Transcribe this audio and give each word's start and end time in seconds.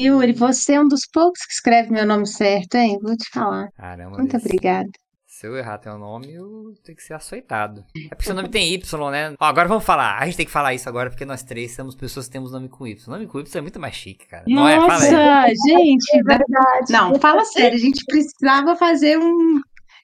Yuri, 0.00 0.32
você 0.32 0.74
é 0.74 0.80
um 0.80 0.88
dos 0.88 1.06
poucos 1.12 1.44
que 1.46 1.52
escreve 1.52 1.90
meu 1.90 2.06
nome 2.06 2.26
certo, 2.26 2.74
hein? 2.76 2.98
Vou 3.02 3.16
te 3.16 3.28
falar. 3.30 3.68
Caramba, 3.76 4.18
Muito 4.18 4.32
desse- 4.32 4.46
obrigada. 4.46 4.88
Se 5.26 5.48
eu 5.48 5.56
errar 5.56 5.78
teu 5.78 5.98
nome, 5.98 6.32
eu 6.32 6.72
tenho 6.84 6.96
que 6.96 7.02
ser 7.02 7.12
açoitado. 7.14 7.84
É 8.06 8.08
porque 8.14 8.24
seu 8.24 8.34
nome 8.36 8.48
tem 8.48 8.72
Y, 8.72 9.10
né? 9.10 9.34
Ó, 9.38 9.44
agora 9.44 9.66
vamos 9.68 9.84
falar. 9.84 10.16
A 10.18 10.24
gente 10.26 10.36
tem 10.36 10.46
que 10.46 10.52
falar 10.52 10.72
isso 10.74 10.88
agora, 10.88 11.10
porque 11.10 11.24
nós 11.24 11.42
três 11.42 11.74
somos 11.74 11.94
pessoas 11.96 12.26
que 12.26 12.32
temos 12.32 12.52
nome 12.52 12.68
com 12.68 12.86
Y. 12.86 13.10
Nome 13.10 13.26
com 13.26 13.40
Y 13.40 13.58
é 13.58 13.60
muito 13.60 13.80
mais 13.80 13.94
chique, 13.94 14.26
cara. 14.28 14.44
Não 14.46 14.66
é? 14.68 14.76
Fala 14.76 15.02
aí. 15.04 15.10
Nossa, 15.10 15.54
gente. 15.68 16.22
da- 16.22 16.36
Verdade. 16.38 16.92
Não, 16.92 17.14
fala 17.20 17.44
sério, 17.44 17.76
a 17.76 17.80
gente 17.80 18.04
precisava 18.06 18.76
fazer 18.76 19.18
um. 19.18 19.60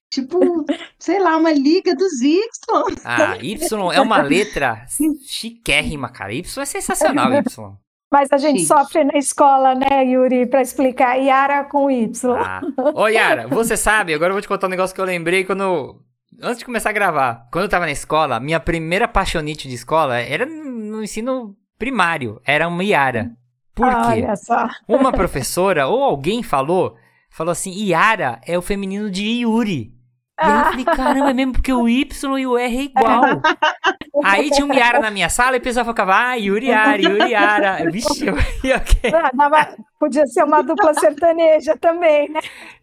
Tipo, 0.09 0.65
sei 0.99 1.19
lá, 1.19 1.37
uma 1.37 1.53
liga 1.53 1.95
dos 1.95 2.21
Y. 2.21 2.41
Ah, 3.05 3.37
Y 3.41 3.55
é 3.95 4.01
uma 4.01 4.21
letra 4.21 4.85
chiquérrima, 5.25 6.09
cara. 6.11 6.33
Y 6.33 6.41
é 6.61 6.65
sensacional, 6.65 7.33
Y. 7.33 7.77
Mas 8.11 8.27
a 8.31 8.37
gente 8.37 8.59
Chique. 8.59 8.67
sofre 8.67 9.05
na 9.05 9.17
escola, 9.17 9.73
né, 9.73 10.03
Yuri, 10.03 10.45
para 10.45 10.61
explicar 10.61 11.15
Yara 11.15 11.63
com 11.63 11.89
Y. 11.89 12.35
Ah. 12.35 12.61
Ô, 12.93 13.07
Yara, 13.07 13.47
você 13.47 13.77
sabe, 13.77 14.13
agora 14.13 14.31
eu 14.31 14.35
vou 14.35 14.41
te 14.41 14.49
contar 14.49 14.67
um 14.67 14.71
negócio 14.71 14.93
que 14.93 14.99
eu 14.99 15.05
lembrei 15.05 15.45
quando. 15.45 15.95
Antes 16.41 16.59
de 16.59 16.65
começar 16.65 16.89
a 16.89 16.93
gravar. 16.93 17.47
Quando 17.51 17.65
eu 17.65 17.69
tava 17.69 17.85
na 17.85 17.91
escola, 17.91 18.39
minha 18.39 18.59
primeira 18.59 19.07
paixonite 19.07 19.67
de 19.67 19.75
escola 19.75 20.17
era 20.17 20.45
no 20.45 21.01
ensino 21.03 21.55
primário. 21.77 22.41
Era 22.45 22.67
uma 22.67 22.83
Yara. 22.83 23.31
Por 23.73 23.87
quê? 23.87 24.23
Olha 24.23 24.35
só. 24.35 24.67
Uma 24.87 25.11
professora 25.11 25.87
ou 25.87 26.03
alguém 26.03 26.43
falou, 26.43 26.95
falou 27.29 27.51
assim, 27.51 27.71
Yara 27.71 28.41
é 28.45 28.57
o 28.57 28.61
feminino 28.61 29.09
de 29.09 29.23
Yuri. 29.41 29.93
Aí 30.41 30.57
eu 30.59 30.65
falei, 30.65 30.85
caramba, 30.85 31.29
é 31.29 31.33
mesmo 31.33 31.53
porque 31.53 31.71
o 31.71 31.87
Y 31.87 32.37
e 32.39 32.47
o 32.47 32.57
R 32.57 32.77
é 32.77 32.81
igual. 32.81 33.21
Aí 34.25 34.49
tinha 34.49 34.65
um 34.65 34.73
Yara 34.73 34.99
na 34.99 35.11
minha 35.11 35.29
sala 35.29 35.55
e 35.55 35.59
o 35.59 35.61
pessoal 35.61 35.85
ficava, 35.85 36.15
ah, 36.15 36.33
Yuri 36.35 36.67
Yara, 36.67 37.01
Yuri 37.01 37.31
Yara. 37.31 37.77
Vixe, 37.91 38.25
eu, 38.25 38.35
eu, 38.63 38.81
Ah, 39.15 39.31
dava- 39.33 39.75
Podia 39.99 40.25
ser 40.25 40.43
uma 40.43 40.61
dupla 40.63 40.93
sertaneja 40.95 41.77
também, 41.77 42.29
né? 42.29 42.39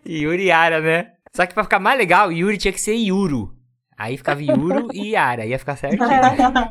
Yuri 0.06 0.46
Yara, 0.46 0.80
né? 0.80 1.12
Só 1.34 1.44
que 1.46 1.52
pra 1.54 1.64
ficar 1.64 1.78
mais 1.80 1.98
legal, 1.98 2.30
Yuri 2.32 2.56
tinha 2.58 2.72
que 2.72 2.80
ser 2.80 2.94
Yuro. 2.94 3.52
Aí 3.96 4.16
ficava 4.16 4.40
Yuro 4.42 4.88
e 4.92 5.10
Yara, 5.10 5.44
ia 5.44 5.58
ficar 5.58 5.76
certinho. 5.76 6.08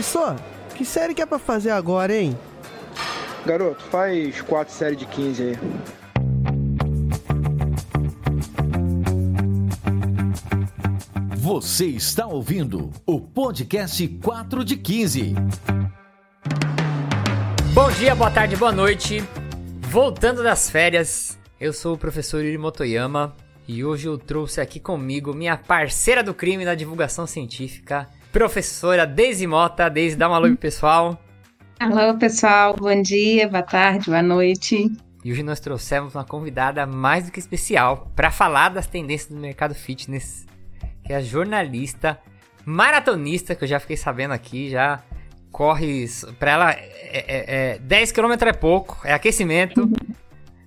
Só, 0.00 0.36
que 0.74 0.84
série 0.84 1.14
que 1.14 1.22
é 1.22 1.26
pra 1.26 1.38
fazer 1.38 1.70
agora, 1.70 2.14
hein? 2.14 2.38
Garoto, 3.44 3.82
faz 3.84 4.40
quatro 4.42 4.72
séries 4.72 4.98
de 4.98 5.06
15 5.06 5.42
aí. 5.42 5.58
Você 11.48 11.86
está 11.86 12.26
ouvindo 12.26 12.90
o 13.06 13.18
podcast 13.18 14.06
4 14.06 14.62
de 14.62 14.76
15. 14.76 15.34
Bom 17.72 17.90
dia, 17.92 18.14
boa 18.14 18.30
tarde, 18.30 18.54
boa 18.54 18.70
noite. 18.70 19.24
Voltando 19.80 20.42
das 20.42 20.68
férias, 20.68 21.38
eu 21.58 21.72
sou 21.72 21.94
o 21.94 21.98
professor 21.98 22.44
Yuri 22.44 22.58
Motoyama 22.58 23.34
e 23.66 23.82
hoje 23.82 24.08
eu 24.08 24.18
trouxe 24.18 24.60
aqui 24.60 24.78
comigo 24.78 25.32
minha 25.32 25.56
parceira 25.56 26.22
do 26.22 26.34
crime 26.34 26.66
da 26.66 26.74
divulgação 26.74 27.26
científica, 27.26 28.06
professora 28.30 29.06
Deise 29.06 29.46
Mota. 29.46 29.88
Deise, 29.88 30.16
dá 30.16 30.28
uma 30.28 30.36
alô 30.36 30.48
pro 30.48 30.58
pessoal. 30.58 31.18
Alô, 31.80 32.18
pessoal, 32.18 32.76
bom 32.78 33.00
dia, 33.00 33.48
boa 33.48 33.62
tarde, 33.62 34.10
boa 34.10 34.22
noite. 34.22 34.92
E 35.24 35.32
hoje 35.32 35.42
nós 35.42 35.60
trouxemos 35.60 36.14
uma 36.14 36.24
convidada 36.26 36.86
mais 36.86 37.24
do 37.24 37.32
que 37.32 37.40
especial 37.40 38.12
para 38.14 38.30
falar 38.30 38.68
das 38.68 38.86
tendências 38.86 39.32
do 39.32 39.40
mercado 39.40 39.74
fitness, 39.74 40.46
que 41.08 41.14
é 41.14 41.16
a 41.16 41.22
jornalista 41.22 42.18
maratonista, 42.66 43.54
que 43.54 43.64
eu 43.64 43.68
já 43.68 43.80
fiquei 43.80 43.96
sabendo 43.96 44.34
aqui, 44.34 44.68
já 44.68 45.00
corre, 45.50 46.04
para 46.38 46.50
ela 46.50 46.70
é, 46.72 47.24
é, 47.26 47.76
é, 47.76 47.78
10 47.78 48.12
km 48.12 48.32
é 48.46 48.52
pouco, 48.52 48.98
é 49.02 49.14
aquecimento. 49.14 49.90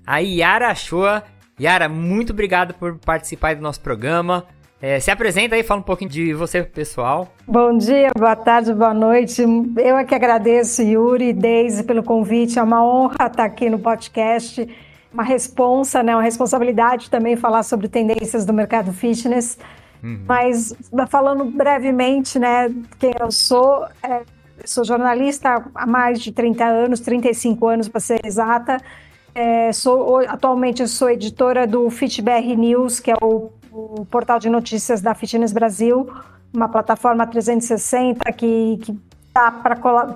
A 0.06 0.18
Yara 0.18 0.74
Shoa. 0.74 1.24
Yara, 1.60 1.88
muito 1.88 2.34
obrigado 2.34 2.74
por 2.74 2.98
participar 2.98 3.56
do 3.56 3.62
nosso 3.62 3.82
programa. 3.82 4.48
É, 4.82 5.00
se 5.00 5.12
apresenta 5.12 5.54
aí, 5.54 5.62
fala 5.62 5.82
um 5.82 5.84
pouquinho 5.84 6.10
de 6.10 6.34
você 6.34 6.64
pessoal. 6.64 7.32
Bom 7.48 7.78
dia, 7.78 8.10
boa 8.18 8.36
tarde, 8.36 8.74
boa 8.74 8.96
noite. 8.96 9.44
Eu 9.78 9.96
é 9.96 10.04
que 10.04 10.16
agradeço, 10.16 10.82
Yuri 10.82 11.30
e 11.30 11.34
Deise, 11.34 11.84
pelo 11.84 12.02
convite. 12.02 12.58
É 12.58 12.64
uma 12.64 12.84
honra 12.84 13.28
estar 13.28 13.46
aqui 13.46 13.70
no 13.70 13.78
podcast. 13.78 14.68
Uma 15.14 15.22
responsa, 15.22 16.02
né? 16.02 16.16
Uma 16.16 16.24
responsabilidade 16.24 17.12
também 17.12 17.36
falar 17.36 17.62
sobre 17.62 17.88
tendências 17.88 18.44
do 18.44 18.52
mercado 18.52 18.92
fitness. 18.92 19.60
Uhum. 20.04 20.24
Mas 20.28 20.74
falando 21.10 21.46
brevemente, 21.46 22.40
né, 22.40 22.74
quem 23.00 23.14
eu 23.20 23.32
sou, 23.32 23.86
é, 24.02 24.22
sou 24.66 24.84
jornalista 24.84 25.64
há 25.76 25.86
mais 25.86 26.22
de 26.22 26.32
30 26.32 26.66
anos, 26.66 27.00
35 27.00 27.68
anos 27.68 27.88
para 27.88 28.00
ser 28.00 28.20
exata. 28.26 28.78
É, 29.34 29.72
sou, 29.72 30.18
atualmente 30.28 30.86
sou 30.88 31.10
editora 31.10 31.66
do 31.66 31.90
FitBR 31.90 32.56
News, 32.56 33.00
que 33.00 33.12
é 33.12 33.16
o, 33.22 33.52
o 33.72 34.06
portal 34.06 34.40
de 34.40 34.50
notícias 34.50 35.02
da 35.02 35.14
Fitness 35.16 35.54
Brasil, 35.54 36.10
uma 36.54 36.68
plataforma 36.68 37.26
360 37.26 38.30
que 38.34 38.80
está 39.28 39.52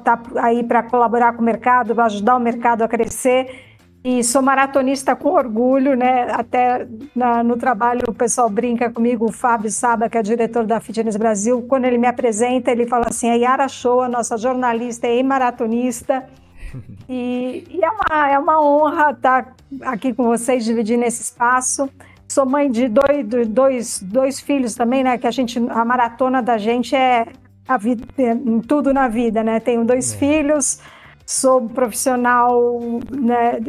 tá 0.04 0.22
aí 0.42 0.64
para 0.64 0.84
colaborar 0.84 1.34
com 1.34 1.42
o 1.42 1.46
mercado, 1.46 1.96
para 1.96 2.06
ajudar 2.06 2.36
o 2.36 2.40
mercado 2.40 2.82
a 2.82 2.88
crescer. 2.88 3.75
E 4.08 4.24
sou 4.24 4.40
maratonista 4.40 5.16
com 5.16 5.30
orgulho, 5.30 5.96
né? 5.96 6.32
Até 6.32 6.88
na, 7.16 7.44
no 7.44 7.58
trabalho 7.58 8.04
o 8.08 8.14
pessoal 8.14 8.48
brinca 8.48 8.88
comigo, 8.88 9.26
o 9.26 9.32
Fábio 9.32 9.72
Saba, 9.72 10.08
que 10.08 10.16
é 10.16 10.22
diretor 10.22 10.64
da 10.64 10.80
Fitness 10.80 11.18
Brasil, 11.18 11.66
quando 11.68 11.86
ele 11.86 11.98
me 11.98 12.06
apresenta, 12.06 12.70
ele 12.70 12.86
fala 12.86 13.08
assim: 13.10 13.32
a 13.32 13.34
Yara 13.34 13.66
a 13.66 14.08
nossa 14.08 14.38
jornalista 14.38 15.08
e 15.08 15.24
maratonista. 15.24 16.24
E, 17.08 17.64
e 17.70 17.86
é, 17.86 17.90
uma, 17.90 18.30
é 18.32 18.38
uma 18.38 18.62
honra 18.62 19.12
estar 19.12 19.56
aqui 19.84 20.14
com 20.14 20.26
vocês, 20.26 20.66
dividindo 20.66 21.06
esse 21.06 21.22
espaço. 21.22 21.90
Sou 22.28 22.46
mãe 22.46 22.70
de 22.70 22.90
dois, 22.90 23.26
dois, 23.48 24.02
dois 24.02 24.42
filhos 24.42 24.76
também, 24.76 25.02
né? 25.02 25.18
Que 25.18 25.26
a 25.26 25.32
gente, 25.32 25.58
a 25.70 25.86
maratona 25.86 26.42
da 26.42 26.58
gente 26.58 26.94
é 26.94 27.28
a 27.66 27.78
vida, 27.78 28.06
em 28.18 28.60
tudo 28.60 28.94
na 28.94 29.08
vida, 29.08 29.42
né? 29.42 29.62
Tenho 29.62 29.86
dois 29.86 30.14
é. 30.14 30.18
filhos, 30.18 30.82
sou 31.26 31.68
profissional 31.68 32.80
né, 33.12 33.60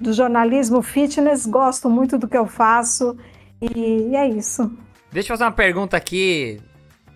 do, 0.00 0.12
jornalismo 0.12 0.80
fitness, 0.80 1.44
gosto 1.44 1.90
muito 1.90 2.16
do 2.16 2.28
que 2.28 2.38
eu 2.38 2.46
faço 2.46 3.16
e, 3.60 4.10
e 4.10 4.16
é 4.16 4.28
isso. 4.28 4.70
Deixa 5.10 5.32
eu 5.32 5.36
fazer 5.36 5.44
uma 5.44 5.52
pergunta 5.52 5.96
aqui, 5.96 6.60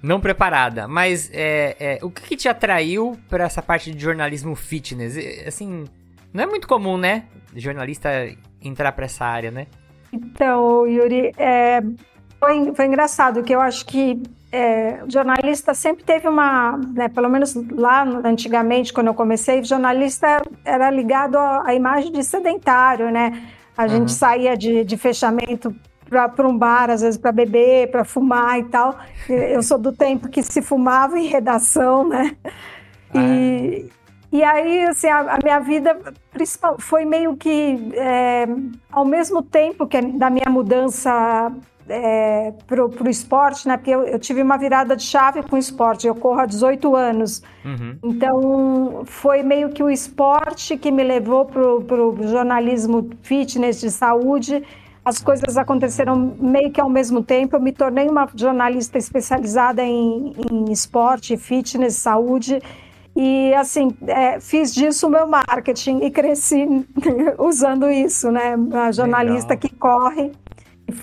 não 0.03 0.21
preparada, 0.21 0.89
mas 0.89 1.31
é, 1.33 1.77
é, 1.78 1.99
o 2.03 2.11
que, 2.11 2.22
que, 2.22 2.37
te 2.37 2.49
atraiu 2.49 3.16
para 3.28 3.44
essa 3.44 3.62
parte 3.62 3.93
de 3.93 4.03
jornalismo 4.03 4.55
fitness? 4.55 5.16
Assim, 5.47 5.84
não 6.33 6.45
é 6.45 6.47
muito 6.47 6.66
comum, 6.66 6.97
né? 6.97 7.25
Jornalista 7.55 8.10
entrar 8.60 8.93
para 8.93 9.06
essa 9.06 9.25
área, 9.25 9.50
né? 9.50 9.66
Então, 10.12 10.87
Yuri, 10.87 11.33
é, 11.37 11.81
foi, 12.39 12.75
foi 12.75 12.87
engraçado 12.87 13.43
que 13.43 13.55
eu 13.55 13.60
acho 13.60 13.84
que 13.87 14.22
é, 14.50 15.03
jornalista 15.09 15.75
sempre 15.75 16.04
teve 16.04 16.26
uma, 16.26 16.78
né, 16.94 17.09
pelo 17.09 17.28
menos 17.28 17.54
lá 17.70 18.03
antigamente, 18.25 18.92
quando 18.92 19.09
eu 19.09 19.14
comecei, 19.14 19.62
jornalista 19.62 20.42
era 20.64 20.91
ligado 20.91 21.36
à, 21.36 21.75
imagem 21.75 22.10
de 22.10 22.25
sedentário, 22.25 23.10
né? 23.10 23.42
A 23.76 23.82
uhum. 23.82 23.88
gente 23.88 24.12
saía 24.12 24.56
de, 24.56 24.84
de 24.84 24.97
fechamento 24.97 25.75
para 26.09 26.48
um 26.48 26.56
bar, 26.56 26.88
às 26.88 27.03
vezes 27.03 27.20
para 27.20 27.31
beber, 27.31 27.91
para 27.91 28.04
fumar 28.04 28.59
e 28.59 28.64
tal. 28.64 28.98
Eu 29.28 29.62
sou 29.62 29.78
do 29.78 29.92
tempo 29.92 30.28
que 30.28 30.42
se 30.42 30.62
fumava 30.62 31.19
em 31.19 31.26
redação, 31.26 32.09
né? 32.09 32.34
E, 33.15 33.91
e 34.32 34.42
aí, 34.42 34.84
assim, 34.84 35.09
a, 35.09 35.34
a, 35.34 35.38
minha 35.42 35.60
vida 35.60 35.97
principal 36.32 36.76
foi 36.78 37.04
meio 37.04 37.36
que 37.36 37.91
é, 37.94 38.47
ao 38.91 39.04
mesmo 39.04 39.42
tempo 39.42 39.86
que 39.86 40.00
da 40.00 40.30
minha 40.30 40.50
mudança 40.50 41.53
é, 41.88 42.53
para 42.66 42.84
o 42.84 43.09
esporte, 43.09 43.66
né? 43.66 43.76
Porque 43.76 43.91
eu, 43.91 44.03
eu, 44.03 44.19
tive 44.19 44.43
uma 44.43 44.56
virada 44.56 44.97
de 44.97 45.03
chave 45.03 45.43
com 45.43 45.56
o 45.56 45.59
esporte. 45.59 46.06
Eu 46.06 46.15
corro 46.15 46.41
há 46.41 46.47
18 46.47 46.94
anos. 46.94 47.43
Uhum. 47.65 47.99
Então, 48.03 49.03
foi 49.04 49.43
meio 49.43 49.71
que 49.71 49.82
o 49.82 49.91
esporte 49.91 50.77
que 50.77 50.91
me 50.91 51.03
levou 51.03 51.45
para 51.45 51.63
o 51.63 52.16
jornalismo 52.28 53.10
fitness 53.22 53.80
de 53.80 53.91
saúde. 53.91 54.63
As 55.04 55.21
coisas 55.21 55.57
aconteceram 55.57 56.36
meio 56.39 56.71
que 56.71 56.80
ao 56.80 56.91
mesmo 56.91 57.22
tempo. 57.22 57.57
Eu 57.57 57.60
me 57.60 57.72
tornei 57.72 58.09
uma 58.09 58.28
jornalista 58.34 58.98
especializada 58.98 59.83
em, 59.83 60.34
em 60.51 60.71
esporte, 60.71 61.36
fitness, 61.36 61.97
saúde. 61.97 62.60
E, 63.16 63.53
assim, 63.54 63.91
é, 64.07 64.39
fiz 64.39 64.72
disso 64.72 65.07
o 65.07 65.10
meu 65.10 65.27
marketing 65.27 66.04
e 66.04 66.10
cresci 66.10 66.86
usando 67.39 67.91
isso, 67.91 68.30
né? 68.30 68.54
A 68.74 68.92
jornalista 68.92 69.54
Legal. 69.54 69.59
que 69.59 69.74
corre. 69.74 70.33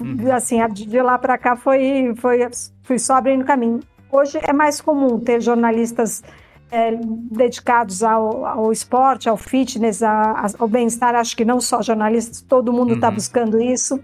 Uhum. 0.02 0.32
Assim, 0.34 0.58
de 0.70 1.02
lá 1.02 1.18
para 1.18 1.38
cá 1.38 1.56
foi, 1.56 2.14
foi, 2.18 2.40
fui 2.84 3.00
só 3.00 3.16
abrindo 3.16 3.46
caminho. 3.46 3.80
Hoje 4.12 4.40
é 4.42 4.54
mais 4.54 4.82
comum 4.82 5.20
ter 5.20 5.42
jornalistas 5.42 6.24
é, 6.72 6.98
dedicados 7.32 8.04
ao, 8.04 8.46
ao, 8.46 8.72
esporte, 8.72 9.30
ao 9.30 9.38
fitness, 9.38 10.02
a, 10.02 10.48
ao 10.58 10.68
bem-estar. 10.68 11.16
Acho 11.16 11.36
que 11.36 11.46
não 11.46 11.60
só 11.62 11.82
jornalistas, 11.82 12.42
todo 12.42 12.74
mundo 12.74 12.94
está 12.94 13.10
uhum. 13.10 13.16
buscando 13.16 13.62
isso. 13.62 14.00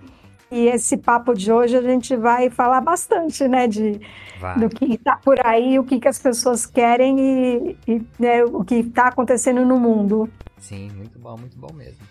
E 0.51 0.67
esse 0.67 0.97
papo 0.97 1.33
de 1.33 1.51
hoje 1.51 1.77
a 1.77 1.81
gente 1.81 2.15
vai 2.15 2.49
falar 2.49 2.81
bastante, 2.81 3.47
né, 3.47 3.67
de, 3.67 4.01
vai. 4.37 4.59
do 4.59 4.67
que 4.67 4.95
está 4.95 5.15
por 5.15 5.39
aí, 5.45 5.79
o 5.79 5.83
que, 5.85 5.97
que 5.97 6.09
as 6.09 6.19
pessoas 6.19 6.65
querem 6.65 7.17
e, 7.17 7.77
e 7.87 8.01
né, 8.19 8.43
o 8.43 8.61
que 8.61 8.75
está 8.75 9.07
acontecendo 9.07 9.65
no 9.65 9.79
mundo. 9.79 10.29
Sim, 10.57 10.91
muito 10.91 11.17
bom, 11.17 11.37
muito 11.37 11.57
bom 11.57 11.73
mesmo. 11.73 12.05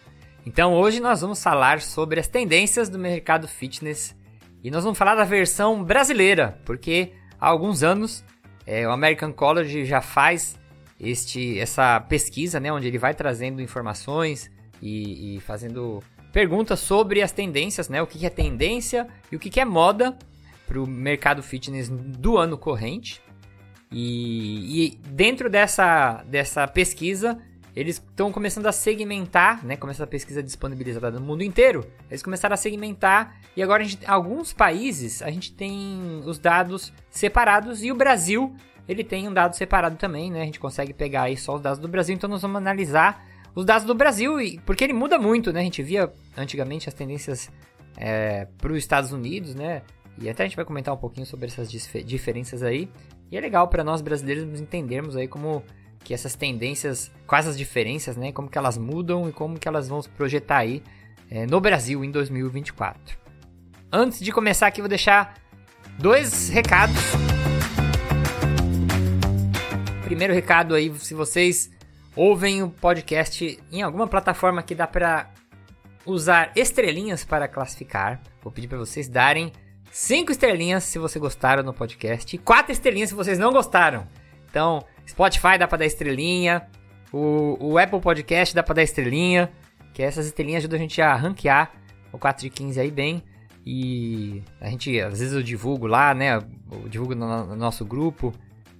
Então 0.52 0.74
hoje 0.74 0.98
nós 0.98 1.20
vamos 1.20 1.40
falar 1.40 1.80
sobre 1.80 2.18
as 2.18 2.26
tendências 2.26 2.88
do 2.88 2.98
mercado 2.98 3.46
fitness 3.46 4.16
e 4.64 4.68
nós 4.68 4.82
vamos 4.82 4.98
falar 4.98 5.14
da 5.14 5.22
versão 5.22 5.84
brasileira, 5.84 6.60
porque 6.64 7.12
há 7.40 7.46
alguns 7.46 7.84
anos 7.84 8.24
é, 8.66 8.84
o 8.84 8.90
American 8.90 9.32
College 9.32 9.84
já 9.84 10.00
faz 10.00 10.58
este, 10.98 11.56
essa 11.60 12.00
pesquisa, 12.00 12.58
né, 12.58 12.72
onde 12.72 12.88
ele 12.88 12.98
vai 12.98 13.14
trazendo 13.14 13.62
informações 13.62 14.50
e, 14.82 15.36
e 15.36 15.40
fazendo 15.40 16.02
perguntas 16.32 16.80
sobre 16.80 17.22
as 17.22 17.30
tendências, 17.30 17.88
né? 17.88 18.02
O 18.02 18.06
que, 18.08 18.26
é 18.26 18.28
tendência 18.28 19.06
e 19.30 19.36
o 19.36 19.38
que, 19.38 19.60
é 19.60 19.64
moda 19.64 20.18
para 20.66 20.80
o 20.80 20.86
mercado 20.86 21.44
fitness 21.44 21.88
do 21.88 22.36
ano 22.36 22.58
corrente. 22.58 23.22
E, 23.92 24.84
e, 24.84 24.96
dentro 25.10 25.48
dessa, 25.48 26.24
dessa 26.26 26.66
pesquisa, 26.66 27.38
eles 27.74 27.96
estão 27.96 28.32
começando 28.32 28.66
a 28.66 28.72
segmentar, 28.72 29.64
né? 29.64 29.76
Como 29.76 29.90
essa 29.90 30.06
pesquisa 30.06 30.42
disponibilizada 30.42 31.18
no 31.18 31.24
mundo 31.24 31.42
inteiro, 31.42 31.86
eles 32.10 32.22
começaram 32.22 32.54
a 32.54 32.56
segmentar 32.56 33.40
e 33.56 33.62
agora 33.62 33.84
gente, 33.84 34.04
alguns 34.06 34.52
países 34.52 35.22
a 35.22 35.30
gente 35.30 35.52
tem 35.52 36.22
os 36.24 36.38
dados 36.38 36.92
separados 37.10 37.82
e 37.82 37.92
o 37.92 37.94
Brasil 37.94 38.54
ele 38.88 39.04
tem 39.04 39.28
um 39.28 39.32
dado 39.32 39.54
separado 39.54 39.96
também, 39.96 40.30
né? 40.30 40.42
A 40.42 40.44
gente 40.44 40.58
consegue 40.58 40.92
pegar 40.92 41.22
aí 41.22 41.36
só 41.36 41.54
os 41.54 41.60
dados 41.60 41.78
do 41.78 41.86
Brasil, 41.86 42.14
então 42.14 42.28
nós 42.28 42.42
vamos 42.42 42.56
analisar 42.56 43.24
os 43.54 43.64
dados 43.64 43.86
do 43.86 43.94
Brasil, 43.94 44.34
porque 44.66 44.82
ele 44.82 44.92
muda 44.92 45.18
muito, 45.18 45.52
né? 45.52 45.60
A 45.60 45.62
gente 45.62 45.82
via 45.82 46.12
antigamente 46.36 46.88
as 46.88 46.94
tendências 46.94 47.50
é, 47.96 48.46
para 48.58 48.72
os 48.72 48.78
Estados 48.78 49.12
Unidos, 49.12 49.54
né? 49.54 49.82
E 50.18 50.28
até 50.28 50.42
a 50.42 50.46
gente 50.46 50.56
vai 50.56 50.64
comentar 50.64 50.92
um 50.92 50.98
pouquinho 50.98 51.26
sobre 51.26 51.46
essas 51.46 51.70
diferenças 51.70 52.62
aí. 52.62 52.90
E 53.30 53.36
é 53.36 53.40
legal 53.40 53.68
para 53.68 53.84
nós 53.84 54.02
brasileiros 54.02 54.60
entendermos 54.60 55.16
aí 55.16 55.28
como 55.28 55.62
que 56.02 56.14
essas 56.14 56.34
tendências, 56.34 57.10
quais 57.26 57.46
as 57.46 57.56
diferenças, 57.56 58.16
né? 58.16 58.32
Como 58.32 58.48
que 58.48 58.58
elas 58.58 58.76
mudam 58.76 59.28
e 59.28 59.32
como 59.32 59.58
que 59.58 59.68
elas 59.68 59.88
vão 59.88 60.00
se 60.02 60.08
projetar 60.08 60.58
aí 60.58 60.82
é, 61.30 61.46
no 61.46 61.60
Brasil 61.60 62.04
em 62.04 62.10
2024. 62.10 63.18
Antes 63.92 64.20
de 64.20 64.32
começar 64.32 64.66
aqui, 64.66 64.80
vou 64.80 64.88
deixar 64.88 65.34
dois 65.98 66.48
recados. 66.48 66.96
Primeiro 70.04 70.34
recado 70.34 70.74
aí, 70.74 70.92
se 70.98 71.14
vocês 71.14 71.70
ouvem 72.16 72.62
o 72.62 72.70
podcast 72.70 73.58
em 73.70 73.82
alguma 73.82 74.06
plataforma 74.06 74.62
que 74.62 74.74
dá 74.74 74.86
para 74.86 75.30
usar 76.04 76.52
estrelinhas 76.56 77.24
para 77.24 77.46
classificar. 77.46 78.20
Vou 78.42 78.52
pedir 78.52 78.68
para 78.68 78.78
vocês 78.78 79.08
darem 79.08 79.52
cinco 79.90 80.32
estrelinhas 80.32 80.84
se 80.84 80.98
você 80.98 81.18
gostaram 81.18 81.62
no 81.62 81.72
podcast 81.72 82.34
e 82.34 82.38
quatro 82.38 82.72
estrelinhas 82.72 83.10
se 83.10 83.14
vocês 83.14 83.38
não 83.38 83.52
gostaram. 83.52 84.06
Então, 84.50 84.84
Spotify 85.10 85.58
dá 85.58 85.66
para 85.66 85.78
dar 85.78 85.86
estrelinha, 85.86 86.66
o, 87.12 87.56
o, 87.60 87.78
Apple 87.78 88.00
Podcast 88.00 88.54
dá 88.54 88.62
para 88.62 88.76
dar 88.76 88.82
estrelinha, 88.82 89.50
que 89.92 90.02
essas 90.02 90.26
estrelinhas 90.26 90.60
ajudam 90.60 90.78
a 90.78 90.82
gente 90.82 91.02
a 91.02 91.14
ranquear 91.14 91.72
o 92.12 92.18
4 92.18 92.42
de 92.42 92.50
15 92.50 92.80
aí 92.80 92.90
bem. 92.90 93.22
E 93.66 94.42
a 94.60 94.68
gente, 94.68 94.98
às 95.00 95.18
vezes 95.18 95.34
eu 95.34 95.42
divulgo 95.42 95.86
lá, 95.86 96.14
né? 96.14 96.36
Eu 96.36 96.88
divulgo 96.88 97.14
no, 97.14 97.46
no 97.46 97.56
nosso 97.56 97.84
grupo. 97.84 98.32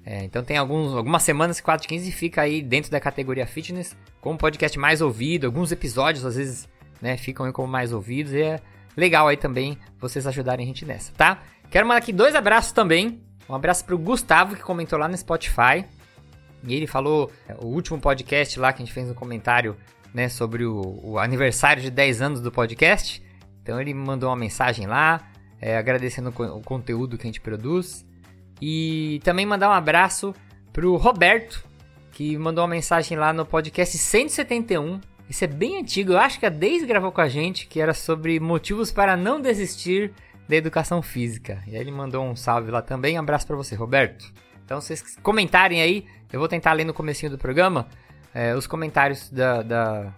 É, 0.05 0.25
então 0.25 0.43
tem 0.43 0.57
alguns, 0.57 0.95
algumas 0.95 1.23
semanas 1.23 1.59
que 1.59 1.65
415 1.65 2.11
fica 2.13 2.41
aí 2.41 2.63
dentro 2.63 2.91
da 2.91 2.99
categoria 2.99 3.47
fitness 3.47 3.97
como 4.21 4.39
podcast 4.39 4.79
mais 4.79 5.01
ouvido. 5.01 5.47
Alguns 5.47 5.71
episódios 5.71 6.25
às 6.25 6.37
vezes 6.37 6.69
né, 7.03 7.17
ficam 7.17 7.45
aí 7.45 7.53
como 7.53 7.69
mais 7.69 7.93
ouvidos. 7.93 8.33
E 8.33 8.41
é 8.41 8.61
legal 8.97 9.29
aí 9.29 9.37
também 9.37 9.77
vocês 9.99 10.27
ajudarem 10.27 10.65
a 10.65 10.67
gente 10.67 10.87
nessa, 10.87 11.13
tá? 11.13 11.43
Quero 11.69 11.87
mandar 11.87 11.99
aqui 11.99 12.13
dois 12.13 12.35
abraços 12.35 12.73
também. 12.73 13.21
Um 13.49 13.55
abraço 13.55 13.85
pro 13.85 13.99
Gustavo 13.99 14.57
que 14.57 14.63
comentou 14.63 14.99
lá 14.99 15.09
no 15.09 15.17
Spotify. 15.17 15.85
E 16.65 16.75
ele 16.75 16.87
falou 16.87 17.31
é, 17.49 17.55
o 17.55 17.67
último 17.67 17.99
podcast 18.01 18.59
lá 18.59 18.73
que 18.73 18.83
a 18.83 18.85
gente 18.85 18.95
fez 18.95 19.09
um 19.09 19.15
comentário 19.15 19.77
né, 20.13 20.29
sobre 20.29 20.65
o, 20.65 21.01
o 21.03 21.19
aniversário 21.19 21.83
de 21.83 21.91
10 21.91 22.23
anos 22.23 22.41
do 22.41 22.51
podcast. 22.51 23.23
Então 23.63 23.81
ele 23.81 23.95
mandou 23.95 24.29
uma 24.29 24.37
mensagem 24.37 24.87
lá, 24.87 25.31
é, 25.61 25.77
agradecendo 25.77 26.33
o, 26.37 26.59
o 26.59 26.63
conteúdo 26.63 27.17
que 27.17 27.25
a 27.25 27.29
gente 27.29 27.41
produz. 27.41 28.07
E 28.61 29.21
também 29.25 29.47
mandar 29.47 29.71
um 29.71 29.73
abraço 29.73 30.35
pro 30.73 30.97
Roberto, 30.97 31.65
que 32.13 32.37
mandou 32.37 32.63
uma 32.63 32.71
mensagem 32.71 33.17
lá 33.17 33.33
no 33.33 33.47
podcast 33.47 33.97
171. 33.97 35.01
Isso 35.29 35.45
é 35.45 35.47
bem 35.47 35.79
antigo, 35.79 36.13
eu 36.13 36.19
acho 36.19 36.41
que 36.41 36.47
a 36.47 36.51
Deise 36.51 36.85
gravou 36.85 37.13
com 37.13 37.21
a 37.21 37.29
gente, 37.29 37.67
que 37.67 37.81
era 37.81 37.95
sobre 37.95 38.41
motivos 38.41 38.91
para 38.91 39.17
não 39.17 39.41
desistir 39.41 40.13
da 40.49 40.57
educação 40.57 41.01
física. 41.01 41.63
E 41.67 41.77
aí 41.77 41.81
ele 41.81 41.93
mandou 41.93 42.25
um 42.25 42.35
salve 42.35 42.71
lá 42.71 42.83
também. 42.83 43.17
Um 43.17 43.21
abraço 43.21 43.47
para 43.47 43.57
você, 43.57 43.77
Roberto. 43.77 44.31
Então, 44.71 44.81
vocês 44.81 45.17
comentarem 45.21 45.83
aí, 45.83 46.07
eu 46.33 46.39
vou 46.39 46.47
tentar 46.47 46.73
ler 46.75 46.85
no 46.85 46.95
comecinho 46.95 47.33
do 47.33 47.37
programa 47.37 47.89
é, 48.33 48.55
os 48.55 48.69
comentários 48.69 49.29
da, 49.29 49.63
da, 49.63 50.15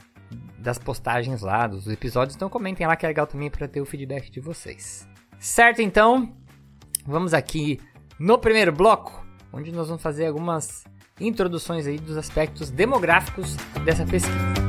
das 0.58 0.78
postagens 0.78 1.40
lá, 1.40 1.66
dos 1.66 1.88
episódios. 1.88 2.36
Então 2.36 2.50
comentem 2.50 2.86
lá 2.86 2.94
que 2.94 3.06
é 3.06 3.08
legal 3.08 3.26
também 3.26 3.48
para 3.48 3.66
ter 3.66 3.80
o 3.80 3.86
feedback 3.86 4.30
de 4.30 4.40
vocês. 4.40 5.08
Certo, 5.38 5.80
então, 5.80 6.36
vamos 7.06 7.32
aqui 7.32 7.80
no 8.18 8.36
primeiro 8.36 8.72
bloco, 8.72 9.26
onde 9.50 9.72
nós 9.72 9.88
vamos 9.88 10.02
fazer 10.02 10.26
algumas 10.26 10.84
introduções 11.18 11.86
aí 11.86 11.96
dos 11.96 12.18
aspectos 12.18 12.70
demográficos 12.70 13.56
dessa 13.86 14.04
pesquisa. 14.04 14.61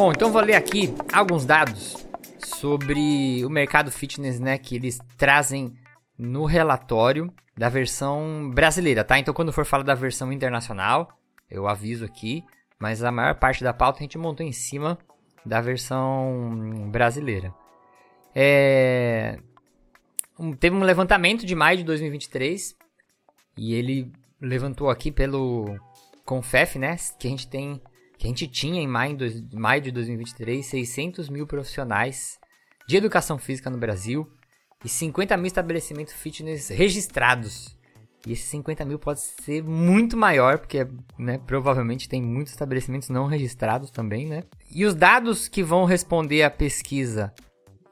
Bom, 0.00 0.12
então 0.12 0.30
vou 0.30 0.40
ler 0.40 0.54
aqui 0.54 0.94
alguns 1.12 1.44
dados 1.44 2.06
sobre 2.38 3.44
o 3.44 3.50
mercado 3.50 3.90
fitness, 3.90 4.38
né, 4.38 4.56
que 4.56 4.76
eles 4.76 5.00
trazem 5.16 5.76
no 6.16 6.44
relatório 6.44 7.34
da 7.56 7.68
versão 7.68 8.48
brasileira, 8.54 9.02
tá? 9.02 9.18
Então 9.18 9.34
quando 9.34 9.52
for 9.52 9.64
falar 9.64 9.82
da 9.82 9.96
versão 9.96 10.32
internacional, 10.32 11.08
eu 11.50 11.66
aviso 11.66 12.04
aqui, 12.04 12.44
mas 12.78 13.02
a 13.02 13.10
maior 13.10 13.34
parte 13.40 13.64
da 13.64 13.74
pauta 13.74 13.98
a 13.98 14.02
gente 14.02 14.16
montou 14.16 14.46
em 14.46 14.52
cima 14.52 14.96
da 15.44 15.60
versão 15.60 16.88
brasileira. 16.92 17.52
É... 18.32 19.40
Teve 20.60 20.76
um 20.76 20.84
levantamento 20.84 21.44
de 21.44 21.56
maio 21.56 21.78
de 21.78 21.82
2023 21.82 22.76
e 23.56 23.74
ele 23.74 24.12
levantou 24.40 24.90
aqui 24.90 25.10
pelo 25.10 25.76
Confef, 26.24 26.78
né? 26.78 26.94
Que 27.18 27.26
a 27.26 27.30
gente 27.30 27.48
tem, 27.48 27.82
que 28.18 28.26
a 28.26 28.30
gente 28.30 28.48
tinha 28.48 28.82
em 28.82 28.88
maio, 28.88 29.16
de 29.16 29.92
2023 29.92 30.66
600 30.66 31.28
mil 31.28 31.46
profissionais 31.46 32.36
de 32.88 32.96
educação 32.96 33.38
física 33.38 33.70
no 33.70 33.78
Brasil 33.78 34.28
e 34.84 34.88
50 34.88 35.36
mil 35.36 35.46
estabelecimentos 35.46 36.14
fitness 36.14 36.68
registrados. 36.68 37.78
E 38.26 38.32
esses 38.32 38.46
50 38.46 38.84
mil 38.84 38.98
pode 38.98 39.20
ser 39.20 39.62
muito 39.62 40.16
maior, 40.16 40.58
porque 40.58 40.86
né, 41.16 41.38
provavelmente 41.46 42.08
tem 42.08 42.20
muitos 42.20 42.52
estabelecimentos 42.52 43.08
não 43.08 43.26
registrados 43.26 43.90
também, 43.90 44.26
né? 44.26 44.42
E 44.70 44.84
os 44.84 44.94
dados 44.94 45.46
que 45.46 45.62
vão 45.62 45.84
responder 45.84 46.42
à 46.42 46.50
pesquisa 46.50 47.32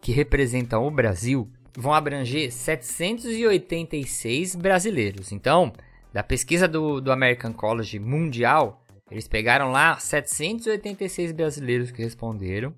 que 0.01 0.11
representam 0.11 0.85
o 0.85 0.91
Brasil 0.91 1.49
vão 1.77 1.95
abranger 1.95 2.53
786 2.53 4.57
brasileiros. 4.57 5.31
Então, 5.31 5.73
da 6.13 6.23
pesquisa 6.23 6.67
do, 6.67 7.01
do 7.01 7.13
American 7.13 7.53
College 7.53 7.99
Mundial, 7.99 8.83
eles 9.11 9.29
pegaram 9.29 9.71
lá 9.71 9.99
786 9.99 11.33
brasileiros 11.33 11.91
que 11.91 12.03
responderam 12.03 12.75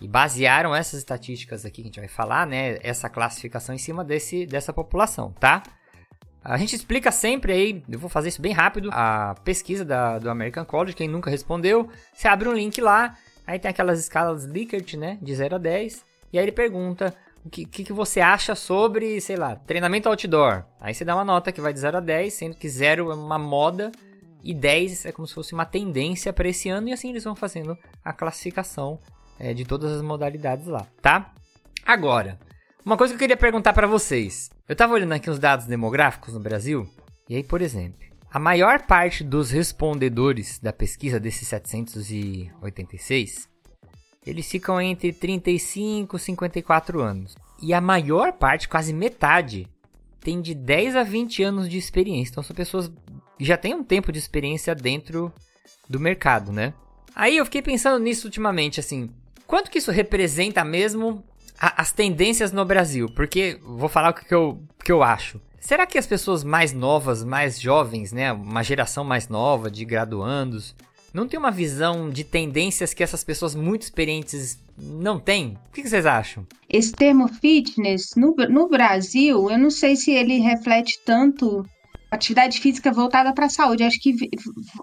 e 0.00 0.08
basearam 0.08 0.74
essas 0.74 1.00
estatísticas 1.00 1.64
aqui 1.64 1.76
que 1.76 1.82
a 1.82 1.84
gente 1.84 2.00
vai 2.00 2.08
falar, 2.08 2.46
né, 2.46 2.78
essa 2.82 3.08
classificação 3.08 3.74
em 3.74 3.78
cima 3.78 4.04
desse, 4.04 4.46
dessa 4.46 4.72
população, 4.72 5.32
tá? 5.38 5.62
A 6.44 6.56
gente 6.56 6.74
explica 6.74 7.12
sempre 7.12 7.52
aí, 7.52 7.84
eu 7.88 7.98
vou 8.00 8.10
fazer 8.10 8.28
isso 8.28 8.42
bem 8.42 8.52
rápido, 8.52 8.90
a 8.92 9.36
pesquisa 9.44 9.84
da, 9.84 10.18
do 10.18 10.28
American 10.28 10.64
College, 10.64 10.96
quem 10.96 11.06
nunca 11.06 11.30
respondeu, 11.30 11.88
você 12.12 12.26
abre 12.26 12.48
um 12.48 12.52
link 12.52 12.80
lá, 12.80 13.16
aí 13.46 13.60
tem 13.60 13.70
aquelas 13.70 14.00
escalas 14.00 14.44
Likert, 14.46 14.96
né, 14.96 15.18
de 15.22 15.34
0 15.34 15.54
a 15.54 15.58
10, 15.58 16.04
e 16.32 16.38
aí 16.38 16.44
ele 16.44 16.52
pergunta 16.52 17.14
o 17.44 17.50
que, 17.50 17.64
que, 17.64 17.84
que, 17.84 17.92
você 17.92 18.20
acha 18.20 18.54
sobre, 18.54 19.20
sei 19.20 19.36
lá, 19.36 19.56
treinamento 19.56 20.08
outdoor. 20.08 20.64
Aí 20.80 20.94
você 20.94 21.04
dá 21.04 21.14
uma 21.14 21.24
nota 21.24 21.50
que 21.50 21.60
vai 21.60 21.72
de 21.72 21.80
0 21.80 21.98
a 21.98 22.00
10, 22.00 22.32
sendo 22.32 22.56
que 22.56 22.68
0 22.68 23.10
é 23.10 23.14
uma 23.14 23.38
moda 23.38 23.90
e 24.42 24.54
10 24.54 25.06
é 25.06 25.12
como 25.12 25.26
se 25.26 25.34
fosse 25.34 25.54
uma 25.54 25.64
tendência 25.64 26.32
para 26.32 26.48
esse 26.48 26.68
ano, 26.68 26.88
e 26.88 26.92
assim 26.92 27.10
eles 27.10 27.24
vão 27.24 27.34
fazendo 27.34 27.76
a 28.04 28.12
classificação 28.12 28.98
é, 29.38 29.54
de 29.54 29.64
todas 29.64 29.92
as 29.92 30.02
modalidades 30.02 30.66
lá, 30.66 30.86
tá? 31.00 31.32
Agora, 31.84 32.38
uma 32.84 32.96
coisa 32.96 33.12
que 33.12 33.16
eu 33.16 33.20
queria 33.20 33.36
perguntar 33.36 33.72
para 33.72 33.86
vocês. 33.86 34.50
Eu 34.68 34.76
tava 34.76 34.94
olhando 34.94 35.12
aqui 35.12 35.30
os 35.30 35.38
dados 35.38 35.66
demográficos 35.66 36.34
no 36.34 36.40
Brasil, 36.40 36.88
e 37.28 37.36
aí, 37.36 37.44
por 37.44 37.62
exemplo, 37.62 38.00
a 38.30 38.38
maior 38.38 38.82
parte 38.82 39.22
dos 39.22 39.50
respondedores 39.50 40.58
da 40.58 40.72
pesquisa 40.72 41.20
desses 41.20 41.46
786 41.48 43.52
eles 44.24 44.48
ficam 44.48 44.80
entre 44.80 45.12
35 45.12 46.16
e 46.16 46.20
54 46.20 47.00
anos. 47.00 47.36
E 47.60 47.74
a 47.74 47.80
maior 47.80 48.32
parte, 48.32 48.68
quase 48.68 48.92
metade, 48.92 49.68
tem 50.20 50.40
de 50.40 50.54
10 50.54 50.96
a 50.96 51.02
20 51.02 51.42
anos 51.42 51.68
de 51.68 51.76
experiência. 51.76 52.32
Então 52.32 52.42
são 52.42 52.54
pessoas 52.54 52.90
já 53.38 53.56
têm 53.56 53.74
um 53.74 53.84
tempo 53.84 54.12
de 54.12 54.18
experiência 54.18 54.74
dentro 54.74 55.32
do 55.88 55.98
mercado, 56.00 56.52
né? 56.52 56.74
Aí 57.14 57.36
eu 57.36 57.44
fiquei 57.44 57.62
pensando 57.62 58.02
nisso 58.02 58.26
ultimamente, 58.26 58.80
assim, 58.80 59.10
quanto 59.46 59.70
que 59.70 59.78
isso 59.78 59.90
representa 59.90 60.64
mesmo 60.64 61.22
a, 61.58 61.82
as 61.82 61.92
tendências 61.92 62.52
no 62.52 62.64
Brasil? 62.64 63.08
Porque 63.14 63.58
vou 63.62 63.88
falar 63.88 64.10
o 64.10 64.14
que 64.14 64.34
eu, 64.34 64.62
que 64.82 64.92
eu 64.92 65.02
acho. 65.02 65.40
Será 65.60 65.86
que 65.86 65.98
as 65.98 66.06
pessoas 66.06 66.42
mais 66.42 66.72
novas, 66.72 67.22
mais 67.22 67.60
jovens, 67.60 68.12
né, 68.12 68.32
uma 68.32 68.64
geração 68.64 69.04
mais 69.04 69.28
nova 69.28 69.70
de 69.70 69.84
graduandos, 69.84 70.74
não 71.14 71.28
tem 71.28 71.38
uma 71.38 71.50
visão 71.50 72.08
de 72.08 72.24
tendências 72.24 72.94
que 72.94 73.02
essas 73.02 73.22
pessoas 73.22 73.54
muito 73.54 73.82
experientes 73.82 74.58
não 74.76 75.20
têm? 75.20 75.58
O 75.68 75.72
que 75.72 75.86
vocês 75.86 76.06
acham? 76.06 76.46
Esse 76.68 76.92
termo 76.92 77.28
fitness, 77.28 78.14
no, 78.16 78.34
no 78.48 78.68
Brasil, 78.68 79.50
eu 79.50 79.58
não 79.58 79.70
sei 79.70 79.94
se 79.94 80.10
ele 80.10 80.38
reflete 80.38 80.98
tanto 81.04 81.64
atividade 82.12 82.60
física 82.60 82.92
voltada 82.92 83.32
para 83.32 83.46
a 83.46 83.50
saúde. 83.50 83.82
Acho 83.82 84.00
que 84.00 84.14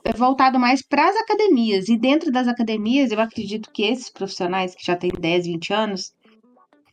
é 0.03 0.13
voltado 0.13 0.59
mais 0.59 0.81
para 0.81 1.07
as 1.07 1.15
academias. 1.15 1.87
E 1.87 1.97
dentro 1.97 2.31
das 2.31 2.47
academias, 2.47 3.11
eu 3.11 3.19
acredito 3.19 3.69
que 3.71 3.83
esses 3.83 4.09
profissionais 4.09 4.73
que 4.73 4.85
já 4.85 4.95
têm 4.95 5.11
10, 5.11 5.45
20 5.45 5.73
anos, 5.73 6.13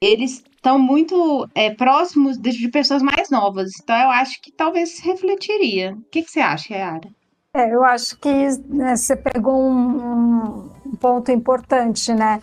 eles 0.00 0.44
estão 0.54 0.78
muito 0.78 1.48
é, 1.54 1.70
próximos 1.74 2.36
de, 2.36 2.50
de, 2.50 2.68
pessoas 2.68 3.02
mais 3.02 3.30
novas. 3.30 3.70
Então, 3.82 3.96
eu 3.96 4.10
acho 4.10 4.40
que 4.42 4.52
talvez 4.52 5.00
refletiria. 5.00 5.94
O 5.94 6.10
que, 6.10 6.22
que 6.22 6.30
você 6.30 6.40
acha, 6.40 6.74
Yara? 6.74 7.08
É, 7.54 7.74
eu 7.74 7.82
acho 7.82 8.18
que 8.18 8.28
né, 8.68 8.94
você 8.94 9.16
pegou 9.16 9.58
um, 9.58 10.70
um, 10.84 10.96
ponto 11.00 11.32
importante, 11.32 12.12
né? 12.12 12.42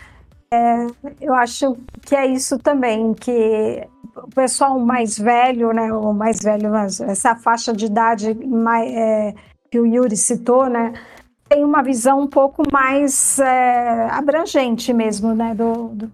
É, 0.53 0.87
eu 1.19 1.33
acho 1.33 1.75
que 2.05 2.15
é 2.15 2.27
isso 2.27 2.59
também, 2.59 3.11
que 3.15 3.87
o 4.15 4.29
pessoal 4.29 4.77
mais 4.77 5.17
velho, 5.17 5.73
né, 5.73 5.91
o 5.91 6.13
mais 6.13 6.37
velho, 6.39 6.75
essa 6.75 7.35
faixa 7.35 7.73
de 7.73 7.87
idade 7.87 8.35
mais, 8.35 8.93
é, 8.93 9.33
que 9.71 9.79
o 9.79 9.85
Yuri 9.87 10.15
citou, 10.15 10.69
né, 10.69 10.93
tem 11.49 11.65
uma 11.65 11.81
visão 11.81 12.19
um 12.19 12.27
pouco 12.27 12.61
mais 12.71 13.39
é, 13.39 14.07
abrangente 14.11 14.93
mesmo, 14.93 15.33
né, 15.33 15.55
do, 15.55 15.87
do, 15.87 16.11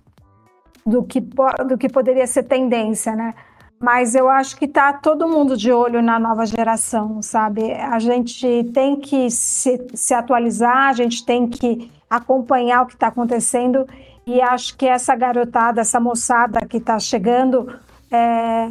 do, 0.86 1.04
que, 1.04 1.20
do 1.20 1.78
que 1.78 1.90
poderia 1.90 2.26
ser 2.26 2.44
tendência, 2.44 3.14
né. 3.14 3.34
Mas 3.78 4.16
eu 4.16 4.30
acho 4.30 4.56
que 4.56 4.66
está 4.66 4.94
todo 4.94 5.28
mundo 5.28 5.58
de 5.58 5.72
olho 5.72 6.02
na 6.02 6.18
nova 6.18 6.46
geração, 6.46 7.22
sabe? 7.22 7.72
A 7.74 7.98
gente 7.98 8.70
tem 8.74 8.98
que 8.98 9.30
se, 9.32 9.86
se 9.94 10.14
atualizar, 10.14 10.88
a 10.88 10.94
gente 10.94 11.26
tem 11.26 11.48
que 11.48 11.90
acompanhar 12.10 12.84
o 12.84 12.88
que 12.88 12.94
está 12.94 13.08
acontecendo 13.08 13.86
e 14.30 14.42
acho 14.42 14.78
que 14.78 14.86
essa 14.86 15.16
garotada, 15.16 15.82
essa 15.82 16.00
moçada 16.00 16.66
que 16.66 16.78
está 16.78 17.00
chegando, 17.00 17.80
é, 18.12 18.70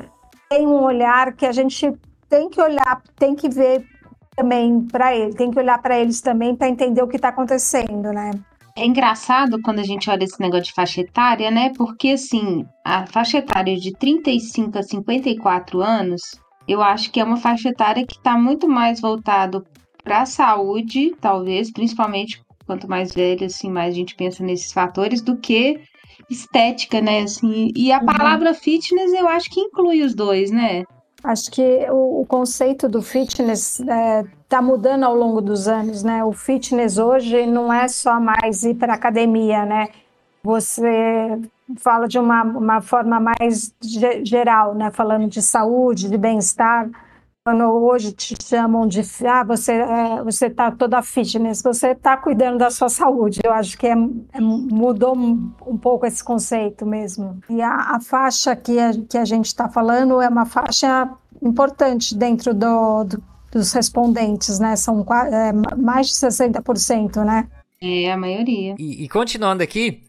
tem 0.49 0.67
um 0.67 0.83
olhar 0.83 1.33
que 1.33 1.45
a 1.45 1.51
gente 1.51 1.93
tem 2.29 2.49
que 2.49 2.61
olhar, 2.61 3.03
tem 3.17 3.35
que 3.35 3.49
ver 3.49 3.85
também 4.37 4.83
para 4.83 5.17
ele, 5.17 5.35
tem 5.35 5.51
que 5.51 5.59
olhar 5.59 5.83
para 5.83 5.99
eles 5.99 6.21
também 6.21 6.55
para 6.55 6.69
entender 6.69 7.03
o 7.03 7.09
que 7.09 7.17
está 7.17 7.31
acontecendo, 7.31 8.13
né? 8.13 8.31
É 8.77 8.87
engraçado 8.87 9.61
quando 9.61 9.81
a 9.81 9.83
gente 9.85 10.09
olha 10.09 10.23
esse 10.23 10.41
negócio 10.41 10.67
de 10.67 10.73
faixa 10.73 11.01
etária, 11.01 11.51
né? 11.51 11.73
Porque 11.77 12.11
assim, 12.11 12.65
a 12.85 13.05
faixa 13.09 13.39
etária 13.39 13.77
de 13.77 13.93
35 13.95 14.79
a 14.79 14.83
54 14.85 15.81
anos, 15.81 16.21
eu 16.69 16.81
acho 16.81 17.11
que 17.11 17.19
é 17.19 17.25
uma 17.25 17.37
faixa 17.37 17.71
etária 17.71 18.07
que 18.07 18.17
está 18.17 18.39
muito 18.39 18.69
mais 18.69 19.01
voltado 19.01 19.67
para 20.05 20.23
a 20.23 20.27
saúde, 20.27 21.17
talvez, 21.21 21.73
principalmente 21.73 22.41
quanto 22.69 22.87
mais 22.87 23.13
velho, 23.15 23.47
assim, 23.47 23.71
mais 23.71 23.95
a 23.95 23.97
gente 23.97 24.15
pensa 24.15 24.45
nesses 24.45 24.71
fatores, 24.71 25.23
do 25.23 25.39
que 25.39 25.81
estética, 26.29 27.01
né? 27.01 27.23
Assim, 27.23 27.73
e 27.75 27.91
a 27.91 27.99
uhum. 27.99 28.07
palavra 28.07 28.53
fitness 28.53 29.13
eu 29.15 29.27
acho 29.27 29.51
que 29.51 29.59
inclui 29.59 30.03
os 30.03 30.15
dois, 30.15 30.51
né? 30.51 30.85
Acho 31.25 31.51
que 31.51 31.87
o, 31.91 32.21
o 32.21 32.27
conceito 32.27 32.89
do 32.89 33.01
fitness 33.01 33.81
está 33.81 33.97
é, 33.97 34.25
tá 34.49 34.63
mudando 34.63 35.05
ao 35.05 35.17
longo 35.17 35.41
dos 35.41 35.67
anos, 35.67 36.03
né? 36.03 36.23
O 36.23 36.33
fitness 36.33 36.99
hoje 36.99 37.47
não 37.47 37.73
é 37.73 37.89
só 37.89 38.21
mais 38.21 38.63
ir 38.63 38.75
para 38.75 38.93
academia, 38.95 39.65
né? 39.65 39.89
Você 40.45 41.41
fala 41.79 42.07
de 42.07 42.19
uma, 42.19 42.43
uma 42.43 42.81
forma 42.83 43.19
mais 43.19 43.75
geral, 44.23 44.75
né? 44.75 44.91
Falando 44.91 45.27
de 45.27 45.41
saúde, 45.41 46.11
de 46.11 46.19
bem-estar 46.19 46.89
hoje 47.55 48.13
te 48.13 48.35
chamam 48.43 48.87
de 48.87 49.03
ah, 49.27 49.45
você 49.45 49.73
é, 49.73 50.23
você 50.23 50.47
está 50.47 50.71
toda 50.71 51.03
fitness, 51.03 51.63
você 51.63 51.89
está 51.89 52.17
cuidando 52.17 52.59
da 52.59 52.71
sua 52.71 52.89
saúde. 52.89 53.41
Eu 53.45 53.53
acho 53.53 53.77
que 53.77 53.87
é, 53.87 53.93
é, 53.93 54.41
mudou 54.41 55.17
um 55.17 55.79
pouco 55.79 56.07
esse 56.07 56.23
conceito 56.23 56.87
mesmo. 56.87 57.41
E 57.49 57.61
a, 57.63 57.97
a 57.97 58.01
faixa 58.01 58.55
que 58.55 58.79
a, 58.79 58.91
que 59.09 59.19
a 59.19 59.25
gente 59.25 59.47
está 59.47 59.69
falando 59.69 60.21
é 60.21 60.29
uma 60.29 60.47
faixa 60.47 61.09
importante 61.43 62.15
dentro 62.15 62.53
do, 62.55 63.05
do, 63.05 63.23
dos 63.51 63.73
respondentes, 63.73 64.59
né? 64.59 64.77
São 64.77 65.05
é, 65.33 65.53
mais 65.77 66.09
de 66.09 66.15
60%, 66.15 67.25
né? 67.25 67.49
É, 67.81 68.11
a 68.11 68.17
maioria. 68.17 68.75
E, 68.79 69.05
e 69.05 69.09
continuando 69.09 69.63
aqui, 69.63 70.05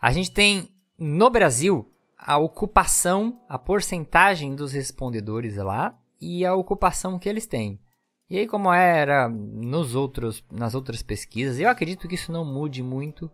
a 0.00 0.12
gente 0.12 0.30
tem 0.30 0.68
no 0.98 1.28
Brasil 1.28 1.86
a 2.16 2.38
ocupação, 2.38 3.40
a 3.48 3.58
porcentagem 3.58 4.54
dos 4.54 4.72
respondedores 4.72 5.56
lá 5.56 5.94
e 6.20 6.44
a 6.44 6.54
ocupação 6.54 7.18
que 7.18 7.28
eles 7.28 7.46
têm. 7.46 7.80
E 8.28 8.38
aí, 8.38 8.46
como 8.46 8.72
era 8.72 9.28
nos 9.28 9.94
outros, 9.96 10.44
nas 10.50 10.74
outras 10.74 11.02
pesquisas, 11.02 11.58
eu 11.58 11.68
acredito 11.68 12.06
que 12.06 12.14
isso 12.14 12.30
não 12.30 12.44
mude 12.44 12.82
muito. 12.82 13.30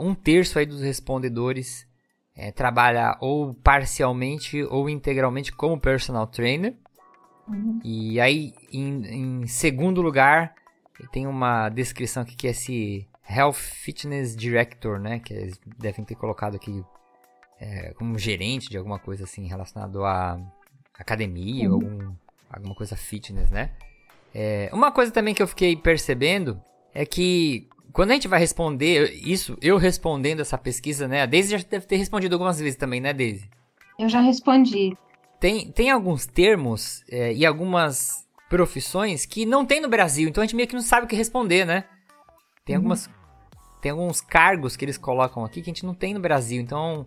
Um 0.00 0.14
terço 0.14 0.58
aí 0.58 0.66
dos 0.66 0.80
respondedores 0.80 1.86
é, 2.34 2.50
trabalha 2.50 3.16
ou 3.20 3.54
parcialmente 3.54 4.62
ou 4.64 4.90
integralmente 4.90 5.52
como 5.52 5.80
personal 5.80 6.26
trainer. 6.26 6.76
Uhum. 7.46 7.80
E 7.84 8.20
aí, 8.20 8.52
em, 8.72 9.42
em, 9.42 9.46
segundo 9.46 10.02
lugar, 10.02 10.54
tem 11.12 11.26
uma 11.26 11.68
descrição 11.68 12.24
aqui 12.24 12.34
que 12.34 12.48
é 12.48 12.50
esse 12.50 13.08
Health 13.28 13.54
Fitness 13.54 14.36
Director, 14.36 14.98
né? 14.98 15.20
Que 15.20 15.32
eles 15.32 15.60
devem 15.78 16.04
ter 16.04 16.16
colocado 16.16 16.56
aqui 16.56 16.84
é, 17.60 17.92
como 17.94 18.18
gerente 18.18 18.68
de 18.68 18.76
alguma 18.76 18.98
coisa 18.98 19.24
assim 19.24 19.46
relacionado 19.46 20.04
a 20.04 20.40
academia, 20.98 21.68
uhum. 21.68 21.74
algum, 21.74 22.14
alguma 22.50 22.74
coisa 22.74 22.96
fitness, 22.96 23.50
né? 23.50 23.70
É, 24.34 24.68
uma 24.72 24.92
coisa 24.92 25.10
também 25.10 25.34
que 25.34 25.42
eu 25.42 25.46
fiquei 25.46 25.76
percebendo 25.76 26.60
é 26.94 27.06
que 27.06 27.68
quando 27.92 28.10
a 28.10 28.14
gente 28.14 28.28
vai 28.28 28.38
responder 28.38 29.12
isso, 29.14 29.56
eu 29.60 29.76
respondendo 29.76 30.40
essa 30.40 30.58
pesquisa, 30.58 31.08
né? 31.08 31.22
A 31.22 31.26
Daisy 31.26 31.56
já 31.56 31.64
deve 31.68 31.86
ter 31.86 31.96
respondido 31.96 32.34
algumas 32.34 32.58
vezes 32.58 32.76
também, 32.76 33.00
né, 33.00 33.12
Daisy? 33.12 33.48
Eu 33.98 34.08
já 34.08 34.20
respondi. 34.20 34.96
Tem, 35.40 35.70
tem 35.70 35.90
alguns 35.90 36.26
termos 36.26 37.02
é, 37.10 37.32
e 37.32 37.46
algumas 37.46 38.26
profissões 38.48 39.24
que 39.24 39.46
não 39.46 39.64
tem 39.64 39.80
no 39.80 39.88
Brasil, 39.88 40.28
então 40.28 40.42
a 40.42 40.46
gente 40.46 40.56
meio 40.56 40.68
que 40.68 40.74
não 40.74 40.82
sabe 40.82 41.06
o 41.06 41.08
que 41.08 41.16
responder, 41.16 41.64
né? 41.64 41.84
Tem 42.64 42.76
uhum. 42.76 42.80
algumas. 42.80 43.10
Tem 43.80 43.92
alguns 43.92 44.20
cargos 44.20 44.76
que 44.76 44.84
eles 44.84 44.98
colocam 44.98 45.44
aqui 45.44 45.62
que 45.62 45.70
a 45.70 45.72
gente 45.72 45.86
não 45.86 45.94
tem 45.94 46.12
no 46.12 46.20
Brasil, 46.20 46.60
então. 46.60 47.06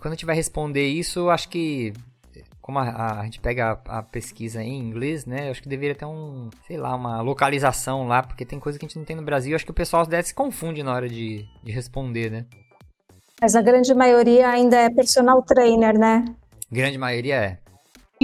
Quando 0.00 0.12
a 0.12 0.16
gente 0.16 0.26
vai 0.26 0.34
responder 0.34 0.88
isso, 0.88 1.30
acho 1.30 1.48
que 1.48 1.92
como 2.62 2.78
a, 2.78 3.20
a 3.20 3.24
gente 3.24 3.40
pega 3.40 3.78
a, 3.86 3.98
a, 3.98 4.02
pesquisa 4.02 4.62
em 4.62 4.78
inglês, 4.78 5.26
né? 5.26 5.48
Eu 5.48 5.50
acho 5.50 5.62
que 5.62 5.68
deveria 5.68 5.96
ter 5.96 6.06
um, 6.06 6.48
sei 6.66 6.76
lá, 6.76 6.94
uma 6.94 7.20
localização 7.20 8.06
lá, 8.06 8.22
porque 8.22 8.46
tem 8.46 8.60
coisa 8.60 8.78
que 8.78 8.86
a 8.86 8.88
gente 8.88 8.96
não 8.96 9.04
tem 9.04 9.16
no 9.16 9.24
Brasil. 9.24 9.50
Eu 9.50 9.56
acho 9.56 9.64
que 9.64 9.72
o 9.72 9.74
pessoal 9.74 10.06
deve 10.06 10.28
se 10.28 10.34
confunde 10.34 10.82
na 10.82 10.94
hora 10.94 11.08
de, 11.08 11.44
de 11.62 11.72
responder, 11.72 12.30
né? 12.30 12.46
Mas 13.40 13.56
a 13.56 13.60
grande 13.60 13.92
maioria 13.92 14.48
ainda 14.48 14.76
é 14.76 14.88
personal 14.88 15.42
trainer, 15.42 15.98
né? 15.98 16.24
Grande 16.70 16.96
maioria 16.96 17.34
é. 17.34 17.58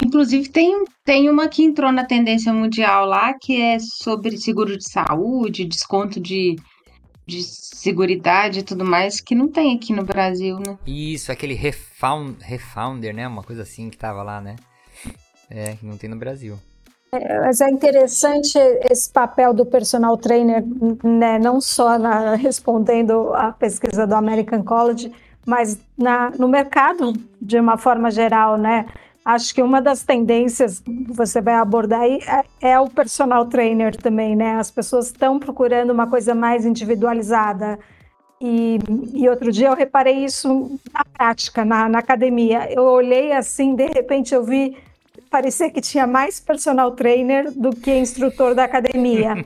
Inclusive, 0.01 0.47
tem, 0.47 0.85
tem 1.03 1.29
uma 1.29 1.49
que 1.49 1.61
entrou 1.61 1.91
na 1.91 2.05
tendência 2.05 2.53
mundial 2.53 3.05
lá, 3.05 3.33
que 3.33 3.61
é 3.61 3.77
sobre 3.79 4.37
seguro 4.37 4.77
de 4.77 4.89
saúde, 4.89 5.65
desconto 5.65 6.21
de 6.21 6.55
de 7.29 7.43
seguridade 7.43 8.59
e 8.59 8.63
tudo 8.63 8.83
mais 8.83 9.21
que 9.21 9.35
não 9.35 9.47
tem 9.47 9.75
aqui 9.75 9.93
no 9.93 10.03
Brasil, 10.03 10.57
né? 10.59 10.77
Isso, 10.85 11.31
aquele 11.31 11.53
refound, 11.53 12.37
refounder, 12.41 13.15
né? 13.15 13.27
Uma 13.27 13.43
coisa 13.43 13.61
assim 13.61 13.89
que 13.89 13.97
tava 13.97 14.23
lá, 14.23 14.41
né? 14.41 14.55
É, 15.49 15.75
que 15.75 15.85
não 15.85 15.97
tem 15.97 16.09
no 16.09 16.17
Brasil. 16.17 16.57
É, 17.11 17.39
mas 17.39 17.59
é 17.61 17.69
interessante 17.69 18.57
esse 18.89 19.11
papel 19.11 19.53
do 19.53 19.65
personal 19.65 20.17
trainer, 20.17 20.63
né? 21.03 21.39
Não 21.39 21.59
só 21.61 21.97
na, 21.97 22.35
respondendo 22.35 23.33
a 23.33 23.51
pesquisa 23.51 24.05
do 24.05 24.13
American 24.13 24.63
College, 24.63 25.11
mas 25.45 25.79
na, 25.97 26.29
no 26.31 26.47
mercado 26.47 27.13
de 27.41 27.59
uma 27.59 27.77
forma 27.77 28.11
geral, 28.11 28.57
né? 28.57 28.85
Acho 29.29 29.53
que 29.53 29.61
uma 29.61 29.79
das 29.79 30.01
tendências 30.01 30.79
que 30.79 31.13
você 31.13 31.39
vai 31.39 31.53
abordar 31.53 32.01
aí 32.01 32.19
é, 32.61 32.71
é 32.71 32.79
o 32.79 32.89
personal 32.89 33.45
trainer 33.45 33.95
também, 33.95 34.35
né? 34.35 34.55
As 34.55 34.71
pessoas 34.71 35.05
estão 35.05 35.37
procurando 35.37 35.91
uma 35.91 36.07
coisa 36.07 36.33
mais 36.33 36.65
individualizada. 36.65 37.77
E, 38.41 38.79
e, 39.13 39.29
outro 39.29 39.51
dia 39.51 39.67
eu 39.67 39.75
reparei 39.75 40.25
isso 40.25 40.79
na 40.91 41.05
prática, 41.05 41.63
na, 41.63 41.87
na, 41.87 41.99
academia. 41.99 42.73
Eu 42.73 42.83
olhei 42.85 43.31
assim, 43.31 43.75
de 43.75 43.85
repente 43.85 44.33
eu 44.33 44.43
vi, 44.43 44.75
parecia 45.29 45.69
que 45.69 45.79
tinha 45.79 46.07
mais 46.07 46.39
personal 46.39 46.93
trainer 46.93 47.51
do 47.51 47.69
que 47.69 47.93
instrutor 47.93 48.55
da 48.55 48.63
academia. 48.63 49.45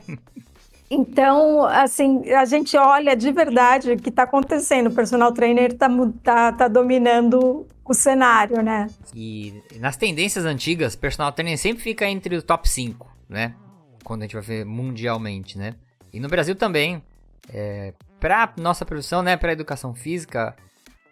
Então, 0.90 1.64
assim, 1.64 2.30
a 2.30 2.44
gente 2.44 2.76
olha 2.76 3.16
de 3.16 3.32
verdade 3.32 3.90
o 3.90 3.96
que 3.96 4.10
está 4.10 4.24
acontecendo. 4.24 4.88
O 4.88 4.94
personal 4.94 5.32
trainer 5.32 5.72
está 5.72 5.88
tá, 6.22 6.52
tá 6.52 6.68
dominando 6.68 7.66
o 7.92 7.94
cenário, 7.94 8.62
né? 8.62 8.88
E 9.14 9.62
nas 9.78 9.96
tendências 9.96 10.44
antigas, 10.44 10.96
personal 10.96 11.32
trainer 11.32 11.58
sempre 11.58 11.82
fica 11.82 12.06
entre 12.06 12.36
o 12.36 12.42
top 12.42 12.68
5, 12.68 13.10
né? 13.28 13.54
Quando 14.02 14.22
a 14.22 14.24
gente 14.24 14.34
vai 14.34 14.42
ver 14.42 14.64
mundialmente, 14.64 15.58
né? 15.58 15.74
E 16.12 16.20
no 16.20 16.28
Brasil 16.28 16.54
também. 16.54 17.02
É, 17.52 17.92
nossa 18.58 18.86
profissão, 18.86 19.22
né? 19.22 19.36
Pra 19.36 19.52
educação 19.52 19.94
física, 19.94 20.56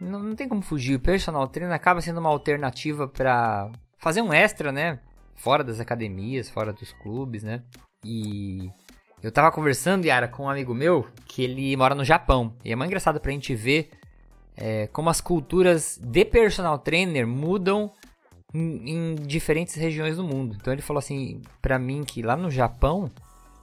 não, 0.01 0.23
não 0.23 0.35
tem 0.35 0.49
como 0.49 0.63
fugir. 0.63 0.97
O 0.97 1.01
personal 1.01 1.47
trainer 1.47 1.75
acaba 1.75 2.01
sendo 2.01 2.21
uma 2.21 2.31
alternativa 2.31 3.07
para 3.07 3.71
fazer 3.99 4.23
um 4.23 4.33
extra, 4.33 4.73
né? 4.73 4.99
Fora 5.35 5.63
das 5.63 5.79
academias, 5.79 6.49
fora 6.49 6.73
dos 6.73 6.93
clubes, 6.93 7.43
né? 7.43 7.63
E 8.05 8.71
eu 9.23 9.31
tava 9.31 9.53
conversando, 9.53 10.05
Yara, 10.05 10.27
com 10.27 10.45
um 10.45 10.51
amigo 10.51 10.75
meu 10.75 11.07
que 11.27 11.43
ele 11.45 11.77
mora 11.77 11.95
no 11.95 12.05
Japão. 12.05 12.57
E 12.65 12.73
é 12.73 12.77
muito 12.77 12.89
engraçado 12.89 13.21
pra 13.21 13.31
gente 13.31 13.55
ver 13.55 13.91
é, 14.57 14.87
como 14.89 15.11
as 15.11 15.21
culturas 15.21 15.99
de 16.03 16.25
personal 16.25 16.79
trainer 16.79 17.27
mudam 17.27 17.91
em, 18.55 18.91
em, 18.91 19.15
diferentes 19.15 19.75
regiões 19.75 20.17
do 20.17 20.25
mundo. 20.25 20.57
Então 20.61 20.73
ele 20.73 20.83
falou 20.83 20.99
assim 20.99 21.41
pra 21.61 21.79
mim 21.79 22.05
que 22.05 22.23
lá 22.23 22.37
no 22.37 22.51
Japão, 22.51 23.11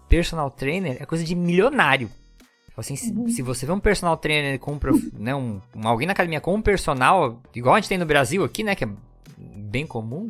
personal 0.07 0.49
trainer 0.49 0.97
é 0.99 1.05
coisa 1.05 1.23
de 1.23 1.35
milionário. 1.35 2.09
Assim, 2.75 2.93
uhum. 2.93 3.27
se, 3.27 3.35
se, 3.35 3.41
você 3.41 3.65
vê 3.65 3.73
um 3.73 3.79
personal 3.79 4.15
trainer 4.15 4.57
com 4.57 4.73
um, 4.73 4.79
né, 5.19 5.35
um, 5.35 5.61
um, 5.75 5.87
alguém 5.87 6.07
na 6.07 6.13
academia 6.13 6.39
com 6.39 6.55
um 6.55 6.61
personal, 6.61 7.41
igual 7.53 7.75
a 7.75 7.79
gente 7.79 7.89
tem 7.89 7.97
no 7.97 8.05
Brasil 8.05 8.43
aqui, 8.43 8.63
né, 8.63 8.73
que 8.73 8.85
é 8.85 8.89
bem 9.37 9.85
comum, 9.85 10.29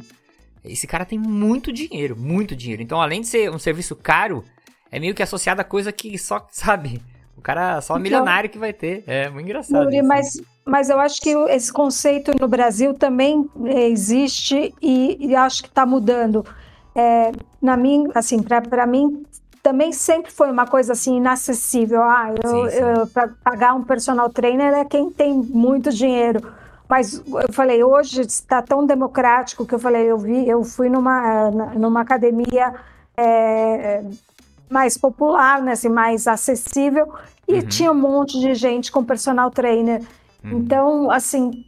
esse 0.63 0.87
cara 0.87 1.05
tem 1.05 1.17
muito 1.19 1.71
dinheiro, 1.71 2.17
muito 2.17 2.55
dinheiro. 2.55 2.81
Então, 2.81 2.99
além 2.99 3.21
de 3.21 3.27
ser 3.27 3.51
um 3.51 3.59
serviço 3.59 3.95
caro, 3.95 4.43
é 4.91 4.99
meio 4.99 5.13
que 5.13 5.23
associado 5.23 5.61
a 5.61 5.63
coisa 5.63 5.91
que 5.91 6.17
só, 6.17 6.45
sabe, 6.51 7.01
o 7.39 7.41
cara 7.41 7.81
só 7.81 7.93
então, 7.93 8.03
milionário 8.03 8.49
que 8.49 8.57
vai 8.57 8.73
ter. 8.73 9.03
É 9.07 9.29
muito 9.29 9.45
engraçado. 9.45 9.83
Muri, 9.83 10.01
mas, 10.01 10.41
mas 10.65 10.89
eu 10.89 10.99
acho 10.99 11.21
que 11.21 11.29
esse 11.49 11.71
conceito 11.71 12.31
no 12.39 12.47
Brasil 12.47 12.93
também 12.93 13.49
existe 13.65 14.73
e, 14.81 15.17
e 15.19 15.35
acho 15.35 15.63
que 15.63 15.69
está 15.69 15.85
mudando. 15.85 16.45
É, 16.95 17.31
na 17.61 17.77
minha, 17.77 18.09
assim, 18.13 18.41
para 18.41 18.85
mim 18.85 19.23
também 19.63 19.91
sempre 19.91 20.31
foi 20.31 20.51
uma 20.51 20.65
coisa 20.67 20.93
assim 20.93 21.17
inacessível. 21.17 22.01
Ah, 22.03 22.33
para 23.13 23.29
pagar 23.43 23.73
um 23.73 23.83
personal 23.83 24.29
trainer 24.29 24.73
é 24.73 24.85
quem 24.85 25.09
tem 25.09 25.33
muito 25.33 25.91
dinheiro. 25.91 26.41
Mas 26.87 27.23
eu 27.27 27.53
falei, 27.53 27.83
hoje 27.83 28.21
está 28.21 28.61
tão 28.61 28.85
democrático 28.85 29.65
que 29.65 29.75
eu 29.75 29.79
falei, 29.79 30.09
eu 30.09 30.17
vi, 30.17 30.49
eu 30.49 30.63
fui 30.63 30.89
numa, 30.89 31.51
numa 31.75 32.01
academia 32.01 32.73
é, 33.15 34.03
mais 34.69 34.97
popular, 34.97 35.61
né, 35.61 35.71
assim, 35.71 35.89
mais 35.89 36.27
acessível, 36.27 37.11
e 37.47 37.55
uhum. 37.55 37.67
tinha 37.67 37.91
um 37.91 37.95
monte 37.95 38.39
de 38.39 38.53
gente 38.53 38.91
com 38.91 39.03
personal 39.03 39.49
trainer. 39.49 40.01
Uhum. 40.43 40.59
Então, 40.59 41.11
assim, 41.11 41.65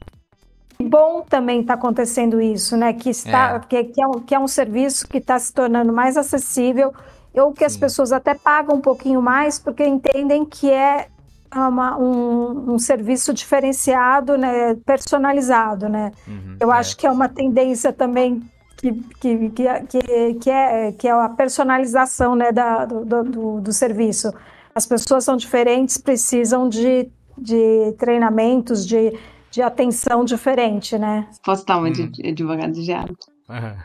bom 0.82 1.22
também 1.22 1.62
está 1.62 1.74
acontecendo 1.74 2.40
isso, 2.42 2.78
né? 2.78 2.94
Que, 2.94 3.10
está, 3.10 3.56
é. 3.56 3.60
Que, 3.60 3.84
que, 3.86 4.02
é 4.02 4.08
um, 4.08 4.20
que 4.20 4.36
é 4.36 4.40
um 4.40 4.48
serviço 4.48 5.08
que 5.08 5.18
está 5.18 5.38
se 5.40 5.54
tornando 5.54 5.92
mais 5.92 6.18
acessível, 6.18 6.94
ou 7.34 7.52
que 7.52 7.60
Sim. 7.60 7.66
as 7.66 7.78
pessoas 7.78 8.12
até 8.12 8.34
pagam 8.34 8.76
um 8.76 8.82
pouquinho 8.82 9.22
mais, 9.22 9.58
porque 9.58 9.86
entendem 9.86 10.46
que 10.46 10.70
é 10.70 11.08
uma, 11.54 11.98
um, 11.98 12.74
um, 12.74 12.80
serviço 12.80 13.34
diferenciado, 13.34 14.38
né, 14.38 14.76
personalizado, 14.86 15.90
né? 15.90 16.12
Uhum, 16.28 16.58
Eu 16.60 16.72
é. 16.72 16.78
acho 16.78 16.96
que 16.96 17.06
é 17.06 17.12
uma 17.12 17.28
tendência 17.28 17.92
também 17.92 18.42
que, 18.82 18.92
que, 19.20 19.50
que, 19.50 19.64
que, 19.88 20.34
que, 20.34 20.50
é, 20.50 20.92
que 20.92 21.08
é 21.08 21.12
a 21.12 21.30
personalização 21.30 22.36
né, 22.36 22.52
da, 22.52 22.86
do, 22.86 23.24
do, 23.24 23.62
do 23.62 23.72
serviço. 23.72 24.34
As 24.74 24.86
pessoas 24.88 25.24
são 25.24 25.38
diferentes, 25.38 25.98
precisam 25.98 26.68
de, 26.68 27.08
de 27.38 27.94
treinamentos, 28.00 28.88
de, 28.88 29.18
de 29.52 29.62
atenção 29.62 30.26
diferente, 30.26 30.98
né? 30.98 31.28
Posso 31.46 31.66
dar 31.66 31.78
uma 31.78 31.90
hum. 31.90 31.92
de 31.92 32.28
advogado 32.28 32.72
de 32.72 32.84
diabo? 32.84 33.16
Uhum. 33.48 33.76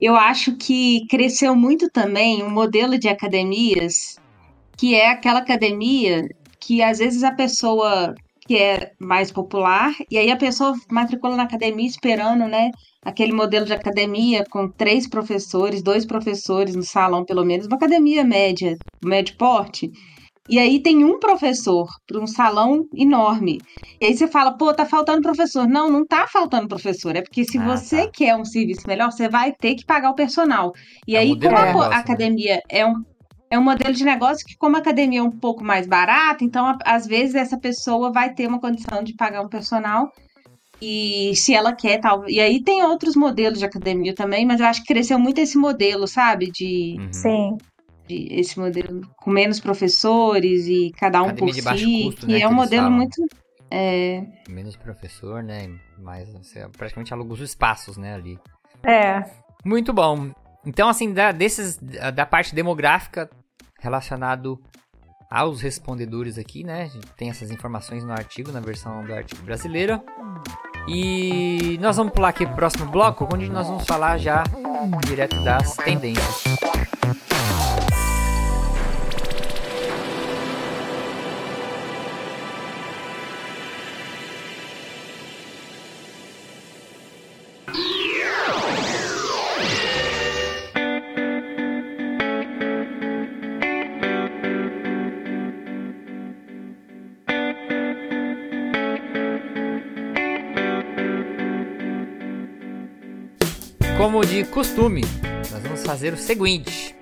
Eu 0.00 0.16
acho 0.16 0.56
que 0.56 1.06
cresceu 1.08 1.54
muito 1.54 1.90
também 1.90 2.42
um 2.42 2.50
modelo 2.50 2.98
de 2.98 3.08
academias 3.08 4.16
que 4.76 4.94
é 4.94 5.10
aquela 5.10 5.40
academia 5.40 6.28
que 6.60 6.82
às 6.82 6.98
vezes 6.98 7.24
a 7.24 7.32
pessoa 7.32 8.14
que 8.46 8.56
é 8.56 8.92
mais 9.00 9.32
popular, 9.32 9.92
e 10.10 10.18
aí 10.18 10.30
a 10.30 10.36
pessoa 10.36 10.74
matricula 10.90 11.36
na 11.36 11.42
academia 11.44 11.86
esperando, 11.86 12.46
né, 12.46 12.70
aquele 13.04 13.32
modelo 13.32 13.66
de 13.66 13.72
academia 13.72 14.44
com 14.50 14.68
três 14.68 15.08
professores, 15.08 15.82
dois 15.82 16.04
professores 16.04 16.74
no 16.74 16.82
salão, 16.82 17.24
pelo 17.24 17.44
menos, 17.44 17.66
uma 17.66 17.76
academia 17.76 18.24
média, 18.24 18.76
médio 19.04 19.36
porte. 19.36 19.90
E 20.48 20.58
aí 20.58 20.80
tem 20.80 21.04
um 21.04 21.18
professor 21.18 21.88
para 22.06 22.20
um 22.20 22.26
salão 22.26 22.84
enorme. 22.94 23.60
E 24.00 24.06
aí 24.06 24.16
você 24.16 24.28
fala, 24.28 24.56
pô, 24.56 24.72
tá 24.72 24.86
faltando 24.86 25.20
professor. 25.20 25.66
Não, 25.66 25.90
não 25.90 26.06
tá 26.06 26.26
faltando 26.28 26.68
professor. 26.68 27.16
É 27.16 27.22
porque 27.22 27.44
se 27.44 27.58
ah, 27.58 27.64
você 27.76 28.04
tá. 28.04 28.10
quer 28.12 28.36
um 28.36 28.44
serviço 28.44 28.82
melhor, 28.86 29.10
você 29.10 29.28
vai 29.28 29.52
ter 29.52 29.74
que 29.74 29.84
pagar 29.84 30.10
o 30.10 30.14
personal. 30.14 30.72
E 31.06 31.16
é 31.16 31.18
aí, 31.18 31.38
como 31.38 31.56
a 31.56 31.66
negócio, 31.66 31.90
né? 31.90 31.96
academia 31.96 32.54
né? 32.54 32.60
é 32.68 32.86
um 32.86 33.02
é 33.50 33.58
um 33.58 33.62
modelo 33.62 33.94
de 33.94 34.04
negócio 34.04 34.44
que, 34.46 34.56
como 34.56 34.76
a 34.76 34.80
academia 34.80 35.20
é 35.20 35.22
um 35.22 35.30
pouco 35.30 35.62
mais 35.62 35.86
barata, 35.86 36.44
então, 36.44 36.76
às 36.84 37.06
vezes, 37.06 37.34
essa 37.34 37.58
pessoa 37.58 38.12
vai 38.12 38.34
ter 38.34 38.46
uma 38.46 38.60
condição 38.60 39.02
de 39.02 39.14
pagar 39.14 39.42
um 39.42 39.48
personal 39.48 40.10
e 40.80 41.34
se 41.34 41.54
ela 41.54 41.72
quer, 41.72 42.00
tal. 42.00 42.28
E 42.28 42.40
aí 42.40 42.62
tem 42.62 42.82
outros 42.82 43.16
modelos 43.16 43.58
de 43.58 43.64
academia 43.64 44.14
também, 44.14 44.44
mas 44.44 44.60
eu 44.60 44.66
acho 44.66 44.82
que 44.82 44.92
cresceu 44.92 45.18
muito 45.18 45.40
esse 45.40 45.56
modelo, 45.56 46.06
sabe? 46.06 46.50
De. 46.50 46.96
Uhum. 46.98 47.12
Sim. 47.12 47.56
De, 48.06 48.28
esse 48.30 48.58
modelo 48.58 49.00
com 49.16 49.30
menos 49.30 49.58
professores 49.58 50.66
e 50.66 50.92
cada 50.98 51.22
um 51.22 51.26
academia 51.26 51.62
por 51.62 51.78
si. 51.78 52.04
Custo, 52.04 52.26
né, 52.26 52.36
que 52.36 52.42
é 52.42 52.48
um 52.48 52.54
modelo 52.54 52.84
falam. 52.84 52.96
muito. 52.96 53.26
É... 53.70 54.24
Menos 54.48 54.76
professor, 54.76 55.42
né? 55.42 55.68
Mas 55.98 56.28
você 56.32 56.68
praticamente 56.76 57.12
aluga 57.12 57.32
os 57.32 57.40
espaços, 57.40 57.96
né, 57.96 58.14
ali. 58.14 58.38
É. 58.84 59.24
Muito 59.64 59.92
bom. 59.92 60.30
Então, 60.66 60.88
assim, 60.88 61.12
da, 61.12 61.30
desses, 61.30 61.78
da 62.12 62.26
parte 62.26 62.54
demográfica 62.54 63.30
relacionado 63.78 64.60
aos 65.30 65.60
respondedores 65.60 66.38
aqui, 66.38 66.64
né? 66.64 66.82
A 66.82 66.86
gente 66.86 67.06
tem 67.16 67.30
essas 67.30 67.50
informações 67.52 68.02
no 68.02 68.12
artigo, 68.12 68.50
na 68.50 68.60
versão 68.60 69.04
do 69.04 69.14
artigo 69.14 69.42
brasileira. 69.42 70.02
E 70.88 71.78
nós 71.80 71.96
vamos 71.96 72.12
pular 72.12 72.28
aqui 72.28 72.44
pro 72.44 72.56
próximo 72.56 72.86
bloco, 72.90 73.28
onde 73.32 73.48
nós 73.48 73.68
vamos 73.68 73.84
falar 73.84 74.18
já 74.18 74.42
direto 75.04 75.40
das 75.42 75.76
tendências. 75.76 76.44
De 104.28 104.44
costume, 104.44 105.02
nós 105.52 105.62
vamos 105.62 105.84
fazer 105.84 106.12
o 106.12 106.16
seguinte. 106.16 106.96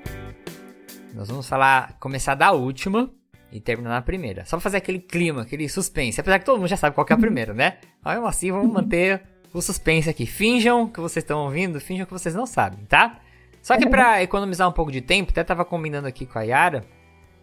Nós 1.15 1.29
vamos 1.29 1.49
falar, 1.49 1.97
começar 1.99 2.35
da 2.35 2.53
última 2.53 3.11
e 3.51 3.61
terminar 3.61 3.91
na 3.91 4.03
primeira. 4.03 4.45
Só 4.45 4.57
pra 4.57 4.61
fazer 4.61 4.77
aquele 4.77 4.99
clima, 4.99 5.43
aquele 5.43 5.69
suspense. 5.69 6.21
Apesar 6.21 6.39
que 6.39 6.45
todo 6.45 6.59
mundo 6.59 6.69
já 6.69 6.77
sabe 6.77 6.95
qual 6.95 7.07
é 7.09 7.13
a 7.15 7.17
primeira, 7.17 7.55
né? 7.55 7.79
Mas 8.03 8.23
assim, 8.25 8.53
vamos 8.53 8.71
manter 8.71 9.23
o 9.55 9.63
suspense 9.63 10.11
aqui. 10.11 10.27
Finjam 10.27 10.87
que 10.87 11.01
vocês 11.01 11.23
estão 11.23 11.45
ouvindo, 11.45 11.81
finjam 11.81 12.05
que 12.05 12.13
vocês 12.13 12.35
não 12.35 12.47
sabem, 12.47 12.85
tá? 12.85 13.19
Só 13.63 13.79
que 13.79 13.89
pra 13.89 14.23
economizar 14.23 14.69
um 14.69 14.73
pouco 14.73 14.93
de 14.93 15.01
tempo, 15.01 15.31
até 15.31 15.43
tava 15.43 15.65
combinando 15.65 16.07
aqui 16.07 16.27
com 16.27 16.39
a 16.39 16.43
Yara, 16.43 16.85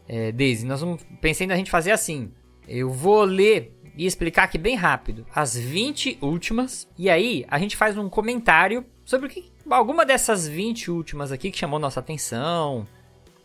é, 0.07 0.31
Daisy, 0.31 0.65
nós 0.65 0.81
vamos 0.81 1.03
pensando 1.19 1.49
na 1.49 1.55
gente 1.55 1.71
fazer 1.71 1.91
assim. 1.91 2.31
Eu 2.67 2.89
vou 2.89 3.23
ler 3.23 3.77
e 3.95 4.05
explicar 4.05 4.43
aqui 4.43 4.57
bem 4.57 4.75
rápido 4.75 5.25
as 5.33 5.55
20 5.55 6.19
últimas. 6.21 6.87
E 6.97 7.09
aí 7.09 7.45
a 7.47 7.59
gente 7.59 7.75
faz 7.75 7.97
um 7.97 8.09
comentário 8.09 8.85
sobre 9.03 9.27
o 9.27 9.29
que 9.29 9.51
alguma 9.69 10.05
dessas 10.05 10.47
20 10.47 10.91
últimas 10.91 11.31
aqui 11.31 11.51
que 11.51 11.57
chamou 11.57 11.79
nossa 11.79 11.99
atenção, 11.99 12.87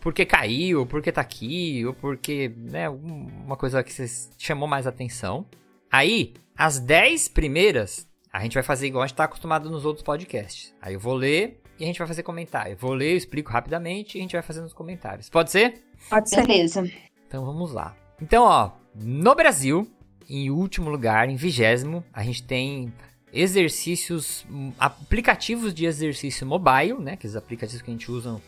porque 0.00 0.24
caiu, 0.24 0.87
porque 0.87 1.11
tá 1.11 1.20
aqui, 1.20 1.85
ou 1.85 1.92
porque, 1.92 2.52
né, 2.57 2.88
uma 2.88 3.57
coisa 3.57 3.83
que 3.83 3.92
chamou 4.38 4.68
mais 4.68 4.87
atenção. 4.87 5.46
Aí, 5.90 6.35
as 6.57 6.79
10 6.79 7.29
primeiras, 7.29 8.09
a 8.33 8.40
gente 8.40 8.55
vai 8.55 8.62
fazer 8.62 8.87
igual 8.87 9.02
a 9.02 9.07
gente 9.07 9.16
tá 9.16 9.24
acostumado 9.24 9.68
nos 9.70 9.85
outros 9.85 10.05
podcasts. 10.05 10.74
Aí 10.81 10.94
eu 10.94 11.00
vou 11.00 11.14
ler 11.14 11.61
e 11.79 11.85
a 11.85 11.87
gente 11.87 11.98
vai 11.98 12.07
fazer 12.07 12.22
comentário. 12.22 12.72
Eu 12.72 12.76
vou 12.76 12.94
ler, 12.94 13.12
eu 13.12 13.16
explico 13.16 13.50
rapidamente 13.50 14.16
e 14.16 14.20
a 14.20 14.22
gente 14.22 14.33
vai 14.33 14.42
fazer 14.42 14.61
nos 14.61 14.72
comentários. 14.72 15.29
Pode 15.29 15.50
ser? 15.50 15.83
Pode 16.09 16.29
ser. 16.31 16.46
Beleza. 16.46 16.90
Então 17.26 17.44
vamos 17.44 17.72
lá. 17.72 17.96
Então, 18.20 18.44
ó, 18.44 18.72
no 19.00 19.35
Brasil, 19.35 19.90
em 20.28 20.50
último 20.50 20.90
lugar, 20.90 21.28
em 21.28 21.37
vigésimo, 21.37 22.04
a 22.12 22.22
gente 22.22 22.42
tem 22.42 22.92
exercícios, 23.32 24.46
aplicativos 24.78 25.74
de 25.74 25.85
exercício 25.85 26.46
mobile, 26.46 26.98
né? 26.98 27.16
Que 27.16 27.26
os 27.26 27.37
aplicativos 27.37 27.82
que 27.82 27.90
a 27.90 27.92
gente 27.92 28.11
usa 28.11 28.40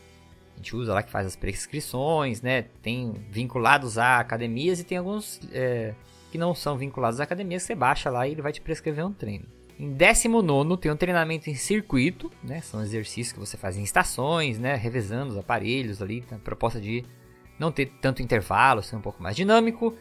gente 0.59 0.75
usa 0.75 0.93
lá 0.93 1.01
que 1.01 1.09
faz 1.09 1.25
as 1.25 1.35
prescrições, 1.35 2.41
né? 2.41 2.63
Tem 2.81 3.13
vinculados 3.31 3.97
a 3.97 4.19
academias 4.19 4.79
e 4.79 4.83
tem 4.83 4.97
alguns 4.97 5.39
é, 5.51 5.93
que 6.31 6.37
não 6.37 6.53
são 6.53 6.77
vinculados 6.77 7.19
a 7.19 7.23
academias, 7.23 7.63
você 7.63 7.73
baixa 7.73 8.09
lá 8.09 8.27
e 8.27 8.31
ele 8.31 8.41
vai 8.41 8.51
te 8.51 8.61
prescrever 8.61 9.05
um 9.05 9.13
treino. 9.13 9.45
Em 9.79 9.93
19 9.93 10.77
tem 10.77 10.91
um 10.91 10.97
treinamento 10.97 11.49
em 11.49 11.55
circuito, 11.55 12.29
né? 12.43 12.61
São 12.61 12.81
exercícios 12.81 13.31
que 13.31 13.39
você 13.39 13.55
faz 13.55 13.77
em 13.77 13.83
estações, 13.83 14.59
né? 14.59 14.75
Revezando 14.75 15.31
os 15.31 15.37
aparelhos 15.37 16.01
ali, 16.01 16.23
a 16.31 16.35
proposta 16.35 16.79
de 16.79 17.05
não 17.57 17.71
ter 17.71 17.85
tanto 18.01 18.21
intervalo, 18.21 18.83
ser 18.83 18.97
um 18.97 19.01
pouco 19.01 19.23
mais 19.23 19.35
dinâmico. 19.35 19.95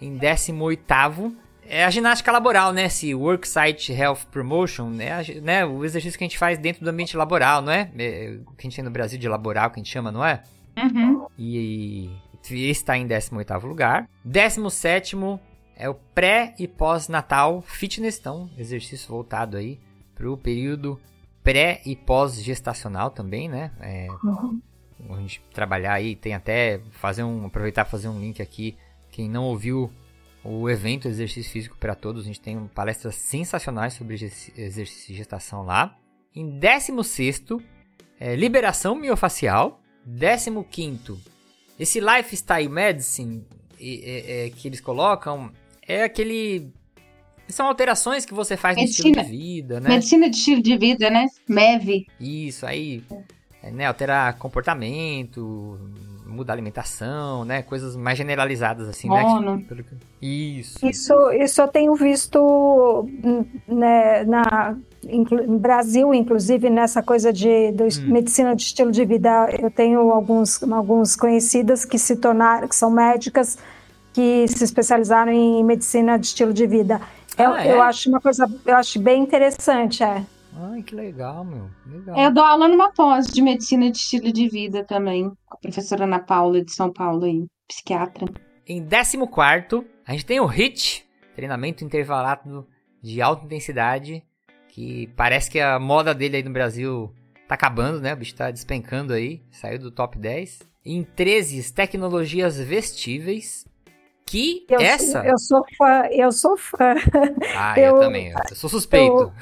Em 0.00 0.16
18 0.16 1.36
é 1.66 1.84
a 1.84 1.90
ginástica 1.90 2.32
laboral, 2.32 2.72
né? 2.72 2.86
Esse 2.86 3.14
Worksite 3.14 3.92
Health 3.92 4.26
Promotion, 4.30 4.90
né? 4.90 5.22
né? 5.40 5.64
O 5.64 5.84
exercício 5.84 6.18
que 6.18 6.24
a 6.24 6.26
gente 6.26 6.38
faz 6.38 6.58
dentro 6.58 6.84
do 6.84 6.88
ambiente 6.88 7.16
laboral, 7.16 7.62
não 7.62 7.72
é? 7.72 7.90
é 7.96 8.38
que 8.56 8.58
a 8.58 8.62
gente 8.62 8.76
tem 8.76 8.84
no 8.84 8.90
Brasil 8.90 9.18
de 9.18 9.28
laboral, 9.28 9.70
que 9.70 9.78
a 9.78 9.82
gente 9.82 9.92
chama, 9.92 10.10
não 10.10 10.24
é? 10.24 10.42
Uhum. 10.76 11.26
E, 11.38 12.10
e 12.50 12.70
está 12.70 12.96
em 12.98 13.06
18 13.06 13.66
lugar. 13.66 14.08
17 14.24 15.16
é 15.76 15.88
o 15.88 15.94
pré 15.94 16.54
e 16.58 16.66
pós-natal 16.66 17.62
fitness, 17.62 18.18
então 18.18 18.50
exercício 18.58 19.08
voltado 19.08 19.56
aí 19.56 19.78
para 20.14 20.30
o 20.30 20.36
período 20.36 21.00
pré 21.42 21.80
e 21.86 21.96
pós-gestacional 21.96 23.10
também, 23.10 23.48
né? 23.48 23.70
É, 23.80 24.08
uhum. 24.22 24.60
A 25.08 25.16
gente 25.20 25.42
trabalhar 25.54 25.94
aí, 25.94 26.14
tem 26.14 26.34
até 26.34 26.80
fazer 26.90 27.22
um 27.22 27.46
aproveitar 27.46 27.84
fazer 27.84 28.08
um 28.08 28.20
link 28.20 28.42
aqui. 28.42 28.76
Quem 29.20 29.28
não 29.28 29.44
ouviu 29.44 29.90
o 30.42 30.66
evento 30.70 31.06
Exercício 31.06 31.52
Físico 31.52 31.76
para 31.78 31.94
Todos, 31.94 32.22
a 32.22 32.26
gente 32.26 32.40
tem 32.40 32.58
palestras 32.68 33.16
sensacionais 33.16 33.92
sobre 33.92 34.14
exercício 34.14 35.08
de 35.08 35.14
gestação 35.14 35.62
lá. 35.62 35.94
Em 36.34 36.58
16 36.58 37.44
é, 38.18 38.34
liberação 38.34 38.94
miofacial. 38.94 39.82
15 40.70 41.18
esse 41.78 42.00
lifestyle 42.00 42.70
medicine 42.70 43.44
é, 43.78 44.46
é, 44.46 44.50
que 44.50 44.66
eles 44.66 44.80
colocam 44.80 45.52
é 45.86 46.04
aquele. 46.04 46.72
São 47.46 47.66
alterações 47.66 48.24
que 48.24 48.32
você 48.32 48.56
faz 48.56 48.74
medicina, 48.74 49.16
no 49.16 49.20
estilo 49.20 49.38
de 49.38 49.44
vida, 49.44 49.80
né? 49.80 49.88
Medicina 49.90 50.30
de 50.30 50.36
estilo 50.36 50.62
de 50.62 50.78
vida, 50.78 51.10
né? 51.10 51.26
MEV. 51.46 52.06
Isso, 52.18 52.64
aí. 52.64 53.04
É, 53.62 53.70
né, 53.70 53.84
alterar 53.84 54.38
comportamento, 54.38 55.78
mudar 56.30 56.54
alimentação, 56.54 57.44
né? 57.44 57.62
Coisas 57.62 57.96
mais 57.96 58.16
generalizadas, 58.16 58.88
assim, 58.88 59.08
Mono. 59.08 59.56
né? 59.56 59.84
Isso. 60.20 60.86
Isso, 60.86 61.14
isso 61.32 61.60
eu 61.60 61.68
tenho 61.68 61.94
visto 61.94 63.08
né, 63.68 64.24
na, 64.24 64.76
no 65.46 65.58
Brasil, 65.58 66.14
inclusive, 66.14 66.70
nessa 66.70 67.02
coisa 67.02 67.32
de, 67.32 67.72
de 67.72 68.00
hum. 68.00 68.12
medicina 68.12 68.54
de 68.54 68.62
estilo 68.62 68.90
de 68.90 69.04
vida. 69.04 69.48
Eu 69.60 69.70
tenho 69.70 70.10
alguns, 70.10 70.62
alguns 70.62 71.16
conhecidas 71.16 71.84
que 71.84 71.98
se 71.98 72.16
tornaram, 72.16 72.68
que 72.68 72.76
são 72.76 72.90
médicas 72.90 73.58
que 74.12 74.46
se 74.48 74.64
especializaram 74.64 75.32
em 75.32 75.62
medicina 75.64 76.18
de 76.18 76.26
estilo 76.26 76.52
de 76.52 76.66
vida. 76.66 77.00
Eu, 77.38 77.52
ah, 77.52 77.64
é? 77.64 77.72
eu 77.72 77.82
acho 77.82 78.08
uma 78.08 78.20
coisa, 78.20 78.46
eu 78.66 78.76
acho 78.76 79.00
bem 79.00 79.22
interessante, 79.22 80.02
é. 80.02 80.22
Ai, 80.54 80.82
que 80.82 80.94
legal, 80.94 81.44
meu. 81.44 81.70
Legal. 81.86 82.18
Eu 82.18 82.32
dou 82.32 82.44
aula 82.44 82.68
numa 82.68 82.92
pós 82.92 83.26
de 83.26 83.40
medicina 83.40 83.90
de 83.90 83.98
estilo 83.98 84.32
de 84.32 84.48
vida 84.48 84.84
também, 84.84 85.30
com 85.46 85.54
a 85.54 85.58
professora 85.58 86.04
Ana 86.04 86.18
Paula 86.18 86.64
de 86.64 86.72
São 86.72 86.92
Paulo 86.92 87.24
aí, 87.24 87.46
psiquiatra. 87.68 88.26
Em 88.66 88.84
14, 88.84 89.16
a 90.06 90.12
gente 90.12 90.26
tem 90.26 90.40
o 90.40 90.46
HIT, 90.46 91.06
treinamento 91.34 91.84
intervalado 91.84 92.66
de 93.02 93.22
alta 93.22 93.44
intensidade, 93.44 94.22
que 94.68 95.08
parece 95.16 95.50
que 95.50 95.60
a 95.60 95.78
moda 95.78 96.14
dele 96.14 96.36
aí 96.36 96.42
no 96.42 96.52
Brasil 96.52 97.12
tá 97.48 97.54
acabando, 97.54 98.00
né? 98.00 98.12
O 98.12 98.16
bicho 98.16 98.34
tá 98.34 98.50
despencando 98.50 99.12
aí, 99.12 99.42
saiu 99.50 99.78
do 99.78 99.90
top 99.90 100.18
10. 100.18 100.60
Em 100.84 101.02
13, 101.02 101.72
tecnologias 101.72 102.58
vestíveis. 102.58 103.66
Que 104.24 104.64
eu, 104.68 104.80
essa. 104.80 105.26
Eu 105.26 105.36
sou 105.36 105.64
fã, 105.76 106.02
eu 106.12 106.30
sou 106.30 106.56
fã. 106.56 106.94
Ah, 107.56 107.74
eu, 107.80 107.96
eu 107.96 108.00
também. 108.00 108.28
Eu 108.30 108.56
sou 108.56 108.70
suspeito. 108.70 109.12
Eu, 109.12 109.32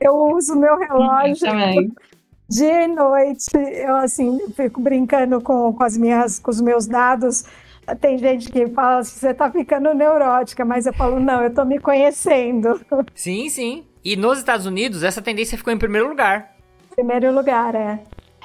eu 0.00 0.14
uso 0.34 0.56
meu 0.56 0.76
relógio 0.78 1.48
dia 2.48 2.84
e 2.84 2.88
noite. 2.88 3.50
Eu 3.54 3.96
assim 3.96 4.40
fico 4.54 4.80
brincando 4.80 5.40
com, 5.40 5.72
com 5.72 5.84
as 5.84 5.96
minhas, 5.96 6.38
com 6.38 6.50
os 6.50 6.60
meus 6.60 6.86
dados. 6.86 7.44
Tem 8.00 8.18
gente 8.18 8.50
que 8.50 8.66
fala 8.68 8.98
assim, 8.98 9.18
você 9.18 9.34
tá 9.34 9.50
ficando 9.50 9.94
neurótica, 9.94 10.64
mas 10.64 10.86
eu 10.86 10.92
falo, 10.92 11.18
não, 11.18 11.42
eu 11.42 11.52
tô 11.52 11.64
me 11.64 11.78
conhecendo. 11.78 12.80
Sim, 13.14 13.48
sim. 13.48 13.84
E 14.04 14.14
nos 14.14 14.38
Estados 14.38 14.66
Unidos, 14.66 15.02
essa 15.02 15.22
tendência 15.22 15.56
ficou 15.56 15.72
em 15.72 15.78
primeiro 15.78 16.08
lugar. 16.08 16.54
Primeiro 16.90 17.34
lugar, 17.34 17.74
é. 17.74 17.98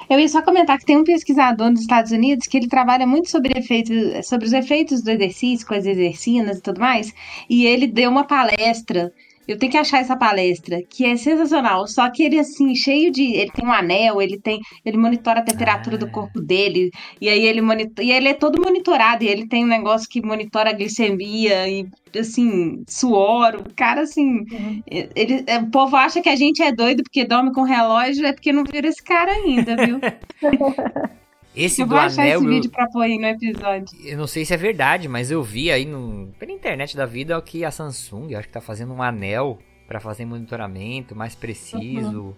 Eu 0.08 0.18
ia 0.18 0.28
só 0.28 0.42
comentar 0.42 0.78
que 0.78 0.84
tem 0.84 0.96
um 0.96 1.04
pesquisador 1.04 1.70
nos 1.70 1.80
Estados 1.80 2.10
Unidos 2.10 2.46
que 2.46 2.56
ele 2.56 2.68
trabalha 2.68 3.06
muito 3.06 3.30
sobre, 3.30 3.58
efeitos, 3.58 4.26
sobre 4.26 4.46
os 4.46 4.52
efeitos 4.52 5.02
do 5.02 5.10
exercício, 5.10 5.66
com 5.66 5.74
as 5.74 5.86
exercinas 5.86 6.58
e 6.58 6.62
tudo 6.62 6.80
mais, 6.80 7.12
e 7.48 7.66
ele 7.66 7.86
deu 7.86 8.10
uma 8.10 8.24
palestra 8.24 9.12
eu 9.46 9.58
tenho 9.58 9.70
que 9.70 9.78
achar 9.78 10.00
essa 10.00 10.16
palestra, 10.16 10.82
que 10.82 11.04
é 11.04 11.16
sensacional. 11.16 11.86
Só 11.86 12.10
que 12.10 12.22
ele, 12.22 12.38
assim, 12.38 12.74
cheio 12.74 13.10
de. 13.10 13.34
Ele 13.34 13.50
tem 13.50 13.66
um 13.66 13.72
anel, 13.72 14.20
ele 14.20 14.38
tem. 14.38 14.60
Ele 14.84 14.96
monitora 14.96 15.40
a 15.40 15.44
temperatura 15.44 15.96
ah. 15.96 15.98
do 15.98 16.10
corpo 16.10 16.40
dele. 16.40 16.90
E 17.20 17.28
aí 17.28 17.44
ele 17.44 17.60
monitora. 17.60 18.02
E 18.06 18.12
ele 18.12 18.28
é 18.28 18.34
todo 18.34 18.60
monitorado. 18.60 19.24
E 19.24 19.28
ele 19.28 19.46
tem 19.46 19.64
um 19.64 19.68
negócio 19.68 20.08
que 20.08 20.24
monitora 20.24 20.70
a 20.70 20.72
glicemia 20.72 21.68
e, 21.68 21.86
assim, 22.18 22.82
suor. 22.88 23.56
O 23.56 23.74
cara, 23.74 24.02
assim. 24.02 24.44
Uhum. 24.50 24.82
Ele, 24.86 25.44
o 25.62 25.70
povo 25.70 25.96
acha 25.96 26.20
que 26.20 26.28
a 26.28 26.36
gente 26.36 26.62
é 26.62 26.72
doido 26.72 27.02
porque 27.02 27.24
dorme 27.24 27.52
com 27.52 27.62
relógio, 27.62 28.26
é 28.26 28.32
porque 28.32 28.52
não 28.52 28.64
viram 28.64 28.88
esse 28.88 29.02
cara 29.02 29.30
ainda, 29.32 29.76
viu? 29.76 30.00
Esse 31.54 31.82
eu 31.82 31.86
do 31.86 31.90
vou 31.90 31.98
anel. 31.98 32.40
esse 32.40 32.46
vídeo 32.46 32.70
pra 32.70 32.88
pôr 32.88 33.02
aí 33.02 33.18
no 33.18 33.26
episódio. 33.26 33.96
Eu 34.04 34.18
não 34.18 34.26
sei 34.26 34.44
se 34.44 34.52
é 34.52 34.56
verdade, 34.56 35.08
mas 35.08 35.30
eu 35.30 35.42
vi 35.42 35.70
aí 35.70 35.84
no, 35.84 36.32
pela 36.38 36.50
internet 36.50 36.96
da 36.96 37.06
vida 37.06 37.40
que 37.40 37.64
a 37.64 37.70
Samsung 37.70 38.34
acho 38.34 38.48
que 38.48 38.54
tá 38.54 38.60
fazendo 38.60 38.92
um 38.92 39.02
anel 39.02 39.58
para 39.86 40.00
fazer 40.00 40.24
monitoramento 40.24 41.14
mais 41.14 41.34
preciso. 41.34 42.22
Uhum. 42.22 42.34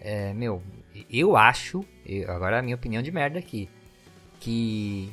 É, 0.00 0.32
meu, 0.32 0.62
eu 1.10 1.36
acho, 1.36 1.84
eu, 2.04 2.30
agora 2.30 2.56
é 2.56 2.58
a 2.60 2.62
minha 2.62 2.76
opinião 2.76 3.02
de 3.02 3.10
merda 3.10 3.38
aqui, 3.38 3.68
que 4.38 5.10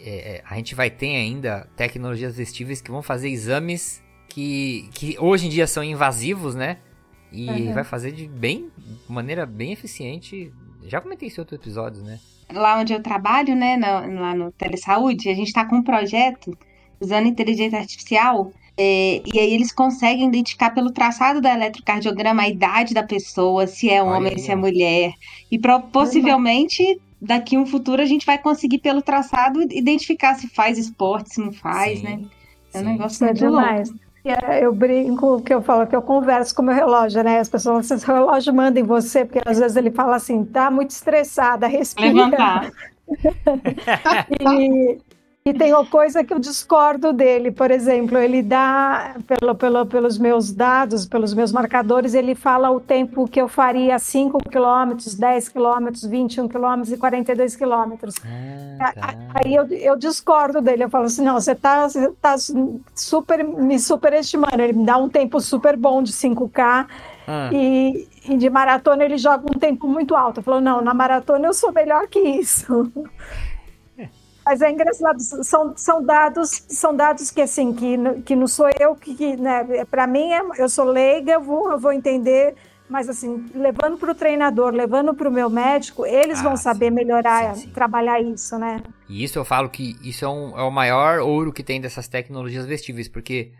é, 0.00 0.36
é, 0.36 0.42
a 0.44 0.56
gente 0.56 0.74
vai 0.74 0.90
ter 0.90 1.16
ainda 1.16 1.66
tecnologias 1.76 2.36
vestíveis 2.36 2.82
que 2.82 2.90
vão 2.90 3.02
fazer 3.02 3.30
exames 3.30 4.02
que, 4.28 4.88
que 4.92 5.16
hoje 5.18 5.46
em 5.46 5.48
dia 5.48 5.66
são 5.66 5.82
invasivos, 5.82 6.54
né? 6.54 6.78
E 7.32 7.48
uhum. 7.48 7.72
vai 7.72 7.84
fazer 7.84 8.12
de 8.12 8.28
bem, 8.28 8.70
maneira 9.08 9.46
bem 9.46 9.72
eficiente. 9.72 10.52
Já 10.84 11.00
comentei 11.00 11.28
isso 11.28 11.40
em 11.40 11.42
outros 11.42 11.58
episódios, 11.58 12.02
né? 12.02 12.20
Lá 12.52 12.78
onde 12.78 12.92
eu 12.92 13.02
trabalho, 13.02 13.54
né, 13.54 13.76
no, 13.76 14.20
lá 14.20 14.34
no 14.34 14.52
Telesaúde, 14.52 15.28
a 15.28 15.34
gente 15.34 15.48
está 15.48 15.64
com 15.64 15.76
um 15.76 15.82
projeto 15.82 16.56
usando 17.00 17.26
inteligência 17.26 17.78
artificial 17.78 18.52
é, 18.78 19.22
e 19.24 19.38
aí 19.38 19.54
eles 19.54 19.72
conseguem 19.72 20.28
identificar 20.28 20.70
pelo 20.70 20.90
traçado 20.90 21.40
do 21.40 21.48
eletrocardiograma 21.48 22.42
a 22.42 22.48
idade 22.48 22.92
da 22.92 23.02
pessoa, 23.02 23.66
se 23.66 23.88
é 23.88 24.02
homem, 24.02 24.32
Olha. 24.32 24.38
se 24.38 24.50
é 24.50 24.56
mulher. 24.56 25.14
E 25.50 25.58
pro, 25.58 25.80
possivelmente, 25.80 27.00
daqui 27.20 27.56
um 27.56 27.64
futuro, 27.64 28.02
a 28.02 28.04
gente 28.04 28.26
vai 28.26 28.36
conseguir, 28.36 28.78
pelo 28.78 29.00
traçado, 29.00 29.62
identificar 29.62 30.34
se 30.34 30.46
faz 30.48 30.76
esporte, 30.76 31.34
se 31.34 31.40
não 31.40 31.52
faz, 31.52 32.00
sim, 32.00 32.04
né? 32.04 32.20
É 32.74 32.80
um 32.80 32.84
negócio 32.84 33.24
muito 33.24 33.38
demais. 33.38 33.88
louco. 33.88 34.05
É, 34.28 34.64
eu 34.64 34.74
brinco 34.74 35.40
que 35.42 35.54
eu 35.54 35.62
falo 35.62 35.86
que 35.86 35.94
eu 35.94 36.02
converso 36.02 36.54
com 36.54 36.62
o 36.62 36.64
meu 36.64 36.74
relógio, 36.74 37.22
né? 37.22 37.38
As 37.38 37.48
pessoas 37.48 37.86
falam 37.88 37.98
assim, 38.00 38.10
o 38.10 38.14
relógio 38.14 38.54
manda 38.54 38.80
em 38.80 38.82
você, 38.82 39.24
porque 39.24 39.40
às 39.44 39.58
vezes 39.58 39.76
ele 39.76 39.90
fala 39.90 40.16
assim, 40.16 40.44
tá 40.44 40.70
muito 40.70 40.90
estressada, 40.90 41.66
respira. 41.66 42.08
Levantar. 42.08 42.72
e, 44.40 44.98
e 45.46 45.54
tem 45.54 45.72
uma 45.72 45.86
coisa 45.86 46.24
que 46.24 46.34
eu 46.34 46.40
discordo 46.40 47.12
dele, 47.12 47.52
por 47.52 47.70
exemplo, 47.70 48.18
ele 48.18 48.42
dá, 48.42 49.14
pelo, 49.28 49.54
pelo, 49.54 49.86
pelos 49.86 50.18
meus 50.18 50.50
dados, 50.52 51.06
pelos 51.06 51.32
meus 51.32 51.52
marcadores, 51.52 52.14
ele 52.14 52.34
fala 52.34 52.68
o 52.68 52.80
tempo 52.80 53.28
que 53.28 53.40
eu 53.40 53.46
faria 53.46 53.96
5 53.96 54.38
quilômetros, 54.50 55.14
10 55.14 55.48
quilômetros, 55.50 56.04
21 56.04 56.48
quilômetros 56.48 56.92
e 56.92 56.96
42 56.96 57.54
quilômetros. 57.54 58.16
Ah, 58.80 58.92
tá. 58.92 59.14
Aí 59.36 59.54
eu, 59.54 59.68
eu 59.68 59.96
discordo 59.96 60.60
dele, 60.60 60.82
eu 60.82 60.90
falo 60.90 61.04
assim, 61.04 61.22
não, 61.22 61.34
você 61.34 61.52
está 61.52 61.88
você 61.88 62.10
tá 62.20 62.34
super, 62.92 63.44
me 63.44 63.78
superestimando, 63.78 64.60
ele 64.60 64.72
me 64.72 64.84
dá 64.84 64.96
um 64.96 65.08
tempo 65.08 65.40
super 65.40 65.76
bom 65.76 66.02
de 66.02 66.12
5K, 66.12 66.88
ah. 67.28 67.50
E, 67.52 68.08
e, 68.28 68.36
de 68.36 68.50
maratona 68.50 69.04
ele 69.04 69.16
joga 69.16 69.44
um 69.46 69.58
tempo 69.58 69.88
muito 69.88 70.14
alto. 70.14 70.38
Eu 70.38 70.44
falo, 70.44 70.60
não, 70.60 70.80
na 70.80 70.94
maratona 70.94 71.46
eu 71.46 71.54
sou 71.54 71.72
melhor 71.72 72.06
que 72.08 72.20
isso. 72.20 72.90
Mas 74.46 74.62
é 74.62 74.70
engraçado, 74.70 75.18
são, 75.20 75.76
são 75.76 76.00
dados, 76.04 76.62
são 76.68 76.94
dados 76.94 77.32
que 77.32 77.42
assim, 77.42 77.74
que, 77.74 77.96
que 78.24 78.36
não 78.36 78.46
sou 78.46 78.70
eu 78.78 78.94
que, 78.94 79.36
né, 79.36 79.84
para 79.86 80.06
mim 80.06 80.32
é, 80.32 80.40
eu 80.56 80.68
sou 80.68 80.84
leiga, 80.84 81.32
eu 81.32 81.40
vou, 81.40 81.72
eu 81.72 81.80
vou 81.80 81.92
entender, 81.92 82.54
mas 82.88 83.08
assim, 83.08 83.44
levando 83.52 83.98
para 83.98 84.12
o 84.12 84.14
treinador, 84.14 84.72
levando 84.72 85.12
para 85.14 85.28
o 85.28 85.32
meu 85.32 85.50
médico, 85.50 86.06
eles 86.06 86.38
ah, 86.38 86.42
vão 86.44 86.56
saber 86.56 86.90
sim, 86.90 86.94
melhorar, 86.94 87.56
sim, 87.56 87.62
sim. 87.62 87.70
trabalhar 87.70 88.20
isso, 88.20 88.56
né? 88.56 88.80
E 89.08 89.24
isso 89.24 89.36
eu 89.36 89.44
falo 89.44 89.68
que 89.68 89.96
isso 90.00 90.24
é, 90.24 90.28
um, 90.28 90.56
é 90.56 90.62
o 90.62 90.70
maior 90.70 91.18
ouro 91.18 91.52
que 91.52 91.64
tem 91.64 91.80
dessas 91.80 92.06
tecnologias 92.06 92.64
vestíveis, 92.64 93.08
porque 93.08 93.50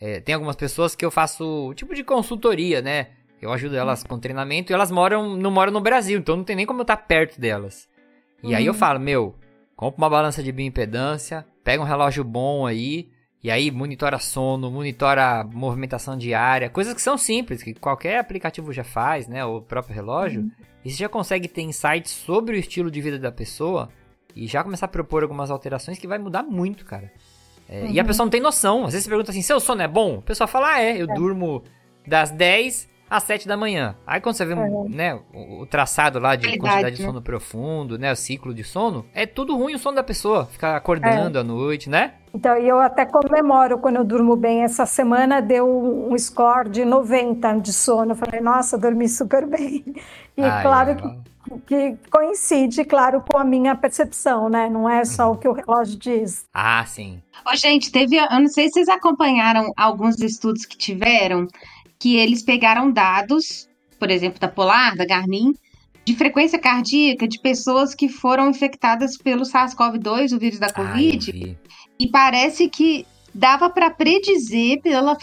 é, 0.00 0.18
tem 0.18 0.34
algumas 0.34 0.56
pessoas 0.56 0.96
que 0.96 1.04
eu 1.04 1.10
faço 1.12 1.72
tipo 1.76 1.94
de 1.94 2.02
consultoria, 2.02 2.82
né? 2.82 3.10
Eu 3.40 3.52
ajudo 3.52 3.76
elas 3.76 4.02
com 4.02 4.18
treinamento 4.18 4.72
e 4.72 4.74
elas 4.74 4.90
moram, 4.90 5.36
não 5.36 5.52
moram 5.52 5.72
no 5.72 5.80
Brasil, 5.80 6.18
então 6.18 6.36
não 6.36 6.44
tem 6.44 6.56
nem 6.56 6.66
como 6.66 6.80
eu 6.80 6.82
estar 6.82 6.96
perto 6.96 7.40
delas. 7.40 7.88
E 8.42 8.56
aí 8.56 8.66
eu 8.66 8.74
falo, 8.74 8.98
meu, 8.98 9.36
compra 9.82 10.00
uma 10.00 10.08
balança 10.08 10.44
de 10.44 10.52
bioimpedância, 10.52 11.44
pega 11.64 11.82
um 11.82 11.84
relógio 11.84 12.22
bom 12.22 12.64
aí, 12.64 13.10
e 13.42 13.50
aí 13.50 13.68
monitora 13.68 14.16
sono, 14.16 14.70
monitora 14.70 15.42
movimentação 15.42 16.16
diária, 16.16 16.70
coisas 16.70 16.94
que 16.94 17.02
são 17.02 17.18
simples, 17.18 17.64
que 17.64 17.74
qualquer 17.74 18.20
aplicativo 18.20 18.72
já 18.72 18.84
faz, 18.84 19.26
né? 19.26 19.44
O 19.44 19.60
próprio 19.60 19.92
relógio. 19.92 20.48
E 20.84 20.90
você 20.90 20.98
já 20.98 21.08
consegue 21.08 21.48
ter 21.48 21.62
insights 21.62 22.12
sobre 22.12 22.54
o 22.54 22.60
estilo 22.60 22.92
de 22.92 23.00
vida 23.00 23.18
da 23.18 23.32
pessoa 23.32 23.88
e 24.36 24.46
já 24.46 24.62
começar 24.62 24.86
a 24.86 24.88
propor 24.88 25.24
algumas 25.24 25.50
alterações 25.50 25.98
que 25.98 26.06
vai 26.06 26.18
mudar 26.18 26.44
muito, 26.44 26.84
cara. 26.84 27.10
É, 27.68 27.84
E 27.90 27.98
a 27.98 28.04
pessoa 28.04 28.24
não 28.24 28.30
tem 28.30 28.40
noção. 28.40 28.84
Às 28.84 28.92
vezes 28.92 29.02
você 29.02 29.10
pergunta 29.10 29.32
assim, 29.32 29.42
seu 29.42 29.58
sono 29.58 29.82
é 29.82 29.88
bom? 29.88 30.18
A 30.18 30.22
pessoa 30.22 30.46
fala, 30.46 30.74
ah, 30.74 30.80
é, 30.80 31.02
eu 31.02 31.08
durmo 31.08 31.64
das 32.06 32.30
10 32.30 32.88
às 33.12 33.24
7 33.24 33.46
da 33.46 33.58
manhã. 33.58 33.94
Aí 34.06 34.22
quando 34.22 34.36
você 34.36 34.46
vê 34.46 34.54
né, 34.54 35.20
o, 35.34 35.60
o 35.60 35.66
traçado 35.66 36.18
lá 36.18 36.34
de 36.34 36.46
Realidade, 36.46 36.70
quantidade 36.70 36.96
de 36.96 37.02
né? 37.02 37.08
sono 37.08 37.20
profundo, 37.20 37.98
né, 37.98 38.10
o 38.10 38.16
ciclo 38.16 38.54
de 38.54 38.64
sono, 38.64 39.04
é 39.12 39.26
tudo 39.26 39.54
ruim 39.54 39.74
o 39.74 39.78
sono 39.78 39.96
da 39.96 40.02
pessoa. 40.02 40.46
Ficar 40.46 40.74
acordando 40.76 41.38
à 41.38 41.44
noite, 41.44 41.90
né? 41.90 42.14
Então, 42.34 42.56
e 42.56 42.66
eu 42.66 42.80
até 42.80 43.04
comemoro 43.04 43.78
quando 43.78 43.96
eu 43.96 44.04
durmo 44.04 44.34
bem. 44.34 44.62
Essa 44.62 44.86
semana 44.86 45.42
deu 45.42 45.68
um 46.10 46.16
score 46.16 46.70
de 46.70 46.86
90 46.86 47.60
de 47.60 47.72
sono. 47.72 48.12
Eu 48.12 48.16
falei, 48.16 48.40
nossa, 48.40 48.78
dormi 48.78 49.08
super 49.08 49.46
bem. 49.46 49.84
E 50.34 50.40
Ai, 50.40 50.62
claro 50.62 50.90
é, 50.92 50.94
que, 50.94 51.60
que 51.66 52.10
coincide, 52.10 52.86
claro, 52.86 53.22
com 53.30 53.36
a 53.36 53.44
minha 53.44 53.76
percepção, 53.76 54.48
né? 54.48 54.70
Não 54.70 54.88
é 54.88 55.04
só 55.04 55.30
o 55.30 55.36
que 55.36 55.46
o 55.46 55.52
relógio 55.52 55.98
diz. 55.98 56.46
Ah, 56.54 56.82
sim. 56.86 57.20
Ô, 57.46 57.54
gente, 57.54 57.92
teve. 57.92 58.16
Eu 58.16 58.40
não 58.40 58.48
sei 58.48 58.68
se 58.68 58.72
vocês 58.72 58.88
acompanharam 58.88 59.70
alguns 59.76 60.18
estudos 60.20 60.64
que 60.64 60.74
tiveram, 60.78 61.46
que 62.02 62.16
eles 62.16 62.42
pegaram 62.42 62.90
dados, 62.90 63.68
por 63.96 64.10
exemplo, 64.10 64.40
da 64.40 64.48
Polar, 64.48 64.96
da 64.96 65.04
Garmin, 65.04 65.54
de 66.04 66.16
frequência 66.16 66.58
cardíaca 66.58 67.28
de 67.28 67.38
pessoas 67.38 67.94
que 67.94 68.08
foram 68.08 68.50
infectadas 68.50 69.16
pelo 69.16 69.44
SARS-CoV-2, 69.44 70.34
o 70.34 70.38
vírus 70.40 70.58
da 70.58 70.72
Covid, 70.72 71.30
vi. 71.30 71.56
e 72.00 72.08
parece 72.08 72.68
que 72.68 73.06
dava 73.32 73.70
para 73.70 73.88
predizer 73.88 74.82
pela, 74.82 75.16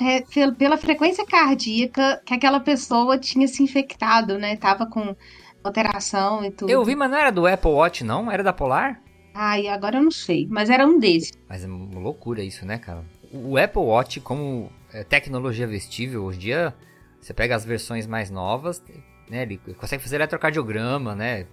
pela 0.58 0.78
frequência 0.78 1.26
cardíaca 1.26 2.22
que 2.26 2.34
aquela 2.34 2.62
pessoa 2.62 3.18
tinha 3.18 3.46
se 3.50 3.62
infectado, 3.62 4.38
né? 4.38 4.56
Tava 4.56 4.86
com 4.86 5.14
alteração 5.62 6.46
e 6.46 6.50
tudo. 6.50 6.70
Eu 6.70 6.86
vi, 6.86 6.96
mas 6.96 7.12
não 7.12 7.18
era 7.18 7.30
do 7.30 7.46
Apple 7.46 7.72
Watch, 7.72 8.06
não? 8.06 8.32
Era 8.32 8.42
da 8.42 8.54
Polar? 8.54 9.02
Ai, 9.34 9.68
agora 9.68 9.98
eu 9.98 10.04
não 10.04 10.12
sei, 10.12 10.48
mas 10.50 10.70
era 10.70 10.88
um 10.88 10.98
desses. 10.98 11.34
Mas 11.50 11.62
é 11.62 11.68
uma 11.68 12.00
loucura 12.00 12.42
isso, 12.42 12.66
né, 12.66 12.78
cara? 12.78 13.04
O 13.34 13.58
Apple 13.58 13.82
Watch, 13.82 14.22
como 14.22 14.72
é, 14.94 15.04
tecnologia 15.04 15.68
vestível, 15.68 16.24
hoje 16.24 16.38
em 16.38 16.42
dia, 16.42 16.76
você 17.20 17.34
pega 17.34 17.56
as 17.56 17.66
versões 17.66 18.08
mais 18.08 18.30
novas, 18.30 18.84
né? 19.30 19.44
Ele 19.44 19.58
consegue 19.78 20.02
fazer 20.02 20.16
eletrocardiograma, 20.16 21.16
né? 21.16 21.46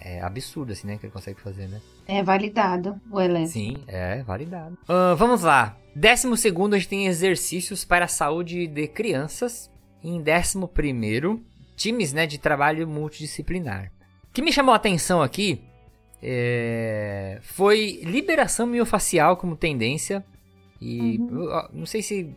É 0.00 0.22
absurdo, 0.22 0.72
assim, 0.72 0.86
né? 0.86 0.96
Que 0.96 1.06
ele 1.06 1.12
consegue 1.12 1.40
fazer, 1.40 1.68
né? 1.68 1.80
É 2.06 2.22
validado 2.22 3.00
o 3.10 3.20
elétrico. 3.20 3.52
Sim, 3.52 3.84
é 3.86 4.22
validado. 4.22 4.78
Ah, 4.88 5.14
vamos 5.14 5.42
lá. 5.42 5.76
Décimo 5.94 6.36
segundo, 6.36 6.74
a 6.74 6.78
gente 6.78 6.88
tem 6.88 7.06
exercícios 7.06 7.84
para 7.84 8.06
a 8.06 8.08
saúde 8.08 8.66
de 8.66 8.88
crianças. 8.88 9.70
E 10.02 10.08
em 10.08 10.20
décimo 10.20 10.66
primeiro, 10.66 11.40
times 11.76 12.12
né, 12.12 12.26
de 12.26 12.38
trabalho 12.38 12.88
multidisciplinar. 12.88 13.92
O 14.28 14.32
que 14.32 14.42
me 14.42 14.52
chamou 14.52 14.72
a 14.72 14.76
atenção 14.76 15.22
aqui 15.22 15.62
é, 16.20 17.38
foi 17.42 18.00
liberação 18.04 18.66
miofacial 18.66 19.36
como 19.36 19.54
tendência. 19.56 20.24
E 20.80 21.20
ó, 21.50 21.68
não 21.72 21.86
sei 21.86 22.02
se 22.02 22.34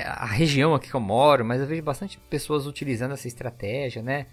a 0.00 0.26
região 0.26 0.74
aqui 0.74 0.88
que 0.88 0.94
eu 0.94 1.00
moro, 1.00 1.44
mas 1.44 1.60
eu 1.60 1.66
vejo 1.66 1.82
bastante 1.82 2.18
pessoas 2.30 2.66
utilizando 2.66 3.12
essa 3.12 3.28
estratégia, 3.28 4.02
né? 4.02 4.26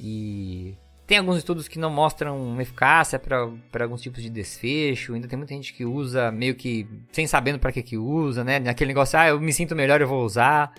E 0.00 0.76
tem 1.06 1.18
alguns 1.18 1.36
estudos 1.36 1.68
que 1.68 1.78
não 1.78 1.90
mostram 1.90 2.58
eficácia 2.60 3.18
para 3.18 3.84
alguns 3.84 4.00
tipos 4.00 4.22
de 4.22 4.30
desfecho. 4.30 5.14
Ainda 5.14 5.28
tem 5.28 5.36
muita 5.36 5.54
gente 5.54 5.74
que 5.74 5.84
usa 5.84 6.32
meio 6.32 6.54
que 6.54 6.86
sem 7.12 7.26
sabendo 7.26 7.58
para 7.58 7.72
que 7.72 7.82
que 7.82 7.98
usa, 7.98 8.42
né? 8.42 8.58
Naquele 8.58 8.88
negócio, 8.88 9.18
ah, 9.18 9.28
eu 9.28 9.38
me 9.38 9.52
sinto 9.52 9.76
melhor, 9.76 10.00
eu 10.00 10.08
vou 10.08 10.24
usar. 10.24 10.72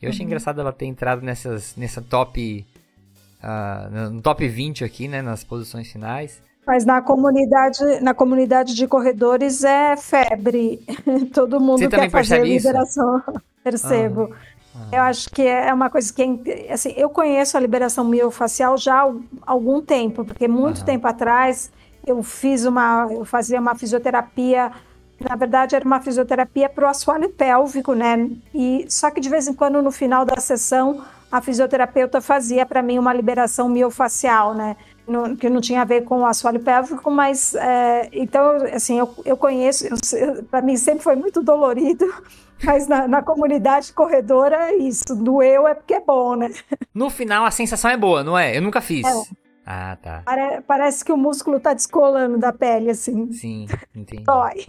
Eu 0.00 0.10
achei 0.10 0.24
engraçado 0.24 0.60
ela 0.60 0.72
ter 0.72 0.86
entrado 0.86 1.22
nessas, 1.22 1.76
nessa 1.76 2.00
top. 2.00 2.66
ah, 3.42 3.88
no 4.10 4.22
top 4.22 4.46
20 4.48 4.84
aqui, 4.84 5.08
né? 5.08 5.20
Nas 5.20 5.44
posições 5.44 5.90
finais. 5.90 6.42
Mas 6.66 6.84
na 6.84 7.00
comunidade, 7.00 8.00
na 8.00 8.12
comunidade 8.12 8.74
de 8.74 8.88
corredores 8.88 9.62
é 9.62 9.96
febre. 9.96 10.80
Todo 11.32 11.60
mundo 11.60 11.78
Você 11.78 11.88
quer 11.88 12.10
fazer 12.10 12.40
percebe 12.42 12.56
isso? 12.56 12.68
Percebo. 13.70 14.30
Eu 14.92 15.02
acho 15.02 15.28
que 15.30 15.42
é 15.42 15.74
uma 15.74 15.90
coisa 15.90 16.12
que, 16.12 16.22
é- 16.22 16.72
assim, 16.72 16.94
eu 16.96 17.10
conheço 17.10 17.56
a 17.56 17.60
liberação 17.60 18.04
miofacial 18.04 18.76
já 18.78 18.94
há 18.94 19.00
al- 19.00 19.20
algum 19.46 19.82
tempo, 19.82 20.24
porque 20.24 20.46
muito 20.46 20.78
Aham. 20.78 20.84
tempo 20.84 21.06
atrás 21.08 21.70
eu 22.06 22.22
fiz 22.22 22.64
uma, 22.64 23.08
eu 23.10 23.24
fazia 23.24 23.60
uma 23.60 23.74
fisioterapia, 23.74 24.70
na 25.18 25.34
verdade 25.34 25.74
era 25.74 25.84
uma 25.84 26.00
fisioterapia 26.00 26.68
para 26.68 26.86
o 26.86 26.88
assoalho 26.88 27.28
pélvico, 27.30 27.94
né? 27.94 28.30
E 28.54 28.86
só 28.88 29.10
que 29.10 29.20
de 29.20 29.28
vez 29.28 29.48
em 29.48 29.54
quando 29.54 29.82
no 29.82 29.90
final 29.90 30.24
da 30.24 30.36
sessão 30.40 31.02
a 31.32 31.40
fisioterapeuta 31.40 32.20
fazia 32.20 32.64
para 32.64 32.80
mim 32.82 32.98
uma 32.98 33.12
liberação 33.12 33.68
miofacial, 33.68 34.54
né? 34.54 34.76
Não- 35.08 35.34
que 35.36 35.50
não 35.50 35.60
tinha 35.60 35.82
a 35.82 35.84
ver 35.84 36.02
com 36.04 36.20
o 36.20 36.26
assoalho 36.26 36.60
pélvico, 36.60 37.10
mas 37.10 37.54
é, 37.56 38.08
então 38.12 38.52
assim 38.72 38.98
eu, 39.00 39.12
eu 39.24 39.36
conheço, 39.36 39.84
para 40.50 40.62
mim 40.62 40.76
sempre 40.76 41.02
foi 41.02 41.16
muito 41.16 41.42
dolorido. 41.42 42.04
Mas 42.64 42.88
na, 42.88 43.06
na 43.06 43.22
comunidade 43.22 43.92
corredora, 43.92 44.74
isso, 44.74 45.14
doeu 45.14 45.68
é 45.68 45.74
porque 45.74 45.94
é 45.94 46.00
bom, 46.00 46.34
né? 46.36 46.50
No 46.94 47.10
final 47.10 47.44
a 47.44 47.50
sensação 47.50 47.90
é 47.90 47.96
boa, 47.96 48.24
não 48.24 48.36
é? 48.36 48.56
Eu 48.56 48.62
nunca 48.62 48.80
fiz. 48.80 49.06
Ah, 49.66 49.96
tá. 50.00 50.22
Pare- 50.24 50.60
parece 50.66 51.04
que 51.04 51.12
o 51.12 51.16
músculo 51.16 51.58
tá 51.60 51.74
descolando 51.74 52.38
da 52.38 52.52
pele, 52.52 52.90
assim. 52.90 53.30
Sim, 53.32 53.66
entendi. 53.94 54.22
Dói. 54.24 54.64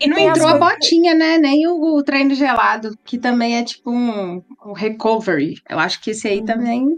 E 0.00 0.06
não 0.06 0.14
Tem 0.16 0.28
entrou 0.28 0.46
a 0.46 0.58
botinha, 0.58 1.14
né? 1.14 1.38
Nem 1.38 1.66
o, 1.66 1.96
o 1.96 2.02
treino 2.04 2.34
gelado, 2.34 2.96
que 3.04 3.18
também 3.18 3.56
é 3.56 3.64
tipo 3.64 3.90
um, 3.90 4.42
um 4.64 4.72
recovery. 4.72 5.56
Eu 5.68 5.78
acho 5.78 6.00
que 6.00 6.10
esse 6.10 6.28
aí 6.28 6.44
também 6.44 6.96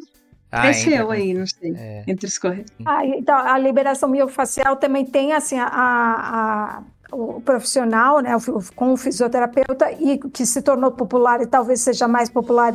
Ah, 0.53 0.63
cresceu 0.63 0.93
entra- 1.05 1.15
aí, 1.15 1.33
não 1.33 1.47
sei, 1.47 1.73
É. 1.77 2.05
entre 2.07 2.27
os 2.27 2.37
corredores. 2.37 2.71
Ah, 2.85 3.07
então, 3.07 3.37
a 3.39 3.57
liberação 3.57 4.09
miofacial 4.09 4.77
também 4.77 5.07
tem, 5.07 5.33
assim, 5.33 5.59
a, 5.59 5.67
a- 5.67 6.83
o 7.13 7.41
profissional, 7.41 8.21
né, 8.21 8.31
com 8.77 8.93
o 8.93 8.97
fisioterapeuta, 8.97 9.91
e 9.93 10.19
que 10.19 10.45
se 10.47 10.63
tornou 10.63 10.91
popular 10.93 11.41
e 11.43 11.47
talvez 11.47 11.81
seja 11.81 12.07
mais 12.09 12.29
popular 12.31 12.73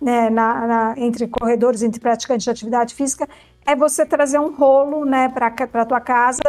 né, 0.00 0.28
na- 0.28 0.66
na- 0.66 0.94
entre 0.98 1.26
corredores, 1.26 1.82
entre 1.82 1.98
praticantes 2.00 2.44
de 2.44 2.50
atividade 2.50 2.94
física, 2.94 3.26
é 3.64 3.74
você 3.74 4.04
trazer 4.04 4.38
um 4.38 4.54
rolo, 4.54 5.04
né, 5.04 5.28
para 5.30 5.46
a 5.46 5.84
tua 5.86 6.00
casa 6.00 6.42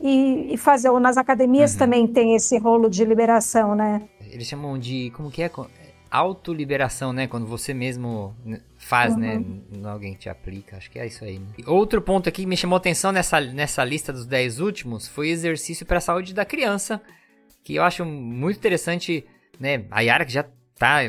e, 0.00 0.52
e 0.52 0.56
fazer. 0.56 0.88
Ou 0.90 0.98
nas 0.98 1.16
academias 1.16 1.72
Uhum. 1.72 1.78
também 1.78 2.06
tem 2.06 2.34
esse 2.34 2.58
rolo 2.58 2.90
de 2.90 3.04
liberação, 3.04 3.74
né? 3.74 4.02
Eles 4.20 4.46
chamam 4.48 4.76
de. 4.78 5.10
Como 5.16 5.30
que 5.30 5.42
é? 5.42 5.50
Autoliberação, 6.10 7.12
né? 7.12 7.26
Quando 7.26 7.46
você 7.46 7.72
mesmo 7.72 8.34
né, 8.88 8.90
faz, 8.90 9.16
né? 9.16 9.44
Não 9.76 9.90
alguém 9.90 10.14
te 10.14 10.28
aplica. 10.28 10.76
Acho 10.76 10.90
que 10.90 10.98
é 10.98 11.06
isso 11.06 11.24
aí, 11.24 11.38
né? 11.38 11.46
Outro 11.66 12.00
ponto 12.00 12.28
aqui 12.28 12.42
que 12.42 12.48
me 12.48 12.56
chamou 12.56 12.76
atenção 12.76 13.12
nessa, 13.12 13.40
nessa 13.40 13.84
lista 13.84 14.12
dos 14.12 14.26
10 14.26 14.60
últimos 14.60 15.06
foi 15.06 15.28
exercício 15.28 15.84
para 15.84 15.98
a 15.98 16.00
saúde 16.00 16.34
da 16.34 16.44
criança. 16.44 17.00
Que 17.62 17.74
eu 17.74 17.82
acho 17.82 18.04
muito 18.04 18.56
interessante, 18.56 19.26
né? 19.60 19.84
A 19.90 20.00
Yara, 20.00 20.24
que 20.24 20.32
já 20.32 20.44
tá 20.78 21.00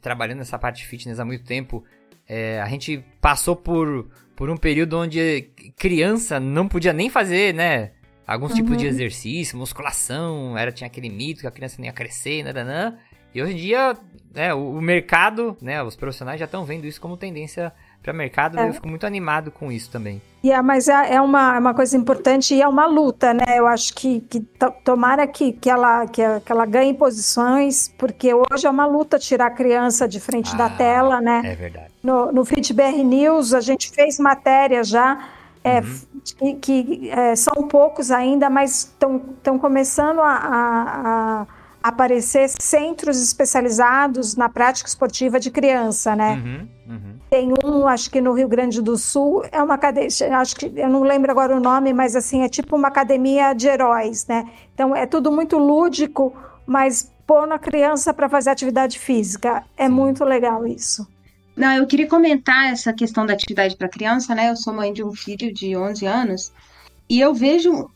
trabalhando 0.00 0.38
nessa 0.38 0.58
parte 0.58 0.82
de 0.82 0.86
fitness 0.86 1.20
há 1.20 1.24
muito 1.24 1.44
tempo. 1.44 1.84
é, 2.26 2.60
a 2.60 2.66
gente 2.68 3.04
passou 3.20 3.56
por, 3.56 4.10
por 4.36 4.50
um 4.50 4.56
período 4.56 4.98
onde 4.98 5.50
criança 5.78 6.38
não 6.38 6.68
podia 6.68 6.92
nem 6.92 7.08
fazer, 7.08 7.54
né? 7.54 7.92
Alguns 8.26 8.52
tipos 8.52 8.76
de 8.76 8.86
exercício, 8.86 9.56
musculação, 9.56 10.56
era, 10.58 10.70
tinha 10.70 10.86
aquele 10.86 11.08
mito 11.08 11.40
que 11.40 11.46
a 11.46 11.50
criança 11.50 11.76
nem 11.78 11.88
ia 11.88 11.94
crescer, 11.94 12.42
nananã. 12.42 12.98
E 13.38 13.42
hoje 13.42 13.52
em 13.52 13.56
dia, 13.56 13.96
né, 14.34 14.52
o, 14.52 14.72
o 14.78 14.80
mercado, 14.82 15.56
né, 15.62 15.80
os 15.82 15.94
profissionais 15.94 16.40
já 16.40 16.44
estão 16.46 16.64
vendo 16.64 16.84
isso 16.86 17.00
como 17.00 17.16
tendência 17.16 17.72
para 18.02 18.12
mercado. 18.12 18.58
É. 18.58 18.68
Eu 18.68 18.74
fico 18.74 18.88
muito 18.88 19.06
animado 19.06 19.50
com 19.52 19.70
isso 19.70 19.90
também. 19.90 20.20
E 20.42 20.50
é, 20.50 20.60
mas 20.62 20.88
é, 20.88 21.14
é 21.14 21.20
uma, 21.20 21.56
é 21.56 21.58
uma 21.58 21.74
coisa 21.74 21.96
importante 21.96 22.54
e 22.54 22.60
é 22.62 22.66
uma 22.66 22.86
luta, 22.86 23.32
né? 23.34 23.44
Eu 23.56 23.66
acho 23.68 23.94
que, 23.94 24.20
que 24.22 24.40
to- 24.40 24.72
tomara 24.84 25.26
que, 25.26 25.52
que, 25.52 25.68
ela, 25.70 26.06
que, 26.06 26.22
que 26.44 26.50
ela 26.52 26.64
ganhe 26.66 26.94
posições, 26.94 27.88
porque 27.98 28.32
hoje 28.34 28.66
é 28.66 28.70
uma 28.70 28.86
luta 28.86 29.18
tirar 29.18 29.46
a 29.46 29.50
criança 29.50 30.06
de 30.08 30.18
frente 30.20 30.56
da 30.56 30.66
Ah, 30.66 30.70
tela, 30.70 31.20
né? 31.20 31.42
É 31.44 31.54
verdade. 31.54 31.90
No, 32.02 32.32
no 32.32 32.44
FitBR 32.44 33.02
News, 33.04 33.52
a 33.54 33.60
gente 33.60 33.90
fez 33.90 34.18
matéria 34.18 34.82
já, 34.84 35.28
é, 35.64 35.80
Uhum. 35.80 36.00
que, 36.38 36.54
que, 36.54 37.10
é, 37.10 37.34
são 37.36 37.66
poucos 37.68 38.10
ainda, 38.12 38.48
mas 38.48 38.94
estão 38.96 39.58
começando 39.58 40.20
a, 40.20 40.30
a- 40.32 41.42
a 41.42 41.46
aparecer 41.82 42.48
centros 42.60 43.22
especializados 43.22 44.36
na 44.36 44.48
prática 44.48 44.88
esportiva 44.88 45.38
de 45.38 45.50
criança, 45.50 46.16
né? 46.16 46.34
Uhum, 46.34 46.68
uhum. 46.94 47.14
Tem 47.30 47.52
um, 47.64 47.86
acho 47.86 48.10
que 48.10 48.20
no 48.20 48.32
Rio 48.32 48.48
Grande 48.48 48.82
do 48.82 48.96
Sul, 48.96 49.44
é 49.52 49.62
uma 49.62 49.74
academia, 49.74 50.08
acho 50.38 50.56
que 50.56 50.72
eu 50.74 50.88
não 50.88 51.02
lembro 51.02 51.30
agora 51.30 51.56
o 51.56 51.60
nome, 51.60 51.92
mas 51.92 52.16
assim, 52.16 52.42
é 52.42 52.48
tipo 52.48 52.76
uma 52.76 52.88
academia 52.88 53.52
de 53.52 53.68
heróis, 53.68 54.26
né? 54.26 54.48
Então 54.74 54.94
é 54.94 55.06
tudo 55.06 55.30
muito 55.30 55.58
lúdico, 55.58 56.34
mas 56.66 57.12
pôr 57.26 57.46
na 57.46 57.58
criança 57.58 58.14
para 58.14 58.28
fazer 58.28 58.50
atividade 58.50 58.98
física. 58.98 59.62
É 59.76 59.86
Sim. 59.86 59.92
muito 59.92 60.24
legal 60.24 60.66
isso. 60.66 61.06
Não, 61.54 61.72
eu 61.72 61.86
queria 61.86 62.06
comentar 62.06 62.72
essa 62.72 62.92
questão 62.92 63.26
da 63.26 63.34
atividade 63.34 63.76
para 63.76 63.88
criança, 63.88 64.34
né? 64.34 64.48
Eu 64.50 64.56
sou 64.56 64.72
mãe 64.72 64.92
de 64.92 65.02
um 65.02 65.12
filho 65.12 65.52
de 65.52 65.76
11 65.76 66.06
anos 66.06 66.52
E 67.10 67.20
eu 67.20 67.34
vejo 67.34 67.90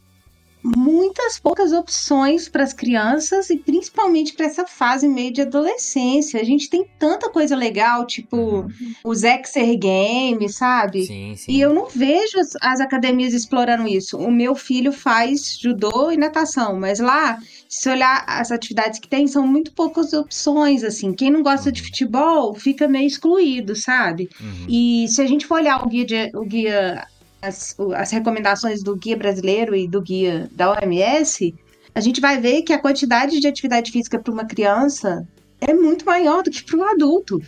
muitas 0.63 1.39
poucas 1.39 1.73
opções 1.73 2.49
para 2.49 2.63
as 2.63 2.73
crianças 2.73 3.51
e 3.51 3.57
principalmente 3.57 4.33
para 4.33 4.47
essa 4.47 4.67
fase 4.67 5.09
meio 5.09 5.33
de 5.33 5.43
adolescência. 5.43 6.41
A 6.41 6.45
gente 6.45 6.71
tem 6.71 6.87
tanta 6.99 7.29
coisa 7.29 7.57
legal, 7.57 8.07
tipo 8.07 8.37
uhum. 8.37 8.71
os 9.05 9.25
Exer 9.25 9.77
Games, 9.79 10.55
sabe? 10.55 11.05
Sim, 11.05 11.35
sim. 11.37 11.53
E 11.53 11.61
eu 11.61 11.75
não 11.75 11.89
vejo 11.89 12.39
as, 12.39 12.53
as, 12.61 12.81
academias 12.81 13.35
explorando 13.35 13.89
isso. 13.89 14.17
O 14.17 14.31
meu 14.31 14.55
filho 14.55 14.93
faz 14.93 15.59
judô 15.59 16.11
e 16.11 16.17
natação, 16.17 16.79
mas 16.79 17.01
lá, 17.01 17.39
se 17.69 17.89
olhar 17.89 18.25
as 18.27 18.53
atividades 18.53 19.01
que 19.01 19.09
tem, 19.09 19.27
são 19.27 19.47
muito 19.47 19.73
poucas 19.73 20.13
opções, 20.13 20.85
assim. 20.85 21.13
Quem 21.13 21.31
não 21.31 21.43
gosta 21.43 21.69
uhum. 21.69 21.73
de 21.73 21.83
futebol 21.83 22.55
fica 22.55 22.87
meio 22.87 23.07
excluído, 23.07 23.75
sabe? 23.75 24.31
Uhum. 24.41 24.67
E 24.69 25.07
se 25.09 25.21
a 25.21 25.27
gente 25.27 25.47
for 25.47 25.57
olhar 25.57 25.85
o 25.85 25.89
guia, 25.89 26.05
de, 26.05 26.31
o 26.35 26.45
guia 26.45 27.07
as, 27.43 27.77
as 27.97 28.11
recomendações 28.13 28.83
do 28.83 28.97
guia 28.97 29.17
brasileiro 29.17 29.75
e 29.75 29.89
do 29.89 30.01
guia 30.01 30.49
da 30.53 30.71
OMS, 30.71 31.53
a 31.95 32.01
gente 32.01 32.21
vai 32.21 32.41
ver 32.41 32.63
que 32.63 32.73
a 32.73 32.79
quantidade 32.79 33.41
de 33.41 33.47
atividade 33.47 33.91
física 33.91 34.19
para 34.19 34.33
uma 34.33 34.45
criança 34.45 35.27
é 35.61 35.75
muito 35.75 36.07
maior 36.07 36.43
do 36.43 36.51
que 36.51 36.63
para 36.63 36.79
um 36.79 36.85
adulto. 36.85 37.43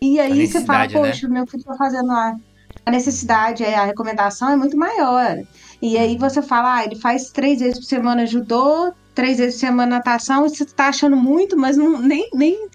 E 0.00 0.18
aí 0.18 0.46
você 0.46 0.64
fala, 0.64 0.86
né? 0.86 0.92
poxa, 0.92 1.28
né? 1.28 1.34
meu 1.34 1.46
filho 1.46 1.60
está 1.60 1.74
fazendo 1.76 2.10
a, 2.10 2.36
a 2.84 2.90
necessidade, 2.90 3.62
é, 3.62 3.74
a 3.74 3.84
recomendação 3.84 4.50
é 4.50 4.56
muito 4.56 4.76
maior. 4.76 5.38
E 5.80 5.96
aí 5.98 6.16
você 6.16 6.42
fala, 6.42 6.76
ah, 6.76 6.84
ele 6.84 6.96
faz 6.96 7.30
três 7.30 7.60
vezes 7.60 7.78
por 7.78 7.84
semana 7.84 8.26
judô, 8.26 8.92
três 9.14 9.38
vezes 9.38 9.54
por 9.54 9.60
semana 9.60 9.96
natação, 9.96 10.46
e 10.46 10.48
você 10.48 10.64
está 10.64 10.88
achando 10.88 11.16
muito, 11.16 11.56
mas 11.56 11.76
não, 11.76 12.00
nem, 12.00 12.28
nem, 12.34 12.68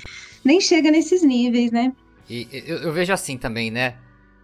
nem 0.44 0.62
chega 0.62 0.92
nesses 0.92 1.24
níveis, 1.24 1.72
né? 1.72 1.92
E 2.30 2.48
eu, 2.52 2.78
eu 2.78 2.94
vejo 2.94 3.12
assim 3.12 3.38
também, 3.38 3.72
né? 3.72 3.96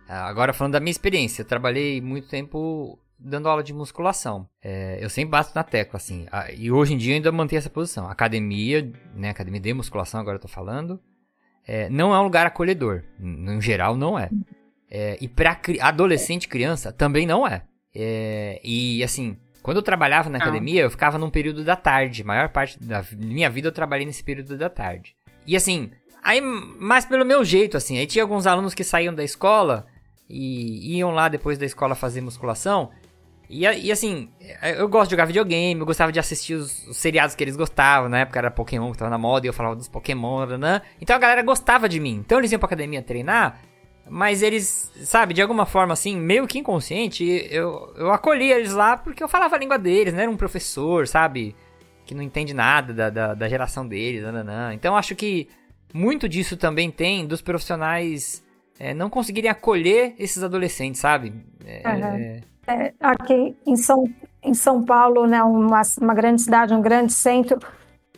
Ah, 0.07 0.27
agora 0.27 0.53
falando 0.53 0.73
da 0.73 0.79
minha 0.79 0.91
experiência, 0.91 1.41
eu 1.41 1.45
trabalhei 1.45 1.99
muito 1.99 2.27
tempo 2.27 2.99
dando 3.17 3.49
aula 3.49 3.63
de 3.63 3.73
musculação. 3.73 4.47
É, 4.61 4.97
eu 5.01 5.09
sempre 5.09 5.31
bato 5.31 5.51
na 5.55 5.63
tecla, 5.63 5.97
assim. 5.97 6.27
A, 6.31 6.51
e 6.51 6.71
hoje 6.71 6.93
em 6.93 6.97
dia 6.97 7.15
ainda 7.15 7.31
mantenho 7.31 7.59
essa 7.59 7.69
posição. 7.69 8.07
Academia, 8.07 8.91
né? 9.15 9.29
Academia 9.29 9.59
de 9.59 9.73
musculação, 9.73 10.19
agora 10.19 10.37
eu 10.37 10.41
tô 10.41 10.47
falando. 10.47 10.99
É, 11.67 11.89
não 11.89 12.13
é 12.13 12.19
um 12.19 12.23
lugar 12.23 12.45
acolhedor. 12.45 13.03
No 13.17 13.59
geral, 13.59 13.95
não 13.95 14.17
é. 14.17 14.29
é 14.89 15.17
e 15.19 15.27
pra 15.27 15.55
cri 15.55 15.79
adolescente 15.79 16.47
criança, 16.47 16.91
também 16.91 17.25
não 17.25 17.47
é. 17.47 17.63
é. 17.95 18.61
E 18.63 19.03
assim, 19.03 19.37
quando 19.63 19.77
eu 19.77 19.83
trabalhava 19.83 20.29
na 20.29 20.37
academia, 20.37 20.83
eu 20.83 20.91
ficava 20.91 21.17
num 21.17 21.29
período 21.29 21.63
da 21.63 21.75
tarde. 21.75 22.21
A 22.21 22.25
maior 22.25 22.49
parte 22.49 22.77
da 22.79 23.03
minha 23.17 23.49
vida 23.49 23.69
eu 23.69 23.71
trabalhei 23.71 24.05
nesse 24.05 24.23
período 24.23 24.55
da 24.57 24.69
tarde. 24.69 25.15
E 25.47 25.55
assim, 25.55 25.89
aí 26.21 26.39
mais 26.41 27.05
pelo 27.05 27.25
meu 27.25 27.43
jeito, 27.43 27.75
assim. 27.75 27.97
Aí 27.97 28.05
tinha 28.05 28.23
alguns 28.23 28.45
alunos 28.45 28.75
que 28.75 28.83
saíam 28.83 29.13
da 29.13 29.23
escola 29.23 29.87
e 30.29 30.97
iam 30.97 31.11
lá 31.11 31.27
depois 31.27 31.57
da 31.57 31.65
escola 31.65 31.95
fazer 31.95 32.21
musculação. 32.21 32.89
E, 33.49 33.61
e 33.61 33.91
assim, 33.91 34.29
eu 34.77 34.87
gosto 34.89 35.09
de 35.09 35.11
jogar 35.11 35.25
videogame, 35.25 35.79
eu 35.79 35.85
gostava 35.85 36.11
de 36.11 36.19
assistir 36.19 36.55
os, 36.55 36.87
os, 36.87 36.97
seriados 36.97 37.35
que 37.35 37.43
eles 37.43 37.55
gostavam, 37.55 38.09
na 38.09 38.19
época 38.19 38.39
era 38.39 38.49
Pokémon 38.49 38.91
que 38.91 38.97
tava 38.97 39.11
na 39.11 39.17
moda 39.17 39.45
e 39.45 39.49
eu 39.49 39.53
falava 39.53 39.75
dos 39.75 39.87
Pokémon, 39.87 40.45
né? 40.57 40.81
Então 40.99 41.15
a 41.15 41.19
galera 41.19 41.43
gostava 41.43 41.87
de 41.87 41.99
mim. 41.99 42.23
Então 42.25 42.39
eles 42.39 42.51
iam 42.51 42.59
pra 42.59 42.65
academia 42.65 43.03
treinar, 43.03 43.61
mas 44.09 44.41
eles, 44.41 44.91
sabe, 45.03 45.33
de 45.33 45.41
alguma 45.41 45.65
forma 45.65 45.93
assim, 45.93 46.17
meio 46.17 46.47
que 46.47 46.57
inconsciente, 46.57 47.23
eu, 47.51 47.93
eu 47.95 48.11
acolhia 48.11 48.57
eles 48.57 48.73
lá 48.73 48.97
porque 48.97 49.23
eu 49.23 49.27
falava 49.27 49.55
a 49.55 49.59
língua 49.59 49.77
deles, 49.77 50.13
não 50.13 50.21
era 50.21 50.31
um 50.31 50.37
professor, 50.37 51.07
sabe? 51.07 51.55
Que 52.05 52.15
não 52.15 52.23
entende 52.23 52.53
nada 52.53 52.93
da, 52.93 53.09
da, 53.09 53.33
da 53.35 53.47
geração 53.47 53.87
deles. 53.87 54.23
Então 54.73 54.97
acho 54.97 55.15
que 55.15 55.47
muito 55.93 56.27
disso 56.27 56.57
também 56.57 56.89
tem 56.89 57.25
dos 57.25 57.41
profissionais 57.41 58.43
é, 58.79 58.93
não 58.93 59.09
conseguirem 59.09 59.49
acolher 59.49 60.15
esses 60.19 60.43
adolescentes, 60.43 61.01
sabe? 61.01 61.33
É, 61.65 61.89
uhum. 61.89 62.41
é, 62.67 62.93
aqui 62.99 63.55
em 63.65 63.75
São, 63.75 64.03
em 64.43 64.53
São 64.53 64.83
Paulo, 64.83 65.25
né, 65.25 65.41
uma, 65.43 65.81
uma 66.01 66.13
grande 66.13 66.41
cidade, 66.41 66.73
um 66.73 66.81
grande 66.81 67.13
centro, 67.13 67.59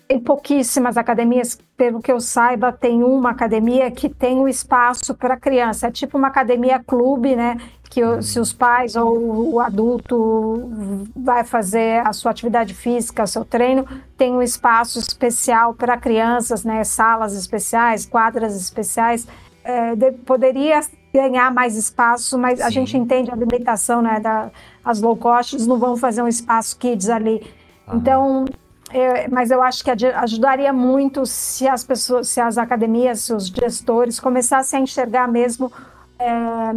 tem 0.07 0.19
pouquíssimas 0.19 0.95
academias, 0.95 1.59
pelo 1.75 2.01
que 2.01 2.11
eu 2.11 2.21
saiba, 2.21 2.71
tem 2.71 3.03
uma 3.03 3.31
academia 3.31 3.91
que 3.91 4.07
tem 4.07 4.37
um 4.37 4.47
espaço 4.47 5.13
para 5.13 5.35
criança. 5.35 5.87
É 5.87 5.91
tipo 5.91 6.17
uma 6.17 6.29
academia 6.29 6.79
clube, 6.79 7.35
né? 7.35 7.57
Que 7.89 8.01
uhum. 8.01 8.21
se 8.21 8.39
os 8.39 8.53
pais 8.53 8.95
ou 8.95 9.53
o 9.53 9.59
adulto 9.59 10.71
vai 11.13 11.43
fazer 11.43 12.05
a 12.07 12.13
sua 12.13 12.31
atividade 12.31 12.73
física, 12.73 13.27
seu 13.27 13.43
treino, 13.43 13.85
tem 14.17 14.31
um 14.31 14.41
espaço 14.41 14.97
especial 14.97 15.73
para 15.73 15.97
crianças, 15.97 16.63
né? 16.63 16.85
Salas 16.85 17.33
especiais, 17.33 18.05
quadras 18.05 18.55
especiais 18.55 19.27
é, 19.67 19.95
de, 19.97 20.13
poderia 20.13 20.79
ganhar 21.13 21.53
mais 21.53 21.75
espaço, 21.75 22.37
mas 22.37 22.59
Sim. 22.59 22.65
a 22.65 22.69
gente 22.69 22.97
entende 22.97 23.29
a 23.29 23.35
limitação, 23.35 24.01
né? 24.01 24.19
Da, 24.19 24.49
as 24.83 25.01
low 25.01 25.17
costs 25.17 25.67
não 25.67 25.77
vão 25.77 25.97
fazer 25.97 26.21
um 26.21 26.27
espaço 26.27 26.77
kids 26.77 27.09
ali. 27.09 27.45
Então, 27.93 28.45
é, 28.91 29.27
mas 29.27 29.51
eu 29.51 29.61
acho 29.61 29.83
que 29.83 29.91
ajudaria 29.91 30.71
muito 30.71 31.25
se 31.25 31.67
as 31.67 31.83
pessoas, 31.83 32.29
se 32.29 32.39
as 32.39 32.57
academias, 32.57 33.21
se 33.21 33.33
os 33.33 33.47
gestores 33.47 34.21
começassem 34.21 34.79
a 34.79 34.83
enxergar 34.83 35.27
mesmo 35.27 35.69
é, 36.17 36.29
a, 36.29 36.73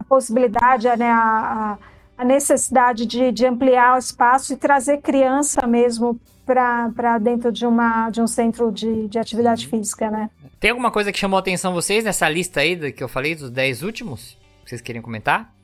a, 0.00 0.04
possibilidade, 0.08 0.88
né, 0.96 1.10
a, 1.10 1.78
a 2.18 2.24
necessidade 2.24 3.06
de, 3.06 3.30
de, 3.30 3.46
ampliar 3.46 3.94
o 3.94 3.98
espaço 3.98 4.52
e 4.52 4.56
trazer 4.56 4.98
criança 4.98 5.66
mesmo 5.66 6.18
para 6.44 7.18
dentro 7.18 7.52
de, 7.52 7.64
uma, 7.64 8.10
de 8.10 8.20
um 8.20 8.26
centro 8.26 8.72
de, 8.72 9.06
de 9.06 9.18
atividade 9.20 9.68
física, 9.68 10.10
né? 10.10 10.28
Tem 10.60 10.70
alguma 10.70 10.90
coisa 10.90 11.10
que 11.10 11.18
chamou 11.18 11.38
a 11.38 11.40
atenção 11.40 11.72
vocês 11.72 12.04
nessa 12.04 12.28
lista 12.28 12.60
aí 12.60 12.92
que 12.92 13.02
eu 13.02 13.08
falei, 13.08 13.34
dos 13.34 13.50
10 13.50 13.82
últimos? 13.82 14.36
Vocês 14.64 14.82
querem 14.82 15.00
comentar? 15.00 15.54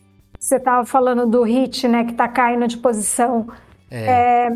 Você 0.40 0.56
estava 0.56 0.86
falando 0.86 1.26
do 1.26 1.42
HIT, 1.42 1.86
né, 1.86 2.04
que 2.04 2.12
está 2.12 2.26
caindo 2.26 2.66
de 2.66 2.78
posição. 2.78 3.46
É. 3.90 4.06
É, 4.06 4.48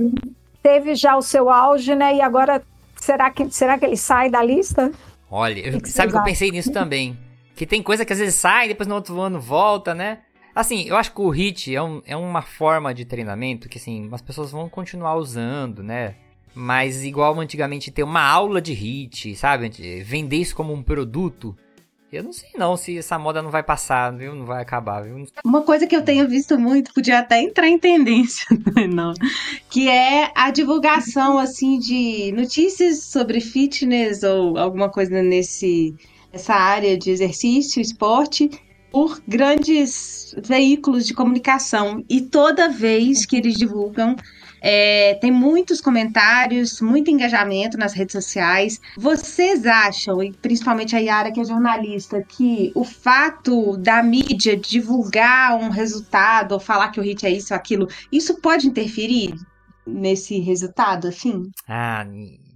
teve 0.63 0.95
já 0.95 1.15
o 1.15 1.21
seu 1.21 1.51
auge, 1.51 1.95
né, 1.95 2.17
e 2.17 2.23
agora 2.23 2.63
será 2.97 3.31
que, 3.31 3.51
será 3.51 3.79
que 3.79 3.85
ele 3.85 3.99
sai 3.99 4.31
da 4.31 4.43
lista? 4.43 4.91
Olha, 5.31 5.61
eu, 5.61 5.79
que 5.79 5.91
sabe 5.91 6.11
que 6.11 6.19
eu 6.19 6.25
pensei 6.25 6.51
nisso 6.51 6.73
também. 6.73 7.19
Que 7.55 7.67
tem 7.67 7.83
coisa 7.83 8.07
que 8.07 8.13
às 8.13 8.19
vezes 8.19 8.37
sai, 8.37 8.67
depois 8.67 8.89
no 8.89 8.95
outro 8.95 9.21
ano 9.21 9.39
volta, 9.39 9.95
né? 9.95 10.21
Assim, 10.55 10.89
eu 10.89 10.97
acho 10.97 11.13
que 11.13 11.21
o 11.21 11.29
HIT 11.29 11.77
é, 11.77 11.83
um, 11.83 12.01
é 12.07 12.17
uma 12.17 12.41
forma 12.41 12.95
de 12.95 13.05
treinamento 13.05 13.69
que, 13.69 13.77
assim, 13.77 14.09
as 14.11 14.23
pessoas 14.23 14.51
vão 14.51 14.71
continuar 14.71 15.17
usando, 15.17 15.83
né? 15.83 16.15
Mas 16.55 17.05
igual 17.05 17.39
antigamente 17.39 17.91
ter 17.91 18.03
uma 18.03 18.23
aula 18.23 18.61
de 18.61 18.73
hit, 18.73 19.35
sabe? 19.37 19.71
Vender 20.05 20.37
isso 20.37 20.55
como 20.55 20.73
um 20.73 20.83
produto. 20.83 21.57
Eu 22.13 22.25
não 22.25 22.33
sei 22.33 22.51
não 22.59 22.77
se 22.77 22.99
essa 22.99 23.17
moda 23.17 23.41
não 23.41 23.51
vai 23.51 23.63
passar, 23.63 24.11
viu? 24.11 24.35
Não 24.35 24.45
vai 24.45 24.61
acabar, 24.61 25.05
viu? 25.05 25.25
Uma 25.45 25.63
coisa 25.63 25.87
que 25.87 25.95
eu 25.95 26.03
tenho 26.03 26.29
visto 26.29 26.59
muito, 26.59 26.93
podia 26.93 27.21
até 27.21 27.41
entrar 27.41 27.69
em 27.69 27.79
tendência, 27.79 28.47
não, 28.93 29.15
que 29.71 29.89
é 29.89 30.33
a 30.35 30.51
divulgação 30.51 31.39
assim 31.39 31.79
de 31.79 32.33
notícias 32.33 33.05
sobre 33.05 33.41
fitness 33.41 34.25
ou 34.25 34.59
alguma 34.59 34.89
coisa 34.89 35.23
nesse 35.23 35.95
essa 36.33 36.55
área 36.55 36.97
de 36.97 37.11
exercício, 37.11 37.81
esporte 37.81 38.51
por 38.91 39.23
grandes 39.27 40.35
veículos 40.43 41.07
de 41.07 41.15
comunicação 41.15 42.05
e 42.09 42.21
toda 42.21 42.69
vez 42.69 43.25
que 43.25 43.37
eles 43.37 43.55
divulgam 43.55 44.17
é, 44.61 45.15
tem 45.15 45.31
muitos 45.31 45.81
comentários, 45.81 46.81
muito 46.81 47.11
engajamento 47.11 47.79
nas 47.79 47.93
redes 47.93 48.13
sociais. 48.13 48.81
Vocês 48.97 49.67
acham, 49.67 50.23
e 50.23 50.33
principalmente 50.33 50.95
a 50.95 50.99
Yara, 50.99 51.33
que 51.33 51.41
é 51.41 51.45
jornalista, 51.45 52.23
que 52.23 52.73
o 52.75 52.85
fato 52.85 53.77
da 53.79 54.03
mídia 54.03 54.57
divulgar 54.57 55.57
um 55.57 55.71
resultado 55.71 56.53
ou 56.53 56.61
falar 56.61 56.91
que 56.91 57.01
o 57.01 57.03
hit 57.03 57.25
é 57.27 57.31
isso 57.31 57.53
ou 57.53 57.57
aquilo, 57.57 57.89
isso 58.13 58.41
pode 58.41 58.67
interferir 58.67 59.35
nesse 59.87 60.39
resultado, 60.41 61.09
assim? 61.09 61.51
Ah, 61.67 62.07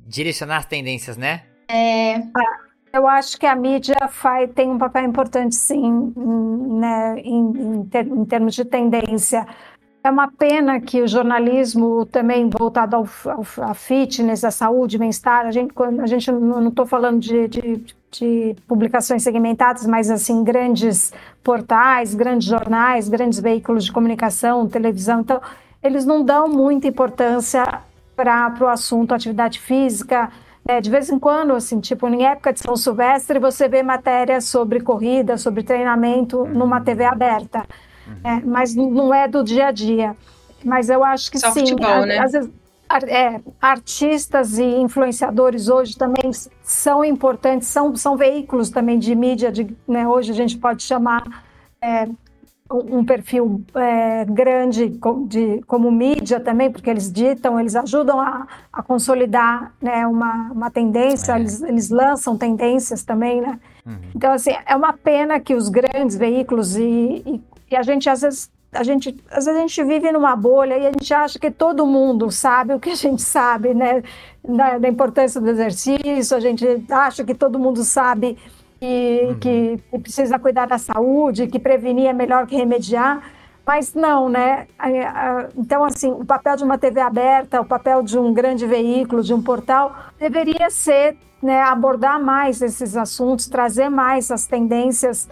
direcionar 0.06 0.58
as 0.58 0.66
tendências, 0.66 1.16
né? 1.16 1.42
É. 1.68 2.20
Eu 2.92 3.08
acho 3.08 3.36
que 3.40 3.46
a 3.46 3.56
mídia 3.56 3.96
faz, 4.08 4.48
tem 4.54 4.70
um 4.70 4.78
papel 4.78 5.02
importante, 5.04 5.56
sim, 5.56 6.12
né, 6.78 7.16
em, 7.18 7.40
em, 7.40 7.84
ter, 7.86 8.06
em 8.06 8.24
termos 8.24 8.54
de 8.54 8.64
tendência. 8.64 9.44
É 10.04 10.10
uma 10.10 10.30
pena 10.30 10.78
que 10.82 11.00
o 11.00 11.08
jornalismo 11.08 12.04
também 12.04 12.50
voltado 12.50 12.94
ao, 12.94 13.08
ao 13.26 13.74
fitness, 13.74 14.44
à 14.44 14.50
saúde, 14.50 14.98
bem-estar, 14.98 15.46
a 15.46 15.50
gente, 15.50 15.72
a 15.98 16.06
gente 16.06 16.30
não 16.30 16.68
estou 16.68 16.84
falando 16.84 17.18
de, 17.18 17.48
de, 17.48 17.82
de, 18.10 18.54
publicações 18.68 19.22
segmentadas, 19.22 19.86
mas 19.86 20.10
assim 20.10 20.44
grandes 20.44 21.10
portais, 21.42 22.14
grandes 22.14 22.46
jornais, 22.46 23.08
grandes 23.08 23.40
veículos 23.40 23.86
de 23.86 23.92
comunicação, 23.92 24.68
televisão, 24.68 25.22
então 25.22 25.40
eles 25.82 26.04
não 26.04 26.22
dão 26.22 26.48
muita 26.48 26.86
importância 26.86 27.64
para 28.14 28.54
o 28.60 28.66
assunto 28.68 29.14
atividade 29.14 29.58
física. 29.58 30.30
É, 30.68 30.82
de 30.82 30.90
vez 30.90 31.08
em 31.08 31.18
quando, 31.18 31.54
assim, 31.54 31.80
tipo 31.80 32.06
em 32.08 32.26
época 32.26 32.52
de 32.52 32.60
São 32.60 32.76
Silvestre, 32.76 33.38
você 33.38 33.68
vê 33.68 33.82
matérias 33.82 34.44
sobre 34.44 34.80
corrida, 34.80 35.38
sobre 35.38 35.62
treinamento 35.62 36.44
numa 36.44 36.78
TV 36.82 37.06
aberta. 37.06 37.66
Uhum. 38.06 38.14
É, 38.22 38.40
mas 38.44 38.74
não 38.74 39.12
é 39.14 39.28
do 39.28 39.42
dia 39.42 39.66
a 39.66 39.70
dia. 39.70 40.16
Mas 40.64 40.88
eu 40.88 41.04
acho 41.04 41.30
que 41.30 41.38
Só 41.38 41.50
sim. 41.50 41.60
Futebol, 41.60 42.06
né? 42.06 42.18
Às 42.18 42.32
vezes, 42.32 42.50
é, 43.08 43.40
artistas 43.60 44.58
e 44.58 44.64
influenciadores 44.64 45.68
hoje 45.68 45.96
também 45.96 46.30
são 46.62 47.04
importantes, 47.04 47.68
são, 47.68 47.94
são 47.96 48.16
veículos 48.16 48.70
também 48.70 48.98
de 48.98 49.14
mídia, 49.14 49.50
de, 49.50 49.74
né, 49.86 50.06
hoje 50.06 50.30
a 50.30 50.34
gente 50.34 50.56
pode 50.58 50.82
chamar. 50.82 51.44
É, 51.82 52.08
um 52.70 53.04
perfil 53.04 53.62
é, 53.74 54.24
grande 54.24 54.98
de, 55.28 55.60
como 55.66 55.92
mídia 55.92 56.40
também, 56.40 56.70
porque 56.70 56.88
eles 56.88 57.12
ditam, 57.12 57.60
eles 57.60 57.76
ajudam 57.76 58.18
a, 58.18 58.46
a 58.72 58.82
consolidar 58.82 59.72
né, 59.80 60.06
uma, 60.06 60.50
uma 60.50 60.70
tendência, 60.70 61.32
é. 61.32 61.40
eles, 61.40 61.62
eles 61.62 61.90
lançam 61.90 62.38
tendências 62.38 63.04
também, 63.04 63.40
né? 63.40 63.60
Uhum. 63.84 63.98
Então, 64.14 64.32
assim, 64.32 64.52
é 64.66 64.74
uma 64.74 64.94
pena 64.94 65.38
que 65.38 65.54
os 65.54 65.68
grandes 65.68 66.16
veículos 66.16 66.74
e, 66.76 67.22
e, 67.26 67.42
e, 67.74 67.76
a 67.76 67.82
gente, 67.82 68.08
às 68.08 68.22
vezes, 68.22 68.50
a 68.72 68.82
gente, 68.82 69.16
às 69.30 69.44
vezes 69.44 69.58
a 69.58 69.60
gente 69.60 69.84
vive 69.84 70.12
numa 70.12 70.34
bolha 70.34 70.76
e 70.76 70.86
a 70.86 70.92
gente 70.92 71.12
acha 71.12 71.38
que 71.38 71.50
todo 71.50 71.86
mundo 71.86 72.30
sabe 72.30 72.74
o 72.74 72.80
que 72.80 72.90
a 72.90 72.94
gente 72.94 73.22
sabe, 73.22 73.74
né? 73.74 74.02
Da, 74.46 74.78
da 74.78 74.88
importância 74.88 75.40
do 75.40 75.48
exercício, 75.48 76.36
a 76.36 76.40
gente 76.40 76.84
acha 76.90 77.24
que 77.24 77.34
todo 77.34 77.58
mundo 77.58 77.82
sabe 77.82 78.36
que, 78.80 79.20
uhum. 79.28 79.38
que, 79.38 79.80
que 79.90 79.98
precisa 79.98 80.38
cuidar 80.38 80.66
da 80.66 80.78
saúde, 80.78 81.46
que 81.46 81.58
prevenir 81.58 82.06
é 82.06 82.12
melhor 82.12 82.46
que 82.46 82.56
remediar. 82.56 83.22
Mas 83.66 83.94
não, 83.94 84.28
né? 84.28 84.66
Então, 85.56 85.84
assim, 85.84 86.10
o 86.10 86.24
papel 86.24 86.56
de 86.56 86.64
uma 86.64 86.76
TV 86.76 87.00
aberta, 87.00 87.60
o 87.60 87.64
papel 87.64 88.02
de 88.02 88.18
um 88.18 88.34
grande 88.34 88.66
veículo, 88.66 89.22
de 89.22 89.32
um 89.32 89.40
portal, 89.40 89.96
deveria 90.18 90.68
ser 90.68 91.16
né, 91.42 91.62
abordar 91.62 92.22
mais 92.22 92.60
esses 92.60 92.94
assuntos, 92.94 93.46
trazer 93.46 93.88
mais 93.88 94.30
as 94.30 94.46
tendências. 94.46 95.28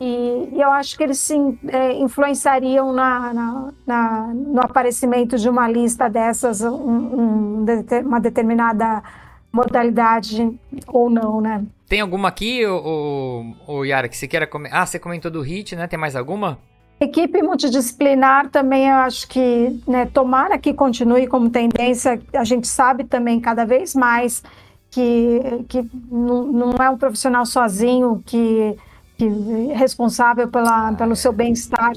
E, 0.00 0.50
e 0.52 0.60
eu 0.60 0.70
acho 0.70 0.96
que 0.96 1.02
eles 1.02 1.18
sim 1.18 1.58
é, 1.66 1.92
influenciariam 1.94 2.92
na, 2.92 3.34
na, 3.34 3.72
na, 3.86 4.26
no 4.34 4.60
aparecimento 4.60 5.36
de 5.36 5.48
uma 5.48 5.68
lista 5.68 6.08
dessas, 6.08 6.60
um, 6.60 6.74
um, 6.74 7.66
uma 8.04 8.20
determinada 8.20 9.02
modalidade 9.52 10.56
ou 10.86 11.10
não, 11.10 11.40
né? 11.40 11.64
Tem 11.88 12.00
alguma 12.00 12.28
aqui, 12.28 12.64
o, 12.66 13.54
o, 13.66 13.84
Yara, 13.84 14.08
que 14.08 14.16
você 14.16 14.28
queira 14.28 14.46
comentar? 14.46 14.82
Ah, 14.82 14.86
você 14.86 14.98
comentou 14.98 15.30
do 15.30 15.40
HIT, 15.40 15.74
né? 15.74 15.86
Tem 15.86 15.98
mais 15.98 16.14
alguma? 16.14 16.58
Equipe 17.00 17.42
multidisciplinar 17.42 18.50
também 18.50 18.88
eu 18.88 18.96
acho 18.96 19.26
que, 19.28 19.80
né, 19.86 20.06
tomara 20.06 20.58
que 20.58 20.74
continue 20.74 21.28
como 21.28 21.48
tendência, 21.48 22.20
a 22.34 22.42
gente 22.42 22.66
sabe 22.66 23.04
também 23.04 23.40
cada 23.40 23.64
vez 23.64 23.94
mais 23.94 24.42
que, 24.90 25.40
que 25.68 25.88
não, 26.10 26.44
não 26.44 26.72
é 26.72 26.90
um 26.90 26.98
profissional 26.98 27.46
sozinho 27.46 28.20
que, 28.26 28.76
responsável 29.74 30.48
pela, 30.48 30.92
pelo 30.92 31.16
seu 31.16 31.32
bem-estar. 31.32 31.92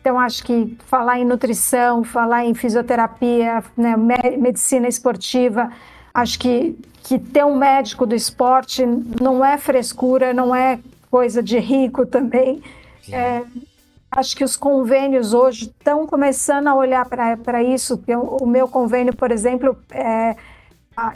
Então, 0.00 0.18
acho 0.18 0.44
que 0.44 0.76
falar 0.86 1.18
em 1.18 1.24
nutrição, 1.24 2.04
falar 2.04 2.44
em 2.44 2.54
fisioterapia, 2.54 3.62
né, 3.76 3.96
medicina 4.36 4.86
esportiva, 4.86 5.70
acho 6.14 6.38
que 6.38 6.78
que 7.06 7.20
ter 7.20 7.44
um 7.44 7.56
médico 7.56 8.04
do 8.04 8.16
esporte 8.16 8.84
não 9.20 9.44
é 9.44 9.56
frescura, 9.56 10.34
não 10.34 10.52
é 10.52 10.80
coisa 11.08 11.40
de 11.40 11.56
rico 11.56 12.04
também. 12.06 12.60
É, 13.12 13.44
acho 14.10 14.36
que 14.36 14.42
os 14.42 14.56
convênios 14.56 15.32
hoje 15.32 15.66
estão 15.66 16.04
começando 16.04 16.66
a 16.66 16.74
olhar 16.74 17.06
para 17.06 17.62
isso. 17.62 18.02
O 18.40 18.46
meu 18.46 18.66
convênio, 18.66 19.14
por 19.14 19.30
exemplo, 19.30 19.78
é, 19.90 20.34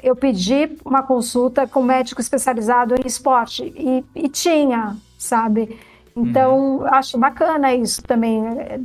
eu 0.01 0.15
pedi 0.15 0.77
uma 0.85 1.03
consulta 1.03 1.67
com 1.67 1.81
um 1.81 1.85
médico 1.85 2.21
especializado 2.21 2.95
em 2.95 3.05
esporte 3.05 3.65
e, 3.77 4.05
e 4.15 4.29
tinha, 4.29 4.97
sabe? 5.21 5.79
Então, 6.17 6.79
uhum. 6.79 6.87
acho 6.87 7.19
bacana 7.19 7.73
isso 7.75 8.03
também, 8.03 8.43
é, 8.59 8.79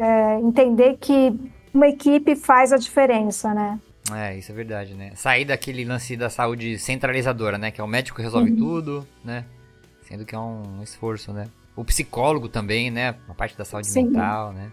é, 0.00 0.40
entender 0.40 0.96
que 0.98 1.38
uma 1.74 1.88
equipe 1.88 2.34
faz 2.36 2.72
a 2.72 2.78
diferença, 2.78 3.52
né? 3.52 3.78
É, 4.12 4.36
isso 4.36 4.50
é 4.50 4.54
verdade, 4.54 4.94
né? 4.94 5.12
Sair 5.14 5.44
daquele 5.44 5.84
lance 5.84 6.16
da 6.16 6.30
saúde 6.30 6.78
centralizadora, 6.78 7.58
né? 7.58 7.70
Que 7.70 7.80
é 7.80 7.84
o 7.84 7.86
médico 7.86 8.16
que 8.16 8.22
resolve 8.22 8.50
uhum. 8.50 8.56
tudo, 8.56 9.08
né? 9.24 9.44
Sendo 10.02 10.24
que 10.24 10.34
é 10.34 10.38
um 10.38 10.82
esforço, 10.82 11.32
né? 11.32 11.46
O 11.76 11.84
psicólogo 11.84 12.48
também, 12.48 12.90
né? 12.90 13.14
A 13.28 13.34
parte 13.34 13.56
da 13.56 13.64
saúde 13.64 13.88
Sim. 13.88 14.06
mental, 14.06 14.52
né? 14.52 14.70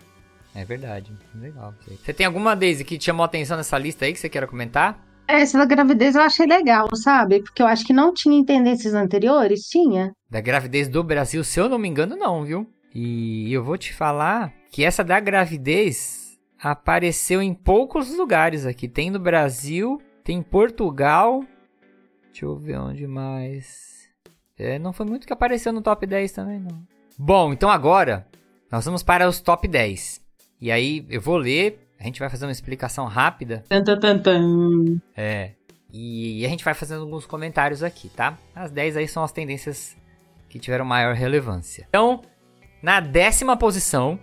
É 0.55 0.65
verdade. 0.65 1.11
Legal. 1.35 1.73
Você 2.03 2.13
tem 2.13 2.25
alguma, 2.25 2.55
Daisy, 2.55 2.83
que 2.83 2.97
te 2.97 3.05
chamou 3.05 3.23
a 3.23 3.27
atenção 3.27 3.57
nessa 3.57 3.77
lista 3.77 4.05
aí 4.05 4.13
que 4.13 4.19
você 4.19 4.29
queira 4.29 4.47
comentar? 4.47 5.06
Essa 5.27 5.57
da 5.57 5.65
gravidez 5.65 6.15
eu 6.15 6.21
achei 6.21 6.45
legal, 6.45 6.87
sabe? 6.95 7.41
Porque 7.41 7.61
eu 7.61 7.67
acho 7.67 7.85
que 7.85 7.91
não 7.91 8.13
tinha 8.13 8.45
tendências 8.45 8.93
anteriores, 8.93 9.67
tinha. 9.67 10.13
Da 10.29 10.39
gravidez 10.39 10.87
do 10.87 11.03
Brasil, 11.03 11.43
se 11.43 11.59
eu 11.59 11.67
não 11.67 11.77
me 11.77 11.87
engano, 11.87 12.15
não, 12.15 12.45
viu? 12.45 12.65
E 12.95 13.51
eu 13.51 13.63
vou 13.63 13.77
te 13.77 13.93
falar 13.93 14.53
que 14.71 14.85
essa 14.85 15.03
da 15.03 15.19
gravidez 15.19 16.39
apareceu 16.57 17.41
em 17.41 17.53
poucos 17.53 18.15
lugares 18.15 18.65
aqui. 18.65 18.87
Tem 18.87 19.11
no 19.11 19.19
Brasil, 19.19 20.01
tem 20.23 20.37
em 20.37 20.41
Portugal. 20.41 21.43
Deixa 22.31 22.45
eu 22.45 22.55
ver 22.55 22.79
onde 22.79 23.05
mais. 23.05 24.07
É, 24.57 24.79
não 24.79 24.93
foi 24.93 25.05
muito 25.05 25.27
que 25.27 25.33
apareceu 25.33 25.71
no 25.73 25.81
top 25.81 26.07
10 26.07 26.31
também, 26.31 26.59
não. 26.59 26.81
Bom, 27.19 27.51
então 27.51 27.69
agora 27.69 28.25
nós 28.71 28.85
vamos 28.85 29.03
para 29.03 29.27
os 29.27 29.39
top 29.41 29.67
10. 29.67 30.21
E 30.59 30.71
aí 30.71 31.05
eu 31.09 31.21
vou 31.21 31.37
ler, 31.37 31.86
a 31.99 32.03
gente 32.03 32.19
vai 32.19 32.29
fazer 32.29 32.45
uma 32.45 32.51
explicação 32.51 33.05
rápida. 33.05 33.63
É. 35.15 35.51
E, 35.91 36.41
e 36.41 36.45
a 36.45 36.49
gente 36.49 36.63
vai 36.63 36.73
fazendo 36.73 37.01
alguns 37.01 37.25
comentários 37.25 37.81
aqui, 37.81 38.09
tá? 38.09 38.37
As 38.55 38.71
10 38.71 38.97
aí 38.97 39.07
são 39.07 39.23
as 39.23 39.31
tendências 39.31 39.95
que 40.49 40.59
tiveram 40.59 40.85
maior 40.85 41.15
relevância. 41.15 41.85
Então, 41.89 42.21
na 42.81 42.99
décima 42.99 43.57
posição, 43.57 44.19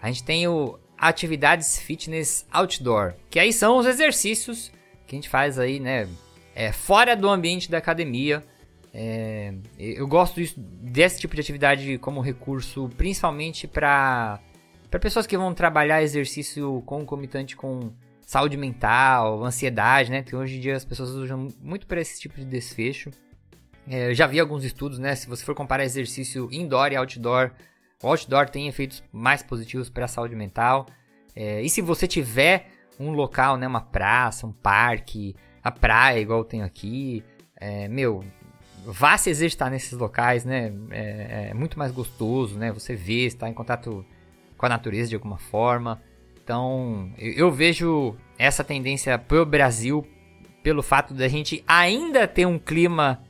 a 0.00 0.08
gente 0.08 0.24
tem 0.24 0.48
o 0.48 0.78
atividades 0.96 1.78
fitness 1.78 2.46
outdoor, 2.50 3.14
que 3.28 3.38
aí 3.38 3.52
são 3.52 3.76
os 3.76 3.86
exercícios 3.86 4.72
que 5.06 5.14
a 5.14 5.18
gente 5.18 5.28
faz 5.28 5.58
aí, 5.58 5.78
né, 5.78 6.08
é, 6.54 6.72
fora 6.72 7.14
do 7.14 7.28
ambiente 7.28 7.70
da 7.70 7.78
academia. 7.78 8.42
É, 8.92 9.52
eu 9.78 10.06
gosto 10.06 10.36
disso, 10.36 10.54
desse 10.58 11.20
tipo 11.20 11.34
de 11.34 11.40
atividade 11.40 11.98
como 11.98 12.20
recurso, 12.20 12.88
principalmente 12.96 13.66
para 13.66 14.40
para 14.94 15.00
pessoas 15.00 15.26
que 15.26 15.36
vão 15.36 15.52
trabalhar 15.52 16.04
exercício 16.04 16.80
concomitante 16.86 17.56
com 17.56 17.90
saúde 18.20 18.56
mental, 18.56 19.44
ansiedade, 19.44 20.08
né? 20.08 20.22
Que 20.22 20.36
hoje 20.36 20.56
em 20.56 20.60
dia 20.60 20.76
as 20.76 20.84
pessoas 20.84 21.10
usam 21.10 21.48
muito 21.60 21.84
para 21.84 22.00
esse 22.00 22.20
tipo 22.20 22.36
de 22.36 22.44
desfecho. 22.44 23.10
É, 23.88 24.10
eu 24.10 24.14
já 24.14 24.24
vi 24.28 24.38
alguns 24.38 24.62
estudos, 24.62 25.00
né? 25.00 25.16
Se 25.16 25.26
você 25.26 25.44
for 25.44 25.52
comparar 25.52 25.82
exercício 25.82 26.48
indoor 26.52 26.92
e 26.92 26.96
outdoor, 26.96 27.50
o 28.04 28.06
outdoor 28.06 28.48
tem 28.48 28.68
efeitos 28.68 29.02
mais 29.12 29.42
positivos 29.42 29.90
para 29.90 30.04
a 30.04 30.08
saúde 30.08 30.36
mental. 30.36 30.86
É, 31.34 31.60
e 31.60 31.68
se 31.68 31.82
você 31.82 32.06
tiver 32.06 32.68
um 33.00 33.10
local, 33.10 33.56
né, 33.56 33.66
uma 33.66 33.80
praça, 33.80 34.46
um 34.46 34.52
parque, 34.52 35.34
a 35.60 35.72
praia, 35.72 36.20
igual 36.20 36.38
eu 36.38 36.44
tenho 36.44 36.64
aqui, 36.64 37.24
é, 37.56 37.88
meu, 37.88 38.24
vá 38.86 39.18
se 39.18 39.28
exercitar 39.28 39.72
nesses 39.72 39.98
locais, 39.98 40.44
né? 40.44 40.72
É, 40.92 41.48
é, 41.50 41.54
muito 41.54 41.80
mais 41.80 41.90
gostoso, 41.90 42.56
né? 42.56 42.70
Você 42.70 42.94
vê, 42.94 43.26
está 43.26 43.48
em 43.48 43.52
contato 43.52 44.06
com 44.56 44.66
a 44.66 44.68
natureza 44.68 45.08
de 45.08 45.14
alguma 45.14 45.38
forma. 45.38 46.02
Então, 46.42 47.10
eu, 47.18 47.50
vejo 47.50 48.14
essa 48.38 48.62
tendência 48.62 49.18
pro 49.18 49.46
Brasil 49.46 50.06
pelo 50.62 50.82
fato 50.82 51.14
da 51.14 51.26
gente 51.26 51.64
ainda 51.66 52.28
ter 52.28 52.46
um 52.46 52.58
clima 52.58 53.22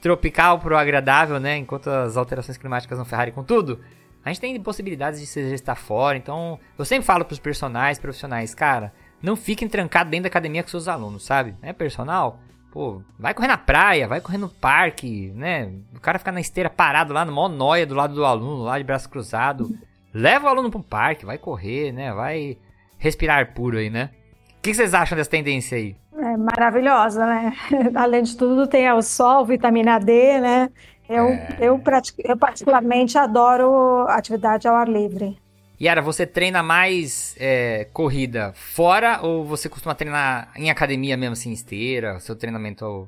tropical 0.00 0.58
pro 0.58 0.76
agradável, 0.76 1.38
né? 1.38 1.58
Enquanto 1.58 1.88
as 1.88 2.16
alterações 2.16 2.56
climáticas 2.56 2.98
não 2.98 3.04
ferrarem 3.04 3.34
com 3.34 3.44
tudo. 3.44 3.80
A 4.24 4.30
gente 4.30 4.40
tem 4.40 4.60
possibilidades 4.60 5.20
de 5.20 5.26
se 5.26 5.38
exercitar 5.38 5.76
fora, 5.76 6.18
então 6.18 6.58
eu 6.76 6.84
sempre 6.84 7.06
falo 7.06 7.24
pros 7.24 7.38
personagens, 7.38 7.98
profissionais, 7.98 8.54
cara, 8.54 8.92
não 9.22 9.36
fiquem 9.36 9.68
trancados 9.68 10.10
dentro 10.10 10.24
da 10.24 10.28
academia 10.28 10.62
com 10.62 10.68
seus 10.68 10.88
alunos, 10.88 11.24
sabe? 11.24 11.54
É 11.62 11.72
personal? 11.72 12.40
Pô, 12.72 13.02
vai 13.18 13.32
correr 13.32 13.48
na 13.48 13.56
praia, 13.56 14.08
vai 14.08 14.20
correr 14.20 14.38
no 14.38 14.48
parque, 14.48 15.30
né? 15.34 15.72
O 15.94 16.00
cara 16.00 16.18
ficar 16.18 16.32
na 16.32 16.40
esteira 16.40 16.68
parado 16.68 17.12
lá 17.12 17.24
no 17.24 17.32
mó 17.32 17.48
noia 17.48 17.86
do 17.86 17.94
lado 17.94 18.14
do 18.14 18.24
aluno, 18.24 18.64
lá 18.64 18.76
de 18.78 18.84
braço 18.84 19.08
cruzado. 19.08 19.70
Leva 20.16 20.46
o 20.46 20.48
aluno 20.48 20.70
pro 20.70 20.82
parque, 20.82 21.26
vai 21.26 21.36
correr, 21.36 21.92
né? 21.92 22.10
Vai 22.10 22.56
respirar 22.96 23.52
puro 23.52 23.76
aí, 23.76 23.90
né? 23.90 24.08
O 24.56 24.62
que 24.62 24.72
vocês 24.72 24.94
acham 24.94 25.14
dessa 25.14 25.28
tendência 25.28 25.76
aí? 25.76 25.94
É 26.16 26.36
maravilhosa, 26.38 27.26
né? 27.26 27.52
Além 27.94 28.22
de 28.22 28.34
tudo, 28.34 28.66
tem 28.66 28.90
o 28.90 29.02
sol, 29.02 29.44
vitamina 29.44 29.98
D, 29.98 30.40
né? 30.40 30.70
Eu, 31.06 31.26
é... 31.26 31.58
eu, 31.60 31.82
eu 32.24 32.36
particularmente 32.38 33.18
adoro 33.18 34.06
atividade 34.08 34.66
ao 34.66 34.74
ar 34.74 34.88
livre. 34.88 35.36
Yara, 35.78 36.00
você 36.00 36.26
treina 36.26 36.62
mais 36.62 37.36
é, 37.38 37.86
corrida 37.92 38.54
fora 38.54 39.20
ou 39.20 39.44
você 39.44 39.68
costuma 39.68 39.94
treinar 39.94 40.50
em 40.56 40.70
academia 40.70 41.14
mesmo, 41.18 41.34
assim, 41.34 41.52
esteira, 41.52 42.18
seu 42.20 42.34
treinamento 42.34 43.06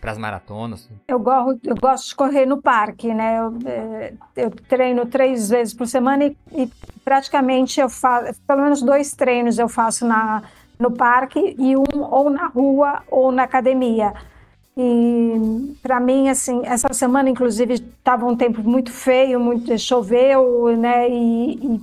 para 0.00 0.12
as 0.12 0.18
maratonas? 0.18 0.88
Eu 1.06 1.18
gosto, 1.18 1.60
eu 1.64 1.74
gosto 1.74 2.08
de 2.08 2.14
correr 2.14 2.46
no 2.46 2.62
parque, 2.62 3.12
né? 3.12 3.38
Eu, 3.38 3.58
é, 3.66 4.12
eu 4.36 4.50
treino 4.50 5.06
três 5.06 5.48
vezes 5.50 5.74
por 5.74 5.86
semana 5.86 6.26
e, 6.26 6.36
e, 6.52 6.70
praticamente 7.04 7.80
eu 7.80 7.88
faço, 7.88 8.40
pelo 8.46 8.62
menos 8.62 8.82
dois 8.82 9.12
treinos 9.12 9.58
eu 9.58 9.68
faço 9.68 10.06
na, 10.06 10.42
no 10.78 10.90
parque 10.90 11.56
e 11.58 11.76
um 11.76 12.02
ou 12.02 12.30
na 12.30 12.46
rua 12.46 13.02
ou 13.10 13.32
na 13.32 13.42
academia. 13.42 14.12
E 14.76 15.76
para 15.82 15.98
mim, 15.98 16.28
assim, 16.28 16.62
essa 16.64 16.92
semana, 16.92 17.28
inclusive, 17.28 17.74
estava 17.74 18.24
um 18.24 18.36
tempo 18.36 18.62
muito 18.62 18.92
feio, 18.92 19.40
muito 19.40 19.76
choveu, 19.76 20.76
né? 20.76 21.10
E, 21.10 21.80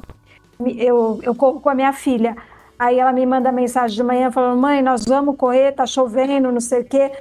e 0.66 0.82
eu, 0.82 1.20
eu 1.22 1.36
corro 1.36 1.60
com 1.60 1.70
a 1.70 1.76
minha 1.76 1.92
filha. 1.92 2.38
Aí 2.80 3.00
ela 3.00 3.12
me 3.12 3.26
manda 3.26 3.52
mensagem 3.52 3.96
de 3.98 4.04
manhã 4.04 4.32
falando: 4.32 4.60
mãe, 4.60 4.82
nós 4.82 5.04
vamos 5.06 5.36
correr, 5.36 5.74
tá 5.74 5.86
chovendo, 5.86 6.52
não 6.52 6.62
sei 6.62 6.82
o 6.82 6.86
quê. 6.86 7.12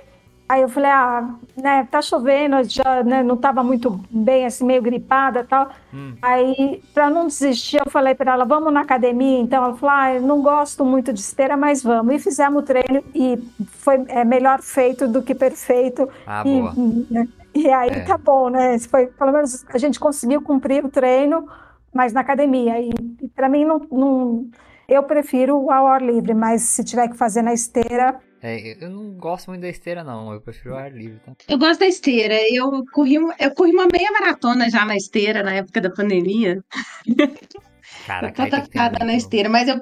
Aí 0.47 0.61
eu 0.61 0.69
falei, 0.69 0.91
ah, 0.91 1.35
né, 1.57 1.89
tá 1.91 2.03
chovendo, 2.03 2.63
já 2.65 3.03
né, 3.03 3.23
não 3.23 3.37
tava 3.37 3.63
muito 3.63 3.99
bem, 4.11 4.45
assim, 4.45 4.65
meio 4.65 4.83
gripada 4.83 5.41
e 5.41 5.45
tal. 5.45 5.71
Hum. 5.93 6.15
Aí, 6.21 6.83
para 6.93 7.09
não 7.09 7.27
desistir, 7.27 7.79
eu 7.79 7.91
falei 7.91 8.15
para 8.15 8.33
ela, 8.33 8.45
vamos 8.45 8.71
na 8.73 8.81
academia. 8.81 9.41
Então 9.41 9.65
ela 9.65 9.75
falou, 9.75 9.95
ah, 9.97 10.15
eu 10.15 10.23
não 10.23 10.43
gosto 10.43 10.85
muito 10.85 11.15
de 11.15 11.21
esteira, 11.21 11.57
mas 11.57 11.83
vamos. 11.83 12.15
E 12.15 12.19
fizemos 12.19 12.63
o 12.63 12.67
treino 12.67 13.03
e 13.15 13.39
foi 13.67 14.05
é, 14.09 14.23
melhor 14.23 14.61
feito 14.61 15.09
do 15.09 15.23
que 15.23 15.35
perfeito. 15.35 16.09
Ah, 16.27 16.43
e, 16.47 16.61
boa. 16.61 16.75
né, 17.11 17.29
e 17.55 17.71
aí 17.71 17.91
É. 17.91 18.01
tá 18.05 18.19
bom, 18.19 18.51
né? 18.51 18.79
Foi, 18.81 19.07
pelo 19.07 19.33
menos 19.33 19.65
a 19.69 19.79
gente 19.79 19.99
conseguiu 19.99 20.43
cumprir 20.43 20.85
o 20.85 20.91
treino, 20.91 21.49
mas 21.93 22.13
na 22.13 22.21
academia. 22.21 22.79
E, 22.81 22.91
e 23.23 23.29
para 23.29 23.49
mim, 23.49 23.65
não, 23.65 23.81
não, 23.91 24.47
eu 24.89 25.03
prefiro 25.03 25.57
o 25.59 25.71
ao 25.71 25.87
ar 25.87 26.03
livre, 26.03 26.35
mas 26.35 26.63
se 26.63 26.85
tiver 26.85 27.09
que 27.09 27.17
fazer 27.17 27.43
na 27.43 27.53
esteira, 27.53 28.19
É, 28.47 28.77
eu 28.85 28.91
não 28.91 29.13
gosto 29.13 29.49
muito 29.49 29.63
da 29.63 29.71
esteira, 29.71 30.05
não. 30.05 30.31
Eu 30.31 30.39
prefiro 30.39 30.75
o 30.75 30.77
ar 30.77 30.93
livre, 30.93 31.19
tá? 31.25 31.33
Eu 31.49 31.57
gosto 31.59 31.81
da 31.81 31.87
esteira. 31.87 32.35
Eu 32.53 32.85
corri, 32.93 33.19
uma- 33.19 33.35
eu 33.39 33.51
corri 33.55 33.73
uma 33.73 33.87
meia 33.91 34.13
maratona 34.13 34.69
já 34.69 34.85
na 34.85 34.95
esteira, 34.97 35.43
na 35.43 35.55
época 35.55 35.81
da 35.81 35.89
pandemia. 35.89 36.63
Eu 38.23 38.33
tô 38.35 38.41
muito- 38.57 39.05
na 39.07 39.15
esteira, 39.15 39.49
mas 39.49 39.67
eu, 39.69 39.81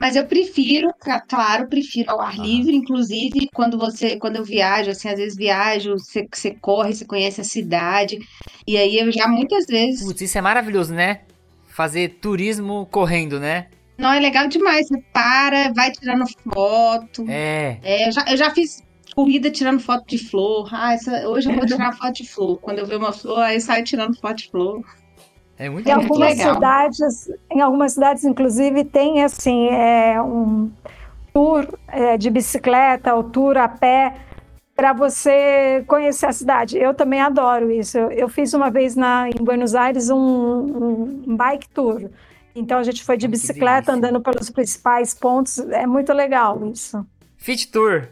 mas 0.00 0.16
eu 0.16 0.26
prefiro, 0.26 0.88
claro, 1.28 1.68
prefiro 1.68 2.10
ao 2.10 2.20
ar 2.20 2.38
livre, 2.38 2.74
inclusive 2.74 3.48
quando 3.52 3.78
você, 3.78 4.16
quando 4.18 4.36
eu 4.36 4.44
viajo, 4.44 4.90
assim, 4.90 5.08
às 5.08 5.18
vezes 5.18 5.36
viajo, 5.36 5.92
você, 5.98 6.26
você 6.32 6.52
corre, 6.52 6.94
você 6.94 7.04
conhece 7.04 7.40
a 7.40 7.44
cidade, 7.44 8.18
e 8.66 8.76
aí 8.76 8.98
eu 8.98 9.10
já 9.12 9.28
muitas 9.28 9.66
vezes, 9.66 10.04
Putz, 10.04 10.20
isso 10.22 10.38
é 10.38 10.40
maravilhoso, 10.40 10.94
né? 10.94 11.20
Fazer 11.66 12.18
turismo 12.20 12.86
correndo, 12.90 13.38
né? 13.40 13.66
Não, 13.98 14.12
é 14.12 14.18
legal 14.20 14.48
demais, 14.48 14.88
você 14.88 15.00
para, 15.12 15.72
vai 15.72 15.90
tirando 15.92 16.24
foto, 16.52 17.24
É. 17.28 17.78
É, 17.82 18.08
eu 18.08 18.12
já, 18.12 18.24
eu 18.28 18.36
já 18.36 18.50
fiz 18.50 18.82
corrida 19.14 19.50
tirando 19.50 19.80
foto 19.80 20.04
de 20.08 20.18
flor, 20.18 20.68
ah, 20.72 20.94
essa- 20.94 21.28
hoje 21.28 21.48
eu 21.48 21.54
vou 21.54 21.66
tirar 21.66 21.92
foto 21.96 22.12
de 22.14 22.28
flor, 22.28 22.58
quando 22.60 22.78
eu 22.80 22.86
ver 22.86 22.96
uma 22.96 23.12
flor, 23.12 23.38
aí 23.40 23.56
eu 23.56 23.60
saio 23.60 23.84
tirando 23.84 24.18
foto 24.18 24.36
de 24.36 24.50
flor. 24.50 24.82
É 25.56 25.68
muito 25.70 25.88
Em 25.88 25.92
muito 25.92 26.08
muito 26.08 26.12
algumas 26.12 26.36
legal. 26.36 26.54
cidades, 26.54 27.30
em 27.50 27.60
algumas 27.60 27.92
cidades, 27.92 28.24
inclusive, 28.24 28.84
tem 28.84 29.22
assim 29.22 29.68
é, 29.68 30.20
um 30.20 30.68
tour 31.32 31.66
é, 31.88 32.16
de 32.16 32.28
bicicleta, 32.30 33.14
ou 33.14 33.22
tour 33.24 33.56
a 33.56 33.68
pé, 33.68 34.14
para 34.74 34.92
você 34.92 35.84
conhecer 35.86 36.26
a 36.26 36.32
cidade. 36.32 36.76
Eu 36.76 36.92
também 36.92 37.20
adoro 37.20 37.70
isso. 37.70 37.96
Eu, 37.96 38.10
eu 38.10 38.28
fiz 38.28 38.52
uma 38.54 38.68
vez 38.70 38.96
na, 38.96 39.28
em 39.28 39.44
Buenos 39.44 39.76
Aires 39.76 40.10
um, 40.10 41.22
um 41.28 41.36
bike 41.36 41.68
tour. 41.68 42.10
Então 42.54 42.78
a 42.78 42.82
gente 42.82 43.02
foi 43.02 43.16
de 43.16 43.26
bicicleta, 43.26 43.92
andando 43.92 44.20
pelos 44.20 44.48
principais 44.50 45.12
pontos. 45.12 45.58
É 45.58 45.86
muito 45.86 46.12
legal 46.12 46.64
isso. 46.66 47.04
Fit 47.36 47.70
Tour. 47.70 48.08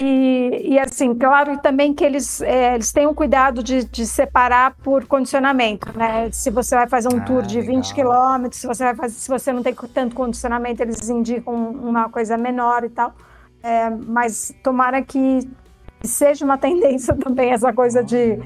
E, 0.00 0.72
e, 0.72 0.78
assim, 0.78 1.14
claro 1.14 1.58
também 1.58 1.94
que 1.94 2.04
eles, 2.04 2.40
é, 2.40 2.74
eles 2.74 2.90
têm 2.90 3.06
um 3.06 3.14
cuidado 3.14 3.62
de, 3.62 3.84
de 3.84 4.06
separar 4.06 4.74
por 4.82 5.04
condicionamento, 5.06 5.96
né? 5.96 6.30
Se 6.32 6.50
você 6.50 6.74
vai 6.74 6.88
fazer 6.88 7.08
um 7.14 7.18
Ah, 7.18 7.24
tour 7.24 7.42
de 7.42 7.60
20 7.60 7.70
legal. 7.70 7.94
quilômetros, 7.94 8.60
se 8.60 8.66
você 8.66 8.82
vai 8.84 8.94
fazer, 8.96 9.14
se 9.14 9.28
você 9.28 9.52
não 9.52 9.62
tem 9.62 9.74
tanto 9.92 10.16
condicionamento, 10.16 10.82
eles 10.82 11.08
indicam 11.08 11.54
uma 11.54 12.08
coisa 12.08 12.36
menor 12.36 12.82
e 12.84 12.88
tal. 12.88 13.14
É, 13.62 13.90
mas 13.90 14.52
tomara 14.62 15.00
que 15.02 15.48
seja 16.02 16.44
uma 16.44 16.58
tendência 16.58 17.14
também 17.14 17.52
essa 17.52 17.72
coisa 17.72 18.02
de, 18.02 18.38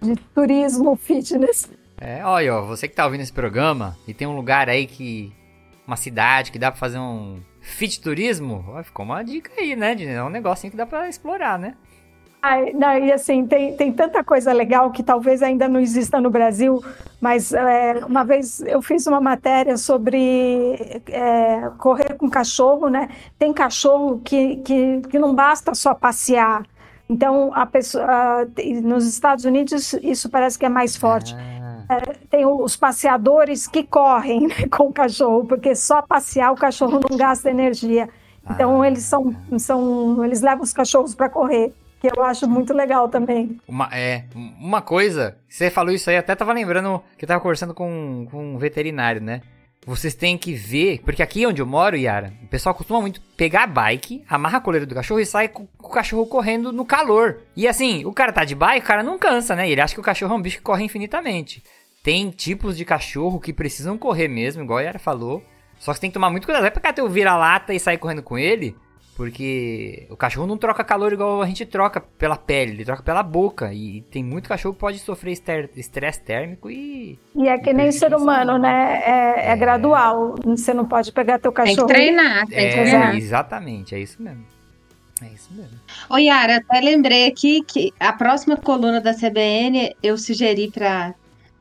de 0.00 0.16
turismo 0.34 0.96
fitness. 0.96 1.68
É, 2.00 2.24
olha, 2.24 2.56
ó, 2.56 2.62
você 2.62 2.88
que 2.88 2.94
tá 2.94 3.04
ouvindo 3.04 3.20
esse 3.20 3.32
programa 3.32 3.96
e 4.06 4.14
tem 4.14 4.26
um 4.26 4.36
lugar 4.36 4.68
aí 4.68 4.86
que. 4.86 5.32
Uma 5.86 5.96
cidade 5.96 6.50
que 6.50 6.58
dá 6.58 6.70
pra 6.70 6.80
fazer 6.80 6.98
um 6.98 7.42
fit 7.60 8.00
turismo, 8.00 8.64
ó, 8.68 8.82
ficou 8.82 9.04
uma 9.04 9.22
dica 9.22 9.50
aí, 9.58 9.76
né? 9.76 9.94
É 10.02 10.22
um 10.22 10.30
negocinho 10.30 10.70
que 10.70 10.76
dá 10.78 10.86
pra 10.86 11.10
explorar, 11.10 11.58
né? 11.58 11.74
Ai, 12.46 12.72
não, 12.74 12.98
e 12.98 13.10
assim, 13.10 13.46
tem, 13.46 13.74
tem 13.74 13.90
tanta 13.90 14.22
coisa 14.22 14.52
legal 14.52 14.90
que 14.90 15.02
talvez 15.02 15.42
ainda 15.42 15.66
não 15.66 15.80
exista 15.80 16.20
no 16.20 16.28
Brasil, 16.28 16.84
mas 17.18 17.54
é, 17.54 18.04
uma 18.04 18.22
vez 18.22 18.60
eu 18.60 18.82
fiz 18.82 19.06
uma 19.06 19.18
matéria 19.18 19.78
sobre 19.78 21.00
é, 21.06 21.70
correr 21.78 22.18
com 22.18 22.28
cachorro, 22.28 22.90
né? 22.90 23.08
Tem 23.38 23.50
cachorro 23.50 24.20
que, 24.22 24.56
que, 24.56 25.00
que 25.08 25.18
não 25.18 25.34
basta 25.34 25.74
só 25.74 25.94
passear. 25.94 26.66
Então, 27.08 27.50
a 27.54 27.64
pessoa, 27.64 28.04
ah, 28.06 28.46
nos 28.82 29.06
Estados 29.06 29.46
Unidos, 29.46 29.94
isso 30.02 30.28
parece 30.28 30.58
que 30.58 30.66
é 30.66 30.68
mais 30.68 30.96
forte. 30.96 31.34
Ah, 31.34 31.53
Tem 32.30 32.46
os 32.46 32.76
passeadores 32.76 33.66
que 33.66 33.82
correm 33.82 34.48
né, 34.48 34.54
com 34.70 34.84
o 34.88 34.92
cachorro, 34.92 35.44
porque 35.44 35.74
só 35.74 36.00
passear 36.02 36.52
o 36.52 36.56
cachorro 36.56 37.00
não 37.08 37.16
gasta 37.16 37.50
energia. 37.50 38.08
Então, 38.50 38.82
Ah. 38.82 38.86
eles 38.86 39.02
são, 39.04 39.34
são, 39.58 40.24
eles 40.24 40.40
levam 40.42 40.62
os 40.62 40.72
cachorros 40.72 41.14
para 41.14 41.28
correr, 41.30 41.72
que 42.00 42.08
eu 42.14 42.22
acho 42.22 42.46
muito 42.48 42.74
legal 42.74 43.08
também. 43.08 43.58
uma, 43.66 43.88
é, 43.92 44.24
uma 44.60 44.82
coisa, 44.82 45.36
você 45.48 45.70
falou 45.70 45.92
isso 45.94 46.10
aí, 46.10 46.16
até 46.18 46.34
tava 46.34 46.52
lembrando 46.52 47.02
que 47.16 47.24
eu 47.24 47.28
tava 47.28 47.40
conversando 47.40 47.72
com, 47.72 48.26
com 48.30 48.54
um 48.54 48.58
veterinário, 48.58 49.20
né? 49.22 49.40
Vocês 49.86 50.14
têm 50.14 50.38
que 50.38 50.54
ver, 50.54 51.00
porque 51.04 51.22
aqui 51.22 51.46
onde 51.46 51.60
eu 51.60 51.66
moro, 51.66 51.94
Yara, 51.94 52.32
o 52.42 52.46
pessoal 52.46 52.74
costuma 52.74 53.02
muito 53.02 53.20
pegar 53.36 53.64
a 53.64 53.66
bike, 53.66 54.24
amarra 54.28 54.56
a 54.56 54.60
coleira 54.60 54.86
do 54.86 54.94
cachorro 54.94 55.20
e 55.20 55.26
sai 55.26 55.48
com, 55.48 55.68
o 55.78 55.88
cachorro 55.90 56.26
correndo 56.26 56.72
no 56.72 56.86
calor. 56.86 57.42
E 57.54 57.68
assim, 57.68 58.04
o 58.06 58.12
cara 58.12 58.32
tá 58.32 58.44
de 58.44 58.54
bike, 58.54 58.84
o 58.84 58.88
cara 58.88 59.02
não 59.02 59.18
cansa, 59.18 59.54
né? 59.54 59.68
Ele 59.68 59.80
acha 59.80 59.92
que 59.92 60.00
o 60.00 60.04
cachorro 60.04 60.32
é 60.32 60.36
um 60.36 60.42
bicho 60.42 60.56
que 60.56 60.62
corre 60.62 60.84
infinitamente. 60.84 61.62
Tem 62.02 62.30
tipos 62.30 62.76
de 62.76 62.84
cachorro 62.84 63.38
que 63.38 63.52
precisam 63.52 63.98
correr 63.98 64.28
mesmo, 64.28 64.62
igual 64.62 64.78
a 64.78 64.82
Yara 64.82 64.98
falou. 64.98 65.42
Só 65.78 65.92
que 65.92 65.96
você 65.96 66.00
tem 66.00 66.10
que 66.10 66.14
tomar 66.14 66.30
muito 66.30 66.46
cuidado. 66.46 66.62
Não 66.62 66.68
é 66.68 66.70
pra 66.70 66.92
ter 66.92 67.02
o 67.02 67.08
vira-lata 67.08 67.74
e 67.74 67.78
sair 67.78 67.98
correndo 67.98 68.22
com 68.22 68.38
ele, 68.38 68.74
porque 69.16 70.06
o 70.10 70.16
cachorro 70.16 70.46
não 70.46 70.56
troca 70.56 70.82
calor 70.82 71.12
igual 71.12 71.40
a 71.40 71.46
gente 71.46 71.64
troca 71.64 72.00
pela 72.00 72.36
pele, 72.36 72.72
ele 72.72 72.84
troca 72.84 73.02
pela 73.02 73.22
boca. 73.22 73.72
E 73.72 74.02
tem 74.10 74.24
muito 74.24 74.48
cachorro 74.48 74.74
que 74.74 74.80
pode 74.80 74.98
sofrer 74.98 75.32
estresse 75.76 76.20
térmico 76.20 76.70
e. 76.70 77.18
E 77.34 77.48
é 77.48 77.56
que 77.58 77.72
nem 77.72 77.92
ser 77.92 78.14
humano, 78.14 78.58
né? 78.58 79.02
É, 79.04 79.52
é 79.52 79.56
gradual. 79.56 80.34
Você 80.44 80.74
não 80.74 80.84
pode 80.84 81.12
pegar 81.12 81.38
teu 81.38 81.52
Tem 81.52 81.64
que 81.64 81.70
cachorro. 81.70 81.86
treinar, 81.88 82.46
tem 82.46 82.58
que 82.58 82.64
É, 82.64 82.82
treinar. 82.82 83.16
exatamente, 83.16 83.94
é 83.94 84.00
isso 84.00 84.20
mesmo. 84.22 84.44
É 85.22 85.26
isso 85.26 85.48
mesmo. 85.54 85.78
Ô 86.10 86.18
Yara, 86.18 86.56
até 86.56 86.80
lembrei 86.80 87.28
aqui 87.28 87.62
que 87.62 87.92
a 88.00 88.12
próxima 88.12 88.56
coluna 88.56 89.00
da 89.00 89.14
CBN 89.14 89.94
eu 90.02 90.18
sugeri 90.18 90.70
para 90.70 91.14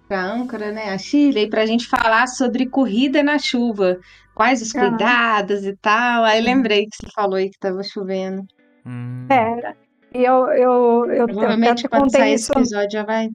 a 0.10 0.20
âncora, 0.20 0.72
né, 0.72 0.90
a 0.90 0.98
Shirley, 0.98 1.48
para 1.48 1.62
a 1.62 1.66
gente 1.66 1.88
falar 1.88 2.28
sobre 2.28 2.66
corrida 2.66 3.22
na 3.24 3.38
chuva. 3.38 4.00
Quais 4.36 4.62
os 4.62 4.74
Ah. 4.76 4.80
cuidados 4.90 5.66
e 5.66 5.76
tal. 5.78 6.24
Aí 6.24 6.42
lembrei 6.42 6.86
que 6.88 6.96
você 6.98 7.12
falou 7.14 7.36
aí 7.36 7.50
que 7.50 7.56
estava 7.56 7.84
chovendo. 7.84 8.44
Hum, 8.86 9.28
É. 9.30 9.76
E 10.16 10.24
eu, 10.24 10.48
eu, 10.50 11.06
eu, 11.08 11.14
eu 11.14 11.26
Provavelmente 11.28 11.86
até 11.86 11.90
quando 11.90 12.04
contei 12.04 12.20
sair 12.22 12.34
isso 12.36 12.52
esse 12.52 12.60
episódio 12.60 12.92
já 12.92 13.04
vai. 13.04 13.30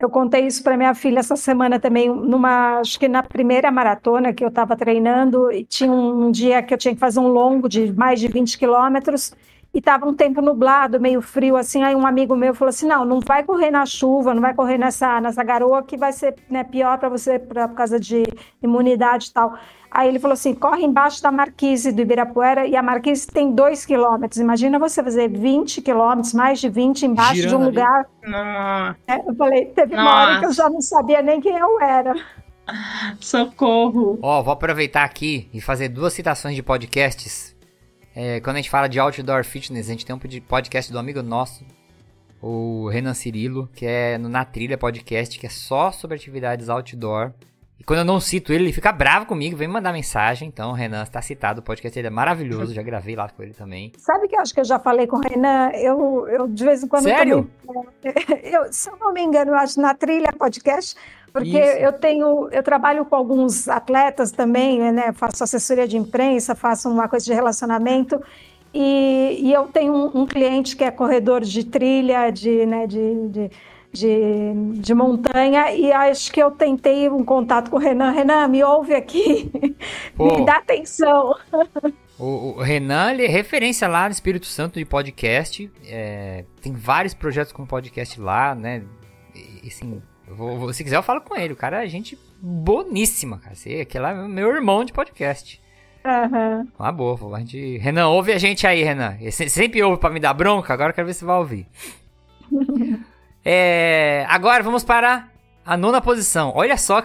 Eu 0.00 0.08
contei 0.10 0.46
isso 0.46 0.62
para 0.62 0.76
minha 0.76 0.94
filha 0.94 1.18
essa 1.18 1.34
semana 1.34 1.80
também, 1.80 2.08
numa, 2.08 2.78
acho 2.78 3.00
que 3.00 3.08
na 3.08 3.20
primeira 3.22 3.68
maratona 3.70 4.32
que 4.32 4.44
eu 4.44 4.48
estava 4.48 4.76
treinando, 4.76 5.50
e 5.50 5.64
tinha 5.64 5.90
um 5.90 6.30
dia 6.30 6.62
que 6.62 6.72
eu 6.72 6.78
tinha 6.78 6.94
que 6.94 7.00
fazer 7.00 7.18
um 7.18 7.26
longo 7.26 7.68
de 7.68 7.92
mais 7.92 8.20
de 8.20 8.28
20 8.28 8.56
quilômetros, 8.58 9.32
e 9.72 9.78
estava 9.78 10.06
um 10.06 10.14
tempo 10.14 10.40
nublado, 10.40 10.98
meio 11.00 11.20
frio, 11.20 11.56
assim, 11.56 11.82
aí 11.82 11.94
um 11.94 12.06
amigo 12.06 12.34
meu 12.34 12.54
falou 12.54 12.70
assim, 12.70 12.86
não, 12.86 13.04
não 13.04 13.20
vai 13.20 13.42
correr 13.44 13.70
na 13.70 13.84
chuva, 13.84 14.32
não 14.32 14.40
vai 14.40 14.54
correr 14.54 14.78
nessa, 14.78 15.20
nessa 15.20 15.44
garoa, 15.44 15.82
que 15.82 15.96
vai 15.96 16.12
ser 16.12 16.34
né, 16.48 16.64
pior 16.64 16.98
para 16.98 17.08
você, 17.08 17.38
pra, 17.38 17.68
por 17.68 17.74
causa 17.76 18.00
de 18.00 18.24
imunidade 18.62 19.26
e 19.28 19.32
tal. 19.32 19.58
Aí 19.90 20.08
ele 20.08 20.18
falou 20.18 20.32
assim, 20.34 20.54
corre 20.54 20.84
embaixo 20.84 21.22
da 21.22 21.30
Marquise 21.30 21.92
do 21.92 22.00
Ibirapuera, 22.00 22.66
e 22.66 22.76
a 22.76 22.82
Marquise 22.82 23.26
tem 23.26 23.52
2 23.52 23.84
quilômetros, 23.84 24.40
imagina 24.40 24.78
você 24.78 25.02
fazer 25.02 25.28
20 25.28 25.82
quilômetros, 25.82 26.32
mais 26.32 26.60
de 26.60 26.68
20 26.68 27.04
embaixo 27.06 27.34
de 27.34 27.42
Girando 27.42 27.58
um 27.58 27.62
ali. 27.66 27.66
lugar 27.66 28.06
Nossa, 28.26 28.98
é, 29.06 29.18
eu 29.28 29.34
falei, 29.34 29.66
teve 29.66 29.94
uma 29.94 30.14
hora 30.14 30.38
que 30.38 30.44
eu 30.44 30.48
Nossa. 30.48 30.62
já 30.62 30.68
não 30.70 30.80
sabia 30.80 31.22
nem 31.22 31.40
quem 31.40 31.56
eu 31.56 31.80
era. 31.80 32.14
socorro. 33.20 34.18
Ó, 34.22 34.42
vou 34.42 34.52
aproveitar 34.52 35.04
aqui 35.04 35.48
e 35.52 35.60
fazer 35.60 35.88
duas 35.88 36.12
citações 36.12 36.54
de 36.54 36.62
podcasts. 36.62 37.57
É, 38.20 38.40
quando 38.40 38.56
a 38.56 38.58
gente 38.58 38.68
fala 38.70 38.88
de 38.88 38.98
outdoor 38.98 39.44
fitness, 39.44 39.86
a 39.86 39.92
gente 39.92 40.04
tem 40.04 40.16
um 40.16 40.18
pod- 40.18 40.40
podcast 40.40 40.90
do 40.90 40.98
amigo 40.98 41.22
nosso, 41.22 41.64
o 42.42 42.88
Renan 42.88 43.14
Cirilo, 43.14 43.68
que 43.72 43.86
é 43.86 44.18
no 44.18 44.28
Na 44.28 44.44
Trilha 44.44 44.76
Podcast, 44.76 45.38
que 45.38 45.46
é 45.46 45.48
só 45.48 45.92
sobre 45.92 46.16
atividades 46.16 46.68
outdoor. 46.68 47.30
E 47.78 47.84
quando 47.84 48.00
eu 48.00 48.04
não 48.04 48.18
cito 48.18 48.52
ele, 48.52 48.64
ele 48.64 48.72
fica 48.72 48.90
bravo 48.90 49.24
comigo, 49.26 49.56
vem 49.56 49.68
me 49.68 49.74
mandar 49.74 49.92
mensagem. 49.92 50.48
Então, 50.48 50.72
Renan 50.72 51.04
está 51.04 51.22
citado, 51.22 51.60
o 51.60 51.62
podcast 51.62 51.94
dele 51.94 52.08
é 52.08 52.10
maravilhoso, 52.10 52.74
já 52.74 52.82
gravei 52.82 53.14
lá 53.14 53.28
com 53.28 53.40
ele 53.40 53.54
também. 53.54 53.92
Sabe 53.96 54.26
que 54.26 54.34
eu 54.34 54.40
acho 54.40 54.52
que 54.52 54.58
eu 54.58 54.64
já 54.64 54.80
falei 54.80 55.06
com 55.06 55.18
o 55.18 55.20
Renan? 55.20 55.70
Eu, 55.74 56.26
eu 56.28 56.48
de 56.48 56.64
vez 56.64 56.82
em 56.82 56.88
quando. 56.88 57.04
Sério? 57.04 57.48
também- 57.64 57.84
eu, 58.52 58.72
se 58.72 58.90
eu 58.90 58.96
não 58.96 59.12
me 59.12 59.22
engano, 59.22 59.52
eu 59.52 59.56
acho 59.56 59.80
na 59.80 59.94
trilha 59.94 60.32
podcast, 60.36 60.96
porque 61.38 61.58
Isso. 61.58 61.78
eu 61.78 61.92
tenho, 61.92 62.48
eu 62.50 62.62
trabalho 62.62 63.04
com 63.04 63.14
alguns 63.14 63.68
atletas 63.68 64.30
também, 64.32 64.92
né? 64.92 65.12
Faço 65.12 65.44
assessoria 65.44 65.86
de 65.86 65.96
imprensa, 65.96 66.54
faço 66.54 66.90
uma 66.90 67.08
coisa 67.08 67.24
de 67.24 67.32
relacionamento. 67.32 68.20
E, 68.72 69.38
e 69.40 69.52
eu 69.52 69.66
tenho 69.66 69.94
um, 69.94 70.22
um 70.22 70.26
cliente 70.26 70.76
que 70.76 70.84
é 70.84 70.90
corredor 70.90 71.40
de 71.42 71.64
trilha, 71.64 72.30
de, 72.30 72.66
né, 72.66 72.86
de, 72.86 73.28
de, 73.28 73.50
de, 73.92 74.52
de 74.74 74.94
montanha, 74.94 75.72
e 75.72 75.90
acho 75.90 76.30
que 76.30 76.42
eu 76.42 76.50
tentei 76.50 77.08
um 77.08 77.24
contato 77.24 77.70
com 77.70 77.76
o 77.76 77.80
Renan. 77.80 78.10
Renan, 78.10 78.46
me 78.48 78.62
ouve 78.62 78.94
aqui, 78.94 79.50
me 80.18 80.44
dá 80.44 80.56
atenção. 80.56 81.34
O, 82.18 82.56
o 82.56 82.60
Renan, 82.60 83.12
ele 83.12 83.24
é 83.24 83.28
referência 83.28 83.88
lá 83.88 84.04
no 84.04 84.12
Espírito 84.12 84.46
Santo 84.46 84.78
de 84.78 84.84
podcast. 84.84 85.70
É, 85.86 86.44
tem 86.60 86.72
vários 86.72 87.14
projetos 87.14 87.52
com 87.52 87.64
podcast 87.64 88.20
lá, 88.20 88.54
né? 88.54 88.82
E, 89.34 89.68
assim, 89.68 90.02
vou, 90.34 90.58
vou, 90.58 90.72
se 90.72 90.84
quiser 90.84 90.96
eu 90.96 91.02
falo 91.02 91.20
com 91.20 91.36
ele. 91.36 91.52
O 91.52 91.56
cara 91.56 91.84
é 91.84 91.88
gente 91.88 92.18
boníssima, 92.40 93.38
cara. 93.38 93.54
Você, 93.54 93.80
aquele 93.80 94.02
lá 94.02 94.10
é 94.10 94.28
meu 94.28 94.48
irmão 94.48 94.84
de 94.84 94.92
podcast. 94.92 95.60
Aham. 96.04 96.66
Uma 96.78 96.92
boa, 96.92 97.36
a 97.36 97.40
gente... 97.40 97.78
Renan, 97.78 98.08
ouve 98.08 98.32
a 98.32 98.38
gente 98.38 98.66
aí, 98.66 98.82
Renan. 98.82 99.16
Você 99.20 99.48
sempre 99.48 99.82
ouve 99.82 100.00
pra 100.00 100.10
me 100.10 100.20
dar 100.20 100.32
bronca, 100.32 100.72
agora 100.72 100.90
eu 100.90 100.94
quero 100.94 101.06
ver 101.06 101.14
se 101.14 101.24
vai 101.24 101.36
ouvir. 101.36 101.66
é, 103.44 104.24
agora 104.28 104.62
vamos 104.62 104.84
para 104.84 105.28
a 105.64 105.76
nona 105.76 106.00
posição. 106.00 106.52
Olha 106.54 106.76
só 106.78 106.98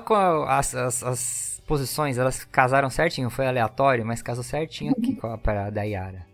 as, 0.47 0.73
as, 0.73 1.03
as, 1.03 1.61
posições, 1.67 2.17
elas 2.17 2.43
casaram 2.45 2.89
certinho. 2.89 3.29
Foi 3.29 3.45
aleatório, 3.45 4.05
mas 4.05 4.21
casou 4.21 4.43
certinho 4.43 4.93
aqui 4.97 5.15
com 5.19 5.27
a 5.27 5.37
para 5.37 5.69
da 5.69 5.83
Yara. 5.83 6.25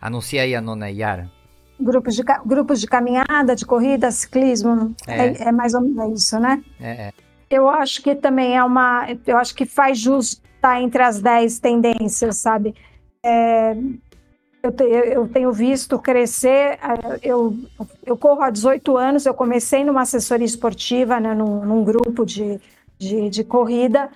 Anuncia 0.00 0.42
aí 0.42 0.54
a 0.54 0.60
nona 0.60 0.90
Yara. 0.90 1.30
Grupos 1.80 2.14
de, 2.14 2.22
grupos 2.44 2.80
de 2.80 2.86
caminhada, 2.86 3.54
de 3.54 3.64
corrida, 3.64 4.10
ciclismo. 4.10 4.94
É, 5.06 5.26
é, 5.26 5.42
é 5.48 5.52
mais 5.52 5.74
ou 5.74 5.80
menos 5.80 6.22
isso, 6.22 6.38
né? 6.40 6.62
É, 6.80 6.90
é. 6.90 7.12
Eu 7.50 7.68
acho 7.68 8.02
que 8.02 8.14
também 8.14 8.56
é 8.56 8.62
uma. 8.62 9.06
Eu 9.26 9.36
acho 9.36 9.54
que 9.54 9.64
faz 9.64 9.98
justo 9.98 10.42
estar 10.56 10.74
tá 10.74 10.82
entre 10.82 11.02
as 11.02 11.20
10 11.20 11.58
tendências, 11.60 12.36
sabe? 12.36 12.74
É, 13.22 13.76
eu, 14.62 14.72
te, 14.72 14.84
eu, 14.84 15.28
tenho 15.28 15.52
visto 15.52 15.98
crescer. 15.98 16.78
Eu, 17.22 17.56
eu 18.04 18.16
corro 18.16 18.42
há 18.42 18.50
18 18.50 18.96
anos, 18.96 19.24
eu 19.24 19.34
comecei 19.34 19.84
numa 19.84 20.02
assessoria 20.02 20.44
esportiva, 20.44 21.18
né, 21.18 21.34
num, 21.34 21.64
num 21.64 21.84
grupo 21.84 22.26
de, 22.26 22.60
de, 22.98 23.30
de, 23.30 23.44
corrida, 23.44 24.10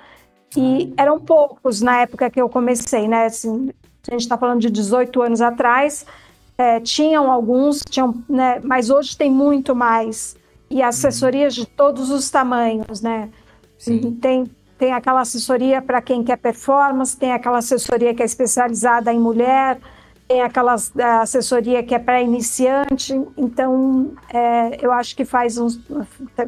e 0.56 0.92
eram 0.96 1.18
poucos 1.20 1.80
na 1.80 2.02
época 2.02 2.28
que 2.28 2.40
eu 2.40 2.48
comecei, 2.48 3.08
né? 3.08 3.26
Assim, 3.26 3.70
a 4.06 4.10
gente 4.10 4.22
está 4.22 4.36
falando 4.36 4.60
de 4.60 4.70
18 4.70 5.22
anos 5.22 5.40
atrás, 5.40 6.04
é, 6.56 6.80
tinham 6.80 7.30
alguns, 7.30 7.82
tinham, 7.88 8.22
né, 8.28 8.60
mas 8.62 8.90
hoje 8.90 9.16
tem 9.16 9.30
muito 9.30 9.74
mais. 9.74 10.36
E 10.70 10.82
assessorias 10.82 11.54
de 11.54 11.66
todos 11.66 12.10
os 12.10 12.30
tamanhos, 12.30 13.02
né? 13.02 13.28
Sim. 13.78 14.12
Tem, 14.12 14.50
tem 14.78 14.92
aquela 14.92 15.20
assessoria 15.20 15.82
para 15.82 16.00
quem 16.00 16.24
quer 16.24 16.38
performance, 16.38 17.16
tem 17.16 17.32
aquela 17.32 17.58
assessoria 17.58 18.14
que 18.14 18.22
é 18.22 18.24
especializada 18.24 19.12
em 19.12 19.18
mulher, 19.18 19.78
tem 20.26 20.40
aquela 20.40 20.76
assessoria 21.20 21.82
que 21.82 21.94
é 21.94 21.98
para 21.98 22.22
iniciante, 22.22 23.12
então 23.36 24.12
é, 24.32 24.78
eu 24.84 24.90
acho 24.90 25.14
que 25.14 25.26
faz, 25.26 25.58
um, 25.58 25.68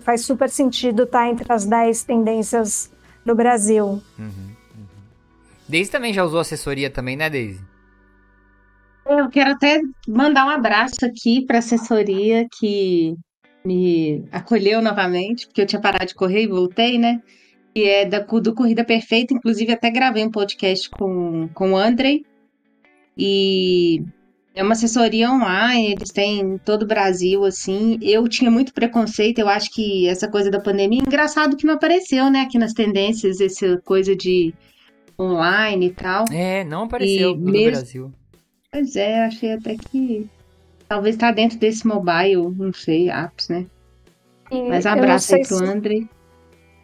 faz 0.00 0.22
super 0.22 0.48
sentido 0.48 1.02
estar 1.02 1.18
tá 1.18 1.28
entre 1.28 1.52
as 1.52 1.66
10 1.66 2.04
tendências 2.04 2.90
do 3.26 3.34
Brasil. 3.34 4.02
Uhum, 4.18 4.24
uhum. 4.26 4.94
Deise 5.68 5.90
também 5.90 6.14
já 6.14 6.24
usou 6.24 6.40
assessoria 6.40 6.88
também, 6.88 7.16
né, 7.16 7.28
Deise? 7.28 7.60
Eu 9.06 9.28
quero 9.28 9.50
até 9.50 9.80
mandar 10.08 10.46
um 10.46 10.50
abraço 10.50 11.04
aqui 11.04 11.44
para 11.44 11.56
a 11.56 11.60
assessoria 11.60 12.46
que 12.58 13.14
me 13.64 14.24
acolheu 14.30 14.82
novamente, 14.82 15.46
porque 15.46 15.60
eu 15.60 15.66
tinha 15.66 15.80
parado 15.80 16.06
de 16.06 16.14
correr 16.14 16.42
e 16.42 16.48
voltei, 16.48 16.98
né? 16.98 17.20
E 17.74 17.84
é 17.84 18.04
da, 18.04 18.20
do 18.20 18.54
Corrida 18.54 18.84
Perfeita, 18.84 19.34
inclusive 19.34 19.72
até 19.72 19.90
gravei 19.90 20.24
um 20.24 20.30
podcast 20.30 20.88
com, 20.90 21.48
com 21.52 21.72
o 21.72 21.76
Andrei, 21.76 22.24
e 23.16 24.02
é 24.54 24.62
uma 24.62 24.72
assessoria 24.72 25.30
online, 25.30 25.92
eles 25.92 26.10
têm 26.10 26.40
em 26.40 26.58
todo 26.58 26.84
o 26.84 26.86
Brasil, 26.86 27.44
assim. 27.44 27.98
Eu 28.00 28.28
tinha 28.28 28.50
muito 28.50 28.72
preconceito, 28.72 29.38
eu 29.38 29.48
acho 29.48 29.70
que 29.70 30.06
essa 30.08 30.28
coisa 30.28 30.50
da 30.50 30.60
pandemia, 30.60 31.00
engraçado 31.00 31.56
que 31.56 31.66
não 31.66 31.74
apareceu, 31.74 32.30
né, 32.30 32.42
aqui 32.42 32.58
nas 32.58 32.72
tendências, 32.72 33.40
essa 33.40 33.80
coisa 33.84 34.14
de 34.14 34.54
online 35.18 35.86
e 35.86 35.92
tal. 35.92 36.24
É, 36.30 36.64
não 36.64 36.84
apareceu 36.84 37.32
e 37.32 37.36
no 37.36 37.50
mesmo... 37.50 37.70
Brasil. 37.72 38.12
Pois 38.74 38.96
é, 38.96 39.24
achei 39.24 39.52
até 39.52 39.76
que 39.76 40.28
talvez 40.88 41.16
tá 41.16 41.30
dentro 41.30 41.56
desse 41.58 41.86
mobile, 41.86 42.52
não 42.58 42.72
sei, 42.72 43.08
apps, 43.08 43.48
né? 43.48 43.66
E 44.50 44.68
Mas 44.68 44.84
abraço 44.84 45.32
aí 45.36 45.46
pro 45.46 45.58
se... 45.58 45.64
André. 45.64 46.02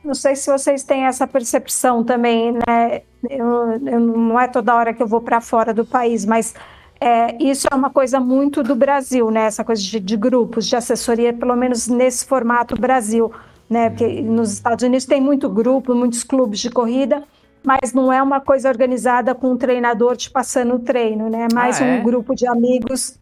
Não 0.04 0.14
sei 0.14 0.36
se 0.36 0.48
vocês 0.48 0.84
têm 0.84 1.06
essa 1.06 1.26
percepção 1.26 2.04
também, 2.04 2.52
né? 2.52 3.02
Eu, 3.28 3.72
eu 3.84 3.98
não 3.98 4.38
é 4.38 4.46
toda 4.46 4.76
hora 4.76 4.94
que 4.94 5.02
eu 5.02 5.06
vou 5.08 5.20
para 5.20 5.40
fora 5.40 5.74
do 5.74 5.84
país, 5.84 6.24
mas 6.24 6.54
é, 7.00 7.36
isso 7.42 7.66
é 7.68 7.74
uma 7.74 7.90
coisa 7.90 8.20
muito 8.20 8.62
do 8.62 8.76
Brasil, 8.76 9.28
né? 9.28 9.46
Essa 9.46 9.64
coisa 9.64 9.82
de, 9.82 9.98
de, 9.98 10.16
grupos, 10.16 10.68
de 10.68 10.76
assessoria, 10.76 11.32
pelo 11.32 11.56
menos 11.56 11.88
nesse 11.88 12.24
formato 12.24 12.80
Brasil, 12.80 13.32
né? 13.68 13.90
Porque 13.90 14.22
nos 14.22 14.52
Estados 14.52 14.84
Unidos 14.84 15.06
tem 15.06 15.20
muito 15.20 15.48
grupo, 15.48 15.92
muitos 15.92 16.22
clubes 16.22 16.60
de 16.60 16.70
corrida, 16.70 17.24
mas 17.64 17.92
não 17.92 18.12
é 18.12 18.22
uma 18.22 18.40
coisa 18.40 18.68
organizada 18.68 19.34
com 19.34 19.52
um 19.52 19.56
treinador 19.56 20.16
te 20.16 20.30
passando 20.30 20.74
o 20.74 20.78
treino, 20.78 21.28
né? 21.28 21.46
É 21.50 21.54
mais 21.54 21.80
ah, 21.80 21.84
é? 21.84 21.98
um 21.98 22.02
grupo 22.02 22.34
de 22.34 22.46
amigos 22.46 23.18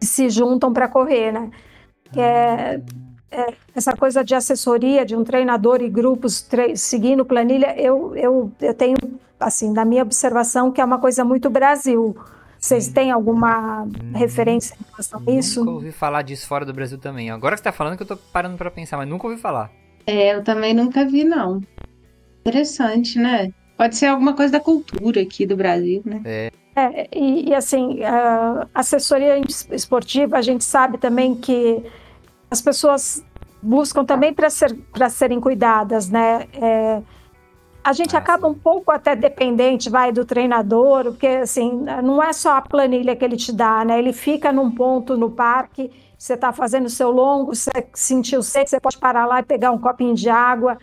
que 0.00 0.06
se 0.06 0.28
juntam 0.28 0.72
para 0.72 0.88
correr, 0.88 1.32
né? 1.32 1.50
É, 2.16 2.80
é, 3.30 3.54
essa 3.74 3.94
coisa 3.94 4.24
de 4.24 4.34
assessoria, 4.34 5.04
de 5.04 5.16
um 5.16 5.24
treinador 5.24 5.82
e 5.82 5.88
grupos 5.88 6.48
seguindo 6.74 7.24
planilha, 7.24 7.78
eu, 7.78 8.14
eu, 8.16 8.52
eu 8.60 8.74
tenho, 8.74 8.96
assim, 9.38 9.72
na 9.72 9.84
minha 9.84 10.02
observação, 10.02 10.70
que 10.70 10.80
é 10.80 10.84
uma 10.84 10.98
coisa 10.98 11.24
muito 11.24 11.50
Brasil. 11.50 12.16
Vocês 12.58 12.88
têm 12.88 13.10
alguma 13.10 13.82
hum, 13.82 14.12
referência 14.14 14.74
em 14.74 14.90
relação 14.90 15.22
a 15.26 15.30
isso? 15.30 15.60
Nunca 15.60 15.72
ouvi 15.72 15.92
falar 15.92 16.22
disso 16.22 16.46
fora 16.46 16.64
do 16.64 16.72
Brasil 16.72 16.98
também. 16.98 17.30
Agora 17.30 17.54
que 17.54 17.58
você 17.58 17.68
está 17.68 17.72
falando 17.72 17.96
que 17.96 18.02
eu 18.02 18.04
estou 18.04 18.18
parando 18.32 18.56
para 18.56 18.70
pensar, 18.70 18.96
mas 18.96 19.08
nunca 19.08 19.26
ouvi 19.26 19.40
falar. 19.40 19.70
É, 20.06 20.34
eu 20.34 20.42
também 20.42 20.72
nunca 20.72 21.04
vi, 21.04 21.22
não. 21.22 21.60
Interessante, 22.40 23.18
né? 23.18 23.52
Pode 23.76 23.96
ser 23.96 24.06
alguma 24.06 24.34
coisa 24.34 24.52
da 24.52 24.60
cultura 24.60 25.20
aqui 25.20 25.46
do 25.46 25.56
Brasil, 25.56 26.02
né? 26.04 26.22
É. 26.24 26.50
é 26.74 27.08
e, 27.12 27.50
e, 27.50 27.54
assim, 27.54 28.02
a 28.02 28.66
assessoria 28.74 29.40
esportiva, 29.70 30.38
a 30.38 30.42
gente 30.42 30.64
sabe 30.64 30.96
também 30.96 31.34
que 31.34 31.82
as 32.50 32.60
pessoas 32.62 33.24
buscam 33.62 34.04
também 34.04 34.32
para 34.32 34.48
ser, 34.48 34.76
serem 35.10 35.40
cuidadas, 35.40 36.08
né? 36.08 36.46
É, 36.54 37.02
a 37.84 37.92
gente 37.92 38.16
ah, 38.16 38.18
acaba 38.18 38.48
um 38.48 38.54
pouco 38.54 38.90
até 38.90 39.14
dependente, 39.14 39.90
vai, 39.90 40.10
do 40.10 40.24
treinador, 40.24 41.04
porque, 41.04 41.26
assim, 41.26 41.84
não 42.02 42.22
é 42.22 42.32
só 42.32 42.56
a 42.56 42.62
planilha 42.62 43.14
que 43.14 43.24
ele 43.24 43.36
te 43.36 43.52
dá, 43.52 43.84
né? 43.84 43.98
Ele 43.98 44.12
fica 44.12 44.50
num 44.52 44.70
ponto 44.70 45.16
no 45.16 45.30
parque, 45.30 45.90
você 46.18 46.34
está 46.34 46.52
fazendo 46.52 46.86
o 46.86 46.90
seu 46.90 47.10
longo, 47.10 47.54
você 47.54 47.70
sentiu 47.92 48.42
sede, 48.42 48.70
você 48.70 48.80
pode 48.80 48.98
parar 48.98 49.26
lá 49.26 49.40
e 49.40 49.44
pegar 49.44 49.70
um 49.70 49.78
copinho 49.78 50.14
de 50.14 50.28
água. 50.28 50.78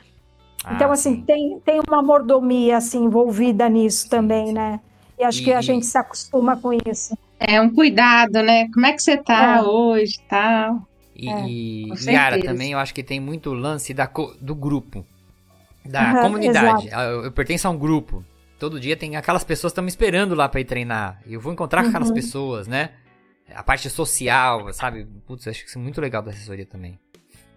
Ah, 0.63 0.73
então, 0.73 0.91
assim, 0.91 1.21
tem, 1.21 1.59
tem 1.59 1.81
uma 1.87 2.01
mordomia, 2.01 2.77
assim, 2.77 3.03
envolvida 3.03 3.67
nisso 3.67 4.09
também, 4.09 4.53
né? 4.53 4.79
E 5.19 5.23
acho 5.23 5.41
e... 5.41 5.43
que 5.45 5.53
a 5.53 5.61
gente 5.61 5.85
se 5.85 5.97
acostuma 5.97 6.55
com 6.57 6.71
isso. 6.73 7.17
É 7.39 7.59
um 7.61 7.69
cuidado, 7.69 8.41
né? 8.41 8.69
Como 8.73 8.85
é 8.85 8.93
que 8.93 9.01
você 9.01 9.17
tá 9.17 9.57
é. 9.57 9.61
hoje, 9.61 10.19
tal? 10.29 10.87
E, 11.15 11.29
é, 11.29 11.47
e 11.47 11.89
Yara 12.07 12.41
também, 12.41 12.71
eu 12.71 12.79
acho 12.79 12.93
que 12.93 13.03
tem 13.03 13.19
muito 13.19 13.53
lance 13.53 13.93
da, 13.93 14.09
do 14.41 14.55
grupo, 14.55 15.05
da 15.85 16.13
uhum, 16.13 16.21
comunidade. 16.21 16.89
Eu, 16.89 17.25
eu, 17.25 17.31
pertenço 17.31 17.67
a 17.67 17.71
um 17.71 17.77
grupo. 17.77 18.23
Todo 18.57 18.79
dia 18.79 18.95
tem 18.95 19.15
aquelas 19.15 19.43
pessoas 19.43 19.71
que 19.71 19.73
estão 19.73 19.83
me 19.83 19.89
esperando 19.89 20.33
lá 20.33 20.47
para 20.47 20.61
ir 20.61 20.65
treinar. 20.65 21.21
E 21.25 21.33
eu 21.33 21.41
vou 21.41 21.51
encontrar 21.51 21.79
uhum. 21.79 21.85
com 21.85 21.89
aquelas 21.89 22.09
uhum. 22.09 22.15
pessoas, 22.15 22.67
né? 22.67 22.91
A 23.53 23.61
parte 23.61 23.89
social, 23.89 24.71
sabe? 24.73 25.05
Putz, 25.27 25.47
acho 25.47 25.63
que 25.63 25.69
isso 25.69 25.77
é 25.77 25.81
muito 25.81 25.99
legal 25.99 26.21
da 26.21 26.31
assessoria 26.31 26.65
também. 26.65 26.97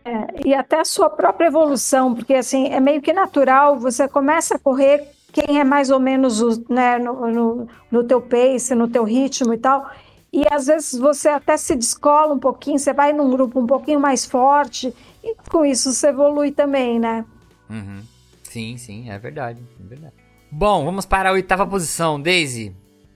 É, 0.07 0.49
e 0.49 0.55
até 0.55 0.79
a 0.79 0.85
sua 0.85 1.11
própria 1.11 1.49
evolução, 1.49 2.15
porque 2.15 2.35
assim, 2.35 2.69
é 2.69 2.79
meio 2.79 3.03
que 3.03 3.13
natural, 3.13 3.77
você 3.77 4.07
começa 4.07 4.55
a 4.55 4.59
correr 4.59 5.11
quem 5.33 5.59
é 5.59 5.65
mais 5.65 5.91
ou 5.91 5.99
menos 5.99 6.41
né, 6.69 6.97
no, 6.97 7.27
no, 7.27 7.69
no 7.91 8.05
teu 8.05 8.23
pace, 8.23 8.73
no 8.73 8.87
teu 8.87 9.03
ritmo 9.03 9.53
e 9.53 9.59
tal, 9.59 9.91
e 10.33 10.45
às 10.49 10.67
vezes 10.67 10.97
você 10.97 11.29
até 11.29 11.57
se 11.57 11.75
descola 11.75 12.33
um 12.33 12.39
pouquinho, 12.39 12.79
você 12.79 12.93
vai 12.93 13.13
num 13.13 13.29
grupo 13.29 13.59
um 13.59 13.67
pouquinho 13.67 13.99
mais 13.99 14.25
forte, 14.25 14.95
e 15.25 15.35
com 15.51 15.67
isso 15.67 15.93
você 15.93 16.11
evolui 16.11 16.53
também, 16.53 17.01
né? 17.01 17.25
Uhum. 17.69 18.01
Sim, 18.45 18.77
sim, 18.77 19.11
é 19.11 19.19
verdade, 19.19 19.61
é 19.81 19.89
verdade. 19.89 20.15
Bom, 20.53 20.85
vamos 20.85 21.05
para 21.05 21.31
a 21.31 21.33
oitava 21.33 21.67
posição, 21.67 22.21
Daisy. 22.23 22.73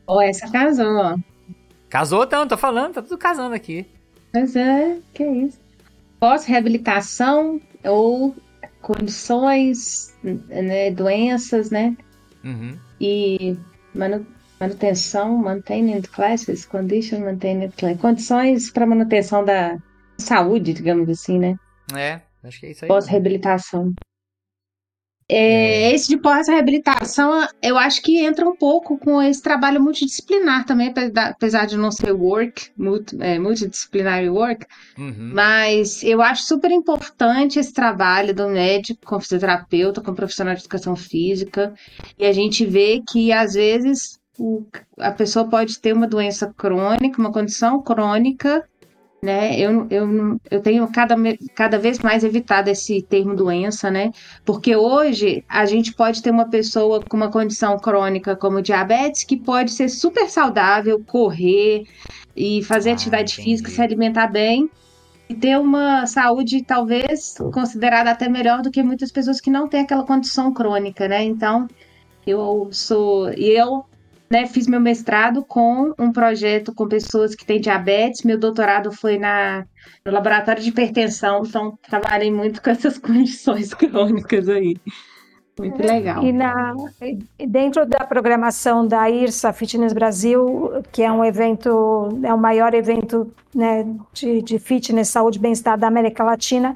Oh, 0.08 0.20
essa 0.20 0.50
casou, 0.50 0.96
ó. 0.96 1.16
Casou, 1.88 2.24
então, 2.24 2.48
tô 2.48 2.56
falando, 2.56 2.94
tá 2.94 3.02
tudo 3.02 3.16
casando 3.16 3.54
aqui. 3.54 3.86
Mas 4.34 4.56
é, 4.56 4.98
que 5.14 5.22
é 5.22 5.32
isso. 5.32 5.59
Pós-reabilitação 6.20 7.60
ou 7.84 8.36
condições, 8.82 10.14
né, 10.22 10.90
doenças, 10.90 11.70
né? 11.70 11.96
Uhum. 12.44 12.76
E 13.00 13.56
manu 13.94 14.26
manutenção, 14.60 15.38
maintenance 15.38 16.06
classes, 16.08 16.66
condition 16.66 17.20
maintenance 17.20 17.74
classes, 17.76 18.00
condições 18.00 18.70
para 18.70 18.84
manutenção 18.84 19.42
da 19.42 19.78
saúde, 20.18 20.74
digamos 20.74 21.08
assim, 21.08 21.38
né? 21.38 21.56
É, 21.96 22.20
acho 22.44 22.60
que 22.60 22.66
é 22.66 22.70
isso 22.72 22.84
aí. 22.84 22.88
Pós-reabilitação. 22.88 23.94
É, 25.32 25.92
esse 25.94 26.08
de 26.08 26.16
pós-reabilitação, 26.16 27.46
eu 27.62 27.78
acho 27.78 28.02
que 28.02 28.18
entra 28.18 28.48
um 28.48 28.56
pouco 28.56 28.98
com 28.98 29.22
esse 29.22 29.40
trabalho 29.40 29.80
multidisciplinar 29.80 30.66
também, 30.66 30.92
apesar 31.16 31.66
de 31.66 31.76
não 31.76 31.92
ser 31.92 32.10
work, 32.12 32.70
multi, 32.76 33.16
é, 33.20 33.38
multidisciplinary 33.38 34.28
work, 34.28 34.66
uhum. 34.98 35.30
mas 35.32 36.02
eu 36.02 36.20
acho 36.20 36.42
super 36.42 36.72
importante 36.72 37.60
esse 37.60 37.72
trabalho 37.72 38.34
do 38.34 38.48
médico 38.48 39.06
com 39.06 39.20
fisioterapeuta, 39.20 40.00
com 40.00 40.14
profissional 40.14 40.54
de 40.54 40.62
educação 40.62 40.96
física, 40.96 41.72
e 42.18 42.26
a 42.26 42.32
gente 42.32 42.66
vê 42.66 43.00
que 43.08 43.30
às 43.32 43.54
vezes 43.54 44.18
o- 44.38 44.66
a 44.98 45.12
pessoa 45.12 45.48
pode 45.48 45.78
ter 45.80 45.92
uma 45.92 46.08
doença 46.08 46.52
crônica, 46.56 47.20
uma 47.20 47.32
condição 47.32 47.80
crônica, 47.82 48.64
né? 49.22 49.58
Eu, 49.60 49.86
eu, 49.90 50.40
eu 50.50 50.62
tenho 50.62 50.90
cada, 50.90 51.14
cada 51.54 51.78
vez 51.78 51.98
mais 52.00 52.24
evitado 52.24 52.70
esse 52.70 53.02
termo 53.02 53.36
doença, 53.36 53.90
né? 53.90 54.12
Porque 54.44 54.74
hoje 54.76 55.44
a 55.48 55.66
gente 55.66 55.92
pode 55.94 56.22
ter 56.22 56.30
uma 56.30 56.48
pessoa 56.48 57.04
com 57.04 57.16
uma 57.16 57.30
condição 57.30 57.78
crônica 57.78 58.36
como 58.36 58.62
diabetes 58.62 59.24
que 59.24 59.36
pode 59.36 59.72
ser 59.72 59.88
super 59.88 60.28
saudável, 60.30 61.02
correr 61.04 61.84
e 62.36 62.62
fazer 62.64 62.90
Ah, 62.90 62.92
atividade 62.92 63.34
entendi. 63.34 63.42
física, 63.42 63.70
se 63.70 63.80
alimentar 63.82 64.28
bem 64.28 64.70
e 65.28 65.34
ter 65.36 65.58
uma 65.58 66.06
saúde 66.06 66.64
talvez 66.64 67.34
considerada 67.52 68.10
até 68.10 68.28
melhor 68.28 68.62
do 68.62 68.70
que 68.70 68.82
muitas 68.82 69.12
pessoas 69.12 69.40
que 69.40 69.50
não 69.50 69.68
têm 69.68 69.82
aquela 69.82 70.04
condição 70.06 70.52
crônica, 70.52 71.06
né? 71.08 71.22
Então, 71.24 71.68
eu 72.26 72.68
sou. 72.72 73.32
E 73.34 73.50
eu 73.58 73.84
né, 74.30 74.46
fiz 74.46 74.68
meu 74.68 74.80
mestrado 74.80 75.44
com 75.44 75.92
um 75.98 76.12
projeto 76.12 76.72
com 76.72 76.86
pessoas 76.86 77.34
que 77.34 77.44
têm 77.44 77.60
diabetes. 77.60 78.22
Meu 78.22 78.38
doutorado 78.38 78.92
foi 78.92 79.18
na, 79.18 79.66
no 80.04 80.12
laboratório 80.12 80.62
de 80.62 80.68
hipertensão, 80.68 81.42
então 81.44 81.76
trabalhei 81.88 82.30
muito 82.30 82.62
com 82.62 82.70
essas 82.70 82.96
condições 82.98 83.74
crônicas 83.74 84.48
aí. 84.48 84.76
Muito 85.58 85.82
legal. 85.82 86.24
E, 86.24 86.32
na, 86.32 86.74
dentro 87.46 87.84
da 87.84 87.98
programação 88.06 88.86
da 88.86 89.10
IRSA 89.10 89.52
Fitness 89.52 89.92
Brasil, 89.92 90.82
que 90.90 91.02
é 91.02 91.12
um 91.12 91.22
evento, 91.22 92.08
é 92.22 92.32
o 92.32 92.38
maior 92.38 92.72
evento 92.72 93.30
né, 93.54 93.84
de, 94.12 94.40
de 94.40 94.58
fitness, 94.58 95.08
saúde 95.08 95.38
e 95.38 95.40
bem-estar 95.40 95.76
da 95.76 95.88
América 95.88 96.24
Latina, 96.24 96.74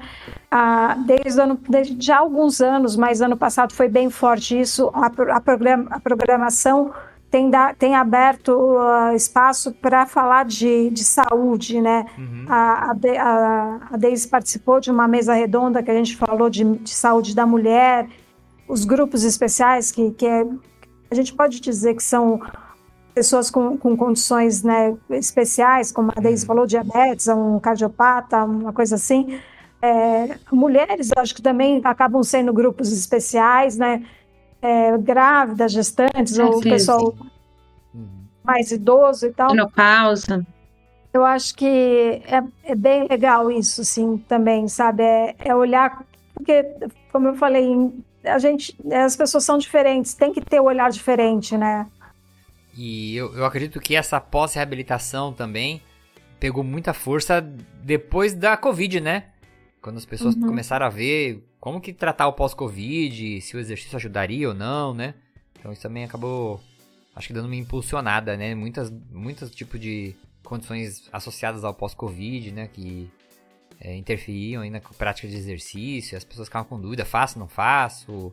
ah, 0.51 0.95
desde, 1.03 1.41
ano, 1.41 1.59
desde 1.67 2.05
já 2.05 2.19
alguns 2.19 2.61
anos, 2.61 2.95
mas 2.95 3.21
ano 3.21 3.37
passado 3.37 3.73
foi 3.73 3.87
bem 3.87 4.11
forte 4.11 4.59
isso, 4.59 4.91
a, 4.93 5.07
a, 5.07 5.41
programa, 5.41 5.87
a 5.89 5.99
programação 5.99 6.93
tem, 7.29 7.49
da, 7.49 7.73
tem 7.73 7.95
aberto 7.95 8.77
ah, 8.77 9.13
espaço 9.13 9.73
para 9.73 10.05
falar 10.05 10.45
de, 10.45 10.89
de 10.89 11.03
saúde, 11.03 11.81
né? 11.81 12.05
Uhum. 12.17 12.45
A, 12.47 12.91
a, 12.91 12.95
a, 13.19 13.79
a 13.91 13.97
Deise 13.97 14.27
participou 14.27 14.79
de 14.79 14.89
uma 14.91 15.07
mesa 15.07 15.33
redonda 15.33 15.83
que 15.83 15.91
a 15.91 15.93
gente 15.93 16.15
falou 16.15 16.49
de, 16.49 16.63
de 16.63 16.91
saúde 16.91 17.35
da 17.35 17.45
mulher, 17.45 18.07
os 18.67 18.85
grupos 18.85 19.23
especiais, 19.23 19.91
que, 19.91 20.11
que 20.11 20.25
é, 20.25 20.45
a 21.11 21.15
gente 21.15 21.33
pode 21.33 21.59
dizer 21.59 21.95
que 21.95 22.03
são 22.03 22.41
pessoas 23.13 23.49
com, 23.49 23.77
com 23.77 23.95
condições 23.95 24.61
né, 24.61 24.95
especiais, 25.09 25.91
como 25.91 26.11
a 26.15 26.21
Deise 26.21 26.45
falou, 26.45 26.65
diabetes, 26.65 27.27
um 27.29 27.59
cardiopata, 27.59 28.43
uma 28.43 28.73
coisa 28.73 28.95
assim. 28.95 29.39
É, 29.81 30.37
mulheres, 30.51 31.11
acho 31.15 31.33
que 31.33 31.41
também 31.41 31.79
acabam 31.83 32.23
sendo 32.23 32.51
grupos 32.51 32.91
especiais, 32.91 33.77
né? 33.77 34.03
É, 34.65 34.97
grávidas, 34.97 35.71
gestantes, 35.71 36.39
Ah, 36.39 36.45
ou 36.47 36.61
sim, 36.61 36.69
pessoal 36.69 37.15
Uhum. 37.93 38.23
mais 38.43 38.71
idoso 38.71 39.27
e 39.27 39.33
tal. 39.33 39.51
Menopausa. 39.51 40.45
Eu 41.13 41.23
acho 41.23 41.55
que 41.55 41.65
é, 41.65 42.43
é 42.63 42.75
bem 42.75 43.07
legal 43.07 43.49
isso, 43.51 43.81
assim, 43.81 44.17
também, 44.27 44.67
sabe? 44.67 45.03
É, 45.03 45.35
é 45.39 45.55
olhar, 45.55 46.03
porque, 46.33 46.65
como 47.11 47.27
eu 47.29 47.35
falei, 47.35 47.65
a 48.25 48.37
gente, 48.39 48.75
as 48.91 49.15
pessoas 49.15 49.43
são 49.45 49.57
diferentes, 49.57 50.13
tem 50.13 50.33
que 50.33 50.41
ter 50.41 50.59
o 50.59 50.65
olhar 50.65 50.89
diferente, 50.91 51.55
né? 51.57 51.87
E 52.77 53.15
eu, 53.15 53.33
eu 53.35 53.45
acredito 53.45 53.79
que 53.79 53.95
essa 53.95 54.19
pós-reabilitação 54.19 55.31
também 55.31 55.81
pegou 56.39 56.63
muita 56.63 56.93
força 56.93 57.39
depois 57.81 58.33
da 58.33 58.57
Covid, 58.57 58.99
né? 58.99 59.23
Quando 59.81 59.97
as 59.97 60.05
pessoas 60.05 60.35
Uhum. 60.35 60.47
começaram 60.47 60.85
a 60.85 60.89
ver 60.89 61.41
como 61.65 61.81
que 61.81 61.91
tratar 61.91 62.27
o 62.27 62.33
pós-Covid, 62.33 63.41
se 63.41 63.57
o 63.57 63.59
exercício 63.59 63.95
ajudaria 63.95 64.47
ou 64.47 64.53
não, 64.53 64.93
né? 64.93 65.15
Então 65.57 65.71
isso 65.73 65.81
também 65.81 66.03
acabou, 66.03 66.61
acho 67.15 67.25
que 67.25 67.33
dando 67.33 67.47
uma 67.47 67.55
impulsionada, 67.55 68.37
né? 68.37 68.53
Muitas, 68.53 68.93
muitos 69.11 69.49
tipos 69.49 69.79
de 69.81 70.15
condições 70.43 71.09
associadas 71.11 71.63
ao 71.63 71.73
pós-Covid, 71.73 72.51
né? 72.51 72.69
Que 72.71 73.09
é, 73.81 73.95
interferiam 73.95 74.61
aí 74.61 74.69
na 74.69 74.79
prática 74.79 75.27
de 75.27 75.35
exercício, 75.35 76.15
as 76.15 76.23
pessoas 76.23 76.49
ficavam 76.49 76.69
com 76.69 76.79
dúvida, 76.79 77.03
faço, 77.03 77.39
não 77.39 77.47
faço. 77.47 78.31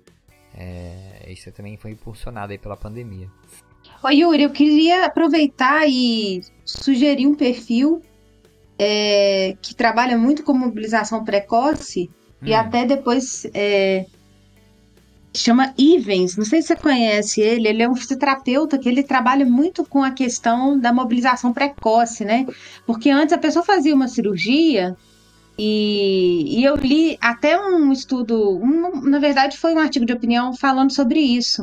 É, 0.55 1.24
isso 1.28 1.51
também 1.53 1.78
foi 1.78 1.93
impulsionado 1.93 2.53
aí 2.53 2.59
pela 2.59 2.76
pandemia. 2.76 3.30
Ô, 4.05 4.11
Yuri, 4.11 4.43
eu 4.43 4.51
queria 4.51 5.07
aproveitar 5.07 5.89
e 5.89 6.43
sugerir 6.66 7.26
um 7.26 7.35
perfil 7.35 8.03
é, 8.78 9.57
que 9.62 9.74
trabalha 9.74 10.18
muito 10.18 10.43
com 10.43 10.53
mobilização 10.53 11.24
precoce 11.24 12.11
e 12.45 12.53
Hum. 12.53 12.57
até 12.57 12.84
depois 12.84 13.45
é, 13.55 14.05
chama 15.34 15.72
Ivens. 15.78 16.36
Não 16.36 16.45
sei 16.45 16.61
se 16.61 16.68
você 16.68 16.76
conhece 16.76 17.40
ele. 17.40 17.68
Ele 17.68 17.82
é 17.82 17.88
um 17.88 17.95
fisioterapeuta 17.97 18.78
que 18.78 18.88
ele 18.88 19.03
trabalha 19.03 19.45
muito 19.47 19.84
com 19.88 20.03
a 20.03 20.11
questão 20.12 20.78
da 20.78 20.93
mobilização 20.93 21.53
precoce, 21.53 22.24
né? 22.24 22.45
Porque 22.86 23.11
antes 23.11 23.32
a 23.32 23.38
pessoa 23.38 23.64
fazia 23.64 23.95
uma 23.95 24.09
cirurgia 24.09 24.95
e, 25.59 26.61
e 26.61 26.64
eu 26.64 26.76
li 26.76 27.16
até 27.20 27.59
um 27.61 27.93
estudo, 27.93 28.59
um- 28.59 29.03
na 29.09 29.18
verdade 29.18 29.57
foi 29.59 29.74
um 29.74 29.78
artigo 29.78 30.07
de 30.07 30.12
opinião 30.12 30.53
falando 30.57 30.93
sobre 30.95 31.20
isso. 31.20 31.62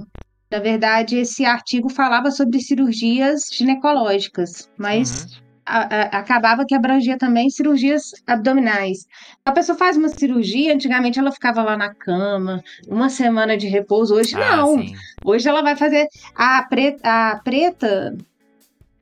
Na 0.52 0.60
verdade, 0.60 1.18
esse 1.18 1.46
artigo 1.46 1.90
falava 1.90 2.32
sobre 2.32 2.60
cirurgias 2.60 3.42
ginecológicas, 3.54 4.68
mas 4.78 5.26
Uhum. 5.26 5.49
A- 5.70 5.88
a- 6.18 6.20
acabava 6.20 6.66
que 6.66 6.74
abrangia 6.76 7.18
também 7.18 7.50
cirurgias 7.50 8.04
abdominais. 8.28 9.06
A 9.46 9.52
pessoa 9.52 9.78
faz 9.78 9.96
uma 9.98 10.10
cirurgia, 10.10 10.74
antigamente 10.74 11.20
ela 11.20 11.32
ficava 11.32 11.62
lá 11.64 11.78
na 11.78 11.94
cama, 11.94 12.62
uma 12.88 13.10
semana 13.10 13.56
de 13.58 13.68
repouso, 13.68 14.16
hoje 14.16 14.36
Ah, 14.36 14.58
não. 14.58 14.78
sim. 14.78 14.94
Hoje 15.24 15.48
ela 15.48 15.62
vai 15.62 15.76
fazer 15.76 16.08
a 16.36 16.64
preta, 16.64 17.00
a 17.04 17.40
preta, 17.44 18.14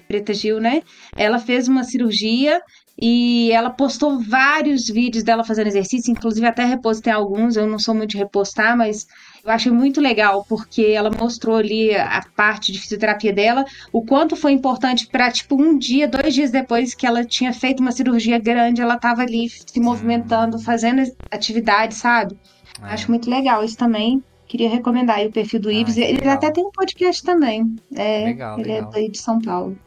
Preta 0.07 0.34
Gil, 0.34 0.61
né? 0.61 0.82
Ela 1.18 1.38
fez 1.38 1.68
uma 1.68 1.84
cirurgia 1.84 2.61
e 2.99 3.51
ela 3.51 3.70
postou 3.70 4.20
vários 4.22 4.88
vídeos 4.88 5.22
dela 5.24 5.43
fazendo 5.43 5.68
exercício, 5.68 6.11
inclusive 6.11 6.47
até 6.47 6.63
repostei 6.63 7.11
alguns, 7.11 7.57
eu 7.57 7.68
não 7.68 7.78
sou 7.78 7.93
muito 7.93 8.11
de 8.11 8.18
repostar, 8.18 8.78
mas 8.78 9.05
eu 9.47 9.53
achei 9.53 9.71
muito 9.71 10.01
legal 10.01 10.45
porque 10.47 10.83
ela 10.83 11.09
mostrou 11.09 11.55
ali 11.55 11.95
a 11.95 12.21
parte 12.35 12.71
de 12.71 12.79
fisioterapia 12.79 13.31
dela, 13.31 13.63
o 13.93 14.03
quanto 14.05 14.35
foi 14.35 14.51
importante 14.51 15.07
para 15.07 15.31
tipo 15.31 15.55
um 15.61 15.77
dia, 15.77 16.07
dois 16.07 16.33
dias 16.33 16.51
depois 16.51 16.93
que 16.93 17.07
ela 17.07 17.23
tinha 17.23 17.53
feito 17.53 17.79
uma 17.79 17.91
cirurgia 17.91 18.37
grande, 18.37 18.81
ela 18.81 18.95
estava 18.95 19.21
ali 19.21 19.49
se 19.49 19.79
movimentando, 19.79 20.59
fazendo 20.59 21.01
atividade, 21.31 21.95
sabe? 21.95 22.37
É. 22.81 22.85
Acho 22.93 23.09
muito 23.09 23.29
legal 23.29 23.63
isso 23.63 23.77
também. 23.77 24.21
Queria 24.47 24.69
recomendar 24.69 25.17
aí 25.17 25.27
o 25.27 25.31
perfil 25.31 25.59
do 25.59 25.69
Ah, 25.69 25.73
Ives. 25.73 25.97
Ele 25.97 26.19
legal. 26.19 26.33
até 26.35 26.51
tem 26.51 26.65
um 26.65 26.71
podcast 26.71 27.23
também. 27.23 27.75
É, 27.95 28.25
Legal, 28.25 28.59
ele 28.59 28.71
legal. 28.71 28.89
é 28.89 28.93
daí 28.93 29.09
de 29.09 29.17
São 29.17 29.41
Paulo. 29.41 29.77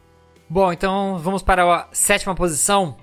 Bom, 0.49 0.71
então 0.73 1.17
vamos 1.19 1.41
para 1.41 1.63
a 1.63 1.87
sétima 1.91 2.35
posição. 2.35 2.95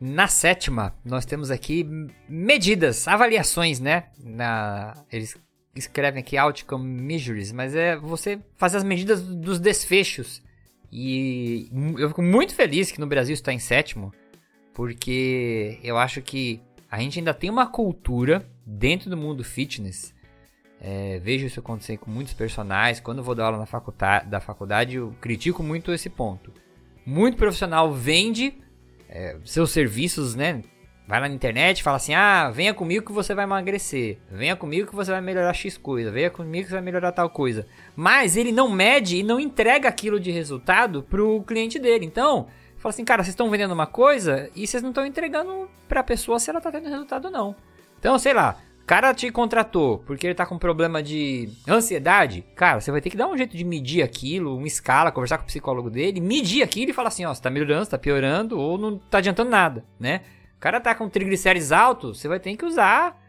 Na 0.00 0.26
sétima, 0.26 0.94
nós 1.04 1.24
temos 1.24 1.50
aqui 1.50 1.86
medidas, 2.28 3.06
avaliações, 3.08 3.78
né? 3.80 4.04
Na, 4.22 4.94
eles 5.10 5.36
escrevem 5.74 6.20
aqui 6.20 6.36
outcome 6.36 6.84
measures, 6.84 7.52
mas 7.52 7.74
é 7.74 7.96
você 7.96 8.38
fazer 8.56 8.78
as 8.78 8.84
medidas 8.84 9.22
dos 9.22 9.58
desfechos. 9.58 10.42
E 10.90 11.70
eu 11.98 12.08
fico 12.08 12.22
muito 12.22 12.54
feliz 12.54 12.92
que 12.92 13.00
no 13.00 13.06
Brasil 13.06 13.32
está 13.32 13.52
em 13.52 13.58
sétimo, 13.58 14.12
porque 14.74 15.78
eu 15.82 15.96
acho 15.96 16.20
que 16.20 16.60
a 16.90 16.98
gente 16.98 17.18
ainda 17.18 17.32
tem 17.32 17.48
uma 17.48 17.66
cultura 17.66 18.46
dentro 18.66 19.08
do 19.08 19.16
mundo 19.16 19.42
fitness. 19.42 20.14
É, 20.78 21.18
vejo 21.20 21.46
isso 21.46 21.60
acontecer 21.60 21.96
com 21.96 22.10
muitos 22.10 22.34
personagens. 22.34 23.00
Quando 23.00 23.18
eu 23.18 23.24
vou 23.24 23.34
dar 23.34 23.46
aula 23.46 23.58
na 23.58 23.66
faculdade, 23.66 24.28
da 24.28 24.40
faculdade, 24.40 24.96
eu 24.96 25.14
critico 25.20 25.62
muito 25.62 25.92
esse 25.92 26.10
ponto. 26.10 26.52
Muito 27.06 27.38
profissional 27.38 27.92
vende 27.92 28.54
é, 29.08 29.36
seus 29.44 29.70
serviços, 29.70 30.34
né? 30.34 30.62
Vai 31.12 31.20
lá 31.20 31.28
na 31.28 31.34
internet 31.34 31.80
e 31.80 31.82
fala 31.82 31.98
assim: 31.98 32.14
ah, 32.14 32.50
venha 32.50 32.72
comigo 32.72 33.04
que 33.04 33.12
você 33.12 33.34
vai 33.34 33.44
emagrecer. 33.44 34.16
Venha 34.30 34.56
comigo 34.56 34.88
que 34.88 34.96
você 34.96 35.10
vai 35.10 35.20
melhorar 35.20 35.52
X 35.52 35.76
coisa. 35.76 36.10
Venha 36.10 36.30
comigo 36.30 36.64
que 36.64 36.70
você 36.70 36.76
vai 36.76 36.82
melhorar 36.82 37.12
tal 37.12 37.28
coisa. 37.28 37.66
Mas 37.94 38.34
ele 38.34 38.50
não 38.50 38.70
mede 38.70 39.18
e 39.18 39.22
não 39.22 39.38
entrega 39.38 39.90
aquilo 39.90 40.18
de 40.18 40.30
resultado 40.30 41.02
pro 41.02 41.42
cliente 41.42 41.78
dele. 41.78 42.06
Então, 42.06 42.46
fala 42.78 42.94
assim: 42.94 43.04
cara, 43.04 43.22
vocês 43.22 43.34
estão 43.34 43.50
vendendo 43.50 43.72
uma 43.72 43.86
coisa 43.86 44.48
e 44.56 44.66
vocês 44.66 44.82
não 44.82 44.88
estão 44.88 45.04
entregando 45.04 45.68
pra 45.86 46.02
pessoa 46.02 46.40
se 46.40 46.48
ela 46.48 46.62
tá 46.62 46.72
tendo 46.72 46.88
resultado 46.88 47.26
ou 47.26 47.30
não. 47.30 47.54
Então, 47.98 48.18
sei 48.18 48.32
lá, 48.32 48.56
o 48.80 48.86
cara 48.86 49.12
te 49.12 49.30
contratou 49.30 49.98
porque 50.06 50.26
ele 50.26 50.34
tá 50.34 50.46
com 50.46 50.56
problema 50.56 51.02
de 51.02 51.46
ansiedade. 51.68 52.42
Cara, 52.56 52.80
você 52.80 52.90
vai 52.90 53.02
ter 53.02 53.10
que 53.10 53.18
dar 53.18 53.28
um 53.28 53.36
jeito 53.36 53.54
de 53.54 53.64
medir 53.64 54.02
aquilo, 54.02 54.56
uma 54.56 54.66
escala, 54.66 55.12
conversar 55.12 55.36
com 55.36 55.44
o 55.44 55.46
psicólogo 55.46 55.90
dele, 55.90 56.22
medir 56.22 56.62
aquilo 56.62 56.90
e 56.90 56.94
falar 56.94 57.08
assim: 57.08 57.26
ó, 57.26 57.34
você 57.34 57.42
tá 57.42 57.50
melhorando, 57.50 57.84
você 57.84 57.90
tá 57.90 57.98
piorando 57.98 58.58
ou 58.58 58.78
não 58.78 58.96
tá 58.96 59.18
adiantando 59.18 59.50
nada, 59.50 59.84
né? 60.00 60.22
Cara 60.62 60.80
tá 60.80 60.94
com 60.94 61.08
triglicérides 61.08 61.72
altos, 61.72 62.20
você 62.20 62.28
vai 62.28 62.38
ter 62.38 62.56
que 62.56 62.64
usar 62.64 63.20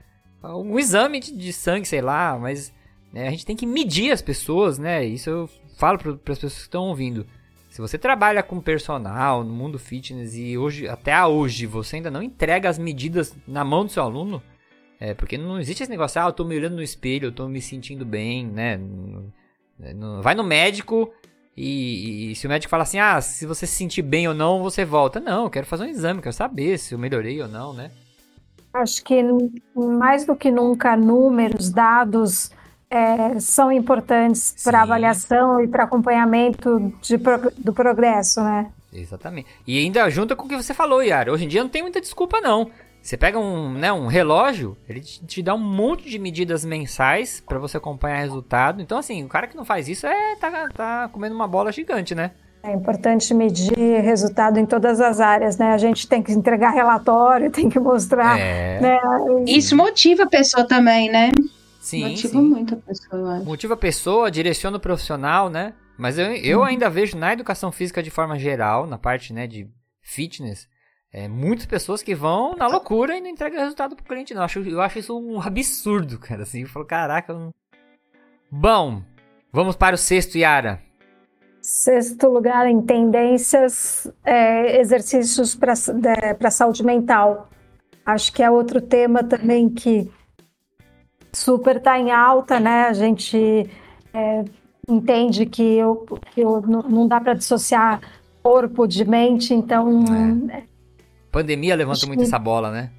um 0.43 0.77
exame 0.77 1.19
de, 1.19 1.35
de 1.35 1.51
sangue, 1.51 1.87
sei 1.87 1.99
lá, 1.99 2.37
mas 2.37 2.71
né, 3.11 3.27
a 3.27 3.31
gente 3.31 3.43
tem 3.43 3.55
que 3.55 3.65
medir 3.65 4.11
as 4.11 4.21
pessoas, 4.21 4.77
né? 4.77 5.03
Isso 5.03 5.31
eu 5.31 5.49
falo 5.75 5.97
para 5.97 6.11
as 6.11 6.19
pessoas 6.19 6.53
que 6.53 6.59
estão 6.59 6.89
ouvindo. 6.89 7.25
Se 7.71 7.81
você 7.81 7.97
trabalha 7.97 8.43
com 8.43 8.61
personal 8.61 9.43
no 9.43 9.51
mundo 9.51 9.79
fitness 9.79 10.35
e 10.35 10.55
hoje 10.59 10.87
até 10.87 11.25
hoje 11.25 11.65
você 11.65 11.95
ainda 11.95 12.11
não 12.11 12.21
entrega 12.21 12.69
as 12.69 12.77
medidas 12.77 13.35
na 13.47 13.63
mão 13.63 13.83
do 13.83 13.91
seu 13.91 14.03
aluno, 14.03 14.39
é 14.99 15.15
porque 15.15 15.35
não 15.35 15.59
existe 15.59 15.81
esse 15.81 15.91
negócio, 15.91 16.21
ah, 16.21 16.25
eu 16.27 16.33
tô 16.33 16.45
me 16.45 16.55
olhando 16.55 16.75
no 16.75 16.83
espelho, 16.83 17.29
eu 17.29 17.31
tô 17.31 17.47
me 17.47 17.63
sentindo 17.63 18.05
bem, 18.05 18.45
né? 18.45 18.79
Vai 20.21 20.35
no 20.35 20.43
médico 20.43 21.11
E, 21.55 22.31
e, 22.31 22.35
se 22.35 22.47
o 22.47 22.49
médico 22.49 22.69
fala 22.69 22.83
assim, 22.83 22.99
ah, 22.99 23.21
se 23.21 23.45
você 23.45 23.67
se 23.67 23.75
sentir 23.75 24.01
bem 24.01 24.27
ou 24.27 24.33
não, 24.33 24.63
você 24.63 24.83
volta. 24.83 25.19
Não, 25.19 25.43
eu 25.43 25.49
quero 25.49 25.67
fazer 25.67 25.83
um 25.83 25.87
exame, 25.87 26.21
quero 26.21 26.33
saber 26.33 26.77
se 26.79 26.93
eu 26.93 26.99
melhorei 26.99 27.41
ou 27.41 27.47
não, 27.47 27.73
né? 27.73 27.91
Acho 28.73 29.03
que 29.03 29.21
mais 29.75 30.25
do 30.25 30.35
que 30.35 30.49
nunca, 30.49 30.97
números, 30.97 31.69
dados 31.69 32.49
é, 32.89 33.39
são 33.39 33.71
importantes 33.71 34.55
para 34.63 34.81
avaliação 34.81 35.61
e 35.61 35.67
para 35.67 35.83
acompanhamento 35.83 36.91
de, 37.01 37.17
do 37.57 37.71
progresso, 37.71 38.41
né? 38.41 38.71
Exatamente. 38.91 39.47
E 39.67 39.77
ainda 39.77 40.09
junta 40.09 40.35
com 40.35 40.45
o 40.45 40.49
que 40.49 40.55
você 40.55 40.73
falou, 40.73 41.03
Yara. 41.03 41.31
Hoje 41.31 41.45
em 41.45 41.47
dia 41.47 41.63
não 41.63 41.69
tem 41.69 41.83
muita 41.83 42.01
desculpa, 42.01 42.41
não. 42.41 42.71
Você 43.03 43.17
pega 43.17 43.37
um, 43.37 43.73
né, 43.73 43.91
um 43.91 44.07
relógio, 44.07 44.77
ele 44.87 45.01
te, 45.01 45.25
te 45.25 45.43
dá 45.43 45.53
um 45.53 45.59
monte 45.59 46.09
de 46.09 46.17
medidas 46.17 46.63
mensais 46.63 47.43
para 47.45 47.59
você 47.59 47.75
acompanhar 47.75 48.19
resultado. 48.19 48.81
Então, 48.81 48.97
assim, 48.97 49.25
o 49.25 49.27
cara 49.27 49.45
que 49.45 49.57
não 49.57 49.65
faz 49.65 49.89
isso 49.89 50.07
é 50.07 50.37
tá, 50.37 50.69
tá 50.69 51.09
comendo 51.11 51.35
uma 51.35 51.45
bola 51.45 51.69
gigante, 51.69 52.15
né? 52.15 52.31
É 52.63 52.73
importante 52.73 53.33
medir 53.33 53.75
resultado 54.01 54.57
em 54.57 54.65
todas 54.65 55.01
as 55.01 55.19
áreas, 55.19 55.57
né? 55.57 55.73
A 55.73 55.77
gente 55.77 56.07
tem 56.07 56.23
que 56.23 56.31
entregar 56.31 56.69
relatório, 56.69 57.51
tem 57.51 57.67
que 57.67 57.77
mostrar. 57.77 58.39
É. 58.39 58.79
Né? 58.79 58.99
Isso 59.47 59.75
motiva 59.75 60.23
a 60.23 60.27
pessoa 60.27 60.65
também, 60.65 61.11
né? 61.11 61.29
Sim. 61.81 62.07
Motiva 62.07 62.31
sim. 62.31 62.41
muito 62.41 62.75
a 62.75 62.77
pessoa, 62.77 63.21
eu 63.21 63.27
acho. 63.27 63.45
Motiva 63.45 63.73
a 63.73 63.77
pessoa, 63.77 64.31
direciona 64.31 64.77
o 64.77 64.79
profissional, 64.79 65.49
né? 65.49 65.73
Mas 65.97 66.17
eu, 66.17 66.27
eu 66.27 66.59
uhum. 66.59 66.63
ainda 66.63 66.89
vejo 66.89 67.17
na 67.17 67.33
educação 67.33 67.69
física 67.69 68.01
de 68.01 68.09
forma 68.09 68.39
geral, 68.39 68.87
na 68.87 68.97
parte 68.97 69.33
né, 69.33 69.45
de 69.45 69.67
fitness, 70.01 70.69
é, 71.13 71.27
muitas 71.27 71.67
pessoas 71.67 72.01
que 72.01 72.15
vão 72.15 72.55
na 72.55 72.65
loucura 72.65 73.15
e 73.15 73.21
não 73.21 73.29
entregam 73.29 73.59
resultado 73.59 73.95
pro 73.95 74.03
cliente, 74.03 74.33
não. 74.33 74.41
Eu 74.41 74.45
acho, 74.45 74.59
eu 74.61 74.81
acho 74.81 74.99
isso 74.99 75.15
um 75.15 75.39
absurdo, 75.39 76.17
cara. 76.17 76.41
Assim, 76.41 76.61
eu 76.61 76.67
falo, 76.67 76.85
caraca. 76.85 77.31
Não... 77.31 77.51
Bom, 78.49 79.03
vamos 79.51 79.75
para 79.75 79.93
o 79.93 79.97
sexto, 79.97 80.39
Yara. 80.39 80.81
Sexto 81.61 82.27
lugar 82.27 82.67
em 82.67 82.81
tendências, 82.81 84.11
é, 84.25 84.81
exercícios 84.81 85.55
para 85.55 86.51
saúde 86.51 86.83
mental. 86.83 87.47
Acho 88.03 88.33
que 88.33 88.41
é 88.41 88.49
outro 88.49 88.81
tema 88.81 89.23
também 89.23 89.69
que 89.69 90.11
super 91.31 91.77
está 91.77 91.97
em 91.97 92.11
alta, 92.11 92.59
né? 92.59 92.85
A 92.85 92.93
gente 92.93 93.69
é, 94.13 94.43
entende 94.89 95.45
que, 95.45 95.63
eu, 95.63 96.05
que 96.33 96.41
eu, 96.41 96.59
não 96.61 97.07
dá 97.07 97.21
para 97.21 97.35
dissociar 97.35 98.01
corpo 98.41 98.85
de 98.85 99.05
mente, 99.05 99.53
então 99.53 100.03
é. 100.51 100.72
Pandemia 101.33 101.75
levanta 101.75 102.05
muito 102.05 102.19
que... 102.19 102.25
essa 102.25 102.37
bola, 102.37 102.71
né? 102.71 102.91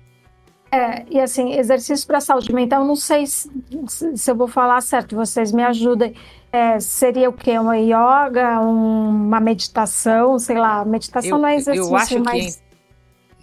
É, 0.73 1.05
e 1.09 1.21
assim, 1.21 1.53
exercício 1.53 2.05
para 2.05 2.21
saúde 2.21 2.53
mental, 2.53 2.85
não 2.85 2.97
sei 2.97 3.29
se, 3.29 3.49
se, 3.89 4.29
eu 4.29 4.35
vou 4.35 4.49
falar 4.49 4.81
certo, 4.81 5.15
vocês 5.15 5.53
me 5.53 5.63
ajudem. 5.63 6.15
É, 6.51 6.81
seria 6.81 7.31
o 7.31 7.33
quê? 7.33 7.57
Uma 7.57 7.77
yoga, 7.77 8.61
um, 8.61 9.09
uma 9.09 9.39
meditação, 9.39 10.37
sei 10.37 10.59
lá, 10.59 10.85
meditação 10.85 11.31
eu, 11.31 11.39
não 11.39 11.49
é 11.49 11.55
exercício, 11.55 11.89
eu 11.89 11.97
acho 11.97 12.25
mas... 12.25 12.61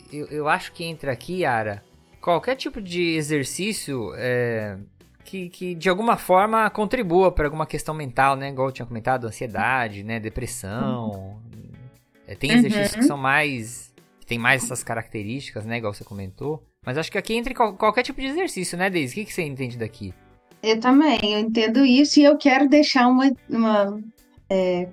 Que, 0.10 0.18
eu, 0.18 0.26
eu 0.28 0.50
acho 0.50 0.74
que 0.74 0.84
entra 0.84 1.14
aqui, 1.14 1.44
Yara, 1.44 1.82
qualquer 2.20 2.58
tipo 2.58 2.82
de 2.82 3.16
exercício 3.16 4.12
é, 4.18 4.78
que, 5.24 5.48
que 5.48 5.74
de 5.74 5.88
alguma 5.88 6.18
forma 6.18 6.70
contribua 6.70 7.32
para 7.32 7.46
alguma 7.46 7.66
questão 7.66 7.94
mental, 7.94 8.36
né? 8.36 8.50
Igual 8.50 8.68
eu 8.68 8.74
tinha 8.74 8.86
comentado, 8.86 9.26
ansiedade, 9.26 10.04
né? 10.04 10.20
Depressão. 10.20 11.12
Uhum. 11.12 12.36
Tem 12.38 12.52
exercícios 12.52 12.94
uhum. 12.94 13.00
que 13.00 13.06
são 13.06 13.18
mais 13.18 13.91
tem 14.32 14.40
mais 14.40 14.64
essas 14.64 14.82
características, 14.82 15.66
né? 15.66 15.78
Igual 15.78 15.94
você 15.94 16.06
comentou. 16.06 16.64
Mas 16.86 16.98
acho 16.98 17.12
que 17.12 17.18
aqui 17.18 17.34
entra 17.34 17.54
qualquer 17.54 18.02
tipo 18.02 18.22
de 18.22 18.28
exercício, 18.28 18.78
né, 18.78 18.90
Deise? 18.90 19.12
O 19.12 19.16
que, 19.16 19.26
que 19.26 19.34
você 19.34 19.42
entende 19.42 19.78
daqui? 19.78 20.14
Eu 20.64 20.80
também, 20.80 21.20
eu 21.22 21.40
entendo 21.40 21.84
isso 21.84 22.18
e 22.18 22.24
eu 22.24 22.38
quero 22.38 22.70
deixar 22.70 23.10
uma. 23.10 23.30
uma 23.50 24.00
é, 24.50 24.88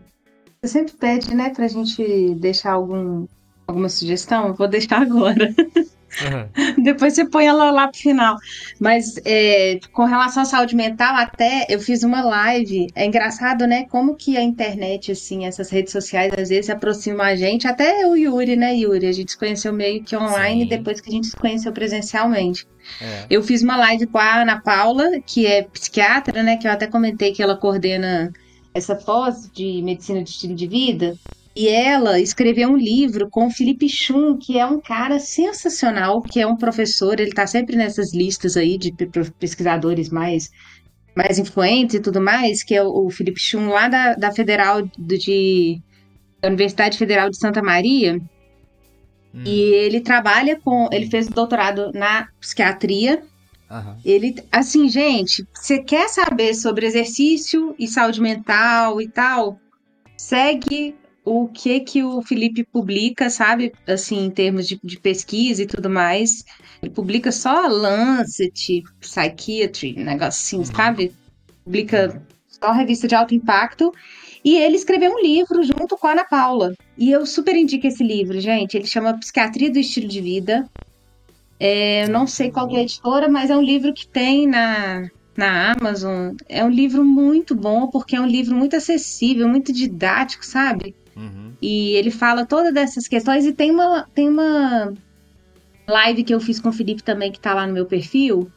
você 0.60 0.72
sempre 0.72 0.94
pede, 0.94 1.36
né, 1.36 1.50
pra 1.50 1.68
gente 1.68 2.34
deixar 2.34 2.72
algum, 2.72 3.28
alguma 3.64 3.88
sugestão? 3.88 4.54
Vou 4.54 4.66
deixar 4.66 5.02
agora. 5.02 5.54
Uhum. 6.22 6.82
Depois 6.82 7.14
você 7.14 7.28
põe 7.28 7.46
ela 7.46 7.70
lá 7.70 7.88
pro 7.88 7.98
final. 7.98 8.36
Mas 8.80 9.16
é, 9.24 9.78
com 9.92 10.04
relação 10.04 10.42
à 10.42 10.46
saúde 10.46 10.74
mental, 10.74 11.14
até 11.14 11.66
eu 11.68 11.80
fiz 11.80 12.02
uma 12.02 12.22
live. 12.22 12.86
É 12.94 13.04
engraçado, 13.04 13.66
né? 13.66 13.84
Como 13.88 14.16
que 14.16 14.36
a 14.36 14.42
internet, 14.42 15.12
assim, 15.12 15.46
essas 15.46 15.70
redes 15.70 15.92
sociais, 15.92 16.32
às 16.36 16.48
vezes 16.48 16.70
aproximam 16.70 17.24
a 17.24 17.36
gente. 17.36 17.66
Até 17.66 18.06
o 18.06 18.16
Yuri, 18.16 18.56
né, 18.56 18.74
Yuri? 18.74 19.06
A 19.06 19.12
gente 19.12 19.32
se 19.32 19.38
conheceu 19.38 19.72
meio 19.72 20.02
que 20.02 20.16
online 20.16 20.62
Sim. 20.62 20.68
depois 20.68 21.00
que 21.00 21.08
a 21.10 21.12
gente 21.12 21.26
se 21.28 21.36
conheceu 21.36 21.72
presencialmente. 21.72 22.66
É. 23.00 23.26
Eu 23.28 23.42
fiz 23.42 23.62
uma 23.62 23.76
live 23.76 24.06
com 24.06 24.18
a 24.18 24.42
Ana 24.42 24.60
Paula, 24.60 25.20
que 25.26 25.46
é 25.46 25.62
psiquiatra, 25.62 26.42
né? 26.42 26.56
Que 26.56 26.66
eu 26.66 26.72
até 26.72 26.86
comentei 26.86 27.32
que 27.32 27.42
ela 27.42 27.56
coordena 27.56 28.32
essa 28.74 28.94
pós 28.94 29.50
de 29.52 29.82
medicina 29.82 30.22
de 30.22 30.30
estilo 30.30 30.54
de 30.54 30.66
vida. 30.66 31.14
E 31.58 31.68
ela 31.68 32.20
escreveu 32.20 32.68
um 32.68 32.76
livro 32.76 33.28
com 33.28 33.48
o 33.48 33.50
Felipe 33.50 33.88
Chum, 33.88 34.38
que 34.38 34.56
é 34.56 34.64
um 34.64 34.80
cara 34.80 35.18
sensacional, 35.18 36.22
que 36.22 36.38
é 36.38 36.46
um 36.46 36.56
professor, 36.56 37.18
ele 37.18 37.30
está 37.30 37.48
sempre 37.48 37.74
nessas 37.74 38.14
listas 38.14 38.56
aí 38.56 38.78
de 38.78 38.94
pesquisadores 39.40 40.08
mais, 40.08 40.52
mais 41.16 41.36
influentes 41.36 41.96
e 41.96 42.00
tudo 42.00 42.20
mais, 42.20 42.62
que 42.62 42.76
é 42.76 42.82
o 42.84 43.10
Felipe 43.10 43.40
Chum 43.40 43.70
lá 43.70 43.88
da, 43.88 44.14
da 44.14 44.30
Federal 44.30 44.88
de 44.96 45.82
da 46.40 46.46
Universidade 46.46 46.96
Federal 46.96 47.28
de 47.28 47.36
Santa 47.36 47.60
Maria. 47.60 48.20
Hum. 49.34 49.42
E 49.44 49.58
ele 49.58 50.00
trabalha 50.00 50.60
com. 50.60 50.88
Ele 50.92 51.10
fez 51.10 51.26
doutorado 51.26 51.90
na 51.92 52.28
psiquiatria. 52.38 53.20
Uhum. 53.68 53.96
Ele, 54.04 54.36
assim, 54.52 54.88
gente, 54.88 55.44
você 55.52 55.82
quer 55.82 56.08
saber 56.08 56.54
sobre 56.54 56.86
exercício 56.86 57.74
e 57.76 57.88
saúde 57.88 58.20
mental 58.20 59.02
e 59.02 59.08
tal? 59.08 59.58
Segue 60.16 60.94
o 61.24 61.48
que 61.48 61.80
que 61.80 62.02
o 62.02 62.22
Felipe 62.22 62.64
publica, 62.64 63.28
sabe? 63.28 63.72
Assim, 63.86 64.24
em 64.24 64.30
termos 64.30 64.66
de, 64.66 64.80
de 64.82 64.98
pesquisa 64.98 65.62
e 65.62 65.66
tudo 65.66 65.90
mais. 65.90 66.44
Ele 66.82 66.90
publica 66.90 67.30
só 67.30 67.66
Lancet, 67.66 68.82
Psychiatry, 69.00 69.94
negócio 69.96 70.60
assim, 70.60 70.64
sabe? 70.64 71.12
Publica 71.64 72.22
só 72.46 72.72
revista 72.72 73.06
de 73.06 73.14
alto 73.14 73.34
impacto. 73.34 73.92
E 74.44 74.56
ele 74.56 74.76
escreveu 74.76 75.12
um 75.12 75.20
livro 75.20 75.62
junto 75.62 75.96
com 75.96 76.06
a 76.06 76.12
Ana 76.12 76.24
Paula. 76.24 76.72
E 76.96 77.10
eu 77.10 77.26
super 77.26 77.54
indico 77.54 77.86
esse 77.86 78.02
livro, 78.02 78.40
gente. 78.40 78.76
Ele 78.76 78.86
chama 78.86 79.18
Psiquiatria 79.18 79.70
do 79.70 79.78
Estilo 79.78 80.08
de 80.08 80.20
Vida. 80.20 80.68
É, 81.60 82.04
eu 82.04 82.08
não 82.08 82.26
sei 82.26 82.50
qual 82.50 82.70
é 82.70 82.78
a 82.78 82.82
editora, 82.82 83.28
mas 83.28 83.50
é 83.50 83.56
um 83.56 83.62
livro 83.62 83.92
que 83.92 84.06
tem 84.06 84.46
na, 84.46 85.08
na 85.36 85.72
Amazon. 85.72 86.34
É 86.48 86.64
um 86.64 86.70
livro 86.70 87.04
muito 87.04 87.54
bom, 87.54 87.88
porque 87.88 88.16
é 88.16 88.20
um 88.20 88.26
livro 88.26 88.54
muito 88.54 88.76
acessível, 88.76 89.48
muito 89.48 89.72
didático, 89.72 90.46
sabe? 90.46 90.94
Uhum. 91.18 91.52
E 91.60 91.94
ele 91.94 92.10
fala 92.10 92.46
todas 92.46 92.72
dessas 92.72 93.08
questões 93.08 93.44
e 93.44 93.52
tem 93.52 93.70
uma, 93.72 94.08
tem 94.14 94.28
uma 94.28 94.94
live 95.88 96.22
que 96.22 96.32
eu 96.32 96.40
fiz 96.40 96.60
com 96.60 96.68
o 96.68 96.72
Felipe 96.72 97.02
também, 97.02 97.32
que 97.32 97.40
tá 97.40 97.52
lá 97.52 97.66
no 97.66 97.72
meu 97.72 97.84
perfil. 97.84 98.50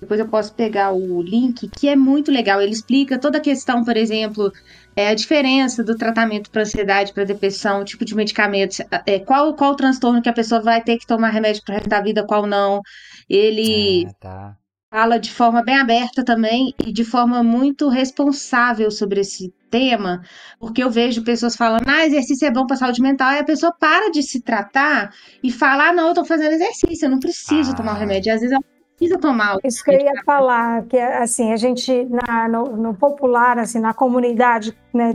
Depois 0.00 0.20
eu 0.20 0.28
posso 0.28 0.54
pegar 0.54 0.92
o 0.92 1.20
link, 1.22 1.68
que 1.68 1.88
é 1.88 1.96
muito 1.96 2.30
legal. 2.30 2.60
Ele 2.60 2.72
explica 2.72 3.18
toda 3.18 3.38
a 3.38 3.40
questão, 3.40 3.84
por 3.84 3.96
exemplo, 3.96 4.52
é, 4.94 5.08
a 5.08 5.14
diferença 5.14 5.82
do 5.82 5.96
tratamento 5.96 6.50
para 6.50 6.62
ansiedade, 6.62 7.12
para 7.12 7.24
depressão, 7.24 7.84
tipo 7.84 8.04
de 8.04 8.14
medicamentos, 8.14 8.80
é, 9.06 9.18
qual, 9.18 9.54
qual 9.54 9.72
o 9.72 9.76
transtorno 9.76 10.22
que 10.22 10.28
a 10.28 10.32
pessoa 10.32 10.60
vai 10.60 10.82
ter 10.82 10.98
que 10.98 11.06
tomar 11.06 11.30
remédio 11.30 11.62
para 11.64 11.76
resto 11.76 11.88
da 11.88 12.00
vida, 12.00 12.24
qual 12.24 12.46
não. 12.46 12.80
Ele 13.28 14.06
ah, 14.06 14.12
tá. 14.20 14.56
Fala 14.90 15.18
de 15.18 15.32
forma 15.32 15.62
bem 15.62 15.76
aberta 15.76 16.24
também 16.24 16.74
e 16.84 16.92
de 16.92 17.04
forma 17.04 17.42
muito 17.42 17.88
responsável 17.88 18.90
sobre 18.90 19.20
esse 19.20 19.52
tema, 19.70 20.22
porque 20.58 20.82
eu 20.82 20.90
vejo 20.90 21.22
pessoas 21.22 21.54
falando, 21.54 21.86
ah, 21.88 22.06
exercício 22.06 22.48
é 22.48 22.50
bom 22.50 22.66
para 22.66 22.76
saúde 22.76 23.02
mental, 23.02 23.32
e 23.32 23.38
a 23.38 23.44
pessoa 23.44 23.72
para 23.78 24.10
de 24.10 24.22
se 24.22 24.40
tratar 24.42 25.12
e 25.42 25.52
fala, 25.52 25.88
ah, 25.88 25.92
não, 25.92 26.08
eu 26.08 26.14
tô 26.14 26.24
fazendo 26.24 26.52
exercício, 26.52 27.04
eu 27.04 27.10
não 27.10 27.20
preciso 27.20 27.72
ah. 27.72 27.74
tomar 27.74 27.92
o 27.92 27.96
um 27.96 27.98
remédio. 27.98 28.32
Às 28.32 28.40
vezes 28.40 28.52
ela 28.52 28.64
precisa 28.96 29.18
tomar 29.18 29.58
Isso 29.62 29.84
que 29.84 29.90
eu 29.90 30.00
ia 30.00 30.22
falar, 30.24 30.86
que 30.86 30.98
assim, 30.98 31.52
a 31.52 31.56
gente, 31.56 32.06
na, 32.06 32.48
no, 32.48 32.76
no 32.76 32.94
popular, 32.94 33.58
assim, 33.58 33.80
na 33.80 33.92
comunidade, 33.92 34.74
né, 34.94 35.14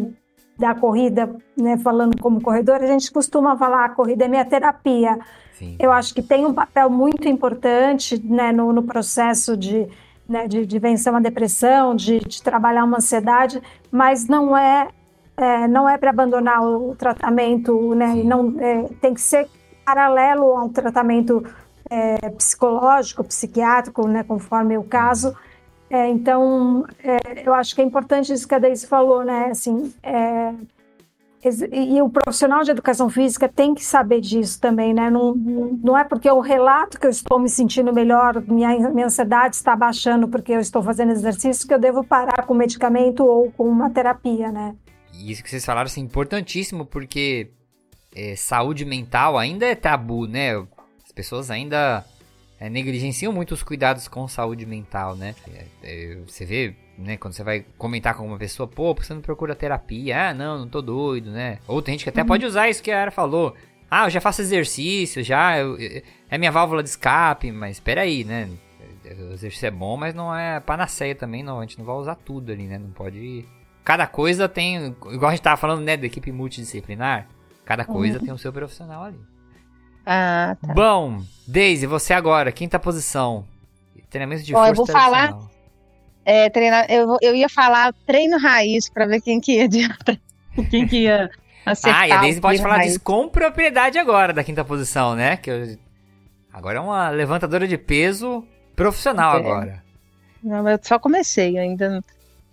da 0.63 0.73
corrida, 0.73 1.29
né, 1.57 1.77
falando 1.77 2.17
como 2.21 2.41
corredor, 2.41 2.81
a 2.81 2.87
gente 2.87 3.11
costuma 3.11 3.57
falar 3.57 3.83
a 3.83 3.89
corrida 3.89 4.23
é 4.23 4.27
minha 4.29 4.45
terapia. 4.45 5.19
Sim. 5.59 5.75
Eu 5.77 5.91
acho 5.91 6.15
que 6.15 6.21
tem 6.21 6.45
um 6.45 6.53
papel 6.53 6.89
muito 6.89 7.27
importante 7.27 8.17
né, 8.23 8.53
no, 8.53 8.71
no 8.71 8.81
processo 8.81 9.57
de 9.57 9.89
né, 10.27 10.47
de, 10.47 10.65
de 10.65 10.79
vencer 10.79 11.11
uma 11.11 11.19
depressão, 11.19 11.93
de, 11.93 12.17
de, 12.21 12.41
trabalhar 12.41 12.85
uma 12.85 12.95
ansiedade, 12.95 13.61
mas 13.91 14.25
não 14.25 14.55
é, 14.55 14.87
é 15.35 15.67
não 15.67 15.87
é 15.87 15.97
para 15.97 16.11
abandonar 16.11 16.63
o 16.63 16.95
tratamento, 16.95 17.93
né? 17.93 18.23
Não 18.23 18.55
é, 18.57 18.83
tem 19.01 19.13
que 19.13 19.19
ser 19.19 19.49
paralelo 19.85 20.45
ao 20.55 20.69
tratamento 20.69 21.43
é, 21.89 22.29
psicológico, 22.29 23.21
psiquiátrico, 23.25 24.07
né? 24.07 24.23
Conforme 24.23 24.77
o 24.77 24.83
caso. 24.83 25.35
É, 25.93 26.09
então, 26.09 26.87
é, 27.03 27.47
eu 27.47 27.53
acho 27.53 27.75
que 27.75 27.81
é 27.81 27.83
importante 27.83 28.33
isso 28.33 28.47
que 28.47 28.55
a 28.55 28.57
Deise 28.57 28.87
falou, 28.87 29.23
né? 29.23 29.49
Assim, 29.51 29.93
é, 30.01 30.51
e 31.71 32.01
o 32.01 32.09
profissional 32.09 32.63
de 32.63 32.71
educação 32.71 33.11
física 33.11 33.47
tem 33.47 33.75
que 33.75 33.85
saber 33.85 34.19
disso 34.19 34.59
também, 34.59 34.91
né? 34.91 35.11
Não, 35.11 35.35
não 35.35 35.95
é 35.95 36.03
porque 36.03 36.27
eu 36.27 36.39
relato 36.39 36.99
que 36.99 37.05
eu 37.05 37.11
estou 37.11 37.37
me 37.37 37.47
sentindo 37.47 37.93
melhor, 37.93 38.41
minha, 38.47 38.89
minha 38.89 39.05
ansiedade 39.05 39.55
está 39.55 39.75
baixando 39.75 40.27
porque 40.27 40.53
eu 40.53 40.59
estou 40.59 40.81
fazendo 40.81 41.11
exercício, 41.11 41.67
que 41.67 41.73
eu 41.75 41.79
devo 41.79 42.03
parar 42.03 42.43
com 42.47 42.55
medicamento 42.55 43.23
ou 43.23 43.51
com 43.51 43.69
uma 43.69 43.91
terapia, 43.91 44.51
né? 44.51 44.75
isso 45.13 45.43
que 45.43 45.49
vocês 45.49 45.63
falaram 45.63 45.85
assim, 45.85 46.01
importantíssimo, 46.01 46.87
porque 46.87 47.51
é, 48.15 48.35
saúde 48.35 48.83
mental 48.83 49.37
ainda 49.37 49.67
é 49.67 49.75
tabu, 49.75 50.25
né? 50.25 50.55
As 51.05 51.11
pessoas 51.13 51.51
ainda 51.51 52.03
é, 52.63 52.69
negligenciam 52.69 53.33
muito 53.33 53.53
os 53.53 53.61
cuidados 53.61 54.07
com 54.07 54.25
saúde 54.25 54.65
mental, 54.65 55.17
né? 55.17 55.35
É, 55.53 55.65
é, 55.83 56.17
você 56.25 56.45
vê, 56.45 56.73
né, 56.97 57.17
quando 57.17 57.33
você 57.33 57.43
vai 57.43 57.65
comentar 57.77 58.15
com 58.15 58.25
uma 58.25 58.37
pessoa, 58.37 58.65
pô, 58.65 58.95
por 58.95 59.03
você 59.03 59.13
não 59.13 59.19
procura 59.19 59.53
terapia? 59.53 60.29
Ah, 60.29 60.33
não, 60.33 60.59
não 60.59 60.69
tô 60.69 60.81
doido, 60.81 61.29
né? 61.29 61.59
Ou 61.67 61.81
tem 61.81 61.95
gente 61.95 62.05
que 62.05 62.09
até 62.09 62.21
uhum. 62.21 62.27
pode 62.27 62.45
usar 62.45 62.69
isso 62.69 62.81
que 62.81 62.89
a 62.89 63.01
Ara 63.01 63.11
falou. 63.11 63.53
Ah, 63.91 64.05
eu 64.05 64.09
já 64.09 64.21
faço 64.21 64.41
exercício, 64.41 65.21
já, 65.21 65.57
eu, 65.57 65.77
é 66.29 66.37
minha 66.37 66.53
válvula 66.53 66.81
de 66.81 66.87
escape, 66.87 67.51
mas 67.51 67.71
espera 67.71 68.03
aí, 68.03 68.23
né? 68.23 68.49
O 69.05 69.33
exercício 69.33 69.67
é 69.67 69.71
bom, 69.71 69.97
mas 69.97 70.15
não 70.15 70.33
é 70.33 70.61
panaceia 70.61 71.13
também, 71.13 71.43
não. 71.43 71.59
A 71.59 71.63
gente 71.63 71.77
não 71.77 71.85
vai 71.85 71.95
usar 71.95 72.15
tudo 72.15 72.49
ali, 72.49 72.63
né? 72.63 72.77
Não 72.77 72.91
pode. 72.91 73.45
Cada 73.83 74.07
coisa 74.07 74.47
tem. 74.47 74.95
Igual 75.11 75.27
a 75.27 75.31
gente 75.31 75.43
tava 75.43 75.57
falando, 75.57 75.83
né, 75.83 75.97
da 75.97 76.05
equipe 76.05 76.31
multidisciplinar. 76.31 77.27
Cada 77.65 77.83
coisa 77.83 78.19
uhum. 78.19 78.23
tem 78.23 78.33
o 78.33 78.37
seu 78.37 78.53
profissional 78.53 79.03
ali. 79.03 79.19
Ah, 80.05 80.57
tá. 80.61 80.73
Bom, 80.73 81.21
Daisy, 81.47 81.85
você 81.85 82.13
agora, 82.13 82.51
quinta 82.51 82.79
posição. 82.79 83.45
Treinamento 84.09 84.43
de 84.43 84.53
Ó, 84.53 84.57
força 84.57 84.71
eu 84.71 84.75
vou 84.75 84.85
falar. 84.85 85.39
É, 86.25 86.49
treinar, 86.49 86.85
eu, 86.89 87.17
eu 87.21 87.35
ia 87.35 87.49
falar 87.49 87.93
treino 88.05 88.37
raiz 88.37 88.89
para 88.89 89.05
ver 89.05 89.19
quem 89.21 89.41
que 89.41 89.53
ia 89.53 89.67
quem 90.69 90.87
que 90.87 91.03
ia 91.03 91.29
acertar. 91.65 92.01
Ah, 92.01 92.07
e 92.07 92.11
a 92.11 92.21
Daisy 92.21 92.39
pode 92.39 92.61
falar 92.61 92.77
raiz. 92.77 92.93
disso 92.93 93.03
com 93.03 93.27
propriedade 93.27 93.97
agora 93.97 94.31
da 94.31 94.43
quinta 94.43 94.63
posição, 94.63 95.15
né? 95.15 95.37
Que 95.37 95.49
eu, 95.49 95.77
agora 96.51 96.77
é 96.77 96.81
uma 96.81 97.09
levantadora 97.09 97.67
de 97.67 97.77
peso 97.77 98.45
profissional 98.75 99.35
é. 99.35 99.39
agora. 99.39 99.83
Não, 100.43 100.69
eu 100.69 100.79
só 100.81 100.99
comecei 100.99 101.57
ainda. 101.57 102.03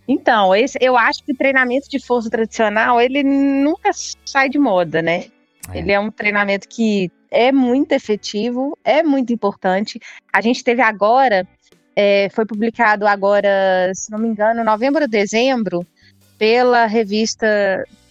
Então, 0.08 0.54
esse, 0.54 0.78
eu 0.80 0.96
acho 0.96 1.22
que 1.22 1.32
o 1.32 1.36
treinamento 1.36 1.88
de 1.88 2.04
força 2.04 2.30
tradicional, 2.30 3.00
ele 3.00 3.22
nunca 3.22 3.90
sai 4.24 4.48
de 4.48 4.58
moda, 4.58 5.02
né? 5.02 5.26
É. 5.72 5.78
Ele 5.78 5.92
é 5.92 6.00
um 6.00 6.10
treinamento 6.10 6.68
que 6.68 7.10
é 7.30 7.52
muito 7.52 7.92
efetivo, 7.92 8.76
é 8.84 9.02
muito 9.02 9.32
importante. 9.32 10.00
A 10.32 10.40
gente 10.40 10.64
teve 10.64 10.82
agora, 10.82 11.46
é, 11.94 12.28
foi 12.30 12.44
publicado 12.44 13.06
agora, 13.06 13.90
se 13.94 14.10
não 14.10 14.18
me 14.18 14.28
engano, 14.28 14.64
novembro 14.64 15.02
ou 15.02 15.08
dezembro, 15.08 15.86
pela 16.38 16.86
revista 16.86 17.46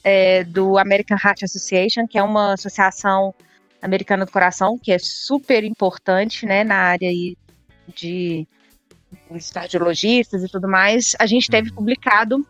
é, 0.03 0.43
do 0.43 0.77
American 0.77 1.17
Heart 1.23 1.43
Association, 1.43 2.07
que 2.07 2.17
é 2.17 2.23
uma 2.23 2.53
associação 2.53 3.33
americana 3.81 4.25
do 4.25 4.31
coração, 4.31 4.77
que 4.77 4.91
é 4.91 4.99
super 4.99 5.63
importante 5.63 6.45
né, 6.45 6.63
na 6.63 6.75
área 6.75 7.09
de 7.95 8.47
os 9.29 9.49
cardiologistas 9.51 10.43
e 10.43 10.47
tudo 10.47 10.67
mais, 10.67 11.15
a 11.19 11.25
gente 11.25 11.49
teve 11.49 11.69
uhum. 11.69 11.75
publicado 11.75 12.47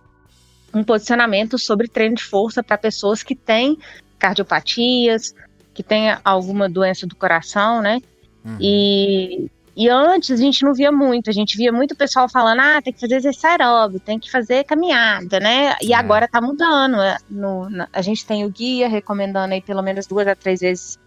um 0.73 0.83
posicionamento 0.83 1.57
sobre 1.57 1.87
treino 1.87 2.15
de 2.15 2.23
força 2.23 2.61
para 2.61 2.77
pessoas 2.77 3.23
que 3.23 3.35
têm 3.35 3.77
cardiopatias, 4.17 5.33
que 5.79 5.83
têm 5.83 6.13
alguma 6.25 6.67
doença 6.67 7.07
do 7.07 7.15
coração, 7.15 7.81
né? 7.81 8.01
Uhum. 8.43 8.57
E, 8.59 9.49
e 9.77 9.87
antes 9.87 10.29
a 10.29 10.35
gente 10.35 10.61
não 10.61 10.73
via 10.73 10.91
muito, 10.91 11.29
a 11.29 11.33
gente 11.33 11.55
via 11.55 11.71
muito 11.71 11.95
pessoal 11.95 12.27
falando, 12.27 12.59
ah, 12.59 12.81
tem 12.81 12.91
que 12.91 12.99
fazer 12.99 13.15
exercício 13.15 13.47
aeróbico, 13.47 14.05
tem 14.05 14.19
que 14.19 14.29
fazer 14.29 14.65
caminhada, 14.65 15.39
né? 15.39 15.77
E 15.81 15.93
é. 15.93 15.95
agora 15.95 16.27
tá 16.27 16.41
mudando. 16.41 16.97
É, 17.01 17.15
no, 17.29 17.69
a 17.93 18.01
gente 18.01 18.25
tem 18.25 18.43
o 18.43 18.49
guia 18.49 18.89
recomendando 18.89 19.53
aí 19.53 19.61
pelo 19.61 19.81
menos 19.81 20.05
duas 20.05 20.27
a 20.27 20.35
três 20.35 20.59
vezes 20.59 20.99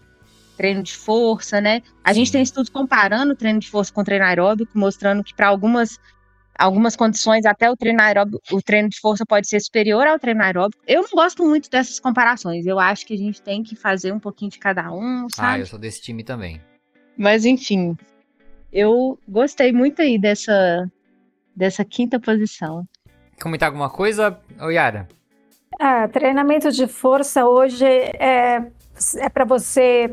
treino 0.57 0.81
de 0.81 0.95
força, 0.95 1.61
né? 1.61 1.83
A 2.03 2.11
gente 2.11 2.31
tem 2.31 2.41
estudos 2.41 2.71
comparando 2.71 3.33
o 3.33 3.35
treino 3.35 3.59
de 3.59 3.69
força 3.69 3.93
com 3.93 4.01
o 4.01 4.03
treino 4.03 4.25
aeróbico, 4.25 4.71
mostrando 4.75 5.23
que 5.23 5.35
para 5.35 5.49
algumas 5.49 5.99
algumas 6.57 6.95
condições 6.95 7.45
até 7.45 7.69
o 7.69 7.75
treino 7.75 8.01
aeróbico, 8.01 8.39
o 8.51 8.61
treino 8.61 8.89
de 8.89 8.99
força 8.99 9.25
pode 9.25 9.47
ser 9.47 9.59
superior 9.59 10.05
ao 10.07 10.19
treino 10.19 10.43
aeróbico. 10.43 10.81
Eu 10.87 11.01
não 11.01 11.09
gosto 11.13 11.43
muito 11.43 11.69
dessas 11.69 11.99
comparações. 11.99 12.65
Eu 12.65 12.79
acho 12.79 13.05
que 13.05 13.13
a 13.13 13.17
gente 13.17 13.41
tem 13.41 13.63
que 13.63 13.75
fazer 13.75 14.11
um 14.11 14.19
pouquinho 14.19 14.51
de 14.51 14.59
cada 14.59 14.91
um, 14.91 15.27
sabe? 15.29 15.55
Ah, 15.55 15.59
eu 15.59 15.65
sou 15.65 15.79
desse 15.79 16.01
time 16.01 16.23
também. 16.23 16.61
Mas 17.17 17.45
enfim, 17.45 17.97
eu 18.71 19.19
gostei 19.27 19.71
muito 19.71 20.01
aí 20.01 20.17
dessa 20.17 20.89
dessa 21.55 21.85
quinta 21.85 22.19
posição. 22.19 22.83
Comentar 23.39 23.67
alguma 23.67 23.89
coisa, 23.89 24.39
Yara? 24.59 25.07
Ah, 25.79 26.07
treinamento 26.07 26.71
de 26.71 26.87
força 26.87 27.45
hoje 27.45 27.85
é, 27.85 28.65
é 29.17 29.29
para 29.29 29.45
você 29.45 30.11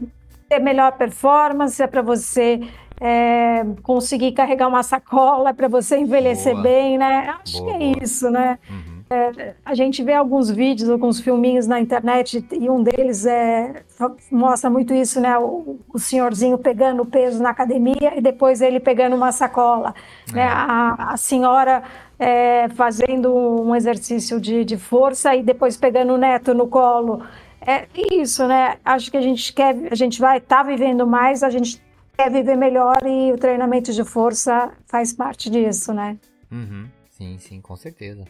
ter 0.49 0.59
melhor 0.59 0.93
performance, 0.93 1.83
é 1.83 1.87
para 1.87 2.03
você 2.03 2.61
é, 3.01 3.65
conseguir 3.83 4.33
carregar 4.33 4.69
uma 4.69 4.83
sacola, 4.83 5.55
para 5.55 5.69
você 5.69 5.97
envelhecer 5.97 6.53
Boa. 6.53 6.63
bem, 6.63 6.99
né? 6.99 7.35
Acho 7.43 7.59
Boa, 7.59 7.79
que 7.79 7.83
é 7.83 7.93
Boa. 7.93 8.05
isso, 8.05 8.31
né? 8.31 8.59
Uhum. 8.69 9.01
É, 9.13 9.55
a 9.65 9.75
gente 9.75 10.05
vê 10.05 10.13
alguns 10.13 10.49
vídeos, 10.51 10.89
alguns 10.89 11.19
filminhos 11.19 11.67
na 11.67 11.81
internet 11.81 12.47
e 12.53 12.71
um 12.71 12.81
deles 12.81 13.27
é, 13.27 13.83
mostra 14.31 14.71
muito 14.71 14.95
isso, 14.95 15.21
né? 15.21 15.37
O, 15.37 15.81
o 15.93 15.99
senhorzinho 15.99 16.57
pegando 16.57 17.05
peso 17.05 17.43
na 17.43 17.51
academia 17.51 18.17
e 18.17 18.21
depois 18.21 18.61
ele 18.61 18.79
pegando 18.79 19.17
uma 19.17 19.33
sacola, 19.33 19.95
né? 20.33 20.43
é. 20.43 20.45
né? 20.45 20.53
A, 20.53 21.15
a 21.15 21.17
senhora 21.17 21.83
é, 22.21 22.69
fazendo 22.69 23.35
um 23.35 23.75
exercício 23.75 24.39
de, 24.39 24.65
de 24.65 24.77
força 24.77 25.35
e 25.35 25.43
depois 25.43 25.77
pegando 25.77 26.13
o 26.13 26.19
neto 26.19 26.55
no 26.55 26.69
colo. 26.69 27.23
É 27.67 27.87
isso, 28.13 28.47
né? 28.47 28.77
Acho 28.85 29.11
que 29.11 29.17
a 29.17 29.21
gente 29.21 29.53
quer, 29.53 29.77
a 29.91 29.95
gente 29.95 30.21
vai 30.21 30.39
estar 30.39 30.59
tá 30.59 30.63
vivendo 30.63 31.05
mais, 31.05 31.43
a 31.43 31.51
gente 31.51 31.83
quer 32.21 32.31
viver 32.31 32.57
melhor 32.57 32.99
e 33.07 33.33
o 33.33 33.39
treinamento 33.39 33.95
de 33.95 34.05
força 34.05 34.71
faz 34.87 35.11
parte 35.11 35.49
disso, 35.49 35.95
né? 35.95 36.19
Uhum. 36.53 36.87
Sim, 37.11 37.39
sim, 37.39 37.61
com 37.63 37.75
certeza. 37.77 38.25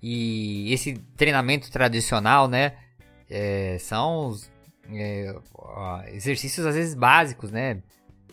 E 0.00 0.72
esse 0.72 0.94
treinamento 1.16 1.70
tradicional, 1.72 2.46
né? 2.46 2.74
É, 3.28 3.78
são 3.80 4.28
os, 4.28 4.48
é, 4.92 5.34
exercícios 6.12 6.64
às 6.64 6.76
vezes 6.76 6.94
básicos, 6.94 7.50
né? 7.50 7.82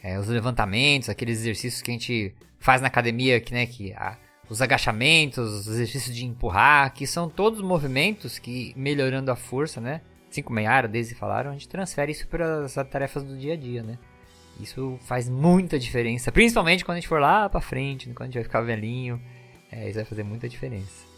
É, 0.04 0.20
os 0.20 0.28
levantamentos, 0.28 1.10
aqueles 1.10 1.39
exercícios 1.39 1.82
que 1.82 1.89
a 1.89 1.94
gente 1.94 2.36
faz 2.60 2.80
na 2.80 2.88
academia, 2.88 3.41
que, 3.41 3.52
né? 3.52 3.66
Que 3.66 3.94
a, 3.94 4.16
os 4.48 4.62
agachamentos, 4.62 5.52
os 5.52 5.68
exercícios 5.68 6.16
de 6.16 6.24
empurrar, 6.24 6.94
que 6.94 7.08
são 7.08 7.28
todos 7.28 7.62
movimentos 7.62 8.38
que 8.38 8.74
melhorando 8.78 9.32
a 9.32 9.36
força, 9.36 9.82
né? 9.82 10.02
assim 10.34 10.41
como 10.41 10.58
a 10.58 10.64
Yara, 10.64 10.88
Daisy 10.88 11.14
falaram, 11.14 11.52
a 11.52 11.54
gente 11.54 11.70
transfere 11.70 12.12
isso 12.12 12.28
para 12.28 12.66
as 12.66 12.74
tarefas 12.89 13.24
do 13.24 13.38
dia 13.38 13.54
a 13.54 13.56
dia, 13.56 13.84
né? 13.84 14.00
Isso 14.60 14.97
faz 15.01 15.28
muita 15.28 15.80
diferença, 15.80 16.32
principalmente 16.32 16.86
quando 16.86 16.97
a 16.97 16.99
gente 16.99 17.10
for 17.10 17.20
lá 17.20 17.49
para 17.49 17.60
frente, 17.60 18.08
quando 18.10 18.22
a 18.22 18.26
gente 18.26 18.36
vai 18.36 18.43
ficar 18.43 18.62
velhinho, 18.62 19.20
é, 19.72 19.88
isso 19.88 19.95
vai 19.95 20.06
fazer 20.06 20.24
muita 20.24 20.47
diferença. 20.47 21.14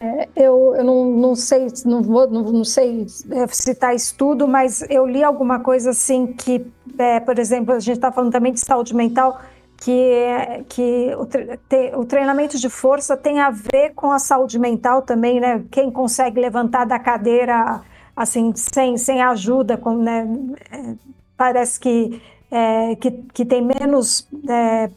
É, 0.00 0.28
eu, 0.34 0.74
eu 0.76 0.82
não, 0.82 1.04
não 1.10 1.34
sei, 1.34 1.66
não 1.84 2.02
vou, 2.02 2.28
não, 2.28 2.42
não 2.44 2.64
sei 2.64 3.06
é, 3.30 3.46
citar 3.48 3.94
estudo, 3.94 4.48
mas 4.48 4.82
eu 4.88 5.06
li 5.06 5.22
alguma 5.22 5.60
coisa 5.60 5.90
assim 5.90 6.28
que, 6.28 6.66
é, 6.98 7.20
por 7.20 7.38
exemplo, 7.38 7.74
a 7.74 7.80
gente 7.80 7.96
está 7.96 8.10
falando 8.10 8.32
também 8.32 8.52
de 8.52 8.60
saúde 8.60 8.94
mental, 8.94 9.40
que, 9.76 10.26
que 10.68 11.14
o, 11.18 11.26
te, 11.26 11.58
o, 11.96 12.04
treinamento 12.04 12.58
de 12.58 12.68
força 12.68 13.16
tem 13.16 13.40
a 13.40 13.50
ver 13.50 13.94
com 13.94 14.10
a 14.10 14.18
saúde 14.18 14.58
mental 14.58 15.02
também, 15.02 15.40
né? 15.40 15.64
Quem 15.70 15.90
consegue 15.90 16.40
levantar 16.40 16.84
da 16.84 16.98
cadeira 16.98 17.82
assim, 18.14 18.52
sem, 18.54 18.98
sem 18.98 19.22
ajuda, 19.22 19.78
com, 19.78 19.96
né, 19.96 20.28
é, 20.70 20.94
parece 21.36 21.80
que, 21.80 22.20
é, 22.50 22.96
que, 22.96 23.10
que 23.10 23.44
tem 23.44 23.62
menos 23.62 24.28
é, 24.48 24.90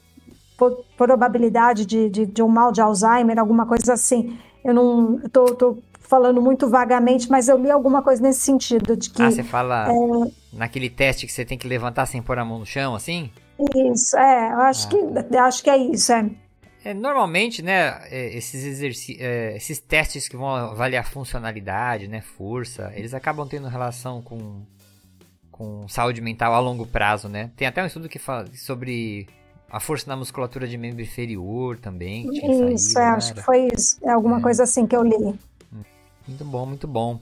probabilidade 0.97 1.85
de, 1.85 2.09
de, 2.09 2.25
de, 2.25 2.41
um 2.41 2.47
mal 2.47 2.71
de 2.71 2.81
Alzheimer, 2.81 3.37
alguma 3.39 3.65
coisa 3.65 3.93
assim. 3.93 4.37
Eu 4.63 4.73
não 4.73 5.19
estou 5.25 5.81
falando 5.99 6.41
muito 6.41 6.69
vagamente, 6.69 7.29
mas 7.29 7.47
eu 7.47 7.57
li 7.57 7.71
alguma 7.71 8.01
coisa 8.01 8.21
nesse 8.21 8.41
sentido, 8.41 8.95
de 8.95 9.09
que... 9.09 9.21
Ah, 9.21 9.31
você 9.31 9.43
fala 9.43 9.87
é, 9.89 10.31
naquele 10.53 10.89
teste 10.89 11.25
que 11.25 11.31
você 11.31 11.43
tem 11.43 11.57
que 11.57 11.67
levantar 11.67 12.05
sem 12.05 12.21
pôr 12.21 12.37
a 12.37 12.45
mão 12.45 12.59
no 12.59 12.65
chão, 12.65 12.95
assim? 12.95 13.31
Isso, 13.75 14.17
é, 14.17 14.53
eu 14.53 14.59
acho, 14.59 14.87
ah. 14.87 15.23
que, 15.23 15.37
acho 15.37 15.63
que 15.63 15.69
é 15.69 15.77
isso, 15.77 16.11
é. 16.11 16.29
É, 16.85 16.93
normalmente, 16.93 17.61
né, 17.61 18.01
é, 18.11 18.35
esses, 18.35 18.81
é, 19.19 19.55
esses 19.55 19.79
testes 19.79 20.27
que 20.27 20.35
vão 20.35 20.53
avaliar 20.53 21.05
funcionalidade, 21.05 22.07
né, 22.09 22.19
força, 22.19 22.91
eles 22.93 23.13
acabam 23.13 23.47
tendo 23.47 23.67
relação 23.67 24.21
com, 24.21 24.65
com 25.63 25.87
saúde 25.87 26.21
mental 26.21 26.53
a 26.53 26.59
longo 26.59 26.85
prazo, 26.85 27.29
né? 27.29 27.51
Tem 27.55 27.67
até 27.67 27.81
um 27.81 27.85
estudo 27.85 28.09
que 28.09 28.19
fala 28.19 28.45
sobre 28.53 29.27
a 29.71 29.79
força 29.79 30.07
na 30.07 30.15
musculatura 30.15 30.67
de 30.67 30.77
membro 30.77 31.01
inferior 31.01 31.77
também. 31.77 32.27
isso, 32.73 32.93
saído, 32.93 32.99
é, 32.99 33.11
né? 33.11 33.17
acho 33.17 33.33
que 33.33 33.41
foi 33.41 33.69
isso. 33.73 33.97
É 34.03 34.11
alguma 34.11 34.39
é. 34.39 34.41
coisa 34.41 34.63
assim 34.63 34.85
que 34.85 34.95
eu 34.95 35.03
li. 35.03 35.39
Muito 36.27 36.45
bom, 36.45 36.65
muito 36.65 36.87
bom. 36.87 37.19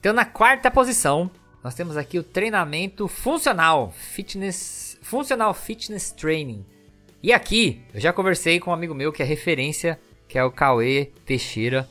Então, 0.00 0.12
na 0.12 0.24
quarta 0.24 0.70
posição, 0.70 1.30
nós 1.62 1.74
temos 1.74 1.96
aqui 1.96 2.18
o 2.18 2.22
treinamento 2.22 3.06
funcional, 3.06 3.92
fitness, 3.92 4.98
funcional 5.02 5.54
fitness 5.54 6.10
training. 6.10 6.64
E 7.22 7.32
aqui, 7.32 7.82
eu 7.94 8.00
já 8.00 8.12
conversei 8.12 8.58
com 8.58 8.70
um 8.70 8.74
amigo 8.74 8.94
meu 8.94 9.12
que 9.12 9.22
é 9.22 9.24
referência, 9.24 9.98
que 10.26 10.36
é 10.38 10.44
o 10.44 10.50
Cauê 10.50 11.10
Teixeira. 11.24 11.88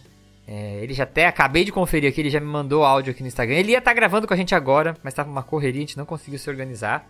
É, 0.53 0.83
ele 0.83 0.93
já 0.93 1.05
até 1.05 1.27
acabei 1.27 1.63
de 1.63 1.71
conferir 1.71 2.09
aqui, 2.09 2.19
ele 2.19 2.29
já 2.29 2.41
me 2.41 2.45
mandou 2.45 2.83
áudio 2.83 3.11
aqui 3.11 3.21
no 3.21 3.27
Instagram. 3.29 3.55
Ele 3.55 3.71
ia 3.71 3.77
estar 3.77 3.91
tá 3.91 3.95
gravando 3.95 4.27
com 4.27 4.33
a 4.33 4.37
gente 4.37 4.53
agora, 4.53 4.97
mas 5.01 5.13
estava 5.13 5.29
uma 5.29 5.41
correria, 5.41 5.79
a 5.79 5.85
gente 5.85 5.97
não 5.97 6.05
conseguiu 6.05 6.37
se 6.37 6.49
organizar. 6.49 7.09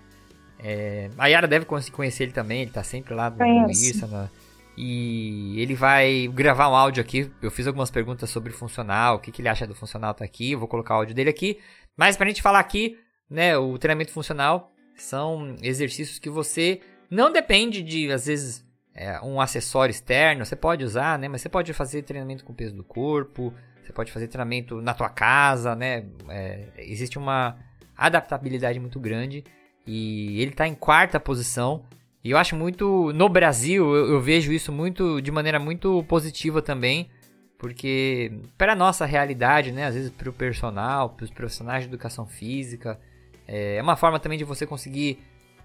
É, 0.59 1.09
a 1.17 1.25
Yara 1.25 1.47
deve 1.47 1.65
conhecer 1.65 2.25
ele 2.25 2.33
também, 2.33 2.61
ele 2.61 2.69
tá 2.69 2.83
sempre 2.83 3.15
lá 3.15 3.31
no 3.31 3.71
Irsa. 3.71 4.31
E 4.77 5.59
ele 5.59 5.73
vai 5.73 6.29
gravar 6.31 6.69
um 6.69 6.75
áudio 6.75 7.01
aqui. 7.01 7.31
Eu 7.41 7.49
fiz 7.49 7.65
algumas 7.65 7.89
perguntas 7.89 8.29
sobre 8.29 8.53
funcional, 8.53 9.15
o 9.15 9.19
que, 9.19 9.31
que 9.31 9.41
ele 9.41 9.49
acha 9.49 9.65
do 9.65 9.73
funcional 9.73 10.13
tá 10.13 10.23
aqui. 10.23 10.51
Eu 10.51 10.59
vou 10.59 10.67
colocar 10.67 10.93
o 10.93 10.97
áudio 10.97 11.15
dele 11.15 11.31
aqui. 11.31 11.57
Mas 11.97 12.15
pra 12.15 12.27
gente 12.27 12.43
falar 12.43 12.59
aqui, 12.59 12.95
né, 13.27 13.57
o 13.57 13.75
treinamento 13.79 14.11
funcional 14.11 14.71
são 14.95 15.55
exercícios 15.63 16.19
que 16.19 16.29
você 16.29 16.79
não 17.09 17.31
depende 17.31 17.81
de, 17.81 18.11
às 18.11 18.27
vezes, 18.27 18.63
é, 18.93 19.19
um 19.21 19.39
acessório 19.39 19.91
externo. 19.91 20.45
Você 20.45 20.55
pode 20.55 20.83
usar, 20.83 21.17
né? 21.17 21.27
Mas 21.27 21.41
você 21.41 21.49
pode 21.49 21.73
fazer 21.73 22.03
treinamento 22.03 22.43
com 22.43 22.53
peso 22.53 22.75
do 22.75 22.83
corpo. 22.83 23.53
Você 23.83 23.93
pode 23.93 24.11
fazer 24.11 24.27
treinamento 24.27 24.81
na 24.81 24.93
tua 24.93 25.09
casa, 25.09 25.75
né? 25.75 26.05
É, 26.29 26.67
existe 26.77 27.17
uma 27.17 27.57
adaptabilidade 27.97 28.79
muito 28.79 28.99
grande. 28.99 29.43
E 29.85 30.41
ele 30.41 30.51
está 30.51 30.67
em 30.67 30.75
quarta 30.75 31.19
posição. 31.19 31.83
E 32.23 32.31
eu 32.31 32.37
acho 32.37 32.55
muito. 32.55 33.11
No 33.13 33.27
Brasil, 33.27 33.95
eu, 33.95 34.13
eu 34.13 34.21
vejo 34.21 34.51
isso 34.51 34.71
muito 34.71 35.21
de 35.21 35.31
maneira 35.31 35.59
muito 35.59 36.03
positiva 36.03 36.61
também. 36.61 37.09
Porque, 37.57 38.31
para 38.57 38.73
a 38.73 38.75
nossa 38.75 39.05
realidade, 39.05 39.71
né? 39.71 39.85
Às 39.85 39.95
vezes 39.95 40.09
para 40.09 40.29
o 40.29 40.33
personal, 40.33 41.11
para 41.11 41.23
os 41.23 41.31
profissionais 41.31 41.83
de 41.83 41.89
educação 41.89 42.25
física, 42.25 42.99
é, 43.47 43.75
é 43.75 43.81
uma 43.81 43.95
forma 43.95 44.19
também 44.19 44.37
de 44.37 44.43
você 44.43 44.65
conseguir, 44.65 45.19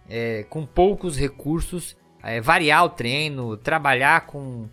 é, 0.09 0.45
com 0.51 0.67
poucos 0.67 1.17
recursos, 1.19 1.97
é, 2.27 2.41
variar 2.41 2.85
o 2.85 2.89
treino, 2.89 3.57
trabalhar 3.57 4.27
com, 4.27 4.69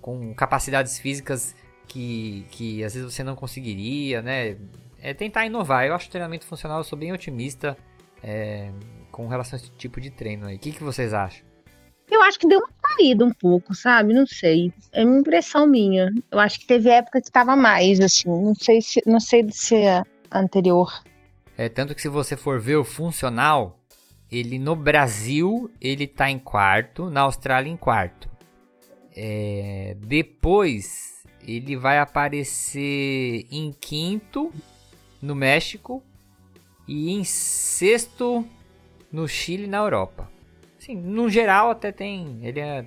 com 0.00 0.34
capacidades 0.34 0.98
físicas 0.98 1.54
que, 1.86 2.46
que 2.50 2.82
às 2.82 2.94
vezes 2.94 3.12
você 3.12 3.22
não 3.22 3.36
conseguiria, 3.36 4.22
né? 4.22 4.56
É 5.02 5.12
tentar 5.12 5.44
inovar. 5.44 5.84
Eu 5.84 5.94
acho 5.94 6.08
treinamento 6.08 6.46
funcional, 6.46 6.78
eu 6.78 6.84
sou 6.84 6.98
bem 6.98 7.12
otimista 7.12 7.76
é, 8.22 8.70
com 9.12 9.28
relação 9.28 9.58
a 9.58 9.60
esse 9.60 9.70
tipo 9.72 10.00
de 10.00 10.10
treino 10.10 10.46
aí. 10.46 10.56
O 10.56 10.58
que, 10.58 10.72
que 10.72 10.82
vocês 10.82 11.12
acham? 11.12 11.44
Eu 12.10 12.22
acho 12.22 12.38
que 12.38 12.48
deu 12.48 12.58
uma 12.58 12.68
caída 12.82 13.24
um 13.24 13.32
pouco, 13.32 13.74
sabe? 13.74 14.14
Não 14.14 14.26
sei. 14.26 14.72
É 14.92 15.04
uma 15.04 15.18
impressão 15.18 15.66
minha. 15.66 16.10
Eu 16.30 16.38
acho 16.38 16.60
que 16.60 16.66
teve 16.66 16.88
época 16.88 17.20
que 17.20 17.28
estava 17.28 17.54
mais, 17.54 18.00
assim. 18.00 18.28
Não 18.28 18.54
sei 18.54 18.80
se 18.80 19.02
não 19.06 19.20
sei 19.20 19.46
se 19.50 19.76
é 19.76 20.02
anterior. 20.32 21.02
É 21.56 21.68
tanto 21.68 21.94
que 21.94 22.02
se 22.02 22.08
você 22.08 22.36
for 22.36 22.60
ver 22.60 22.76
o 22.76 22.84
funcional, 22.84 23.78
ele 24.38 24.58
no 24.58 24.74
Brasil 24.74 25.70
ele 25.80 26.06
tá 26.06 26.30
em 26.30 26.38
quarto, 26.38 27.08
na 27.10 27.22
Austrália 27.22 27.70
em 27.70 27.76
quarto. 27.76 28.28
É, 29.16 29.96
depois 30.00 31.22
ele 31.46 31.76
vai 31.76 31.98
aparecer 31.98 33.46
em 33.50 33.72
quinto 33.72 34.52
no 35.22 35.34
México 35.34 36.02
e 36.88 37.12
em 37.12 37.22
sexto 37.22 38.44
no 39.12 39.28
Chile 39.28 39.66
na 39.66 39.78
Europa. 39.78 40.28
Sim, 40.78 40.96
no 40.96 41.30
geral 41.30 41.70
até 41.70 41.92
tem, 41.92 42.40
ele 42.42 42.60
é, 42.60 42.84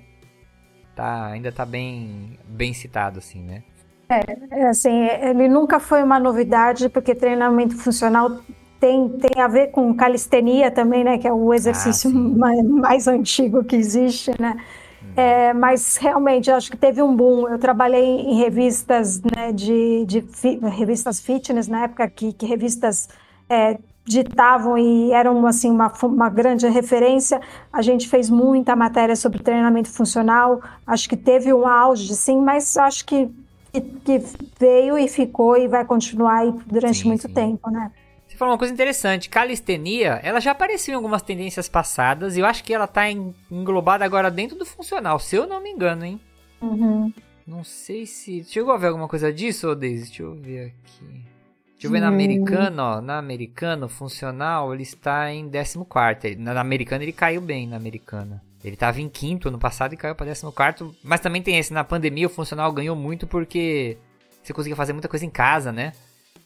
tá, 0.94 1.26
ainda 1.26 1.50
tá 1.50 1.64
bem, 1.64 2.38
bem 2.44 2.72
citado 2.74 3.18
assim, 3.18 3.42
né? 3.42 3.62
É, 4.08 4.60
é, 4.60 4.68
assim, 4.68 5.06
ele 5.06 5.48
nunca 5.48 5.80
foi 5.80 6.02
uma 6.02 6.18
novidade 6.18 6.88
porque 6.88 7.14
treinamento 7.14 7.76
funcional 7.76 8.40
tem, 8.80 9.08
tem 9.08 9.42
a 9.42 9.48
ver 9.48 9.68
com 9.68 9.94
calistenia 9.94 10.70
também, 10.70 11.04
né? 11.04 11.18
Que 11.18 11.26
é 11.26 11.32
o 11.32 11.52
exercício 11.52 12.10
ah, 12.10 12.14
mais, 12.38 12.64
mais, 12.64 13.08
antigo 13.08 13.64
que 13.64 13.76
existe, 13.76 14.30
né? 14.40 14.56
Hum. 15.02 15.06
É, 15.16 15.52
mas 15.52 15.96
realmente 15.96 16.50
acho 16.50 16.70
que 16.70 16.76
teve 16.76 17.02
um 17.02 17.14
boom. 17.14 17.48
Eu 17.48 17.58
trabalhei 17.58 18.04
em 18.04 18.38
revistas, 18.38 19.20
né, 19.20 19.52
de, 19.52 20.04
de 20.06 20.22
fi, 20.22 20.58
revistas 20.58 21.20
fitness 21.20 21.66
na 21.68 21.84
época 21.84 22.08
que, 22.08 22.32
que 22.32 22.46
revistas 22.46 23.08
é, 23.48 23.78
ditavam 24.04 24.78
e 24.78 25.12
eram 25.12 25.44
assim 25.46 25.70
uma, 25.70 25.92
uma 26.02 26.28
grande 26.28 26.68
referência. 26.68 27.40
A 27.72 27.82
gente 27.82 28.08
fez 28.08 28.30
muita 28.30 28.76
matéria 28.76 29.16
sobre 29.16 29.40
treinamento 29.40 29.90
funcional. 29.90 30.60
Acho 30.86 31.08
que 31.08 31.16
teve 31.16 31.52
um 31.52 31.66
auge, 31.66 32.14
sim, 32.14 32.40
mas 32.40 32.76
acho 32.76 33.04
que, 33.04 33.28
que, 33.72 33.80
que 33.80 34.22
veio 34.58 34.96
e 34.96 35.08
ficou 35.08 35.56
e 35.56 35.66
vai 35.66 35.84
continuar 35.84 36.38
aí 36.38 36.54
durante 36.66 37.00
sim, 37.00 37.08
muito 37.08 37.26
sim. 37.26 37.34
tempo, 37.34 37.70
né? 37.70 37.90
Falou 38.38 38.52
uma 38.52 38.58
coisa 38.58 38.72
interessante. 38.72 39.28
Calistenia, 39.28 40.20
ela 40.22 40.40
já 40.40 40.52
apareceu 40.52 40.92
em 40.92 40.96
algumas 40.96 41.22
tendências 41.22 41.68
passadas 41.68 42.36
e 42.36 42.40
eu 42.40 42.46
acho 42.46 42.62
que 42.62 42.72
ela 42.72 42.86
tá 42.86 43.10
englobada 43.10 44.04
agora 44.04 44.30
dentro 44.30 44.56
do 44.56 44.64
funcional, 44.64 45.18
se 45.18 45.36
eu 45.36 45.46
não 45.46 45.60
me 45.60 45.70
engano, 45.70 46.04
hein? 46.04 46.20
Uhum. 46.62 47.12
Não 47.46 47.64
sei 47.64 48.06
se. 48.06 48.44
Chegou 48.44 48.72
a 48.72 48.76
ver 48.76 48.88
alguma 48.88 49.08
coisa 49.08 49.32
disso, 49.32 49.68
ô 49.68 49.74
Daisy? 49.74 50.04
Deixa 50.04 50.22
eu 50.22 50.34
ver 50.34 50.66
aqui. 50.66 51.24
Deixa 51.72 51.86
eu 51.86 51.90
ver 51.90 52.00
na 52.00 52.08
americana, 52.08 52.82
ó. 52.82 53.00
Na 53.00 53.18
americana, 53.18 53.88
funcional, 53.88 54.74
ele 54.74 54.82
está 54.82 55.32
em 55.32 55.48
14. 55.48 56.36
Na 56.36 56.60
americana 56.60 57.04
ele 57.04 57.12
caiu 57.12 57.40
bem, 57.40 57.66
na 57.66 57.76
americana. 57.76 58.42
Ele 58.62 58.74
estava 58.74 59.00
em 59.00 59.08
quinto 59.08 59.48
ano 59.48 59.58
passado 59.58 59.94
e 59.94 59.96
caiu 59.96 60.14
para 60.14 60.26
14. 60.26 60.98
Mas 61.02 61.20
também 61.20 61.40
tem 61.40 61.56
esse, 61.56 61.72
na 61.72 61.84
pandemia 61.84 62.26
o 62.26 62.30
funcional 62.30 62.72
ganhou 62.72 62.96
muito 62.96 63.26
porque 63.26 63.96
você 64.42 64.52
conseguia 64.52 64.76
fazer 64.76 64.92
muita 64.92 65.08
coisa 65.08 65.24
em 65.24 65.30
casa, 65.30 65.72
né? 65.72 65.92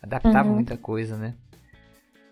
Adaptava 0.03 0.49
uhum. 0.49 0.55
muita 0.55 0.76
coisa, 0.76 1.16
né? 1.16 1.34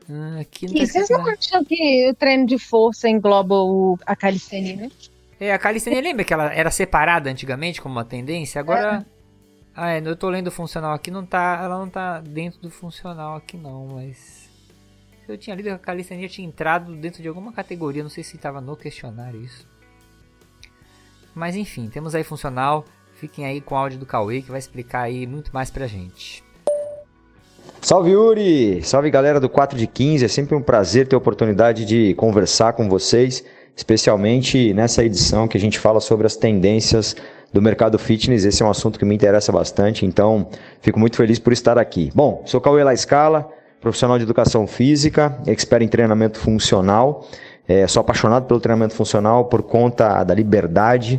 Ah, 0.09 0.41
aqui 0.41 0.67
não 0.67 0.75
e 0.75 0.87
vocês 0.87 1.09
não 1.11 1.27
acham 1.27 1.65
que 1.65 2.09
o 2.11 2.15
treino 2.15 2.47
de 2.47 2.59
força 2.59 3.09
engloba 3.09 3.55
o, 3.57 3.99
a 4.07 4.17
calistenia, 4.17 4.77
né? 4.77 4.91
É, 5.39 5.53
a 5.53 5.59
calistenia 5.59 6.01
lembra 6.01 6.25
que 6.25 6.35
ela 6.35 6.53
era 6.53 6.71
separada 6.71 7.31
antigamente 7.31 7.81
como 7.81 7.95
uma 7.95 8.05
tendência? 8.05 8.61
Agora. 8.61 9.07
É. 9.17 9.21
Ah, 9.75 9.91
é, 9.93 10.03
eu 10.05 10.17
tô 10.17 10.29
lendo 10.29 10.49
o 10.49 10.51
funcional 10.51 10.93
aqui, 10.93 11.11
não 11.11 11.25
tá. 11.25 11.61
Ela 11.63 11.79
não 11.79 11.89
tá 11.89 12.21
dentro 12.21 12.61
do 12.61 12.71
funcional 12.71 13.37
aqui 13.37 13.57
não, 13.57 13.87
mas. 13.95 14.51
Eu 15.27 15.39
tinha 15.39 15.55
lido 15.55 15.67
que 15.67 15.71
a 15.71 15.79
calistenia 15.79 16.29
tinha 16.29 16.47
entrado 16.47 16.95
dentro 16.97 17.23
de 17.23 17.29
alguma 17.29 17.53
categoria, 17.53 18.03
não 18.03 18.11
sei 18.11 18.25
se 18.25 18.37
estava 18.37 18.61
no 18.61 18.77
questionário 18.77 19.41
isso. 19.41 19.67
Mas 21.35 21.55
enfim, 21.57 21.89
temos 21.89 22.15
aí 22.15 22.25
funcional. 22.25 22.85
Fiquem 23.15 23.47
aí 23.47 23.61
com 23.61 23.75
o 23.75 23.79
áudio 23.79 23.99
do 23.99 24.07
Cauê 24.07 24.43
que 24.43 24.51
vai 24.51 24.59
explicar 24.59 25.03
aí 25.03 25.27
muito 25.27 25.53
mais 25.53 25.71
pra 25.71 25.87
gente. 25.87 26.43
Salve 27.83 28.11
Yuri! 28.11 28.83
Salve 28.83 29.11
galera 29.11 29.41
do 29.41 29.49
4 29.49 29.77
de 29.79 29.87
15, 29.87 30.23
é 30.23 30.29
sempre 30.29 30.55
um 30.55 30.61
prazer 30.61 31.09
ter 31.09 31.15
a 31.15 31.19
oportunidade 31.19 31.87
de 31.87 32.13
conversar 32.15 32.75
com 32.75 32.87
vocês, 32.91 33.43
especialmente 33.75 34.75
nessa 34.75 35.03
edição 35.03 35.49
que 35.49 35.57
a 35.57 35.61
gente 35.61 35.79
fala 35.79 35.99
sobre 35.99 36.27
as 36.27 36.37
tendências 36.37 37.17
do 37.51 37.63
mercado 37.63 37.99
fitness. 37.99 38.45
Esse 38.45 38.63
é 38.63 38.67
um 38.67 38.71
assunto 38.71 38.99
que 38.99 39.05
me 39.07 39.15
interessa 39.15 39.51
bastante, 39.51 40.05
então 40.05 40.47
fico 40.83 41.01
muito 41.01 41.17
feliz 41.17 41.39
por 41.39 41.55
estar 41.55 41.79
aqui. 41.79 42.11
Bom, 42.15 42.43
sou 42.45 42.61
Cauê 42.61 42.85
La 42.85 42.95
Scala, 42.95 43.51
profissional 43.81 44.19
de 44.19 44.25
educação 44.25 44.67
física, 44.67 45.39
expert 45.47 45.83
em 45.83 45.89
treinamento 45.89 46.39
funcional. 46.39 47.27
É, 47.67 47.87
sou 47.87 48.03
apaixonado 48.03 48.45
pelo 48.45 48.61
treinamento 48.61 48.95
funcional 48.95 49.47
por 49.47 49.63
conta 49.63 50.23
da 50.23 50.35
liberdade 50.35 51.19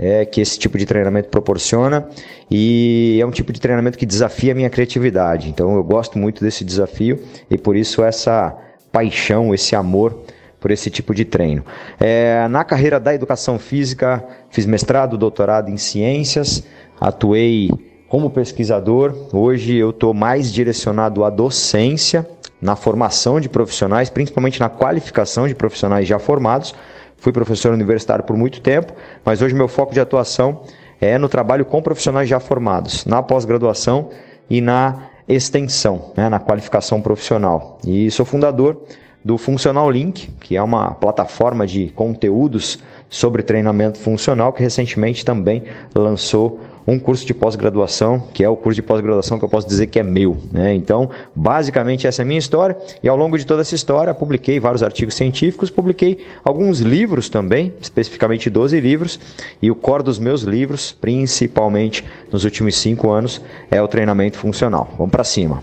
é, 0.00 0.24
que 0.24 0.40
esse 0.40 0.58
tipo 0.58 0.78
de 0.78 0.86
treinamento 0.86 1.28
proporciona 1.28 2.08
e 2.50 3.18
é 3.20 3.26
um 3.26 3.30
tipo 3.30 3.52
de 3.52 3.60
treinamento 3.60 3.98
que 3.98 4.06
desafia 4.06 4.52
a 4.52 4.54
minha 4.54 4.70
criatividade. 4.70 5.50
Então 5.50 5.76
eu 5.76 5.84
gosto 5.84 6.18
muito 6.18 6.42
desse 6.42 6.64
desafio 6.64 7.22
e 7.50 7.58
por 7.58 7.76
isso 7.76 8.02
essa 8.02 8.56
paixão, 8.90 9.54
esse 9.54 9.76
amor 9.76 10.18
por 10.58 10.70
esse 10.70 10.90
tipo 10.90 11.14
de 11.14 11.26
treino. 11.26 11.64
É, 11.98 12.48
na 12.48 12.64
carreira 12.64 12.98
da 12.98 13.14
educação 13.14 13.58
física, 13.58 14.24
fiz 14.50 14.64
mestrado, 14.64 15.18
doutorado 15.18 15.70
em 15.70 15.76
ciências, 15.76 16.64
atuei 16.98 17.70
como 18.08 18.30
pesquisador. 18.30 19.14
Hoje 19.32 19.76
eu 19.76 19.90
estou 19.90 20.14
mais 20.14 20.50
direcionado 20.50 21.24
à 21.24 21.30
docência, 21.30 22.26
na 22.60 22.76
formação 22.76 23.40
de 23.40 23.48
profissionais, 23.48 24.10
principalmente 24.10 24.60
na 24.60 24.68
qualificação 24.68 25.46
de 25.46 25.54
profissionais 25.54 26.06
já 26.06 26.18
formados 26.18 26.74
Fui 27.20 27.32
professor 27.32 27.72
universitário 27.72 28.24
por 28.24 28.36
muito 28.36 28.60
tempo, 28.60 28.94
mas 29.24 29.42
hoje 29.42 29.54
meu 29.54 29.68
foco 29.68 29.92
de 29.92 30.00
atuação 30.00 30.62
é 31.00 31.18
no 31.18 31.28
trabalho 31.28 31.66
com 31.66 31.80
profissionais 31.82 32.28
já 32.28 32.40
formados, 32.40 33.04
na 33.04 33.22
pós-graduação 33.22 34.08
e 34.48 34.60
na 34.60 35.10
extensão, 35.28 36.12
né, 36.16 36.28
na 36.28 36.38
qualificação 36.38 37.00
profissional. 37.00 37.78
E 37.86 38.10
sou 38.10 38.24
fundador 38.24 38.82
do 39.22 39.36
Funcional 39.36 39.90
Link, 39.90 40.30
que 40.40 40.56
é 40.56 40.62
uma 40.62 40.92
plataforma 40.92 41.66
de 41.66 41.90
conteúdos 41.90 42.78
sobre 43.08 43.42
treinamento 43.42 43.98
funcional 43.98 44.52
que 44.52 44.62
recentemente 44.62 45.24
também 45.24 45.64
lançou 45.94 46.58
um 46.86 46.98
curso 46.98 47.26
de 47.26 47.34
pós-graduação, 47.34 48.20
que 48.32 48.42
é 48.42 48.48
o 48.48 48.56
curso 48.56 48.76
de 48.76 48.82
pós-graduação 48.82 49.38
que 49.38 49.44
eu 49.44 49.48
posso 49.48 49.68
dizer 49.68 49.86
que 49.86 49.98
é 49.98 50.02
meu. 50.02 50.36
Né? 50.52 50.74
Então, 50.74 51.10
basicamente, 51.34 52.06
essa 52.06 52.22
é 52.22 52.24
a 52.24 52.26
minha 52.26 52.38
história. 52.38 52.76
E 53.02 53.08
ao 53.08 53.16
longo 53.16 53.38
de 53.38 53.46
toda 53.46 53.62
essa 53.62 53.74
história, 53.74 54.14
publiquei 54.14 54.58
vários 54.58 54.82
artigos 54.82 55.14
científicos, 55.14 55.70
publiquei 55.70 56.24
alguns 56.44 56.80
livros 56.80 57.28
também, 57.28 57.72
especificamente 57.80 58.48
12 58.50 58.80
livros. 58.80 59.20
E 59.60 59.70
o 59.70 59.74
core 59.74 60.02
dos 60.02 60.18
meus 60.18 60.42
livros, 60.42 60.92
principalmente 60.92 62.04
nos 62.32 62.44
últimos 62.44 62.76
cinco 62.76 63.10
anos, 63.10 63.40
é 63.70 63.80
o 63.80 63.88
treinamento 63.88 64.38
funcional. 64.38 64.92
Vamos 64.96 65.12
para 65.12 65.24
cima. 65.24 65.62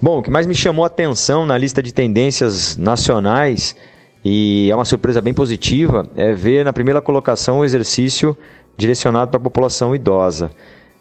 Bom, 0.00 0.18
o 0.18 0.22
que 0.22 0.30
mais 0.30 0.48
me 0.48 0.54
chamou 0.54 0.82
a 0.82 0.88
atenção 0.88 1.46
na 1.46 1.56
lista 1.56 1.80
de 1.80 1.94
tendências 1.94 2.76
nacionais, 2.76 3.76
e 4.24 4.68
é 4.70 4.74
uma 4.74 4.84
surpresa 4.84 5.20
bem 5.20 5.32
positiva, 5.32 6.08
é 6.16 6.32
ver 6.32 6.64
na 6.64 6.72
primeira 6.72 7.00
colocação 7.00 7.60
o 7.60 7.64
exercício 7.64 8.36
direcionado 8.76 9.30
para 9.30 9.38
a 9.38 9.42
população 9.42 9.94
idosa. 9.94 10.50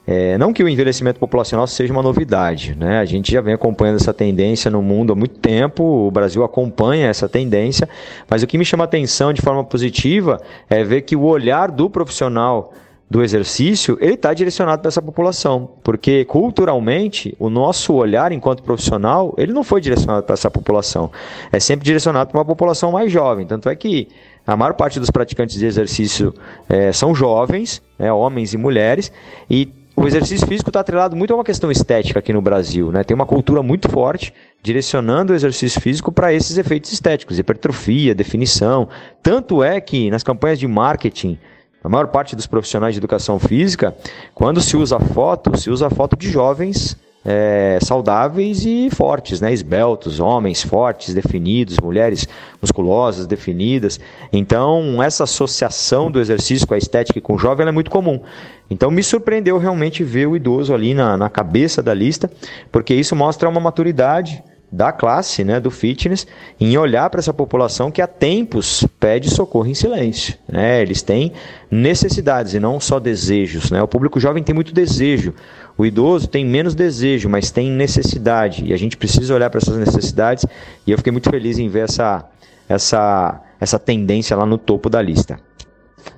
É, 0.06 0.36
não 0.38 0.52
que 0.52 0.64
o 0.64 0.68
envelhecimento 0.68 1.20
populacional 1.20 1.68
seja 1.68 1.94
uma 1.94 2.02
novidade, 2.02 2.76
né? 2.76 3.00
a 3.00 3.06
gente 3.06 3.32
já 3.32 3.40
vem 3.40 3.54
acompanhando 3.54 3.98
essa 3.98 4.14
tendência 4.14 4.70
no 4.72 4.82
mundo 4.82 5.14
há 5.14 5.16
muito 5.16 5.38
tempo, 5.40 5.84
o 5.84 6.10
Brasil 6.10 6.44
acompanha 6.44 7.08
essa 7.08 7.30
tendência, 7.30 7.88
mas 8.28 8.42
o 8.42 8.48
que 8.48 8.58
me 8.58 8.66
chama 8.66 8.84
atenção 8.84 9.32
de 9.32 9.42
forma 9.42 9.64
positiva 9.64 10.42
é 10.68 10.84
ver 10.84 11.02
que 11.04 11.16
o 11.16 11.22
olhar 11.22 11.70
do 11.70 11.88
profissional 11.88 12.74
do 13.12 13.22
exercício, 13.22 13.98
ele 14.00 14.14
está 14.14 14.34
direcionado 14.34 14.82
para 14.82 14.88
essa 14.88 15.02
população, 15.02 15.70
porque 15.84 16.24
culturalmente 16.24 17.36
o 17.38 17.50
nosso 17.50 17.94
olhar 17.94 18.32
enquanto 18.32 18.64
profissional, 18.64 19.36
ele 19.38 19.52
não 19.52 19.66
foi 19.66 19.82
direcionado 19.82 20.24
para 20.24 20.34
essa 20.34 20.50
população, 20.50 21.12
é 21.52 21.60
sempre 21.60 21.84
direcionado 21.84 22.32
para 22.32 22.40
uma 22.40 22.46
população 22.46 22.92
mais 22.94 23.12
jovem, 23.12 23.46
tanto 23.46 23.68
é 23.68 23.76
que 23.76 24.08
a 24.46 24.56
maior 24.56 24.74
parte 24.74 25.00
dos 25.00 25.10
praticantes 25.10 25.58
de 25.58 25.66
exercício 25.66 26.34
é, 26.68 26.92
são 26.92 27.14
jovens, 27.14 27.82
né, 27.98 28.12
homens 28.12 28.54
e 28.54 28.58
mulheres, 28.58 29.12
e 29.50 29.72
o 29.96 30.08
exercício 30.08 30.48
físico 30.48 30.70
está 30.70 30.80
atrelado 30.80 31.16
muito 31.16 31.32
a 31.32 31.36
uma 31.36 31.44
questão 31.44 31.70
estética 31.70 32.20
aqui 32.20 32.32
no 32.32 32.42
Brasil, 32.42 32.92
né? 32.92 33.04
Tem 33.04 33.14
uma 33.14 33.26
cultura 33.26 33.62
muito 33.62 33.90
forte 33.90 34.34
direcionando 34.64 35.34
o 35.34 35.36
exercício 35.36 35.82
físico 35.82 36.12
para 36.12 36.34
esses 36.34 36.58
efeitos 36.58 36.92
estéticos, 36.94 37.38
hipertrofia, 37.38 38.16
definição. 38.16 38.88
Tanto 39.22 39.62
é 39.64 39.82
que 39.82 40.10
nas 40.10 40.24
campanhas 40.24 40.60
de 40.60 40.68
marketing 40.68 41.38
a 41.84 41.90
maior 41.90 42.08
parte 42.08 42.36
dos 42.36 42.48
profissionais 42.48 42.94
de 42.94 43.00
educação 43.00 43.38
física, 43.38 43.96
quando 44.34 44.62
se 44.62 44.78
usa 44.78 45.00
foto, 45.00 45.58
se 45.58 45.70
usa 45.70 45.90
foto 45.90 46.16
de 46.16 46.30
jovens 46.30 46.98
é, 47.24 47.78
saudáveis 47.82 48.66
e 48.66 48.90
fortes, 48.90 49.40
né? 49.40 49.54
esbeltos, 49.54 50.20
homens 50.20 50.64
fortes, 50.64 51.14
definidos, 51.14 51.78
mulheres 51.80 52.28
musculosas, 52.62 53.28
definidas. 53.28 54.00
Então, 54.34 55.02
essa 55.02 55.24
associação 55.24 56.10
do 56.10 56.20
exercício 56.20 56.68
com 56.68 56.74
a 56.74 56.78
estética 56.78 57.20
e 57.20 57.22
com 57.22 57.36
o 57.36 57.38
jovem 57.38 57.68
é 57.68 57.72
muito 57.72 57.92
comum. 57.92 58.22
Então, 58.70 58.90
me 58.90 59.04
surpreendeu 59.04 59.58
realmente 59.58 60.04
ver 60.04 60.28
o 60.28 60.36
idoso 60.36 60.74
ali 60.74 60.94
na, 60.94 61.16
na 61.18 61.30
cabeça 61.30 61.84
da 61.84 61.94
lista, 61.94 62.32
porque 62.72 62.94
isso 62.94 63.16
mostra 63.16 63.48
uma 63.48 63.60
maturidade 63.60 64.44
da 64.72 64.92
classe, 64.92 65.44
né, 65.44 65.60
do 65.60 65.70
fitness, 65.70 66.26
em 66.60 66.78
olhar 66.78 67.10
para 67.10 67.20
essa 67.20 67.34
população 67.34 67.92
que 67.92 68.02
há 68.02 68.08
tempos 68.08 68.88
pede 69.00 69.30
socorro 69.30 69.68
em 69.68 69.74
silêncio. 69.74 70.36
Né? 70.48 70.82
Eles 70.82 71.02
têm 71.02 71.34
necessidades 71.70 72.54
e 72.54 72.60
não 72.60 72.80
só 72.80 73.00
desejos. 73.00 73.70
Né? 73.70 73.84
O 73.84 73.88
público 73.88 74.20
jovem 74.20 74.42
tem 74.42 74.56
muito 74.56 74.74
desejo, 74.74 75.34
o 75.78 75.86
idoso 75.86 76.28
tem 76.28 76.46
menos 76.46 76.74
desejo, 76.74 77.28
mas 77.28 77.52
tem 77.52 77.70
necessidade. 77.70 78.64
E 78.66 78.74
a 78.74 78.78
gente 78.78 78.96
precisa 78.96 79.34
olhar 79.36 79.50
para 79.50 79.60
essas 79.60 79.78
necessidades. 79.78 80.46
E 80.86 80.92
eu 80.92 80.98
fiquei 80.98 81.12
muito 81.12 81.30
feliz 81.30 81.58
em 81.58 81.68
ver 81.68 81.86
essa, 81.86 82.30
essa, 82.70 83.42
essa 83.60 83.80
tendência 83.80 84.38
lá 84.38 84.46
no 84.46 84.58
topo 84.58 84.90
da 84.90 85.02
lista. 85.02 85.40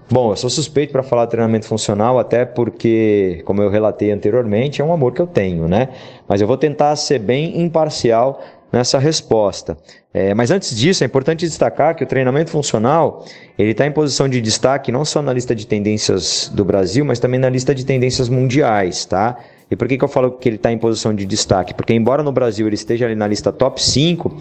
Bom, 0.10 0.32
eu 0.32 0.36
sou 0.36 0.50
suspeito 0.50 0.92
para 0.92 1.02
falar 1.02 1.28
treinamento 1.28 1.66
funcional, 1.66 2.20
até 2.20 2.46
porque, 2.46 3.42
como 3.46 3.62
eu 3.62 3.70
relatei 3.70 4.12
anteriormente, 4.12 4.82
é 4.82 4.86
um 4.86 4.94
amor 4.94 5.14
que 5.14 5.22
eu 5.22 5.28
tenho, 5.28 5.68
né? 5.68 5.90
Mas 6.28 6.41
eu 6.41 6.48
vou 6.48 6.58
tentar 6.58 6.95
ser 6.95 7.20
bem 7.20 7.62
imparcial 7.62 8.41
nessa 8.72 8.98
resposta. 8.98 9.78
É, 10.12 10.34
mas 10.34 10.50
antes 10.50 10.76
disso, 10.76 11.04
é 11.04 11.08
importante 11.08 11.45
destacar 11.45 11.95
que 11.95 12.04
o 12.04 12.08
treinamento 12.08 12.50
funcional 12.50 13.24
ele 13.58 13.72
está 13.72 13.86
em 13.86 13.91
posição 13.91 14.28
de 14.28 14.41
destaque 14.41 14.91
não 14.91 15.06
só 15.06 15.22
na 15.22 15.32
lista 15.32 15.54
de 15.54 15.68
tendências 15.68 16.52
do 16.54 16.66
Brasil, 16.66 17.06
mas 17.06 17.20
também 17.20 17.40
na 17.40 17.50
lista 17.50 17.74
de 17.76 17.86
tendências 17.86 18.28
mundiais, 18.30 19.06
tá? 19.06 19.38
E 19.70 19.76
por 19.76 19.88
que, 19.88 19.98
que 19.98 20.04
eu 20.04 20.08
falo 20.08 20.32
que 20.32 20.50
ele 20.50 20.56
está 20.56 20.72
em 20.72 20.78
posição 20.78 21.14
de 21.14 21.26
destaque? 21.26 21.74
Porque 21.74 21.94
embora 21.94 22.24
no 22.24 22.32
Brasil 22.32 22.66
ele 22.66 22.76
esteja 22.76 23.06
ali 23.06 23.16
na 23.16 23.28
lista 23.28 23.52
top 23.52 23.82
5, 23.82 24.38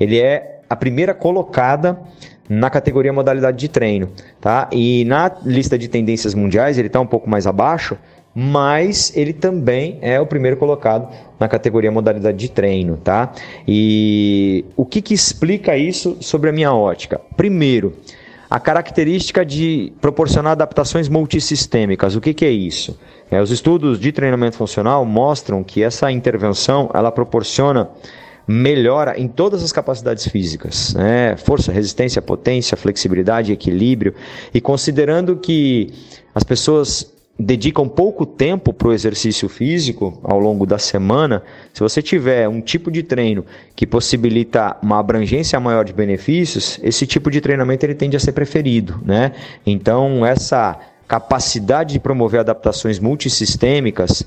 ele 0.00 0.18
é 0.18 0.60
a 0.68 0.76
primeira 0.76 1.14
colocada 1.14 1.98
na 2.48 2.68
categoria 2.68 3.12
modalidade 3.12 3.56
de 3.56 3.68
treino, 3.68 4.10
tá? 4.40 4.68
E 4.72 5.04
na 5.06 5.30
lista 5.44 5.78
de 5.78 5.88
tendências 5.88 6.34
mundiais 6.34 6.78
ele 6.78 6.88
está 6.88 7.00
um 7.00 7.06
pouco 7.06 7.28
mais 7.28 7.46
abaixo, 7.46 7.96
mas 8.34 9.16
ele 9.16 9.32
também 9.32 9.98
é 10.02 10.20
o 10.20 10.26
primeiro 10.26 10.56
colocado 10.56 11.08
na 11.38 11.46
categoria 11.46 11.92
modalidade 11.92 12.36
de 12.36 12.50
treino, 12.50 12.96
tá? 12.96 13.32
E 13.66 14.64
o 14.76 14.84
que, 14.84 15.00
que 15.00 15.14
explica 15.14 15.76
isso 15.76 16.16
sobre 16.20 16.50
a 16.50 16.52
minha 16.52 16.72
ótica? 16.72 17.20
Primeiro, 17.36 17.94
a 18.50 18.58
característica 18.58 19.44
de 19.44 19.92
proporcionar 20.00 20.52
adaptações 20.52 21.08
multissistêmicas. 21.08 22.16
O 22.16 22.20
que, 22.20 22.34
que 22.34 22.44
é 22.44 22.50
isso? 22.50 22.98
É, 23.30 23.40
os 23.40 23.50
estudos 23.50 23.98
de 23.98 24.12
treinamento 24.12 24.56
funcional 24.56 25.04
mostram 25.04 25.62
que 25.62 25.82
essa 25.82 26.10
intervenção 26.10 26.90
ela 26.92 27.10
proporciona 27.10 27.88
melhora 28.46 29.18
em 29.18 29.26
todas 29.26 29.62
as 29.64 29.72
capacidades 29.72 30.28
físicas, 30.28 30.94
né? 30.94 31.36
força, 31.36 31.72
resistência, 31.72 32.20
potência, 32.20 32.76
flexibilidade, 32.76 33.52
equilíbrio, 33.52 34.14
e 34.52 34.60
considerando 34.60 35.36
que 35.36 35.92
as 36.34 36.44
pessoas 36.44 37.12
dedicam 37.38 37.88
pouco 37.88 38.24
tempo 38.24 38.72
para 38.72 38.88
o 38.88 38.92
exercício 38.92 39.48
físico 39.48 40.18
ao 40.22 40.38
longo 40.38 40.64
da 40.64 40.78
semana, 40.78 41.42
se 41.72 41.80
você 41.80 42.00
tiver 42.00 42.48
um 42.48 42.60
tipo 42.60 42.90
de 42.90 43.02
treino 43.02 43.44
que 43.74 43.86
possibilita 43.86 44.76
uma 44.80 44.98
abrangência 44.98 45.58
maior 45.58 45.84
de 45.84 45.92
benefícios, 45.92 46.78
esse 46.82 47.06
tipo 47.06 47.30
de 47.30 47.40
treinamento 47.40 47.84
ele 47.84 47.94
tende 47.94 48.16
a 48.16 48.20
ser 48.20 48.32
preferido, 48.32 49.00
né? 49.04 49.32
Então 49.66 50.24
essa 50.24 50.78
capacidade 51.08 51.94
de 51.94 52.00
promover 52.00 52.40
adaptações 52.40 52.98
multissistêmicas 52.98 54.24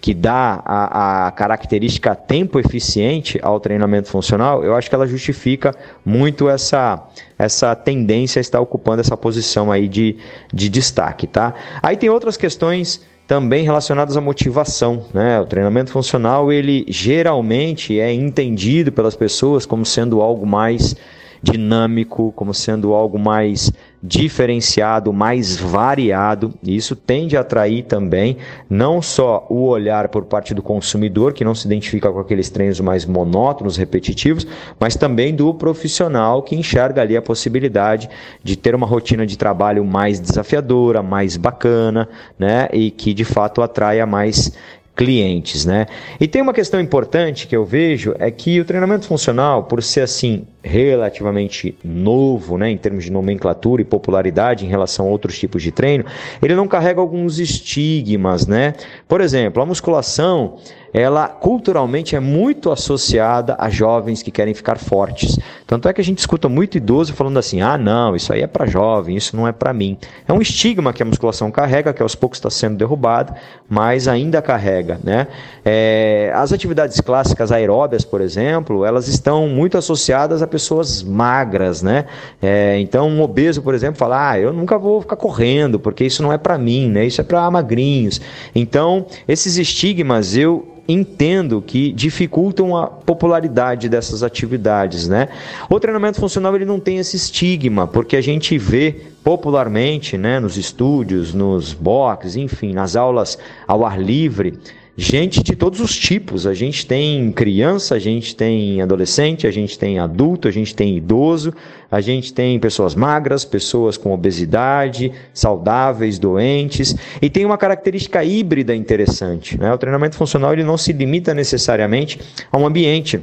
que 0.00 0.14
dá 0.14 0.62
a, 0.64 1.26
a, 1.26 1.30
característica 1.30 2.14
tempo 2.14 2.58
eficiente 2.58 3.38
ao 3.42 3.60
treinamento 3.60 4.08
funcional, 4.08 4.64
eu 4.64 4.74
acho 4.74 4.88
que 4.88 4.94
ela 4.94 5.06
justifica 5.06 5.74
muito 6.04 6.48
essa, 6.48 7.06
essa 7.38 7.76
tendência 7.76 8.40
a 8.40 8.42
estar 8.42 8.60
ocupando 8.60 9.00
essa 9.00 9.16
posição 9.16 9.70
aí 9.70 9.86
de, 9.86 10.16
de 10.52 10.68
destaque, 10.70 11.26
tá? 11.26 11.54
Aí 11.82 11.96
tem 11.96 12.08
outras 12.08 12.36
questões 12.36 13.04
também 13.26 13.62
relacionadas 13.62 14.16
à 14.16 14.20
motivação, 14.20 15.04
né? 15.12 15.38
O 15.38 15.46
treinamento 15.46 15.92
funcional, 15.92 16.50
ele 16.50 16.84
geralmente 16.88 18.00
é 18.00 18.12
entendido 18.12 18.90
pelas 18.90 19.14
pessoas 19.14 19.66
como 19.66 19.84
sendo 19.84 20.22
algo 20.22 20.46
mais 20.46 20.96
dinâmico, 21.42 22.32
como 22.32 22.52
sendo 22.52 22.92
algo 22.92 23.18
mais 23.18 23.70
diferenciado, 24.02 25.12
mais 25.12 25.56
variado. 25.56 26.54
E 26.62 26.74
isso 26.74 26.96
tende 26.96 27.36
a 27.36 27.40
atrair 27.40 27.84
também 27.84 28.38
não 28.68 29.02
só 29.02 29.46
o 29.50 29.66
olhar 29.66 30.08
por 30.08 30.24
parte 30.24 30.54
do 30.54 30.62
consumidor, 30.62 31.32
que 31.32 31.44
não 31.44 31.54
se 31.54 31.66
identifica 31.66 32.10
com 32.10 32.18
aqueles 32.18 32.48
treinos 32.48 32.80
mais 32.80 33.04
monótonos, 33.04 33.76
repetitivos, 33.76 34.46
mas 34.78 34.96
também 34.96 35.34
do 35.34 35.52
profissional 35.52 36.42
que 36.42 36.56
enxerga 36.56 37.02
ali 37.02 37.16
a 37.16 37.22
possibilidade 37.22 38.08
de 38.42 38.56
ter 38.56 38.74
uma 38.74 38.86
rotina 38.86 39.26
de 39.26 39.36
trabalho 39.36 39.84
mais 39.84 40.18
desafiadora, 40.18 41.02
mais 41.02 41.36
bacana, 41.36 42.08
né? 42.38 42.68
E 42.72 42.90
que 42.90 43.12
de 43.12 43.24
fato 43.24 43.60
atraia 43.62 44.06
mais 44.06 44.52
clientes, 45.00 45.64
né? 45.64 45.86
E 46.20 46.28
tem 46.28 46.42
uma 46.42 46.52
questão 46.52 46.78
importante 46.78 47.46
que 47.46 47.56
eu 47.56 47.64
vejo 47.64 48.14
é 48.18 48.30
que 48.30 48.60
o 48.60 48.66
treinamento 48.66 49.06
funcional, 49.06 49.64
por 49.64 49.82
ser 49.82 50.02
assim 50.02 50.44
relativamente 50.62 51.74
novo, 51.82 52.58
né, 52.58 52.70
em 52.70 52.76
termos 52.76 53.04
de 53.04 53.10
nomenclatura 53.10 53.80
e 53.80 53.84
popularidade 53.86 54.66
em 54.66 54.68
relação 54.68 55.06
a 55.06 55.08
outros 55.08 55.38
tipos 55.38 55.62
de 55.62 55.72
treino, 55.72 56.04
ele 56.42 56.54
não 56.54 56.68
carrega 56.68 57.00
alguns 57.00 57.38
estigmas, 57.38 58.46
né? 58.46 58.74
Por 59.08 59.22
exemplo, 59.22 59.62
a 59.62 59.64
musculação, 59.64 60.58
ela 60.92 61.28
culturalmente 61.28 62.16
é 62.16 62.20
muito 62.20 62.70
associada 62.70 63.56
a 63.58 63.68
jovens 63.70 64.22
que 64.22 64.30
querem 64.30 64.54
ficar 64.54 64.78
fortes. 64.78 65.38
Tanto 65.66 65.88
é 65.88 65.92
que 65.92 66.00
a 66.00 66.04
gente 66.04 66.18
escuta 66.18 66.48
muito 66.48 66.76
idoso 66.76 67.14
falando 67.14 67.38
assim: 67.38 67.60
"Ah, 67.60 67.78
não, 67.78 68.16
isso 68.16 68.32
aí 68.32 68.42
é 68.42 68.46
para 68.46 68.66
jovem, 68.66 69.16
isso 69.16 69.36
não 69.36 69.46
é 69.46 69.52
para 69.52 69.72
mim". 69.72 69.96
É 70.26 70.32
um 70.32 70.42
estigma 70.42 70.92
que 70.92 71.02
a 71.02 71.06
musculação 71.06 71.50
carrega, 71.50 71.92
que 71.92 72.02
aos 72.02 72.14
poucos 72.14 72.38
está 72.38 72.50
sendo 72.50 72.76
derrubado, 72.76 73.34
mas 73.68 74.08
ainda 74.08 74.42
carrega, 74.42 74.98
né? 75.04 75.28
É, 75.64 76.32
as 76.34 76.52
atividades 76.52 77.00
clássicas 77.00 77.52
aeróbias, 77.52 78.04
por 78.04 78.20
exemplo, 78.20 78.84
elas 78.84 79.06
estão 79.06 79.48
muito 79.48 79.78
associadas 79.78 80.42
a 80.42 80.46
pessoas 80.46 81.02
magras, 81.02 81.82
né? 81.82 82.06
É, 82.42 82.78
então, 82.80 83.08
um 83.08 83.22
obeso, 83.22 83.62
por 83.62 83.74
exemplo, 83.74 83.96
fala: 83.96 84.30
"Ah, 84.30 84.38
eu 84.40 84.52
nunca 84.52 84.76
vou 84.76 85.00
ficar 85.00 85.16
correndo, 85.16 85.78
porque 85.78 86.04
isso 86.04 86.22
não 86.22 86.32
é 86.32 86.38
para 86.38 86.58
mim, 86.58 86.88
né? 86.88 87.06
Isso 87.06 87.20
é 87.20 87.24
para 87.24 87.48
magrinhos". 87.48 88.20
Então, 88.54 89.06
esses 89.28 89.56
estigmas 89.56 90.36
eu 90.36 90.66
entendo 90.90 91.62
que 91.62 91.92
dificultam 91.92 92.76
a 92.76 92.86
popularidade 92.86 93.88
dessas 93.88 94.22
atividades, 94.22 95.08
né? 95.08 95.28
O 95.68 95.78
treinamento 95.78 96.20
funcional 96.20 96.54
ele 96.56 96.64
não 96.64 96.80
tem 96.80 96.98
esse 96.98 97.16
estigma, 97.16 97.86
porque 97.86 98.16
a 98.16 98.20
gente 98.20 98.56
vê 98.58 99.10
popularmente, 99.22 100.16
né, 100.16 100.40
nos 100.40 100.56
estúdios, 100.56 101.34
nos 101.34 101.74
boxes, 101.74 102.36
enfim, 102.36 102.72
nas 102.72 102.96
aulas 102.96 103.38
ao 103.66 103.84
ar 103.84 104.00
livre, 104.00 104.58
gente 105.00 105.42
de 105.42 105.56
todos 105.56 105.80
os 105.80 105.96
tipos. 105.96 106.46
A 106.46 106.52
gente 106.52 106.86
tem 106.86 107.32
criança, 107.32 107.94
a 107.94 107.98
gente 107.98 108.36
tem 108.36 108.82
adolescente, 108.82 109.46
a 109.46 109.50
gente 109.50 109.78
tem 109.78 109.98
adulto, 109.98 110.46
a 110.46 110.50
gente 110.50 110.74
tem 110.74 110.96
idoso, 110.96 111.54
a 111.90 112.00
gente 112.00 112.32
tem 112.32 112.60
pessoas 112.60 112.94
magras, 112.94 113.44
pessoas 113.44 113.96
com 113.96 114.12
obesidade, 114.12 115.10
saudáveis, 115.32 116.18
doentes, 116.18 116.94
e 117.20 117.30
tem 117.30 117.46
uma 117.46 117.56
característica 117.56 118.22
híbrida 118.22 118.74
interessante. 118.74 119.58
Né? 119.58 119.72
O 119.72 119.78
treinamento 119.78 120.16
funcional 120.16 120.52
ele 120.52 120.64
não 120.64 120.76
se 120.76 120.92
limita 120.92 121.32
necessariamente 121.32 122.20
a 122.52 122.58
um 122.58 122.66
ambiente. 122.66 123.18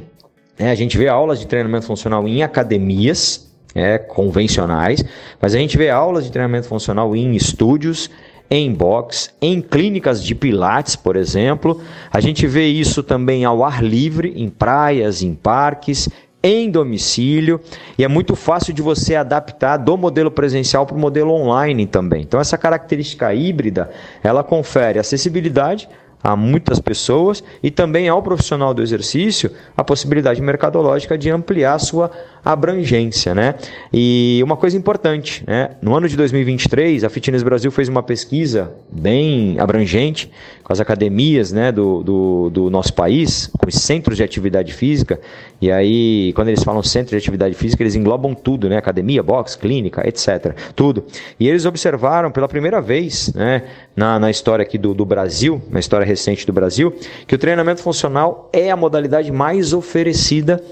É, 0.58 0.70
a 0.70 0.74
gente 0.74 0.98
vê 0.98 1.06
aulas 1.06 1.38
de 1.38 1.46
treinamento 1.46 1.86
funcional 1.86 2.26
em 2.26 2.42
academias, 2.42 3.48
é, 3.74 3.98
convencionais, 3.98 5.04
mas 5.40 5.54
a 5.54 5.58
gente 5.58 5.78
vê 5.78 5.88
aulas 5.88 6.24
de 6.24 6.32
treinamento 6.32 6.66
funcional 6.66 7.14
em 7.14 7.36
estúdios, 7.36 8.10
em 8.50 8.72
box, 8.72 9.30
em 9.40 9.60
clínicas 9.60 10.22
de 10.22 10.34
pilates, 10.34 10.96
por 10.96 11.16
exemplo. 11.16 11.80
A 12.10 12.20
gente 12.20 12.46
vê 12.46 12.66
isso 12.66 13.02
também 13.02 13.44
ao 13.44 13.64
ar 13.64 13.82
livre, 13.82 14.32
em 14.36 14.48
praias, 14.48 15.22
em 15.22 15.34
parques, 15.34 16.08
em 16.42 16.70
domicílio 16.70 17.60
e 17.96 18.04
é 18.04 18.08
muito 18.08 18.36
fácil 18.36 18.72
de 18.72 18.80
você 18.80 19.16
adaptar 19.16 19.76
do 19.76 19.96
modelo 19.96 20.30
presencial 20.30 20.86
para 20.86 20.96
o 20.96 20.98
modelo 20.98 21.32
online 21.32 21.86
também. 21.86 22.22
Então 22.22 22.40
essa 22.40 22.56
característica 22.56 23.34
híbrida, 23.34 23.90
ela 24.22 24.44
confere 24.44 24.98
acessibilidade 24.98 25.88
a 26.22 26.34
muitas 26.36 26.80
pessoas 26.80 27.42
e 27.62 27.70
também 27.70 28.08
ao 28.08 28.22
profissional 28.22 28.74
do 28.74 28.82
exercício 28.82 29.50
a 29.76 29.84
possibilidade 29.84 30.40
mercadológica 30.42 31.16
de 31.16 31.30
ampliar 31.30 31.78
sua 31.78 32.10
abrangência, 32.44 33.34
né? 33.34 33.54
E 33.92 34.40
uma 34.42 34.56
coisa 34.56 34.76
importante, 34.76 35.44
né? 35.46 35.70
No 35.82 35.94
ano 35.94 36.08
de 36.08 36.16
2023, 36.16 37.04
a 37.04 37.08
Fitness 37.08 37.42
Brasil 37.42 37.70
fez 37.70 37.88
uma 37.88 38.02
pesquisa 38.02 38.72
bem 38.90 39.58
abrangente 39.60 40.30
com 40.68 40.72
as 40.74 40.80
academias, 40.80 41.50
né, 41.50 41.72
do, 41.72 42.02
do, 42.02 42.50
do 42.50 42.70
nosso 42.70 42.92
país, 42.92 43.50
com 43.58 43.66
os 43.66 43.74
centros 43.74 44.18
de 44.18 44.22
atividade 44.22 44.70
física. 44.74 45.18
E 45.62 45.72
aí, 45.72 46.30
quando 46.34 46.48
eles 46.48 46.62
falam 46.62 46.82
centro 46.82 47.12
de 47.12 47.16
atividade 47.16 47.54
física, 47.54 47.82
eles 47.82 47.94
englobam 47.94 48.34
tudo, 48.34 48.68
né? 48.68 48.76
Academia, 48.76 49.22
box, 49.22 49.56
clínica, 49.56 50.06
etc. 50.06 50.54
Tudo. 50.76 51.04
E 51.40 51.48
eles 51.48 51.64
observaram 51.64 52.30
pela 52.30 52.46
primeira 52.46 52.82
vez, 52.82 53.32
né, 53.32 53.62
na, 53.96 54.18
na 54.18 54.30
história 54.30 54.62
aqui 54.62 54.76
do, 54.76 54.92
do 54.92 55.06
Brasil, 55.06 55.62
na 55.70 55.80
história 55.80 56.04
recente 56.04 56.46
do 56.46 56.52
Brasil, 56.52 56.94
que 57.26 57.34
o 57.34 57.38
treinamento 57.38 57.80
funcional 57.80 58.50
é 58.52 58.70
a 58.70 58.76
modalidade 58.76 59.32
mais 59.32 59.72
oferecida 59.72 60.62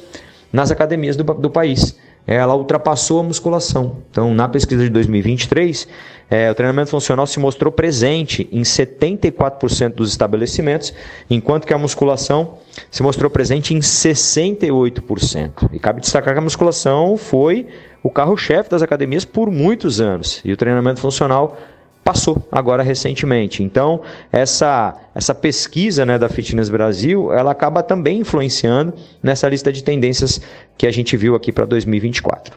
nas 0.52 0.70
academias 0.70 1.16
do, 1.16 1.24
do 1.24 1.48
país. 1.48 1.97
Ela 2.27 2.55
ultrapassou 2.57 3.20
a 3.20 3.23
musculação. 3.23 3.98
Então, 4.11 4.35
na 4.35 4.48
pesquisa 4.48 4.82
de 4.82 4.90
2023, 4.90 5.86
é, 6.28 6.51
o 6.51 6.55
treinamento 6.55 6.90
funcional 6.90 7.27
se 7.27 7.39
mostrou 7.39 7.70
presente 7.70 8.48
em 8.51 8.62
74% 8.62 9.94
dos 9.94 10.11
estabelecimentos, 10.11 10.93
enquanto 11.31 11.66
que 11.66 11.73
a 11.73 11.78
musculação 11.78 12.59
se 12.90 13.03
mostrou 13.03 13.31
presente 13.31 13.74
em 13.74 13.78
68%. 13.78 15.70
E 15.73 15.78
cabe 15.78 16.01
destacar 16.01 16.35
que 16.35 16.40
a 16.40 16.43
musculação 16.43 17.16
foi 17.16 17.69
o 18.03 18.11
carro-chefe 18.11 18.69
das 18.70 18.82
academias 18.82 19.24
por 19.24 19.51
muitos 19.51 20.01
anos, 20.01 20.40
e 20.44 20.53
o 20.53 20.57
treinamento 20.57 21.01
funcional 21.01 21.57
passou 22.06 22.40
agora 22.52 22.84
recentemente. 22.84 23.64
Então, 23.64 24.00
essa, 24.30 24.94
essa 25.12 25.34
pesquisa 25.34 26.06
né, 26.06 26.16
da 26.16 26.28
Fitness 26.28 26.68
Brasil, 26.68 27.32
ela 27.32 27.50
acaba 27.50 27.82
também 27.82 28.20
influenciando 28.20 28.94
nessa 29.20 29.48
lista 29.48 29.72
de 29.72 29.82
tendências 29.82 30.40
que 30.78 30.86
a 30.86 30.92
gente 30.92 31.16
viu 31.16 31.34
aqui 31.34 31.50
para 31.50 31.66
2024. 31.66 32.56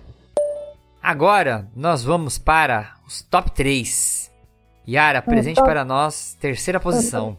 Agora, 1.01 1.65
nós 1.75 2.03
vamos 2.03 2.37
para 2.37 2.93
os 3.07 3.23
top 3.23 3.49
3. 3.49 4.29
Yara, 4.87 5.19
presente 5.19 5.55
top... 5.55 5.67
para 5.67 5.83
nós, 5.83 6.37
terceira 6.39 6.79
posição. 6.79 7.35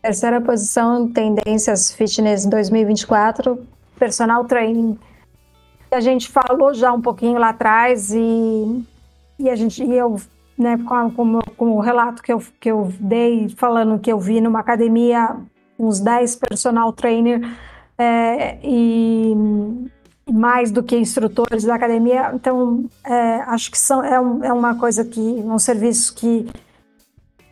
Terceira 0.00 0.40
posição, 0.40 1.08
tendências 1.08 1.90
fitness 1.90 2.46
2024, 2.46 3.66
personal 3.98 4.44
training. 4.44 4.96
A 5.90 6.00
gente 6.00 6.28
falou 6.28 6.72
já 6.72 6.92
um 6.92 7.00
pouquinho 7.00 7.38
lá 7.38 7.48
atrás 7.48 8.12
e, 8.12 8.84
e 9.40 9.50
a 9.50 9.56
gente 9.56 9.82
e 9.82 9.96
eu 9.96 10.20
né, 10.62 10.78
o 11.58 11.80
relato 11.80 12.22
que 12.22 12.32
eu, 12.32 12.42
que 12.58 12.70
eu 12.70 12.92
dei, 12.98 13.48
falando 13.50 13.98
que 13.98 14.10
eu 14.10 14.18
vi 14.18 14.40
numa 14.40 14.60
academia 14.60 15.36
uns 15.78 16.00
10 16.00 16.36
personal 16.36 16.92
trainer 16.92 17.40
é, 17.98 18.58
e 18.62 19.34
mais 20.30 20.70
do 20.70 20.82
que 20.82 20.96
instrutores 20.96 21.64
da 21.64 21.74
academia. 21.74 22.30
Então, 22.34 22.84
é, 23.04 23.42
acho 23.42 23.70
que 23.70 23.78
são, 23.78 24.02
é, 24.02 24.18
um, 24.20 24.44
é, 24.44 24.52
uma 24.52 24.74
coisa 24.74 25.04
que, 25.04 25.20
um 25.20 25.58
serviço 25.58 26.14
que 26.14 26.48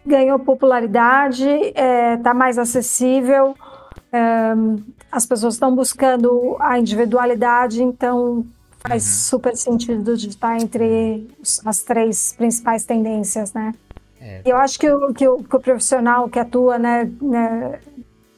ganhou 0.06 0.38
popularidade, 0.38 1.48
está 1.48 2.30
é, 2.30 2.34
mais 2.34 2.58
acessível, 2.58 3.54
é, 4.12 4.52
as 5.10 5.26
pessoas 5.26 5.54
estão 5.54 5.74
buscando 5.74 6.56
a 6.60 6.78
individualidade, 6.78 7.82
então 7.82 8.46
faz 8.80 9.04
uhum. 9.04 9.38
super 9.38 9.56
sentido 9.56 10.16
de 10.16 10.28
estar 10.28 10.60
entre 10.60 11.28
as 11.64 11.82
três 11.82 12.32
principais 12.36 12.84
tendências, 12.84 13.52
né? 13.52 13.74
É. 14.20 14.42
Eu 14.44 14.56
acho 14.56 14.78
que 14.78 14.90
o, 14.90 15.14
que, 15.14 15.26
o, 15.26 15.42
que 15.42 15.56
o 15.56 15.60
profissional 15.60 16.28
que 16.28 16.38
atua 16.38 16.78
né, 16.78 17.10
né 17.20 17.78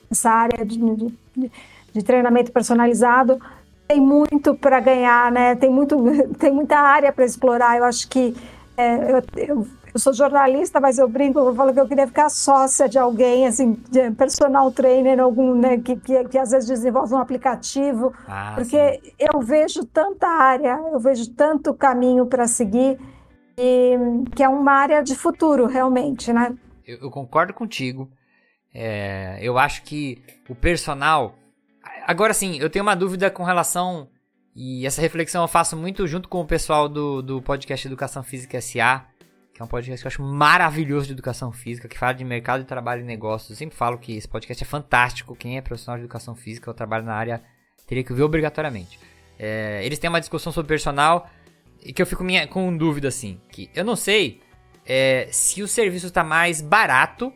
nessa 0.09 0.31
área 0.31 0.65
de, 0.65 0.79
de, 0.79 1.51
de 1.93 2.03
treinamento 2.03 2.53
personalizado 2.53 3.41
tem 3.89 4.01
muito 4.01 4.55
para 4.55 4.81
ganhar, 4.81 5.31
né? 5.33 5.55
Tem, 5.55 5.71
muito, 5.71 5.97
tem 6.39 6.53
muita 6.53 6.79
área 6.79 7.13
para 7.13 7.25
explorar. 7.25 7.77
Eu 7.77 7.85
acho 7.85 8.09
que 8.09 8.35
é, 8.77 9.13
eu, 9.13 9.23
eu 9.37 9.67
eu 9.95 10.01
sou 10.01 10.13
jornalista, 10.13 10.81
mas 10.81 10.99
eu 10.99 11.07
brinco, 11.09 11.39
eu 11.39 11.55
falo 11.55 11.73
que 11.73 11.81
eu 11.81 11.87
queria 11.87 12.07
ficar 12.07 12.31
sócia 12.31 12.89
de 12.89 12.99
alguém, 12.99 13.47
assim, 13.47 13.73
de 13.91 14.11
personal 14.13 14.71
trainer, 14.73 15.21
algum, 15.21 15.55
né, 15.55 15.79
que, 15.79 15.97
que, 15.97 16.25
que 16.25 16.39
às 16.39 16.51
vezes 16.51 16.69
desenvolve 16.69 17.13
um 17.15 17.19
aplicativo, 17.19 18.13
ah, 18.27 18.53
porque 18.55 19.01
sim. 19.05 19.13
eu 19.19 19.41
vejo 19.41 19.85
tanta 19.85 20.27
área, 20.27 20.81
eu 20.93 20.99
vejo 20.99 21.31
tanto 21.35 21.75
caminho 21.75 22.25
para 22.27 22.47
seguir, 22.47 22.99
e, 23.59 23.97
que 24.35 24.43
é 24.43 24.49
uma 24.49 24.73
área 24.73 25.03
de 25.03 25.15
futuro, 25.15 25.67
realmente, 25.67 26.33
né? 26.33 26.57
Eu, 26.87 26.99
eu 27.03 27.11
concordo 27.11 27.53
contigo. 27.53 28.11
É, 28.75 29.39
eu 29.43 29.59
acho 29.59 29.83
que 29.83 30.23
o 30.49 30.55
personal. 30.55 31.35
Agora 32.07 32.33
sim, 32.33 32.59
eu 32.59 32.71
tenho 32.71 32.83
uma 32.83 32.97
dúvida 32.97 33.31
com 33.31 33.43
relação. 33.43 34.09
E 34.55 34.87
essa 34.87 35.01
reflexão 35.01 35.43
eu 35.43 35.49
faço 35.49 35.77
muito 35.77 36.07
junto 36.07 36.29
com 36.29 36.41
o 36.41 36.47
pessoal 36.47 36.87
do, 36.87 37.23
do 37.23 37.41
podcast 37.41 37.87
Educação 37.87 38.23
Física 38.23 38.61
SA 38.61 39.07
que 39.53 39.61
é 39.61 39.65
um 39.65 39.69
podcast 39.69 40.03
que 40.03 40.07
eu 40.07 40.09
acho 40.09 40.23
maravilhoso 40.23 41.07
de 41.07 41.13
educação 41.13 41.53
física, 41.53 41.87
que 41.87 41.99
fala 41.99 42.13
de 42.13 42.25
mercado 42.25 42.63
de 42.63 42.67
trabalho 42.67 43.03
e 43.03 43.05
negócios. 43.05 43.51
Eu 43.51 43.57
sempre 43.57 43.77
falo 43.77 43.99
que 43.99 44.17
esse 44.17 44.27
podcast 44.27 44.63
é 44.63 44.67
fantástico. 44.67 45.37
Quem 45.37 45.59
é 45.59 45.61
profissional 45.61 45.99
de 45.99 46.05
educação 46.05 46.35
física 46.35 46.71
ou 46.71 46.75
trabalha 46.75 47.05
na 47.05 47.15
área 47.15 47.43
teria 47.87 48.03
que 48.03 48.13
ver 48.15 48.23
obrigatoriamente. 48.23 48.99
É, 49.39 49.85
eles 49.85 49.99
têm 49.99 50.09
uma 50.09 50.21
discussão 50.21 50.53
sobre 50.53 50.69
personal 50.69 51.29
e 51.85 51.93
que 51.93 52.01
eu 52.01 52.07
fico 52.07 52.25
minha, 52.25 52.47
com 52.47 52.75
dúvida 52.77 53.09
assim, 53.09 53.41
que 53.51 53.69
eu 53.75 53.85
não 53.85 53.97
sei 53.97 54.41
é, 54.87 55.29
se 55.31 55.63
o 55.63 55.69
serviço 55.69 56.07
está 56.07 56.25
mais 56.25 56.61
barato 56.61 57.33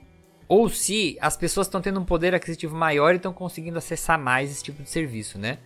ou 0.48 0.68
se 0.68 1.18
as 1.20 1.36
pessoas 1.36 1.66
estão 1.66 1.80
tendo 1.80 2.00
um 2.00 2.04
poder 2.04 2.34
aquisitivo 2.34 2.76
maior 2.76 3.12
e 3.12 3.16
estão 3.16 3.32
conseguindo 3.32 3.76
acessar 3.76 4.18
mais 4.18 4.50
esse 4.50 4.62
tipo 4.62 4.82
de 4.82 4.88
serviço, 4.88 5.38
né? 5.38 5.58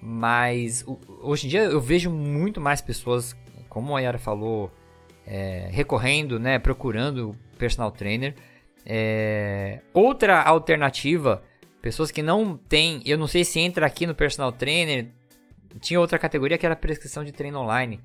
Mas 0.00 0.84
hoje 1.20 1.46
em 1.46 1.50
dia 1.50 1.64
eu 1.64 1.80
vejo 1.80 2.08
muito 2.10 2.60
mais 2.60 2.80
pessoas, 2.80 3.36
como 3.68 3.96
a 3.96 4.00
Yara 4.00 4.18
falou, 4.18 4.70
é, 5.30 5.68
recorrendo, 5.70 6.40
né, 6.40 6.58
procurando 6.58 7.36
personal 7.56 7.92
trainer. 7.92 8.34
É, 8.84 9.78
outra 9.94 10.42
alternativa, 10.42 11.40
pessoas 11.80 12.10
que 12.10 12.20
não 12.20 12.56
têm, 12.56 13.00
eu 13.06 13.16
não 13.16 13.28
sei 13.28 13.44
se 13.44 13.60
entra 13.60 13.86
aqui 13.86 14.08
no 14.08 14.14
personal 14.14 14.50
trainer, 14.50 15.06
tinha 15.80 16.00
outra 16.00 16.18
categoria 16.18 16.58
que 16.58 16.66
era 16.66 16.74
prescrição 16.74 17.22
de 17.22 17.30
treino 17.30 17.60
online. 17.60 18.00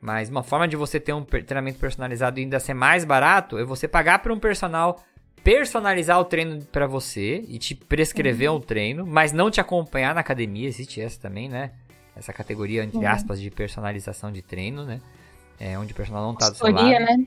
Mas 0.00 0.30
uma 0.30 0.42
forma 0.42 0.66
de 0.66 0.74
você 0.74 0.98
ter 0.98 1.12
um 1.12 1.22
treinamento 1.22 1.78
personalizado 1.78 2.40
e 2.40 2.44
ainda 2.44 2.58
ser 2.58 2.72
mais 2.72 3.04
barato 3.04 3.58
é 3.58 3.64
você 3.64 3.86
pagar 3.86 4.20
para 4.20 4.32
um 4.32 4.38
personal 4.38 4.98
personalizar 5.44 6.18
o 6.18 6.24
treino 6.24 6.64
para 6.66 6.86
você 6.86 7.44
e 7.46 7.58
te 7.58 7.74
prescrever 7.74 8.50
uhum. 8.50 8.56
um 8.56 8.60
treino, 8.60 9.06
mas 9.06 9.32
não 9.32 9.50
te 9.50 9.60
acompanhar 9.60 10.14
na 10.14 10.22
academia. 10.22 10.66
Existe 10.66 11.02
essa 11.02 11.20
também, 11.20 11.50
né? 11.50 11.72
Essa 12.16 12.32
categoria, 12.32 12.82
entre 12.82 13.04
aspas, 13.04 13.38
de 13.38 13.50
personalização 13.50 14.32
de 14.32 14.40
treino, 14.40 14.84
né? 14.84 15.00
É, 15.60 15.78
onde 15.78 15.92
o 15.92 15.96
personal 15.96 16.24
não 16.24 16.32
está 16.32 16.48
do 16.48 16.56
seu 16.56 16.72
lado. 16.72 16.88
né? 16.98 17.26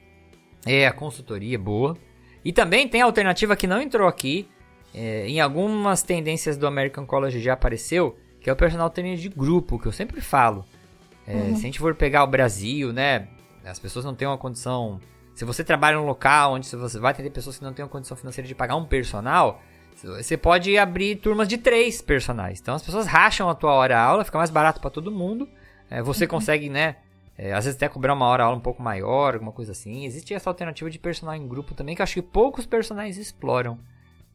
É, 0.65 0.87
a 0.87 0.91
consultoria, 0.91 1.57
boa. 1.59 1.95
E 2.43 2.51
também 2.51 2.87
tem 2.87 3.01
a 3.01 3.05
alternativa 3.05 3.55
que 3.55 3.67
não 3.67 3.79
entrou 3.79 4.07
aqui, 4.07 4.49
é, 4.93 5.27
em 5.27 5.39
algumas 5.39 6.01
tendências 6.01 6.57
do 6.57 6.67
American 6.67 7.05
College 7.05 7.39
já 7.39 7.53
apareceu, 7.53 8.17
que 8.41 8.49
é 8.49 8.53
o 8.53 8.55
personal 8.55 8.89
trainer 8.89 9.17
de 9.17 9.29
grupo, 9.29 9.79
que 9.79 9.85
eu 9.85 9.91
sempre 9.91 10.19
falo. 10.19 10.65
É, 11.25 11.33
uhum. 11.35 11.55
Se 11.55 11.61
a 11.61 11.65
gente 11.65 11.79
for 11.79 11.95
pegar 11.95 12.23
o 12.23 12.27
Brasil, 12.27 12.91
né, 12.91 13.27
as 13.63 13.79
pessoas 13.79 14.03
não 14.03 14.15
têm 14.15 14.27
uma 14.27 14.37
condição... 14.37 14.99
Se 15.35 15.45
você 15.45 15.63
trabalha 15.63 15.95
em 15.95 15.99
um 15.99 16.05
local 16.05 16.53
onde 16.53 16.67
você 16.67 16.99
vai 16.99 17.13
ter 17.13 17.27
pessoas 17.29 17.57
que 17.57 17.63
não 17.63 17.73
têm 17.73 17.83
uma 17.83 17.89
condição 17.89 18.15
financeira 18.17 18.47
de 18.47 18.53
pagar 18.53 18.75
um 18.75 18.85
personal, 18.85 19.61
você 19.95 20.37
pode 20.37 20.77
abrir 20.77 21.15
turmas 21.15 21.47
de 21.47 21.57
três 21.57 22.01
personagens. 22.01 22.59
Então 22.59 22.75
as 22.75 22.83
pessoas 22.83 23.07
racham 23.07 23.49
a 23.49 23.55
tua 23.55 23.73
hora 23.73 23.99
aula, 23.99 24.23
fica 24.23 24.37
mais 24.37 24.51
barato 24.51 24.79
para 24.79 24.89
todo 24.89 25.11
mundo. 25.11 25.47
É, 25.89 26.01
você 26.03 26.25
uhum. 26.25 26.29
consegue, 26.29 26.69
né, 26.69 26.97
é, 27.37 27.53
às 27.53 27.65
vezes 27.65 27.77
até 27.77 27.89
cobrar 27.89 28.13
uma 28.13 28.27
hora 28.27 28.43
aula 28.43 28.57
um 28.57 28.61
pouco 28.61 28.81
maior, 28.81 29.33
alguma 29.33 29.51
coisa 29.51 29.71
assim. 29.71 30.05
Existe 30.05 30.33
essa 30.33 30.49
alternativa 30.49 30.89
de 30.89 30.99
personal 30.99 31.35
em 31.35 31.47
grupo 31.47 31.73
também, 31.73 31.95
que 31.95 32.01
acho 32.01 32.15
que 32.15 32.21
poucos 32.21 32.65
personagens 32.65 33.17
exploram. 33.17 33.77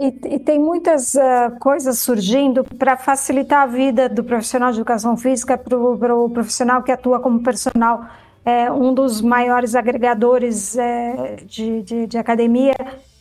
E, 0.00 0.06
e 0.06 0.38
tem 0.38 0.58
muitas 0.58 1.14
uh, 1.14 1.58
coisas 1.58 1.98
surgindo 1.98 2.62
para 2.64 2.96
facilitar 2.96 3.62
a 3.62 3.66
vida 3.66 4.08
do 4.08 4.22
profissional 4.22 4.70
de 4.70 4.78
educação 4.78 5.16
física 5.16 5.58
para 5.58 5.76
o 5.76 5.98
pro 5.98 6.30
profissional 6.30 6.82
que 6.82 6.92
atua 6.92 7.20
como 7.20 7.42
personal. 7.42 8.06
É, 8.44 8.70
um 8.70 8.94
dos 8.94 9.20
maiores 9.20 9.74
agregadores 9.74 10.76
é, 10.78 11.36
de, 11.44 11.82
de, 11.82 12.06
de 12.06 12.16
academia 12.16 12.74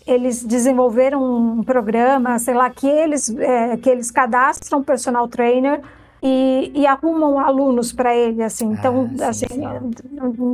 eles 0.08 0.42
desenvolveram 0.42 1.22
um 1.22 1.64
programa, 1.64 2.40
sei 2.40 2.54
lá, 2.54 2.70
que 2.70 2.88
eles, 2.88 3.30
é, 3.30 3.76
que 3.76 3.90
eles 3.90 4.10
cadastram 4.10 4.82
personal 4.82 5.28
trainer 5.28 5.82
e, 6.22 6.72
e 6.74 6.88
arrumam 6.88 7.40
alunos 7.40 7.92
para 7.94 8.16
ele, 8.16 8.44
assim. 8.44 8.72
Então, 8.72 9.10
ah, 9.22 9.34
sim, 9.34 9.46
assim, 9.46 9.62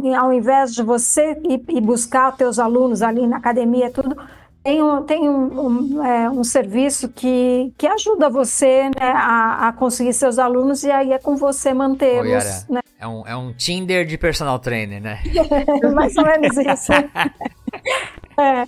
sim. 0.02 0.16
ao 0.16 0.34
invés 0.34 0.74
de 0.74 0.84
você 0.84 1.38
ir, 1.44 1.64
ir 1.70 1.82
buscar 1.82 2.32
os 2.32 2.38
teus 2.38 2.60
alunos 2.60 3.02
ali 3.02 3.26
na 3.26 3.38
academia, 3.38 3.90
tudo, 3.92 4.16
tem 4.64 4.82
um, 4.82 5.04
tem 5.04 5.30
um, 5.30 5.68
um, 5.68 6.06
é, 6.06 6.30
um 6.30 6.44
serviço 6.44 7.10
que, 7.10 7.74
que 7.78 7.86
ajuda 7.86 8.30
você 8.30 8.84
né, 8.84 9.12
a, 9.14 9.68
a, 9.68 9.74
conseguir 9.74 10.14
seus 10.14 10.40
alunos 10.40 10.84
e 10.84 10.92
aí 10.92 11.12
é 11.12 11.20
com 11.20 11.36
você 11.36 11.74
mantê-los. 11.74 12.66
Né? 12.70 12.80
É, 12.98 13.06
um, 13.06 13.28
é 13.28 13.36
um 13.36 13.52
Tinder 13.52 14.06
de 14.06 14.18
personal 14.18 14.58
trainer, 14.60 15.02
né? 15.02 15.20
mais 15.94 16.16
ou 16.16 16.24
menos 16.24 16.56
isso. 16.56 16.94
é. 18.40 18.66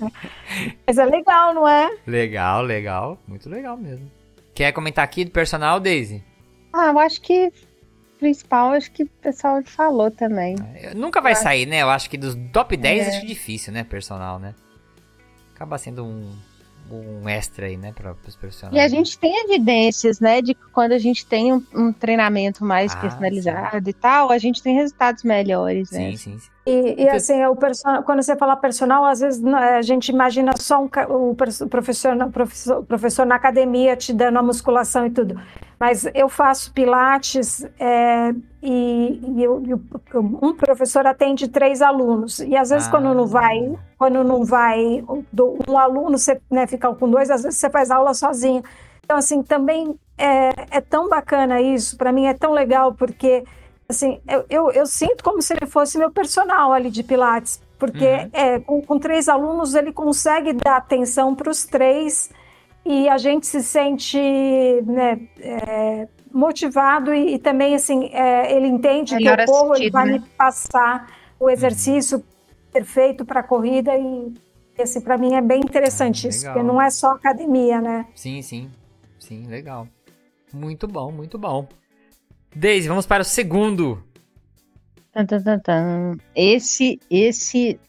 Mas 0.86 0.98
é 0.98 1.06
legal, 1.06 1.54
não 1.54 1.66
é? 1.66 1.90
Legal, 2.06 2.62
legal. 2.62 3.18
Muito 3.26 3.50
legal 3.50 3.78
mesmo. 3.78 4.12
Quer 4.54 4.74
comentar 4.74 5.06
aqui 5.06 5.24
do 5.24 5.32
personal, 5.32 5.80
Daisy? 5.80 6.22
Ah, 6.76 6.88
eu 6.88 7.00
acho 7.00 7.22
que 7.22 7.52
principal, 8.20 8.72
acho 8.72 8.92
que 8.92 9.04
o 9.04 9.08
pessoal 9.22 9.62
falou 9.64 10.12
também. 10.12 10.56
É, 10.76 10.94
nunca 10.94 11.22
vai 11.22 11.36
sair, 11.36 11.66
né? 11.66 11.82
Eu 11.82 11.90
acho 11.90 12.10
que 12.10 12.18
dos 12.18 12.36
top 12.52 12.76
10 12.76 13.08
é. 13.08 13.10
acho 13.10 13.26
difícil, 13.26 13.72
né? 13.72 13.84
Personal, 13.84 14.40
né? 14.40 14.54
acaba 15.56 15.78
sendo 15.78 16.06
um, 16.06 16.36
um 16.92 17.28
extra 17.30 17.68
aí, 17.68 17.78
né, 17.78 17.94
para 17.94 18.16
os 18.28 18.36
profissionais. 18.36 18.76
E 18.76 18.80
a 18.80 18.88
gente 18.88 19.18
tem 19.18 19.46
evidências, 19.46 20.20
né, 20.20 20.42
de 20.42 20.54
que 20.54 20.66
quando 20.72 20.92
a 20.92 20.98
gente 20.98 21.26
tem 21.26 21.54
um, 21.54 21.64
um 21.74 21.94
treinamento 21.94 22.64
mais 22.64 22.92
ah, 22.94 22.98
personalizado 22.98 23.84
sim. 23.84 23.90
e 23.90 23.94
tal, 23.94 24.32
a 24.32 24.38
gente 24.38 24.62
tem 24.62 24.76
resultados 24.76 25.24
melhores, 25.24 25.90
né? 25.92 26.12
Sim, 26.12 26.18
sim. 26.18 26.40
sim. 26.40 26.55
E, 26.66 27.04
e 27.04 27.10
assim, 27.10 27.46
o 27.46 27.56
person... 27.56 28.02
quando 28.04 28.24
você 28.24 28.36
fala 28.36 28.56
personal, 28.56 29.06
às 29.06 29.20
vezes 29.20 29.44
a 29.46 29.84
gente 29.84 30.10
imagina 30.10 30.52
só 30.58 30.82
um, 30.82 30.90
o 31.10 31.36
professor, 31.36 31.68
professor, 32.32 32.84
professor 32.88 33.26
na 33.26 33.36
academia 33.36 33.96
te 33.96 34.12
dando 34.12 34.40
a 34.40 34.42
musculação 34.42 35.06
e 35.06 35.12
tudo. 35.12 35.40
Mas 35.80 36.08
eu 36.16 36.28
faço 36.28 36.74
pilates 36.74 37.64
é, 37.80 38.34
e, 38.64 39.22
e, 39.36 39.44
eu, 39.44 39.62
e, 39.64 39.74
um 40.42 40.56
professor 40.56 41.06
atende 41.06 41.48
três 41.50 41.84
alunos. 41.84 42.40
E 42.40 42.56
às 42.56 42.70
vezes 42.70 42.88
ah. 42.88 42.92
quando 42.92 43.14
não 43.14 43.28
vai, 43.28 43.78
quando 43.96 44.24
não 44.24 44.44
vai 44.44 45.04
um 45.68 45.78
aluno, 45.78 46.18
você 46.18 46.42
né, 46.50 46.66
fica 46.66 46.92
com 46.96 47.08
dois, 47.08 47.30
às 47.30 47.44
vezes 47.44 47.60
você 47.60 47.70
faz 47.70 47.92
aula 47.92 48.14
sozinho. 48.16 48.64
Então, 49.04 49.18
assim, 49.18 49.44
também 49.44 49.96
é, 50.18 50.78
é 50.78 50.82
tão 50.82 51.08
bacana 51.10 51.62
isso, 51.62 51.96
para 51.96 52.12
mim 52.12 52.26
é 52.26 52.34
tão 52.34 52.54
legal, 52.54 52.94
porque 52.96 53.44
assim, 53.88 54.20
eu, 54.28 54.46
eu, 54.50 54.72
eu, 54.72 54.86
sinto 54.86 55.24
como 55.24 55.42
se 55.42 55.54
ele 55.54 55.66
fosse 55.66 55.98
meu 55.98 56.12
personal 56.12 56.74
ali 56.74 56.90
de 56.90 57.04
Pilates, 57.04 57.62
porque 57.78 58.06
uhum. 58.06 58.30
é, 58.34 58.60
com, 58.60 58.82
com, 58.82 59.00
três 59.00 59.30
alunos 59.30 59.76
ele 59.76 59.92
consegue 59.92 60.54
dar 60.54 60.78
atenção 60.78 61.36
para 61.36 61.50
os 61.50 61.66
três 61.66 62.32
e 62.86 63.08
a 63.10 63.18
gente 63.18 63.46
se 63.48 63.62
sente 63.62 64.18
né, 64.86 65.20
é, 65.40 66.08
motivado 66.32 67.14
e, 67.14 67.36
e, 67.36 67.40
também 67.40 67.76
assim 67.76 68.10
é, 68.12 68.56
ele 68.56 68.68
entende 68.68 69.16
Melhor 69.16 69.38
que 69.38 69.44
o 69.44 69.46
povo 69.46 69.76
ele 69.76 69.90
vai 69.90 70.06
né? 70.06 70.12
me 70.14 70.20
passar 70.38 71.12
o 71.40 71.50
exercício 71.50 72.18
uhum. 72.18 72.24
perfeito 72.72 73.26
para 73.26 73.42
a 73.42 73.44
corrida 73.44 73.96
e, 73.96 74.34
e 74.78 74.82
assim 74.82 75.02
para 75.02 75.18
mim 75.18 75.36
é 75.36 75.42
bem 75.42 75.60
interessante 75.60 76.28
ah, 76.28 76.30
isso 76.30 76.46
porque 76.46 76.64
não 76.64 76.82
é 76.82 76.90
só 76.90 77.12
academia 77.12 77.82
né 77.82 78.08
sim 78.16 78.42
sim 78.42 78.70
sim 79.20 79.46
legal 79.48 79.88
muito 80.54 80.88
bom 80.88 81.12
muito 81.12 81.38
bom 81.38 81.68
Daisy 82.56 82.88
vamos 82.88 83.06
para 83.06 83.22
o 83.22 83.26
segundo 83.26 84.04
esse 86.36 87.00
esse 87.10 87.80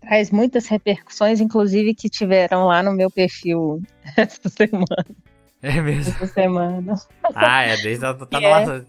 traz 0.00 0.30
muitas 0.30 0.66
repercussões, 0.66 1.40
inclusive 1.40 1.94
que 1.94 2.08
tiveram 2.08 2.66
lá 2.66 2.82
no 2.82 2.92
meu 2.92 3.10
perfil 3.10 3.82
essa 4.16 4.48
semana. 4.48 5.06
É 5.62 5.80
mesmo? 5.80 6.12
Essa 6.14 6.26
semana. 6.26 6.94
Ah, 7.34 7.62
é, 7.62 7.76
desde 7.76 8.06
a, 8.06 8.14
tá 8.14 8.38
é. 8.40 8.40
nossa, 8.40 8.86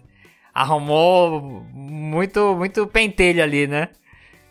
arrumou 0.54 1.64
muito, 1.72 2.54
muito 2.56 2.86
pentelho 2.86 3.42
ali, 3.42 3.66
né? 3.66 3.88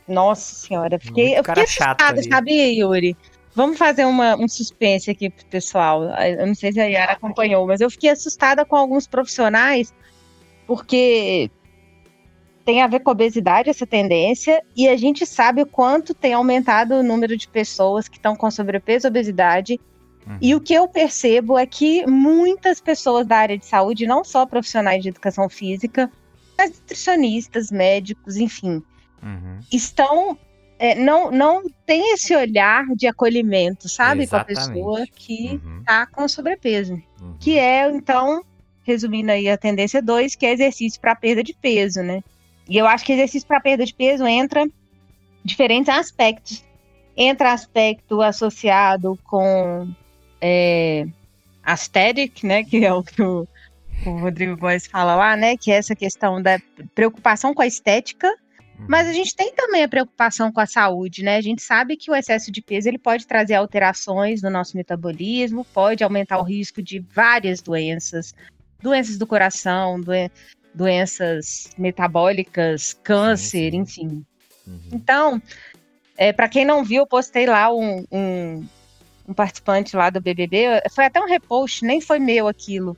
Nossa 0.08 0.56
senhora, 0.56 0.98
fiquei, 0.99 1.36
muito 1.36 1.38
eu 1.40 1.44
fiquei 1.44 1.64
assustada, 1.64 2.24
sabia, 2.24 2.74
Yuri? 2.74 3.16
Vamos 3.54 3.78
fazer 3.78 4.06
uma, 4.06 4.36
um 4.36 4.48
suspense 4.48 5.10
aqui 5.10 5.30
pro 5.30 5.45
pessoal. 5.48 6.04
Eu 6.04 6.48
não 6.48 6.56
sei 6.56 6.72
se 6.72 6.80
a 6.80 6.86
Yara 6.86 7.14
acompanhou, 7.14 7.66
mas 7.66 7.82
eu 7.82 7.90
fiquei 7.90 8.12
assustada 8.12 8.64
com 8.64 8.76
alguns 8.76 9.08
profissionais, 9.08 9.94
porque 10.68 11.49
tem 12.65 12.81
a 12.81 12.88
ver 12.88 12.99
com 12.99 13.10
a 13.10 13.14
obesidade, 13.14 13.69
essa 13.69 13.88
tendência, 13.88 14.61
e 14.76 14.89
a 14.89 14.98
gente 14.98 15.26
sabe 15.26 15.61
o 15.61 15.65
quanto 15.65 16.14
tem 16.14 16.34
aumentado 16.34 16.95
o 16.95 17.03
número 17.03 17.38
de 17.38 17.48
pessoas 17.48 18.10
que 18.10 18.18
estão 18.18 18.35
com 18.35 18.52
sobrepeso 18.52 19.07
e 19.07 19.10
obesidade. 19.10 19.80
Uhum. 20.27 20.38
E 20.41 20.53
o 20.53 20.60
que 20.60 20.73
eu 20.73 20.85
percebo 20.85 21.57
é 21.57 21.65
que 21.65 22.06
muitas 22.06 22.81
pessoas 22.81 23.26
da 23.26 23.38
área 23.38 23.57
de 23.57 23.65
saúde, 23.65 24.06
não 24.06 24.22
só 24.22 24.45
profissionais 24.45 25.02
de 25.02 25.07
educação 25.07 25.48
física, 25.48 26.11
mas 26.57 26.72
nutricionistas, 26.72 27.72
médicos, 27.72 28.35
enfim, 28.35 28.84
uhum. 29.23 29.60
estão. 29.72 30.38
É, 30.80 30.94
não, 30.94 31.31
não 31.31 31.64
tem 31.85 32.14
esse 32.14 32.35
olhar 32.35 32.85
de 32.95 33.07
acolhimento, 33.07 33.89
sabe, 33.89 34.27
com 34.27 34.35
a 34.35 34.44
pessoa 34.44 35.07
que 35.07 35.60
está 35.80 36.02
uhum. 36.02 36.07
com 36.11 36.27
sobrepeso. 36.27 37.02
Uhum. 37.19 37.35
Que 37.39 37.57
é, 37.57 37.89
então, 37.89 38.44
resumindo 38.88 39.32
aí 39.32 39.50
a 39.50 39.58
tendência 39.58 40.02
2, 40.02 40.34
que 40.36 40.46
é 40.46 40.54
exercício 40.54 41.00
para 41.00 41.14
perda 41.14 41.44
de 41.44 41.54
peso, 41.54 42.02
né? 42.02 42.24
E 42.70 42.78
eu 42.78 42.88
acho 42.88 43.06
que 43.06 43.12
exercício 43.12 43.48
para 43.48 43.60
perda 43.60 43.86
de 43.86 43.94
peso 43.94 44.26
entra 44.26 44.66
diferentes 45.44 45.90
aspectos. 45.90 46.64
Entra 47.16 47.52
aspecto 47.52 48.22
associado 48.22 49.20
com 49.26 49.90
é, 50.40 51.06
aesthetic, 51.64 52.44
né, 52.44 52.64
que 52.64 52.86
é 52.86 52.94
o 52.94 53.04
que 53.04 53.22
o, 53.22 53.48
o 54.06 54.10
Rodrigo 54.20 54.56
Góes 54.56 54.88
fala 54.88 55.16
lá, 55.16 55.36
né, 55.36 55.58
que 55.58 55.72
é 55.72 55.76
essa 55.76 55.96
questão 55.96 56.42
da 56.42 56.60
preocupação 56.96 57.54
com 57.54 57.62
a 57.62 57.68
estética, 57.68 58.28
uhum. 58.28 58.86
mas 58.88 59.08
a 59.08 59.14
gente 59.14 59.36
tem 59.36 59.54
também 59.54 59.84
a 59.84 59.90
preocupação 59.90 60.52
com 60.52 60.60
a 60.60 60.66
saúde, 60.66 61.24
né? 61.24 61.38
A 61.38 61.42
gente 61.42 61.62
sabe 61.62 61.98
que 61.98 62.12
o 62.12 62.16
excesso 62.16 62.52
de 62.52 62.62
peso 62.62 62.88
ele 62.88 63.00
pode 63.00 63.26
trazer 63.26 63.56
alterações 63.56 64.42
no 64.42 64.50
nosso 64.50 64.78
metabolismo, 64.78 65.66
pode 65.74 66.04
aumentar 66.04 66.38
o 66.38 66.44
risco 66.44 66.82
de 66.82 67.00
várias 67.00 67.62
doenças, 67.62 68.36
doenças 68.82 69.18
do 69.18 69.28
coração, 69.28 69.99
doen 69.99 70.30
doenças 70.74 71.70
metabólicas, 71.78 72.94
câncer, 73.04 73.72
sim, 73.72 73.86
sim. 73.86 74.04
enfim. 74.04 74.26
Uhum. 74.68 74.80
Então, 74.91 75.41
é, 76.16 76.32
para 76.32 76.48
quem 76.48 76.66
não 76.66 76.84
viu, 76.84 77.02
eu 77.04 77.08
postei 77.08 77.45
lá 77.48 77.74
um, 77.74 78.06
um, 78.12 78.68
um, 79.28 79.34
participante 79.34 79.95
lá 79.95 80.10
do 80.10 80.22
BBB, 80.22 80.82
foi 80.91 81.06
até 81.06 81.20
um 81.20 81.28
repost, 81.28 81.84
nem 81.84 81.99
foi 81.99 82.20
meu 82.20 82.48
aquilo. 82.48 82.95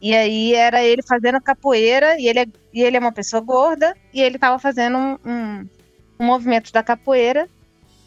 E 0.00 0.14
aí 0.14 0.54
era 0.54 0.84
ele 0.84 1.02
fazendo 1.02 1.40
capoeira, 1.40 2.18
e 2.18 2.28
ele 2.28 2.40
é, 2.40 2.46
e 2.72 2.82
ele 2.82 2.96
é 2.96 3.00
uma 3.00 3.12
pessoa 3.12 3.40
gorda, 3.40 3.94
e 4.12 4.20
ele 4.20 4.36
estava 4.36 4.58
fazendo 4.58 4.96
um, 4.96 5.18
um, 5.24 5.68
um 6.20 6.24
movimento 6.26 6.72
da 6.72 6.82
capoeira, 6.82 7.48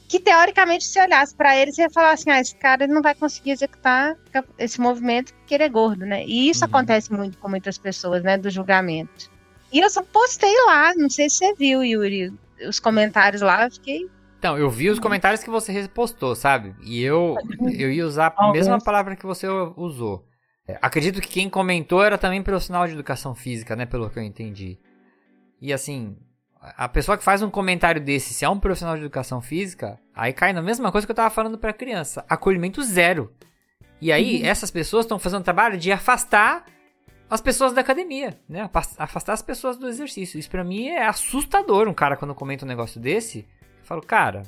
que 0.09 0.19
teoricamente, 0.19 0.83
se 0.85 0.99
olhasse 0.99 1.35
para 1.35 1.55
ele, 1.55 1.71
você 1.71 1.83
ia 1.83 1.89
falar 1.89 2.13
assim: 2.13 2.31
ah, 2.31 2.41
esse 2.41 2.55
cara 2.55 2.87
não 2.87 2.99
vai 2.99 3.13
conseguir 3.13 3.51
executar 3.51 4.17
esse 4.57 4.81
movimento 4.81 5.33
porque 5.35 5.53
ele 5.53 5.63
é 5.63 5.69
gordo, 5.69 6.03
né? 6.03 6.25
E 6.25 6.49
isso 6.49 6.65
uhum. 6.65 6.69
acontece 6.69 7.13
muito 7.13 7.37
com 7.37 7.47
muitas 7.47 7.77
pessoas, 7.77 8.23
né? 8.23 8.35
Do 8.35 8.49
julgamento. 8.49 9.29
E 9.71 9.79
eu 9.79 9.89
só 9.89 10.01
postei 10.01 10.53
lá, 10.65 10.95
não 10.95 11.11
sei 11.11 11.29
se 11.29 11.37
você 11.37 11.53
viu, 11.53 11.83
Yuri, 11.83 12.33
os 12.67 12.79
comentários 12.79 13.43
lá, 13.43 13.65
eu 13.65 13.71
fiquei. 13.71 14.09
Então, 14.39 14.57
eu 14.57 14.67
vi 14.67 14.89
os 14.89 14.99
comentários 14.99 15.43
que 15.43 15.49
você 15.49 15.71
repostou, 15.71 16.35
sabe? 16.35 16.73
E 16.81 17.03
eu, 17.03 17.35
eu 17.77 17.91
ia 17.91 18.05
usar 18.05 18.33
a 18.35 18.51
mesma 18.51 18.79
palavra 18.79 19.15
que 19.15 19.25
você 19.25 19.47
usou. 19.77 20.25
É, 20.67 20.79
acredito 20.81 21.21
que 21.21 21.27
quem 21.27 21.49
comentou 21.49 22.03
era 22.03 22.17
também 22.17 22.41
profissional 22.41 22.87
de 22.87 22.93
educação 22.93 23.35
física, 23.35 23.75
né? 23.75 23.85
Pelo 23.85 24.09
que 24.09 24.17
eu 24.17 24.23
entendi. 24.23 24.79
E 25.61 25.71
assim, 25.71 26.17
a 26.61 26.89
pessoa 26.89 27.17
que 27.17 27.23
faz 27.23 27.41
um 27.41 27.49
comentário 27.49 28.01
desse, 28.01 28.33
se 28.33 28.43
é 28.43 28.49
um 28.49 28.59
profissional 28.59 28.95
de 28.95 29.01
educação 29.01 29.41
física, 29.41 29.99
aí 30.13 30.33
cai 30.33 30.51
na 30.51 30.61
mesma 30.61 30.91
coisa 30.91 31.07
que 31.07 31.11
eu 31.11 31.15
tava 31.15 31.29
falando 31.29 31.57
pra 31.57 31.71
criança. 31.71 32.25
Acolhimento 32.27 32.83
zero. 32.83 33.33
E 34.01 34.11
aí, 34.11 34.41
uhum. 34.41 34.47
essas 34.47 34.71
pessoas 34.71 35.05
estão 35.05 35.19
fazendo 35.19 35.41
o 35.41 35.43
trabalho 35.43 35.77
de 35.77 35.91
afastar 35.91 36.65
as 37.29 37.41
pessoas 37.41 37.73
da 37.73 37.81
academia, 37.81 38.39
né? 38.47 38.69
Afastar 38.97 39.33
as 39.33 39.41
pessoas 39.41 39.77
do 39.77 39.87
exercício. 39.87 40.39
Isso 40.39 40.49
para 40.49 40.63
mim 40.63 40.87
é 40.87 41.05
assustador. 41.05 41.87
Um 41.87 41.93
cara, 41.93 42.17
quando 42.17 42.33
comenta 42.33 42.65
um 42.65 42.67
negócio 42.67 42.99
desse, 42.99 43.39
eu 43.79 43.85
falo, 43.85 44.01
cara, 44.01 44.43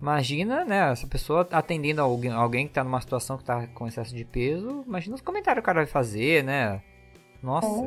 imagina, 0.00 0.64
né? 0.64 0.90
Essa 0.90 1.06
pessoa 1.06 1.46
atendendo 1.52 2.00
alguém, 2.00 2.32
alguém 2.32 2.66
que 2.66 2.72
tá 2.72 2.82
numa 2.82 3.00
situação 3.00 3.36
que 3.36 3.44
tá 3.44 3.66
com 3.68 3.86
excesso 3.86 4.14
de 4.14 4.24
peso. 4.24 4.84
Imagina 4.86 5.16
os 5.16 5.20
comentários 5.20 5.60
que 5.60 5.64
o 5.64 5.66
cara 5.66 5.80
vai 5.80 5.86
fazer, 5.86 6.42
né? 6.42 6.80
Nossa, 7.44 7.84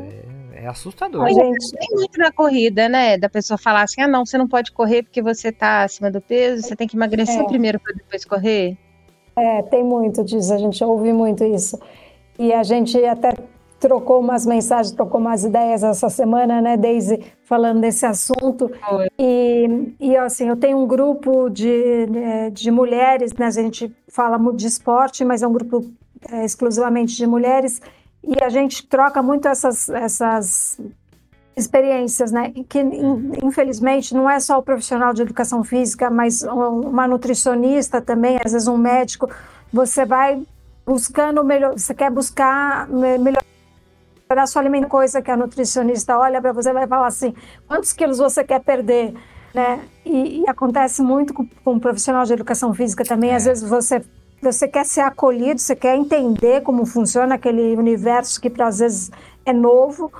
é, 0.54 0.66
é 0.66 0.68
assustador. 0.68 1.26
A 1.26 1.32
gente 1.32 1.72
tem 1.72 1.90
muito 1.92 2.20
na 2.20 2.32
corrida, 2.32 2.88
né? 2.88 3.18
Da 3.18 3.28
pessoa 3.28 3.58
falar 3.58 3.82
assim: 3.82 4.02
ah, 4.02 4.08
não, 4.08 4.24
você 4.24 4.38
não 4.38 4.48
pode 4.48 4.72
correr 4.72 5.02
porque 5.02 5.20
você 5.20 5.52
tá 5.52 5.84
acima 5.84 6.12
do 6.12 6.22
peso, 6.22 6.62
você 6.62 6.76
tem 6.76 6.88
que 6.88 6.96
emagrecer 6.96 7.42
é. 7.42 7.44
primeiro 7.44 7.80
para 7.80 7.94
depois 7.94 8.24
correr. 8.24 8.78
É, 9.36 9.64
tem 9.64 9.84
muito 9.84 10.24
disso, 10.24 10.54
a 10.54 10.58
gente 10.60 10.84
ouve 10.84 11.12
muito 11.12 11.44
isso. 11.44 11.80
E 12.38 12.54
a 12.54 12.62
gente 12.62 13.04
até 13.04 13.34
trocou 13.80 14.20
umas 14.20 14.46
mensagens, 14.46 14.96
trocou 14.96 15.20
umas 15.20 15.44
ideias 15.44 15.84
essa 15.84 16.10
semana, 16.10 16.62
né, 16.62 16.78
Daisy, 16.78 17.24
falando 17.44 17.82
desse 17.82 18.06
assunto. 18.06 18.72
E, 19.20 19.94
e 20.00 20.16
assim, 20.18 20.48
eu 20.48 20.56
tenho 20.56 20.80
um 20.80 20.88
grupo 20.88 21.50
de, 21.50 22.08
né, 22.08 22.50
de 22.50 22.72
mulheres, 22.72 23.32
né, 23.34 23.46
a 23.46 23.52
gente 23.52 23.96
fala 24.08 24.38
muito 24.38 24.58
de 24.58 24.68
esporte, 24.68 25.24
mas 25.24 25.44
é 25.44 25.48
um 25.48 25.54
grupo 25.54 25.86
é, 26.32 26.44
exclusivamente 26.44 27.16
de 27.16 27.28
mulheres 27.28 27.80
e 28.28 28.44
a 28.44 28.50
gente 28.50 28.86
troca 28.86 29.24
muito 29.24 29.48
essas, 29.48 29.88
essas 29.88 30.78
experiências, 31.56 32.30
né? 32.30 32.52
Que 32.68 32.80
infelizmente 33.42 34.14
não 34.14 34.30
é 34.30 34.38
só 34.40 34.60
o 34.60 34.64
profissional 34.64 35.14
de 35.14 35.22
educação 35.22 35.64
física, 35.64 36.10
mas 36.10 36.44
uma 36.44 37.08
nutricionista 37.08 38.02
também, 38.02 38.38
às 38.44 38.52
vezes 38.52 38.68
um 38.68 38.78
médico. 38.78 39.30
Você 39.72 40.06
vai 40.06 40.46
buscando 40.86 41.44
melhor, 41.44 41.72
você 41.74 41.94
quer 41.94 42.12
buscar 42.12 42.88
melhor 42.90 43.44
a 44.30 44.46
sua 44.46 44.62
alimentação, 44.62 44.90
coisa 44.90 45.22
que 45.22 45.32
a 45.32 45.38
nutricionista 45.38 46.18
olha 46.20 46.42
para 46.42 46.52
você 46.52 46.74
vai 46.74 46.86
falar 46.86 47.08
assim, 47.08 47.34
quantos 47.66 47.94
quilos 47.94 48.18
você 48.18 48.44
quer 48.44 48.60
perder, 48.60 49.14
né? 49.54 49.80
E, 50.06 50.42
e 50.42 50.50
acontece 50.50 51.02
muito 51.02 51.34
com, 51.34 51.48
com 51.64 51.74
um 51.74 51.80
profissional 51.80 52.26
de 52.26 52.34
educação 52.34 52.74
física 52.74 53.06
também, 53.06 53.32
é. 53.32 53.36
às 53.36 53.46
vezes 53.46 53.68
você 53.68 54.02
você 54.42 54.68
quer 54.68 54.86
ser 54.86 55.02
acolhido, 55.02 55.60
você 55.60 55.76
quer 55.76 55.96
entender 55.96 56.62
como 56.62 56.86
funciona 56.86 57.36
aquele 57.36 57.76
universo 57.76 58.40
que 58.40 58.52
às 58.62 58.80
vezes 58.80 59.12
é 59.46 59.54
novo, 59.54 60.12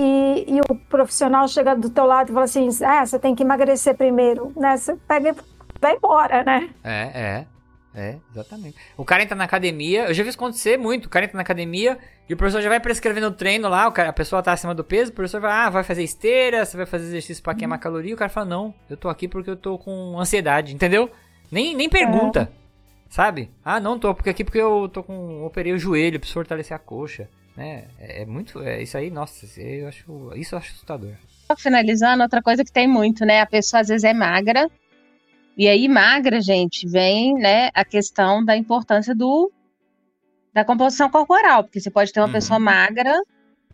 e, 0.00 0.44
e, 0.46 0.60
o 0.60 0.76
profissional 0.88 1.48
chega 1.48 1.74
do 1.74 1.90
teu 1.90 2.06
lado 2.06 2.30
e 2.30 2.32
fala 2.32 2.44
assim, 2.44 2.68
ah, 2.84 3.04
você 3.04 3.18
tem 3.18 3.34
que 3.34 3.42
emagrecer 3.42 3.96
primeiro, 3.96 4.52
né? 4.54 4.76
Você 4.76 4.94
pega 5.08 5.30
e 5.30 5.34
vai 5.80 5.96
embora, 5.96 6.44
né? 6.44 6.70
É, 6.84 7.10
é. 7.14 7.46
É, 7.92 8.16
exatamente. 8.30 8.76
O 8.96 9.04
cara 9.04 9.24
entra 9.24 9.34
na 9.34 9.42
academia, 9.42 10.04
eu 10.04 10.14
já 10.14 10.22
vi 10.22 10.28
isso 10.28 10.38
acontecer 10.38 10.78
muito. 10.78 11.06
O 11.06 11.08
cara 11.08 11.24
entra 11.24 11.36
na 11.36 11.42
academia 11.42 11.98
e 12.28 12.34
o 12.34 12.36
professor 12.36 12.62
já 12.62 12.68
vai 12.68 12.78
prescrevendo 12.78 13.26
o 13.26 13.32
treino 13.32 13.68
lá, 13.68 13.88
o 13.88 13.92
cara, 13.92 14.10
a 14.10 14.12
pessoa 14.12 14.40
tá 14.40 14.52
acima 14.52 14.72
do 14.72 14.84
peso, 14.84 15.10
o 15.10 15.14
professor 15.14 15.40
vai, 15.40 15.50
ah, 15.50 15.68
vai 15.68 15.82
fazer 15.82 16.04
esteira, 16.04 16.64
você 16.64 16.76
vai 16.76 16.86
fazer 16.86 17.06
exercício 17.06 17.42
para 17.42 17.56
queimar 17.56 17.80
caloria. 17.80 18.14
O 18.14 18.16
cara 18.16 18.28
fala, 18.28 18.46
não, 18.46 18.72
eu 18.88 18.96
tô 18.96 19.08
aqui 19.08 19.26
porque 19.26 19.50
eu 19.50 19.56
tô 19.56 19.78
com 19.78 20.16
ansiedade, 20.20 20.72
entendeu? 20.72 21.10
Nem, 21.50 21.74
nem 21.74 21.88
pergunta, 21.88 22.42
é. 22.42 22.67
Sabe? 23.08 23.50
Ah, 23.64 23.80
não 23.80 23.98
tô 23.98 24.14
porque 24.14 24.30
aqui 24.30 24.44
porque 24.44 24.58
eu 24.60 24.88
tô 24.88 25.02
com, 25.02 25.44
operei 25.44 25.72
o 25.72 25.78
joelho, 25.78 26.18
preciso 26.18 26.34
fortalecer 26.34 26.76
a 26.76 26.78
coxa 26.78 27.28
né? 27.58 27.88
É, 27.98 28.22
é 28.22 28.24
muito, 28.24 28.62
é 28.62 28.80
isso 28.80 28.96
aí, 28.96 29.10
nossa, 29.10 29.44
eu 29.60 29.88
acho, 29.88 30.32
isso 30.36 30.54
eu 30.54 30.58
acho 30.58 30.70
assustador. 30.70 31.14
Finalizando, 31.58 32.22
outra 32.22 32.40
coisa 32.40 32.64
que 32.64 32.70
tem 32.70 32.86
muito, 32.86 33.26
né? 33.26 33.40
A 33.40 33.46
pessoa 33.46 33.80
às 33.80 33.88
vezes 33.88 34.04
é 34.04 34.14
magra, 34.14 34.70
e 35.56 35.66
aí 35.66 35.88
magra, 35.88 36.40
gente, 36.40 36.86
vem, 36.88 37.34
né, 37.34 37.70
a 37.74 37.84
questão 37.84 38.44
da 38.44 38.56
importância 38.56 39.12
do 39.12 39.50
da 40.54 40.64
composição 40.64 41.10
corporal, 41.10 41.64
porque 41.64 41.80
você 41.80 41.90
pode 41.90 42.12
ter 42.12 42.20
uma 42.20 42.26
uhum. 42.26 42.32
pessoa 42.32 42.58
magra 42.58 43.12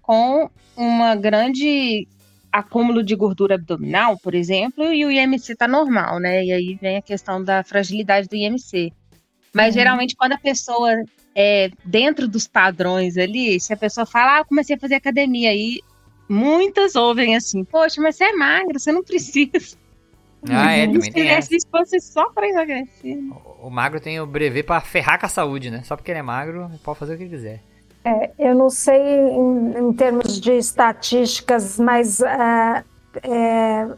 com 0.02 0.50
uma 0.76 1.14
grande 1.14 2.08
acúmulo 2.50 3.02
de 3.02 3.14
gordura 3.14 3.56
abdominal, 3.56 4.18
por 4.18 4.34
exemplo, 4.34 4.92
e 4.92 5.04
o 5.04 5.10
IMC 5.10 5.56
tá 5.56 5.68
normal, 5.68 6.18
né? 6.20 6.44
E 6.44 6.52
aí 6.52 6.78
vem 6.80 6.96
a 6.96 7.02
questão 7.02 7.42
da 7.42 7.62
fragilidade 7.62 8.28
do 8.28 8.36
IMC. 8.36 8.92
Mas 9.54 9.68
uhum. 9.68 9.80
geralmente 9.80 10.16
quando 10.16 10.32
a 10.32 10.38
pessoa 10.38 11.04
é, 11.34 11.70
dentro 11.84 12.28
dos 12.28 12.46
padrões 12.48 13.16
ali, 13.16 13.58
se 13.60 13.72
a 13.72 13.76
pessoa 13.76 14.04
fala, 14.04 14.36
ah, 14.36 14.38
eu 14.40 14.44
comecei 14.44 14.76
a 14.76 14.78
fazer 14.78 14.96
academia 14.96 15.50
aí, 15.50 15.80
muitas 16.28 16.96
ouvem 16.96 17.36
assim, 17.36 17.64
poxa, 17.64 18.00
mas 18.02 18.16
você 18.16 18.24
é 18.24 18.32
magra, 18.32 18.78
você 18.78 18.92
não 18.92 19.02
precisa. 19.02 19.76
Ah, 20.48 20.72
é, 20.72 20.86
também 20.86 21.10
tem 21.10 21.28
essa. 21.28 21.48
Fosse 21.70 22.00
só 22.00 22.28
pra 22.30 22.46
emagrecer. 22.46 23.16
O, 23.60 23.68
o, 23.68 23.70
magro 23.70 23.98
tem 23.98 24.20
o 24.20 24.26
brevet 24.26 24.62
pra 24.62 24.80
ferrar 24.80 25.18
com 25.18 25.24
a 25.24 25.28
saúde, 25.28 25.70
né? 25.70 25.82
Só 25.84 25.96
porque 25.96 26.10
ele 26.10 26.18
é 26.18 26.22
magro, 26.22 26.70
pode 26.82 26.98
fazer 26.98 27.14
o 27.14 27.18
que 27.18 27.28
quiser. 27.28 27.62
É, 28.04 28.30
eu 28.38 28.54
não 28.54 28.68
sei 28.68 29.00
em, 29.00 29.78
em, 29.78 29.92
termos 29.94 30.38
de 30.38 30.52
estatísticas, 30.52 31.78
mas 31.78 32.20
uh, 32.20 32.84
é, 33.22 33.88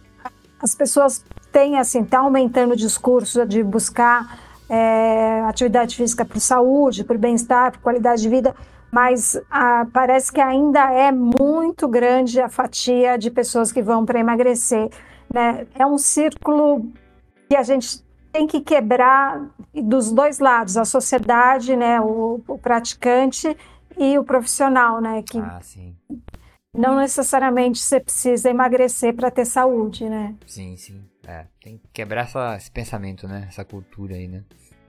as 0.60 0.76
pessoas 0.76 1.24
têm, 1.50 1.76
assim, 1.78 2.04
tá 2.04 2.20
aumentando 2.20 2.74
o 2.74 2.76
discurso 2.76 3.44
de 3.44 3.64
buscar 3.64 4.45
é, 4.68 5.40
atividade 5.46 5.96
física 5.96 6.24
para 6.24 6.40
saúde, 6.40 7.04
para 7.04 7.16
bem-estar, 7.16 7.72
para 7.72 7.80
qualidade 7.80 8.22
de 8.22 8.28
vida, 8.28 8.54
mas 8.90 9.40
ah, 9.50 9.86
parece 9.92 10.32
que 10.32 10.40
ainda 10.40 10.92
é 10.92 11.12
muito 11.12 11.86
grande 11.88 12.40
a 12.40 12.48
fatia 12.48 13.16
de 13.18 13.30
pessoas 13.30 13.70
que 13.70 13.82
vão 13.82 14.04
para 14.04 14.18
emagrecer. 14.18 14.88
Né? 15.32 15.66
É 15.74 15.86
um 15.86 15.98
círculo 15.98 16.90
que 17.48 17.56
a 17.56 17.62
gente 17.62 18.04
tem 18.32 18.46
que 18.46 18.60
quebrar 18.60 19.48
dos 19.72 20.12
dois 20.12 20.38
lados, 20.38 20.76
a 20.76 20.84
sociedade, 20.84 21.74
né, 21.74 22.00
o, 22.00 22.40
o 22.46 22.58
praticante 22.58 23.56
e 23.96 24.18
o 24.18 24.24
profissional, 24.24 25.00
né, 25.00 25.22
que 25.22 25.38
ah, 25.38 25.60
não 26.76 26.96
necessariamente 26.96 27.78
você 27.78 27.98
precisa 27.98 28.50
emagrecer 28.50 29.14
para 29.14 29.30
ter 29.30 29.46
saúde, 29.46 30.06
né? 30.08 30.34
Sim, 30.46 30.76
sim. 30.76 31.02
É, 31.26 31.44
tem 31.60 31.78
que 31.78 31.88
quebrar 31.92 32.22
essa, 32.22 32.56
esse 32.56 32.70
pensamento, 32.70 33.26
né? 33.26 33.46
Essa 33.48 33.64
cultura 33.64 34.14
aí, 34.14 34.28
né? 34.28 34.44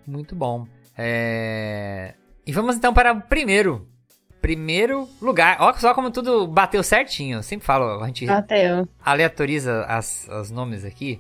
Muito 0.06 0.36
bom. 0.36 0.68
É... 0.96 2.14
E 2.46 2.52
vamos 2.52 2.76
então 2.76 2.94
para 2.94 3.12
o 3.12 3.22
primeiro. 3.22 3.88
Primeiro 4.40 5.10
lugar. 5.20 5.58
Olha 5.60 5.76
só 5.78 5.96
como 5.96 6.12
tudo 6.12 6.48
bateu 6.48 6.84
certinho. 6.84 7.40
Eu 7.40 7.44
sempre 7.44 7.66
falo, 7.66 8.04
a 8.04 8.06
gente 8.06 8.28
bateu. 8.28 8.88
aleatoriza 9.04 9.84
as, 9.86 10.28
os 10.30 10.52
nomes 10.52 10.86
aqui. 10.86 11.20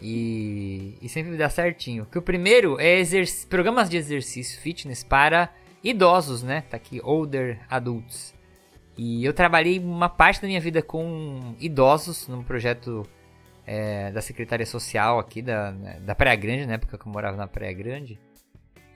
E, 0.00 0.96
e 1.02 1.08
sempre 1.10 1.36
dá 1.36 1.50
certinho. 1.50 2.06
Que 2.06 2.18
o 2.18 2.22
primeiro 2.22 2.80
é 2.80 3.02
programas 3.50 3.90
de 3.90 3.98
exercício 3.98 4.58
fitness 4.60 5.04
para 5.04 5.52
idosos, 5.84 6.42
né? 6.42 6.62
Tá 6.62 6.78
aqui, 6.78 7.02
older 7.04 7.60
adults. 7.68 8.34
E 8.96 9.24
eu 9.24 9.34
trabalhei 9.34 9.78
uma 9.78 10.08
parte 10.08 10.40
da 10.40 10.48
minha 10.48 10.60
vida 10.60 10.80
com 10.80 11.54
idosos 11.60 12.26
num 12.26 12.42
projeto 12.42 13.06
é, 13.68 14.10
da 14.10 14.22
Secretaria 14.22 14.64
Social 14.64 15.18
aqui 15.18 15.42
da, 15.42 15.72
né, 15.72 16.00
da 16.00 16.14
Praia 16.14 16.34
Grande, 16.36 16.64
na 16.64 16.72
época 16.72 16.96
que 16.96 17.06
eu 17.06 17.12
morava 17.12 17.36
na 17.36 17.46
Praia 17.46 17.74
Grande. 17.74 18.18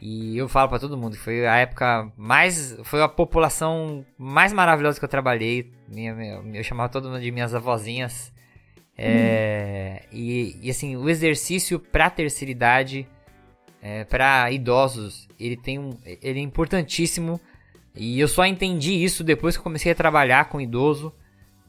E 0.00 0.36
eu 0.36 0.48
falo 0.48 0.70
para 0.70 0.78
todo 0.78 0.96
mundo 0.96 1.12
que 1.12 1.22
foi 1.22 1.46
a 1.46 1.56
época 1.58 2.10
mais. 2.16 2.76
Foi 2.84 3.02
a 3.02 3.08
população 3.08 4.04
mais 4.16 4.50
maravilhosa 4.52 4.98
que 4.98 5.04
eu 5.04 5.08
trabalhei. 5.08 5.70
Minha, 5.86 6.14
minha, 6.14 6.42
eu 6.54 6.64
chamava 6.64 6.88
todo 6.88 7.08
mundo 7.10 7.20
de 7.20 7.30
minhas 7.30 7.54
avózinhas. 7.54 8.32
É, 8.96 10.02
hum. 10.04 10.08
e, 10.10 10.58
e, 10.62 10.70
assim, 10.70 10.96
o 10.96 11.08
exercício 11.08 11.78
pra 11.78 12.10
terceira 12.10 12.50
idade, 12.50 13.06
é, 13.80 14.04
para 14.04 14.50
idosos, 14.50 15.28
ele 15.38 15.56
tem 15.56 15.78
um. 15.78 15.90
Ele 16.04 16.40
é 16.40 16.42
importantíssimo. 16.42 17.38
E 17.94 18.18
eu 18.18 18.26
só 18.26 18.46
entendi 18.46 18.94
isso 19.04 19.22
depois 19.22 19.54
que 19.54 19.60
eu 19.60 19.64
comecei 19.64 19.92
a 19.92 19.94
trabalhar 19.94 20.46
com 20.46 20.60
idoso 20.60 21.12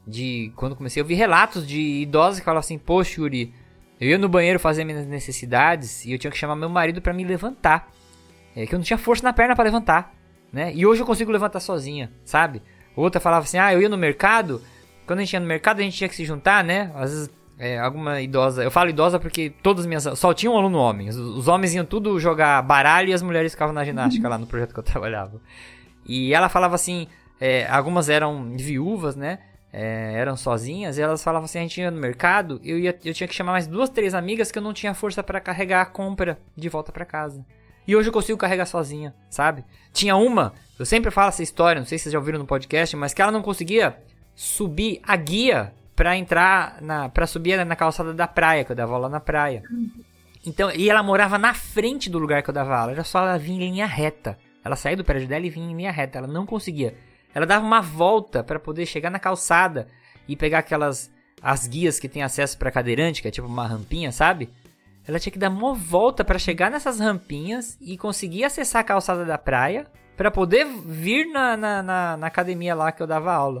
de 0.06 0.52
quando 0.56 0.76
comecei 0.76 1.00
a 1.00 1.04
ouvir 1.04 1.14
relatos 1.14 1.66
de 1.66 1.80
idosos 1.80 2.38
que 2.38 2.44
falavam 2.44 2.60
assim: 2.60 2.78
Poxa, 2.78 3.20
Yuri, 3.20 3.54
eu 4.00 4.10
ia 4.10 4.18
no 4.18 4.28
banheiro 4.28 4.58
fazer 4.58 4.84
minhas 4.84 5.06
necessidades 5.06 6.04
e 6.04 6.12
eu 6.12 6.18
tinha 6.18 6.30
que 6.30 6.36
chamar 6.36 6.56
meu 6.56 6.68
marido 6.68 7.00
para 7.00 7.12
me 7.12 7.24
levantar. 7.24 7.90
É 8.54 8.66
que 8.66 8.74
eu 8.74 8.78
não 8.78 8.84
tinha 8.84 8.98
força 8.98 9.22
na 9.22 9.32
perna 9.32 9.56
para 9.56 9.64
levantar, 9.64 10.14
né? 10.52 10.72
E 10.74 10.86
hoje 10.86 11.02
eu 11.02 11.06
consigo 11.06 11.32
levantar 11.32 11.60
sozinha, 11.60 12.12
sabe? 12.24 12.62
Outra 12.94 13.20
falava 13.20 13.44
assim: 13.44 13.58
Ah, 13.58 13.72
eu 13.72 13.80
ia 13.80 13.88
no 13.88 13.96
mercado. 13.96 14.62
Quando 15.06 15.18
a 15.18 15.22
gente 15.22 15.34
ia 15.34 15.40
no 15.40 15.46
mercado, 15.46 15.80
a 15.80 15.82
gente 15.82 15.96
tinha 15.96 16.08
que 16.08 16.14
se 16.14 16.24
juntar, 16.24 16.62
né? 16.62 16.90
Às 16.94 17.10
vezes 17.10 17.30
é, 17.58 17.78
alguma 17.78 18.20
idosa. 18.20 18.62
Eu 18.62 18.70
falo 18.70 18.90
idosa 18.90 19.18
porque 19.18 19.50
todas 19.62 19.82
as 19.82 19.86
minhas. 19.86 20.04
Só 20.18 20.34
tinha 20.34 20.50
um 20.50 20.56
aluno 20.56 20.78
homem. 20.78 21.08
Os, 21.08 21.16
os 21.16 21.48
homens 21.48 21.74
iam 21.74 21.84
tudo 21.84 22.18
jogar 22.18 22.60
baralho 22.62 23.08
e 23.08 23.12
as 23.12 23.22
mulheres 23.22 23.52
ficavam 23.52 23.74
na 23.74 23.84
ginástica 23.84 24.28
lá 24.28 24.38
no 24.38 24.46
projeto 24.46 24.72
que 24.72 24.78
eu 24.78 24.84
trabalhava. 24.84 25.40
E 26.06 26.34
ela 26.34 26.48
falava 26.48 26.74
assim: 26.74 27.06
é, 27.40 27.66
algumas 27.68 28.08
eram 28.08 28.52
viúvas, 28.56 29.16
né? 29.16 29.38
É, 29.76 30.12
eram 30.14 30.36
sozinhas, 30.36 30.96
e 30.96 31.02
elas 31.02 31.24
falavam 31.24 31.46
assim: 31.46 31.58
a 31.58 31.62
gente 31.62 31.80
ia 31.80 31.90
no 31.90 32.00
mercado, 32.00 32.60
eu, 32.62 32.78
ia, 32.78 32.96
eu 33.04 33.12
tinha 33.12 33.26
que 33.26 33.34
chamar 33.34 33.52
mais 33.52 33.66
duas, 33.66 33.90
três 33.90 34.14
amigas 34.14 34.52
que 34.52 34.58
eu 34.58 34.62
não 34.62 34.72
tinha 34.72 34.94
força 34.94 35.20
para 35.20 35.40
carregar 35.40 35.80
a 35.80 35.86
compra 35.86 36.38
de 36.56 36.68
volta 36.68 36.92
para 36.92 37.04
casa. 37.04 37.44
E 37.84 37.96
hoje 37.96 38.08
eu 38.08 38.12
consigo 38.12 38.38
carregar 38.38 38.66
sozinha, 38.66 39.12
sabe? 39.28 39.64
Tinha 39.92 40.14
uma, 40.14 40.54
eu 40.78 40.86
sempre 40.86 41.10
falo 41.10 41.28
essa 41.28 41.42
história, 41.42 41.80
não 41.80 41.86
sei 41.86 41.98
se 41.98 42.04
vocês 42.04 42.12
já 42.12 42.18
ouviram 42.20 42.38
no 42.38 42.46
podcast, 42.46 42.94
mas 42.94 43.12
que 43.12 43.20
ela 43.20 43.32
não 43.32 43.42
conseguia 43.42 43.98
subir 44.36 45.00
a 45.02 45.16
guia 45.16 45.72
para 45.96 46.16
entrar 46.16 46.80
na 46.80 47.08
para 47.08 47.26
subir 47.26 47.62
na 47.64 47.74
calçada 47.74 48.14
da 48.14 48.28
praia, 48.28 48.64
que 48.64 48.70
eu 48.70 48.76
dava 48.76 48.94
aula 48.94 49.08
na 49.08 49.18
praia. 49.18 49.64
Então, 50.46 50.70
e 50.70 50.88
ela 50.88 51.02
morava 51.02 51.36
na 51.36 51.52
frente 51.52 52.08
do 52.08 52.18
lugar 52.20 52.44
que 52.44 52.50
eu 52.50 52.54
dava 52.54 52.76
aula, 52.76 52.92
era 52.92 53.02
só 53.02 53.18
ela 53.18 53.36
vir 53.38 53.54
em 53.54 53.58
linha 53.58 53.86
reta. 53.86 54.38
Ela 54.64 54.76
saía 54.76 54.96
do 54.96 55.04
prédio 55.04 55.26
dela 55.26 55.44
e 55.44 55.50
vinha 55.50 55.68
em 55.68 55.76
linha 55.76 55.90
reta, 55.90 56.18
ela 56.18 56.28
não 56.28 56.46
conseguia. 56.46 56.94
Ela 57.34 57.46
dava 57.46 57.64
uma 57.64 57.80
volta 57.80 58.44
para 58.44 58.60
poder 58.60 58.86
chegar 58.86 59.10
na 59.10 59.18
calçada 59.18 59.88
e 60.28 60.36
pegar 60.36 60.60
aquelas 60.60 61.12
as 61.42 61.66
guias 61.66 61.98
que 61.98 62.08
tem 62.08 62.22
acesso 62.22 62.56
para 62.56 62.70
cadeirante, 62.70 63.20
que 63.20 63.28
é 63.28 63.30
tipo 63.30 63.46
uma 63.46 63.66
rampinha, 63.66 64.10
sabe? 64.10 64.48
Ela 65.06 65.18
tinha 65.18 65.32
que 65.32 65.38
dar 65.38 65.50
uma 65.50 65.74
volta 65.74 66.24
para 66.24 66.38
chegar 66.38 66.70
nessas 66.70 66.98
rampinhas 66.98 67.76
e 67.80 67.98
conseguir 67.98 68.44
acessar 68.44 68.80
a 68.80 68.84
calçada 68.84 69.26
da 69.26 69.36
praia 69.36 69.86
para 70.16 70.30
poder 70.30 70.66
vir 70.86 71.26
na, 71.26 71.56
na, 71.56 71.82
na, 71.82 72.16
na, 72.16 72.26
academia 72.26 72.74
lá 72.74 72.90
que 72.90 73.02
eu 73.02 73.06
dava 73.06 73.34
aula. 73.34 73.60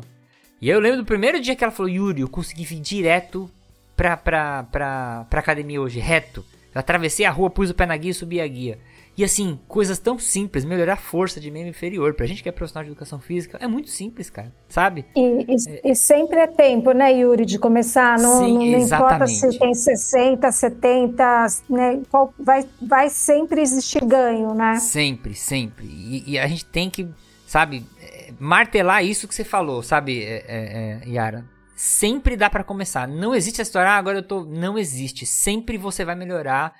E 0.62 0.70
eu 0.70 0.80
lembro 0.80 0.98
do 0.98 1.04
primeiro 1.04 1.38
dia 1.40 1.54
que 1.54 1.62
ela 1.62 1.72
falou, 1.72 1.90
Yuri, 1.90 2.22
eu 2.22 2.28
consegui 2.28 2.64
vir 2.64 2.80
direto 2.80 3.50
pra, 3.94 4.16
pra, 4.16 4.62
pra, 4.64 5.26
pra 5.28 5.40
academia 5.40 5.80
hoje, 5.80 6.00
reto. 6.00 6.42
Eu 6.74 6.80
atravessei 6.80 7.26
a 7.26 7.30
rua, 7.30 7.50
pus 7.50 7.68
o 7.68 7.74
pé 7.74 7.84
na 7.84 7.96
guia 7.96 8.12
e 8.12 8.14
subi 8.14 8.40
a 8.40 8.46
guia. 8.46 8.78
E 9.16 9.22
assim, 9.22 9.60
coisas 9.68 9.98
tão 9.98 10.18
simples, 10.18 10.64
melhorar 10.64 10.94
a 10.94 10.96
força 10.96 11.40
de 11.40 11.50
membro 11.50 11.70
inferior. 11.70 12.14
Pra 12.14 12.26
gente 12.26 12.42
que 12.42 12.48
é 12.48 12.52
profissional 12.52 12.84
de 12.84 12.90
educação 12.90 13.20
física, 13.20 13.58
é 13.60 13.66
muito 13.66 13.88
simples, 13.88 14.28
cara, 14.28 14.52
sabe? 14.68 15.06
E, 15.14 15.20
e, 15.20 15.70
é... 15.70 15.92
e 15.92 15.94
sempre 15.94 16.40
é 16.40 16.46
tempo, 16.46 16.90
né, 16.92 17.12
Yuri, 17.12 17.44
de 17.44 17.58
começar. 17.58 18.18
Não, 18.18 18.44
Sim, 18.44 18.72
não 18.72 18.80
importa 18.80 19.26
se 19.26 19.58
tem 19.58 19.72
60, 19.72 20.50
70, 20.50 21.46
né? 21.70 22.02
Vai, 22.38 22.66
vai 22.82 23.08
sempre 23.08 23.60
existir 23.60 24.04
ganho, 24.04 24.52
né? 24.52 24.76
Sempre, 24.76 25.34
sempre. 25.34 25.86
E, 25.86 26.32
e 26.32 26.38
a 26.38 26.46
gente 26.48 26.64
tem 26.64 26.90
que, 26.90 27.08
sabe, 27.46 27.86
é, 28.02 28.32
martelar 28.40 29.04
isso 29.04 29.28
que 29.28 29.34
você 29.34 29.44
falou, 29.44 29.82
sabe, 29.82 30.24
é, 30.24 30.44
é, 30.48 31.00
é, 31.04 31.08
Yara? 31.08 31.54
sempre 31.76 32.36
dá 32.36 32.48
para 32.48 32.64
começar. 32.64 33.06
Não 33.06 33.34
existe 33.34 33.60
a 33.60 33.62
história, 33.62 33.90
ah, 33.90 33.96
agora 33.96 34.18
eu 34.18 34.22
tô. 34.22 34.44
Não 34.44 34.78
existe. 34.78 35.26
Sempre 35.26 35.76
você 35.76 36.04
vai 36.04 36.14
melhorar 36.14 36.72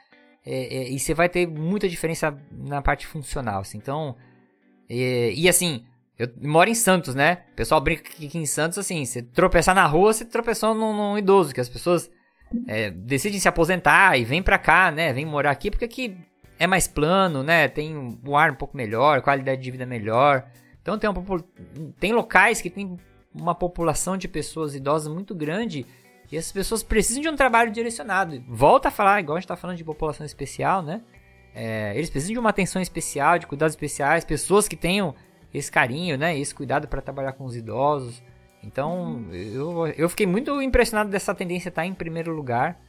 é, 0.46 0.76
é, 0.76 0.90
e 0.90 0.98
você 0.98 1.14
vai 1.14 1.28
ter 1.28 1.46
muita 1.46 1.88
diferença 1.88 2.36
na 2.50 2.82
parte 2.82 3.06
funcional. 3.06 3.60
Assim. 3.60 3.78
Então. 3.78 4.16
É, 4.88 5.32
e 5.32 5.48
assim, 5.48 5.84
eu 6.18 6.28
moro 6.42 6.68
em 6.68 6.74
Santos, 6.74 7.14
né? 7.14 7.44
O 7.52 7.56
pessoal 7.56 7.80
brinca 7.80 8.02
que 8.02 8.38
em 8.38 8.46
Santos, 8.46 8.78
assim, 8.78 9.04
você 9.04 9.22
tropeçar 9.22 9.74
na 9.74 9.86
rua, 9.86 10.12
você 10.12 10.24
tropeçou 10.24 10.74
num, 10.74 10.94
num 10.94 11.18
idoso, 11.18 11.54
que 11.54 11.60
as 11.60 11.68
pessoas 11.68 12.10
é, 12.66 12.90
decidem 12.90 13.40
se 13.40 13.48
aposentar 13.48 14.18
e 14.18 14.24
vêm 14.24 14.42
pra 14.42 14.58
cá, 14.58 14.90
né? 14.90 15.12
Vêm 15.12 15.24
morar 15.24 15.50
aqui, 15.50 15.70
porque 15.70 15.86
aqui 15.86 16.16
é 16.58 16.66
mais 16.66 16.86
plano, 16.86 17.42
né? 17.42 17.66
Tem 17.68 18.18
o 18.24 18.36
ar 18.36 18.52
um 18.52 18.56
pouco 18.56 18.76
melhor, 18.76 19.22
qualidade 19.22 19.62
de 19.62 19.70
vida 19.70 19.86
melhor. 19.86 20.46
Então 20.82 20.98
tem, 20.98 21.08
uma, 21.08 21.24
tem 21.98 22.12
locais 22.12 22.60
que 22.60 22.68
tem 22.68 22.98
uma 23.34 23.54
população 23.54 24.16
de 24.16 24.28
pessoas 24.28 24.74
idosas 24.74 25.12
muito 25.12 25.34
grande 25.34 25.86
e 26.34 26.36
essas 26.36 26.50
pessoas 26.50 26.82
precisam 26.82 27.22
de 27.22 27.28
um 27.28 27.36
trabalho 27.36 27.70
direcionado. 27.70 28.42
Volta 28.48 28.88
a 28.88 28.90
falar, 28.90 29.20
igual 29.20 29.36
a 29.36 29.40
gente 29.40 29.44
está 29.44 29.56
falando 29.56 29.76
de 29.76 29.84
população 29.84 30.26
especial, 30.26 30.82
né? 30.82 31.00
É, 31.54 31.92
eles 31.94 32.10
precisam 32.10 32.32
de 32.32 32.40
uma 32.40 32.50
atenção 32.50 32.82
especial, 32.82 33.38
de 33.38 33.46
cuidados 33.46 33.74
especiais, 33.74 34.24
pessoas 34.24 34.66
que 34.66 34.74
tenham 34.74 35.14
esse 35.52 35.70
carinho, 35.70 36.18
né? 36.18 36.36
Esse 36.36 36.52
cuidado 36.52 36.88
para 36.88 37.00
trabalhar 37.00 37.34
com 37.34 37.44
os 37.44 37.54
idosos. 37.54 38.20
Então, 38.64 39.24
eu, 39.30 39.86
eu 39.96 40.08
fiquei 40.08 40.26
muito 40.26 40.60
impressionado 40.60 41.08
dessa 41.08 41.32
tendência 41.32 41.68
estar 41.68 41.82
tá 41.82 41.86
em 41.86 41.94
primeiro 41.94 42.34
lugar. 42.34 42.80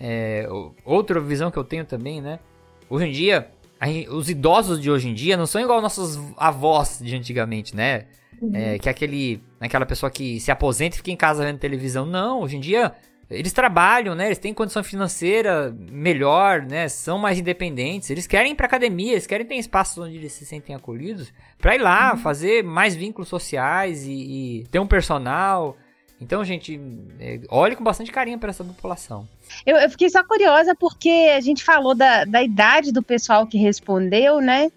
É, 0.00 0.48
outra 0.84 1.20
visão 1.20 1.48
que 1.48 1.58
eu 1.58 1.64
tenho 1.64 1.84
também, 1.84 2.20
né? 2.20 2.40
Hoje 2.88 3.06
em 3.06 3.12
dia, 3.12 3.52
gente, 3.84 4.08
os 4.08 4.28
idosos 4.28 4.80
de 4.80 4.90
hoje 4.90 5.08
em 5.08 5.14
dia 5.14 5.36
não 5.36 5.46
são 5.46 5.60
igual 5.60 5.80
nossos 5.80 6.18
avós 6.36 6.98
de 7.00 7.14
antigamente, 7.14 7.76
né? 7.76 8.06
Uhum. 8.42 8.50
É, 8.52 8.78
que 8.80 8.88
é 8.88 8.90
aquele, 8.90 9.40
aquela 9.66 9.86
pessoa 9.86 10.10
que 10.10 10.40
se 10.40 10.50
aposenta 10.50 10.96
e 10.96 10.98
fica 10.98 11.10
em 11.10 11.16
casa 11.16 11.44
vendo 11.44 11.58
televisão. 11.58 12.06
Não, 12.06 12.40
hoje 12.40 12.56
em 12.56 12.60
dia 12.60 12.92
eles 13.30 13.52
trabalham, 13.52 14.14
né? 14.14 14.26
Eles 14.26 14.38
têm 14.38 14.52
condição 14.52 14.82
financeira 14.82 15.72
melhor, 15.88 16.62
né? 16.62 16.88
São 16.88 17.16
mais 17.16 17.38
independentes. 17.38 18.10
Eles 18.10 18.26
querem 18.26 18.52
ir 18.52 18.54
pra 18.56 18.66
academia, 18.66 19.12
eles 19.12 19.26
querem 19.26 19.46
ter 19.46 19.54
espaços 19.54 19.98
onde 19.98 20.16
eles 20.16 20.32
se 20.32 20.44
sentem 20.44 20.74
acolhidos 20.74 21.32
pra 21.56 21.76
ir 21.76 21.78
lá, 21.78 22.12
uhum. 22.12 22.18
fazer 22.18 22.64
mais 22.64 22.96
vínculos 22.96 23.28
sociais 23.28 24.04
e, 24.04 24.10
e 24.62 24.66
ter 24.68 24.80
um 24.80 24.86
personal. 24.86 25.76
Então, 26.20 26.44
gente, 26.44 26.78
é, 27.20 27.40
olhe 27.48 27.76
com 27.76 27.84
bastante 27.84 28.10
carinho 28.10 28.38
para 28.38 28.50
essa 28.50 28.64
população. 28.64 29.26
Eu, 29.64 29.76
eu, 29.76 29.88
fiquei 29.88 30.10
só 30.10 30.24
curiosa 30.24 30.74
porque 30.74 31.32
a 31.34 31.40
gente 31.40 31.64
falou 31.64 31.94
da, 31.94 32.24
da 32.24 32.42
idade 32.42 32.92
do 32.92 33.02
pessoal 33.02 33.46
que 33.46 33.56
respondeu, 33.56 34.40
né? 34.40 34.70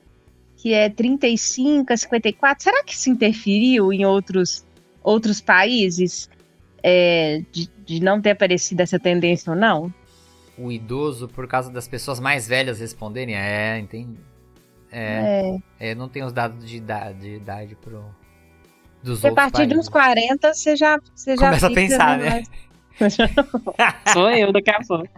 Que 0.57 0.73
é 0.73 0.89
35 0.89 1.91
a 1.91 1.97
54. 1.97 2.63
Será 2.63 2.83
que 2.83 2.93
isso 2.93 3.09
interferiu 3.09 3.91
em 3.91 4.05
outros, 4.05 4.63
outros 5.03 5.41
países? 5.41 6.29
É, 6.85 7.41
de, 7.51 7.69
de 7.85 8.01
não 8.01 8.21
ter 8.21 8.31
aparecido 8.31 8.81
essa 8.81 8.99
tendência 8.99 9.51
ou 9.51 9.57
não? 9.57 9.93
O 10.57 10.71
idoso, 10.71 11.27
por 11.27 11.47
causa 11.47 11.71
das 11.71 11.87
pessoas 11.87 12.19
mais 12.19 12.47
velhas 12.47 12.79
responderem, 12.79 13.35
é, 13.35 13.79
entende? 13.79 14.19
É, 14.91 15.57
é. 15.79 15.91
é 15.91 15.95
não 15.95 16.07
tem 16.07 16.23
os 16.23 16.31
dados 16.31 16.67
de 16.67 16.77
idade, 16.77 17.19
de 17.19 17.35
idade 17.35 17.75
pro, 17.75 18.03
dos 19.01 19.23
a 19.25 19.33
partir 19.33 19.57
países. 19.57 19.73
de 19.73 19.79
uns 19.79 19.89
40, 19.89 20.53
você 20.53 20.75
já, 20.75 20.99
você 21.13 21.35
já 21.35 21.47
Começa 21.47 21.67
a 21.67 21.73
pensar, 21.73 22.17
né? 22.19 22.43
Sou 24.13 24.29
eu 24.29 24.53
daqui 24.53 24.69
a 24.69 24.79
pouco. 24.87 25.09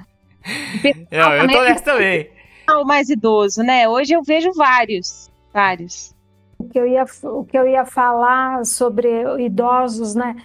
Não, 1.12 1.34
eu 1.34 1.48
tô 1.48 1.64
nessa 1.64 1.84
também. 1.84 2.30
O 2.70 2.86
mais 2.86 3.10
idoso, 3.10 3.62
né? 3.62 3.88
Hoje 3.88 4.14
eu 4.14 4.24
vejo 4.24 4.52
vários, 4.54 5.30
vários. 5.54 6.15
O 6.66 6.70
que 6.70 6.80
eu 6.80 6.88
ia, 6.88 7.06
o 7.24 7.44
que 7.46 7.58
eu 7.58 7.68
ia 7.68 7.86
falar 7.86 8.66
sobre 8.66 9.08
idosos, 9.40 10.16
né? 10.16 10.36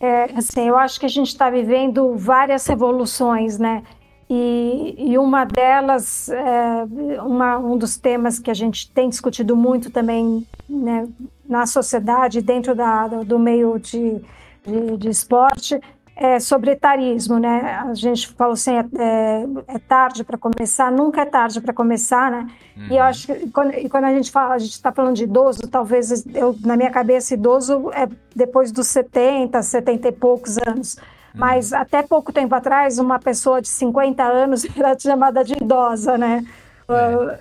É, 0.00 0.24
assim, 0.36 0.68
eu 0.68 0.76
acho 0.76 0.98
que 1.00 1.06
a 1.06 1.08
gente 1.08 1.28
está 1.28 1.48
vivendo 1.50 2.16
várias 2.16 2.66
revoluções, 2.66 3.58
né? 3.58 3.82
E, 4.30 4.94
e 4.98 5.18
uma 5.18 5.44
delas, 5.44 6.28
é, 6.28 6.84
uma, 7.22 7.58
um 7.58 7.78
dos 7.78 7.96
temas 7.96 8.38
que 8.38 8.50
a 8.50 8.54
gente 8.54 8.90
tem 8.90 9.08
discutido 9.08 9.56
muito 9.56 9.90
também 9.90 10.46
né, 10.68 11.08
na 11.48 11.64
sociedade, 11.64 12.42
dentro 12.42 12.74
da, 12.74 13.06
do 13.06 13.38
meio 13.38 13.78
de, 13.78 14.20
de, 14.66 14.96
de 14.98 15.08
esporte, 15.08 15.80
é 16.20 16.40
sobre 16.40 16.72
etarismo, 16.72 17.38
né? 17.38 17.80
A 17.80 17.94
gente 17.94 18.26
falou 18.26 18.54
assim, 18.54 18.72
é, 18.72 18.84
é, 18.98 19.46
é 19.68 19.78
tarde 19.78 20.24
para 20.24 20.36
começar, 20.36 20.90
nunca 20.90 21.20
é 21.20 21.24
tarde 21.24 21.60
para 21.60 21.72
começar, 21.72 22.28
né? 22.28 22.48
Uhum. 22.76 22.86
E 22.86 22.90
eu 22.90 22.96
uhum. 22.96 23.02
acho 23.04 23.26
que 23.28 23.50
quando, 23.50 23.88
quando 23.88 24.04
a 24.04 24.12
gente 24.12 24.32
fala, 24.32 24.54
a 24.54 24.58
gente 24.58 24.72
está 24.72 24.90
falando 24.90 25.14
de 25.14 25.22
idoso, 25.22 25.68
talvez 25.70 26.26
eu, 26.34 26.56
na 26.64 26.76
minha 26.76 26.90
cabeça, 26.90 27.34
idoso 27.34 27.92
é 27.92 28.08
depois 28.34 28.72
dos 28.72 28.88
70, 28.88 29.62
70 29.62 30.08
e 30.08 30.12
poucos 30.12 30.58
anos. 30.58 30.96
Uhum. 30.96 31.02
Mas 31.34 31.72
até 31.72 32.02
pouco 32.02 32.32
tempo 32.32 32.52
atrás, 32.52 32.98
uma 32.98 33.20
pessoa 33.20 33.62
de 33.62 33.68
50 33.68 34.20
anos 34.24 34.66
era 34.76 34.98
chamada 34.98 35.44
de 35.44 35.52
idosa, 35.52 36.18
né? 36.18 36.44
Uh, 36.88 37.38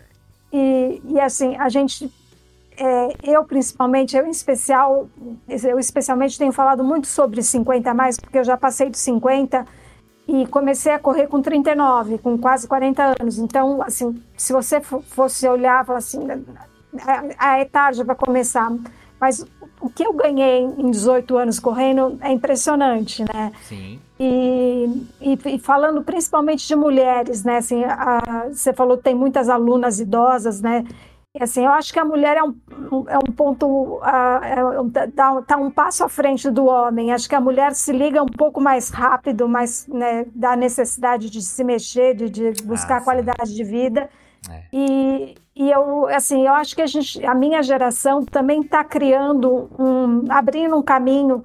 e, 0.54 1.02
e 1.04 1.20
assim, 1.20 1.56
a 1.58 1.68
gente 1.68 2.14
é, 2.78 3.16
eu 3.24 3.44
principalmente, 3.44 4.16
eu 4.16 4.26
em 4.26 4.30
especial, 4.30 5.10
eu 5.48 5.80
especialmente 5.80 6.38
tenho 6.38 6.52
falado 6.52 6.84
muito 6.84 7.08
sobre 7.08 7.42
50 7.42 7.90
a 7.90 7.94
mais, 7.94 8.20
porque 8.20 8.38
eu 8.38 8.44
já 8.44 8.56
passei 8.56 8.90
dos 8.90 9.00
50 9.00 9.66
e 10.28 10.46
comecei 10.48 10.92
a 10.92 11.00
correr 11.00 11.28
com 11.28 11.42
39, 11.42 12.20
com 12.20 12.38
quase 12.38 12.68
40 12.68 13.16
anos. 13.20 13.40
Então, 13.40 13.82
assim, 13.82 14.22
se 14.36 14.54
você 14.54 14.80
fosse 14.82 15.48
olhar, 15.48 15.86
falar 15.86 16.00
assim, 16.00 16.20
é, 17.40 17.62
é 17.62 17.66
tarde 17.66 18.04
para 18.04 18.14
começar, 18.14 18.72
mas 19.20 19.44
o 19.82 19.90
que 19.90 20.06
eu 20.06 20.14
ganhei 20.14 20.64
em 20.64 20.92
18 20.92 21.38
anos 21.38 21.60
correndo 21.60 22.18
é 22.22 22.32
impressionante, 22.32 23.24
né? 23.24 23.52
Sim. 23.64 24.00
E, 24.20 25.08
e, 25.22 25.40
e 25.46 25.60
falando 25.60 26.04
principalmente 26.04 26.68
de 26.68 26.76
mulheres, 26.76 27.44
né? 27.44 27.58
Assim, 27.58 27.84
a, 27.86 28.48
você 28.52 28.74
falou 28.74 28.98
que 28.98 29.04
tem 29.04 29.16
muitas 29.16 29.50
alunas 29.50 30.00
idosas, 30.00 30.62
né? 30.62 30.84
Assim, 31.42 31.66
eu 31.66 31.72
acho 31.72 31.92
que 31.92 32.00
a 32.00 32.06
mulher 32.06 32.38
é 32.38 32.44
um, 32.44 32.56
é 33.08 33.18
um 33.18 33.32
ponto, 33.32 33.66
uh, 33.68 34.44
é, 34.44 35.08
tá, 35.16 35.42
tá 35.42 35.58
um 35.58 35.70
passo 35.70 36.04
à 36.04 36.10
frente 36.10 36.50
do 36.50 36.66
homem. 36.66 37.12
Acho 37.12 37.28
que 37.28 37.36
a 37.36 37.42
mulher 37.42 37.74
se 37.74 37.92
liga 37.92 38.22
um 38.22 38.28
pouco 38.28 38.62
mais 38.62 38.90
rápido, 38.90 39.48
mais 39.48 39.88
né, 39.88 40.26
da 40.34 40.56
necessidade 40.56 41.30
de 41.30 41.42
se 41.42 41.64
mexer, 41.64 42.16
de, 42.16 42.30
de 42.30 42.64
buscar 42.64 42.98
ah, 42.98 43.02
qualidade 43.02 43.54
de 43.54 43.64
vida. 43.64 44.10
É. 44.50 44.64
E, 44.72 45.36
e 45.56 45.72
eu, 45.72 46.08
assim, 46.08 46.46
eu 46.46 46.54
acho 46.54 46.76
que 46.76 46.82
a, 46.82 46.88
gente, 46.88 47.26
a 47.26 47.34
minha 47.34 47.62
geração 47.64 48.24
também 48.24 48.62
está 48.62 48.84
criando 48.84 49.70
um, 49.78 50.26
abrindo 50.30 50.78
um 50.78 50.84
caminho 50.84 51.44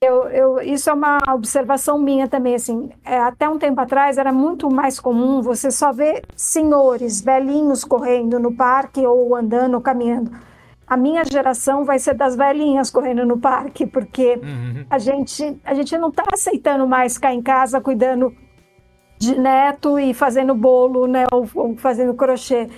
eu, 0.00 0.28
eu, 0.28 0.60
isso 0.60 0.88
é 0.88 0.92
uma 0.92 1.18
observação 1.34 1.98
minha 1.98 2.28
também, 2.28 2.54
assim, 2.54 2.88
é, 3.04 3.18
até 3.18 3.48
um 3.48 3.58
tempo 3.58 3.80
atrás 3.80 4.16
era 4.16 4.32
muito 4.32 4.70
mais 4.72 5.00
comum 5.00 5.42
você 5.42 5.72
só 5.72 5.92
ver 5.92 6.22
senhores, 6.36 7.20
velhinhos 7.20 7.82
correndo 7.82 8.38
no 8.38 8.54
parque 8.54 9.04
ou 9.04 9.34
andando 9.34 9.74
ou 9.74 9.80
caminhando. 9.80 10.30
A 10.86 10.96
minha 10.96 11.24
geração 11.24 11.84
vai 11.84 11.98
ser 11.98 12.14
das 12.14 12.36
velhinhas 12.36 12.90
correndo 12.90 13.26
no 13.26 13.38
parque, 13.38 13.86
porque 13.86 14.40
uhum. 14.40 14.86
a, 14.88 14.98
gente, 14.98 15.60
a 15.64 15.74
gente 15.74 15.98
não 15.98 16.10
está 16.10 16.22
aceitando 16.32 16.86
mais 16.86 17.14
ficar 17.14 17.34
em 17.34 17.42
casa 17.42 17.80
cuidando 17.80 18.32
de 19.18 19.36
neto 19.36 19.98
e 19.98 20.14
fazendo 20.14 20.54
bolo, 20.54 21.08
né, 21.08 21.26
ou, 21.32 21.46
ou 21.56 21.76
fazendo 21.76 22.14
crochê. 22.14 22.68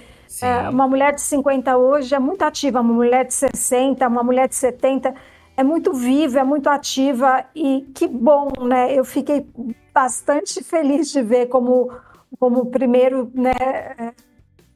É, 0.43 0.71
uma 0.71 0.89
mulher 0.89 1.13
de 1.13 1.21
50 1.21 1.77
hoje 1.77 2.15
é 2.15 2.19
muito 2.19 2.43
ativa, 2.43 2.81
uma 2.81 2.95
mulher 2.95 3.27
de 3.27 3.35
60, 3.35 4.09
uma 4.09 4.23
mulher 4.23 4.49
de 4.49 4.55
70 4.55 5.15
é 5.61 5.63
muito 5.63 5.93
viva, 5.93 6.41
é 6.41 6.45
muito 6.45 6.71
ativa 6.71 7.45
e 7.55 7.87
que 7.95 8.09
bom, 8.09 8.51
né? 8.67 8.99
Eu 8.99 9.05
fiquei 9.05 9.47
bastante 9.93 10.65
feliz 10.65 11.13
de 11.13 11.21
ver 11.21 11.49
como, 11.49 11.93
como 12.39 12.71
primeiro, 12.71 13.31
né, 13.35 14.15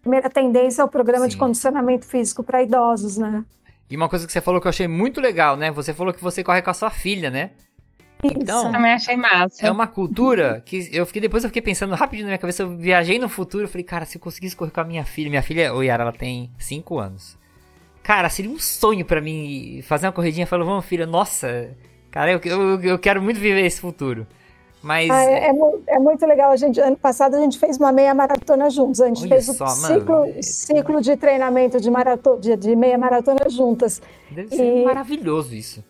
primeira 0.02 0.28
tendência 0.28 0.82
ao 0.82 0.88
programa 0.88 1.24
Sim. 1.24 1.30
de 1.30 1.36
condicionamento 1.38 2.04
físico 2.04 2.44
para 2.44 2.62
idosos, 2.62 3.16
né? 3.16 3.42
E 3.88 3.96
uma 3.96 4.10
coisa 4.10 4.26
que 4.26 4.32
você 4.32 4.42
falou 4.42 4.60
que 4.60 4.66
eu 4.66 4.70
achei 4.70 4.86
muito 4.86 5.22
legal, 5.22 5.56
né? 5.56 5.70
Você 5.70 5.94
falou 5.94 6.12
que 6.12 6.22
você 6.22 6.44
corre 6.44 6.60
com 6.60 6.70
a 6.70 6.74
sua 6.74 6.90
filha, 6.90 7.30
né? 7.30 7.52
Então, 8.22 8.70
também 8.70 8.92
achei 8.92 9.16
massa. 9.16 9.66
É 9.66 9.70
uma 9.70 9.86
cultura 9.86 10.62
que 10.66 10.90
eu 10.92 11.06
fiquei 11.06 11.22
depois 11.22 11.44
eu 11.44 11.48
fiquei 11.48 11.62
pensando 11.62 11.94
rapidinho 11.94 12.26
na 12.26 12.32
minha 12.32 12.38
cabeça, 12.38 12.62
eu 12.62 12.76
viajei 12.76 13.18
no 13.18 13.28
futuro, 13.28 13.64
eu 13.64 13.68
falei, 13.68 13.84
cara, 13.84 14.04
se 14.04 14.18
eu 14.18 14.20
conseguisse 14.20 14.54
correr 14.54 14.70
com 14.70 14.80
a 14.80 14.84
minha 14.84 15.04
filha, 15.04 15.30
minha 15.30 15.42
filha, 15.42 15.74
o 15.74 15.82
Yara, 15.82 16.02
ela 16.02 16.12
tem 16.12 16.50
5 16.58 16.98
anos. 16.98 17.42
Cara, 18.04 18.28
seria 18.28 18.50
um 18.50 18.58
sonho 18.58 19.02
para 19.04 19.18
mim 19.18 19.80
fazer 19.82 20.06
uma 20.06 20.12
corridinha. 20.12 20.46
Falou, 20.46 20.66
vamos, 20.66 20.84
filha, 20.84 21.06
nossa, 21.06 21.74
cara, 22.10 22.30
eu, 22.30 22.40
eu, 22.44 22.80
eu 22.82 22.98
quero 22.98 23.20
muito 23.20 23.40
viver 23.40 23.64
esse 23.64 23.80
futuro. 23.80 24.26
Mas. 24.82 25.10
Ah, 25.10 25.24
é, 25.24 25.46
é, 25.46 25.52
é, 25.86 25.98
muito 25.98 26.26
legal. 26.26 26.52
A 26.52 26.56
gente, 26.56 26.78
ano 26.78 26.98
passado 26.98 27.34
a 27.34 27.40
gente 27.40 27.58
fez 27.58 27.78
uma 27.78 27.90
meia 27.90 28.14
maratona 28.14 28.68
juntos. 28.68 29.00
A 29.00 29.06
gente 29.06 29.26
fez 29.26 29.46
só, 29.46 29.64
o 29.64 29.68
ciclo, 29.68 30.20
mano, 30.20 30.42
ciclo 30.42 31.00
de 31.00 31.16
treinamento 31.16 31.80
de, 31.80 31.90
maratona, 31.90 32.38
de, 32.38 32.54
de 32.54 32.76
meia 32.76 32.98
maratona 32.98 33.48
juntas. 33.48 34.02
Deve 34.30 34.54
ser 34.54 34.82
e... 34.82 34.84
maravilhoso 34.84 35.54
isso. 35.54 35.82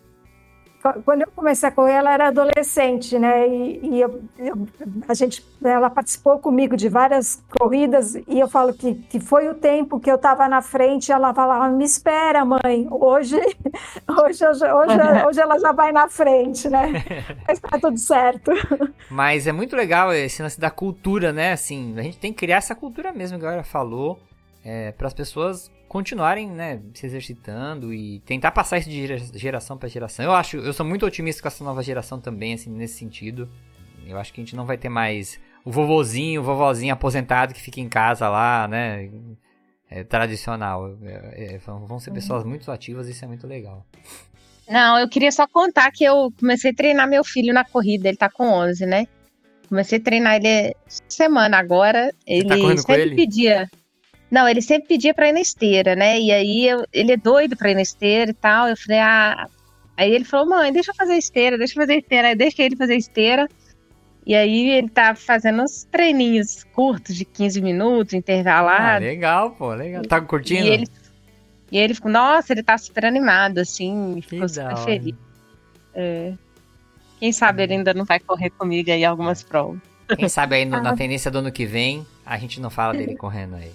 Quando 0.93 1.21
eu 1.21 1.27
comecei 1.35 1.69
a 1.69 1.71
correr, 1.71 1.93
ela 1.93 2.13
era 2.13 2.27
adolescente, 2.27 3.17
né? 3.17 3.47
E, 3.47 3.79
e 3.83 4.01
eu, 4.01 4.21
eu, 4.37 4.67
a 5.07 5.13
gente, 5.13 5.45
ela 5.63 5.89
participou 5.89 6.39
comigo 6.39 6.77
de 6.77 6.89
várias 6.89 7.41
corridas 7.57 8.15
e 8.15 8.39
eu 8.39 8.47
falo 8.47 8.73
que, 8.73 8.93
que 8.95 9.19
foi 9.19 9.47
o 9.47 9.55
tempo 9.55 9.99
que 9.99 10.11
eu 10.11 10.15
estava 10.15 10.47
na 10.47 10.61
frente. 10.61 11.11
Ela 11.11 11.33
falava: 11.33 11.69
"Me 11.69 11.85
espera, 11.85 12.45
mãe. 12.45 12.87
Hoje, 12.89 13.37
hoje, 14.07 14.45
hoje, 14.47 14.65
hoje, 14.65 15.25
hoje 15.27 15.39
ela 15.39 15.59
já 15.59 15.71
vai 15.71 15.91
na 15.91 16.07
frente, 16.07 16.69
né? 16.69 17.03
Mas 17.47 17.59
tá 17.59 17.79
tudo 17.79 17.97
certo." 17.97 18.51
Mas 19.09 19.47
é 19.47 19.51
muito 19.51 19.75
legal 19.75 20.13
esse 20.13 20.41
lance 20.41 20.59
da 20.59 20.69
cultura, 20.69 21.31
né? 21.31 21.51
Assim, 21.51 21.97
a 21.97 22.01
gente 22.01 22.19
tem 22.19 22.31
que 22.31 22.39
criar 22.39 22.57
essa 22.57 22.75
cultura 22.75 23.11
mesmo, 23.11 23.37
que 23.37 23.45
a 23.45 23.47
galera 23.49 23.63
falou, 23.63 24.19
é, 24.63 24.91
para 24.91 25.07
as 25.07 25.13
pessoas 25.13 25.71
continuarem, 25.95 26.49
né, 26.49 26.81
se 26.93 27.05
exercitando 27.05 27.93
e 27.93 28.19
tentar 28.25 28.51
passar 28.51 28.79
isso 28.79 28.89
de 28.89 29.07
geração 29.39 29.77
para 29.77 29.87
geração. 29.87 30.25
Eu 30.25 30.33
acho, 30.33 30.57
eu 30.57 30.73
sou 30.73 30.85
muito 30.85 31.05
otimista 31.05 31.41
com 31.41 31.47
essa 31.47 31.63
nova 31.63 31.81
geração 31.81 32.19
também, 32.19 32.53
assim, 32.53 32.69
nesse 32.69 32.97
sentido. 32.97 33.49
Eu 34.05 34.17
acho 34.17 34.33
que 34.33 34.41
a 34.41 34.43
gente 34.43 34.57
não 34.57 34.65
vai 34.65 34.77
ter 34.77 34.89
mais 34.89 35.39
o 35.63 35.71
vovozinho, 35.71 36.41
o 36.41 36.43
vovozinho 36.43 36.93
aposentado 36.93 37.53
que 37.53 37.61
fica 37.61 37.79
em 37.79 37.87
casa 37.87 38.27
lá, 38.27 38.67
né, 38.67 39.09
é, 39.89 40.03
tradicional. 40.03 40.97
É, 41.01 41.55
é, 41.55 41.57
vão 41.59 41.97
ser 41.97 42.11
pessoas 42.11 42.43
uhum. 42.43 42.49
muito 42.49 42.69
ativas 42.69 43.07
e 43.07 43.11
isso 43.11 43.23
é 43.23 43.27
muito 43.29 43.47
legal. 43.47 43.85
Não, 44.67 44.99
eu 44.99 45.07
queria 45.07 45.31
só 45.31 45.47
contar 45.47 45.89
que 45.93 46.03
eu 46.03 46.29
comecei 46.37 46.71
a 46.71 46.75
treinar 46.75 47.07
meu 47.07 47.23
filho 47.23 47.53
na 47.53 47.63
corrida, 47.63 48.09
ele 48.09 48.17
tá 48.17 48.29
com 48.29 48.49
11, 48.49 48.85
né? 48.85 49.07
Comecei 49.69 49.97
a 49.97 50.01
treinar 50.01 50.35
ele 50.35 50.75
semana 51.07 51.57
agora. 51.57 52.13
Ele 52.27 52.49
tá 52.49 52.55
sempre 52.81 53.01
ele? 53.01 53.15
pedia. 53.15 53.69
Não, 54.29 54.47
ele 54.47 54.61
sempre 54.61 54.87
pedia 54.87 55.13
pra 55.13 55.29
ir 55.29 55.33
na 55.33 55.41
esteira, 55.41 55.95
né? 55.95 56.19
E 56.19 56.31
aí 56.31 56.67
eu, 56.67 56.85
ele 56.91 57.11
é 57.11 57.17
doido 57.17 57.55
pra 57.55 57.71
ir 57.71 57.75
na 57.75 57.81
esteira 57.81 58.31
e 58.31 58.33
tal. 58.33 58.67
Eu 58.67 58.77
falei, 58.77 58.99
ah. 58.99 59.47
Aí 59.97 60.11
ele 60.11 60.25
falou, 60.25 60.47
mãe, 60.47 60.73
deixa 60.73 60.91
eu 60.91 60.95
fazer 60.95 61.15
esteira, 61.15 61.57
deixa 61.57 61.73
eu 61.73 61.83
fazer 61.83 61.99
esteira. 61.99 62.27
Aí 62.29 62.35
deixa 62.35 62.63
ele 62.63 62.75
fazer 62.75 62.95
esteira. 62.95 63.47
E 64.25 64.33
aí 64.33 64.71
ele 64.71 64.89
tá 64.89 65.13
fazendo 65.13 65.61
uns 65.61 65.83
treininhos 65.83 66.63
curtos 66.73 67.15
de 67.15 67.23
15 67.23 67.61
minutos, 67.61 68.13
intervalados. 68.13 69.07
Ah, 69.07 69.09
legal, 69.09 69.51
pô, 69.51 69.73
legal. 69.73 70.01
Tá 70.03 70.19
curtindo? 70.19 70.65
E 70.65 70.69
ele, 70.69 70.87
e 71.71 71.77
ele 71.77 71.93
ficou, 71.93 72.11
nossa, 72.11 72.51
ele 72.51 72.63
tá 72.63 72.75
super 72.77 73.05
animado, 73.05 73.59
assim, 73.59 74.19
ficou 74.27 74.49
super 74.49 74.77
feliz. 74.77 75.15
É. 75.93 76.33
Quem 77.19 77.31
sabe 77.31 77.63
ele 77.63 77.73
ainda 77.75 77.93
não 77.93 78.03
vai 78.03 78.19
correr 78.19 78.49
comigo 78.49 78.91
aí 78.91 79.05
algumas 79.05 79.43
provas. 79.43 79.79
Quem 80.17 80.27
sabe 80.27 80.55
aí 80.55 80.65
no, 80.65 80.81
na 80.81 80.95
tendência 80.95 81.29
do 81.29 81.37
ano 81.37 81.51
que 81.51 81.65
vem, 81.65 82.05
a 82.25 82.37
gente 82.37 82.59
não 82.59 82.69
fala 82.69 82.93
dele 82.93 83.15
correndo 83.17 83.55
aí. 83.55 83.71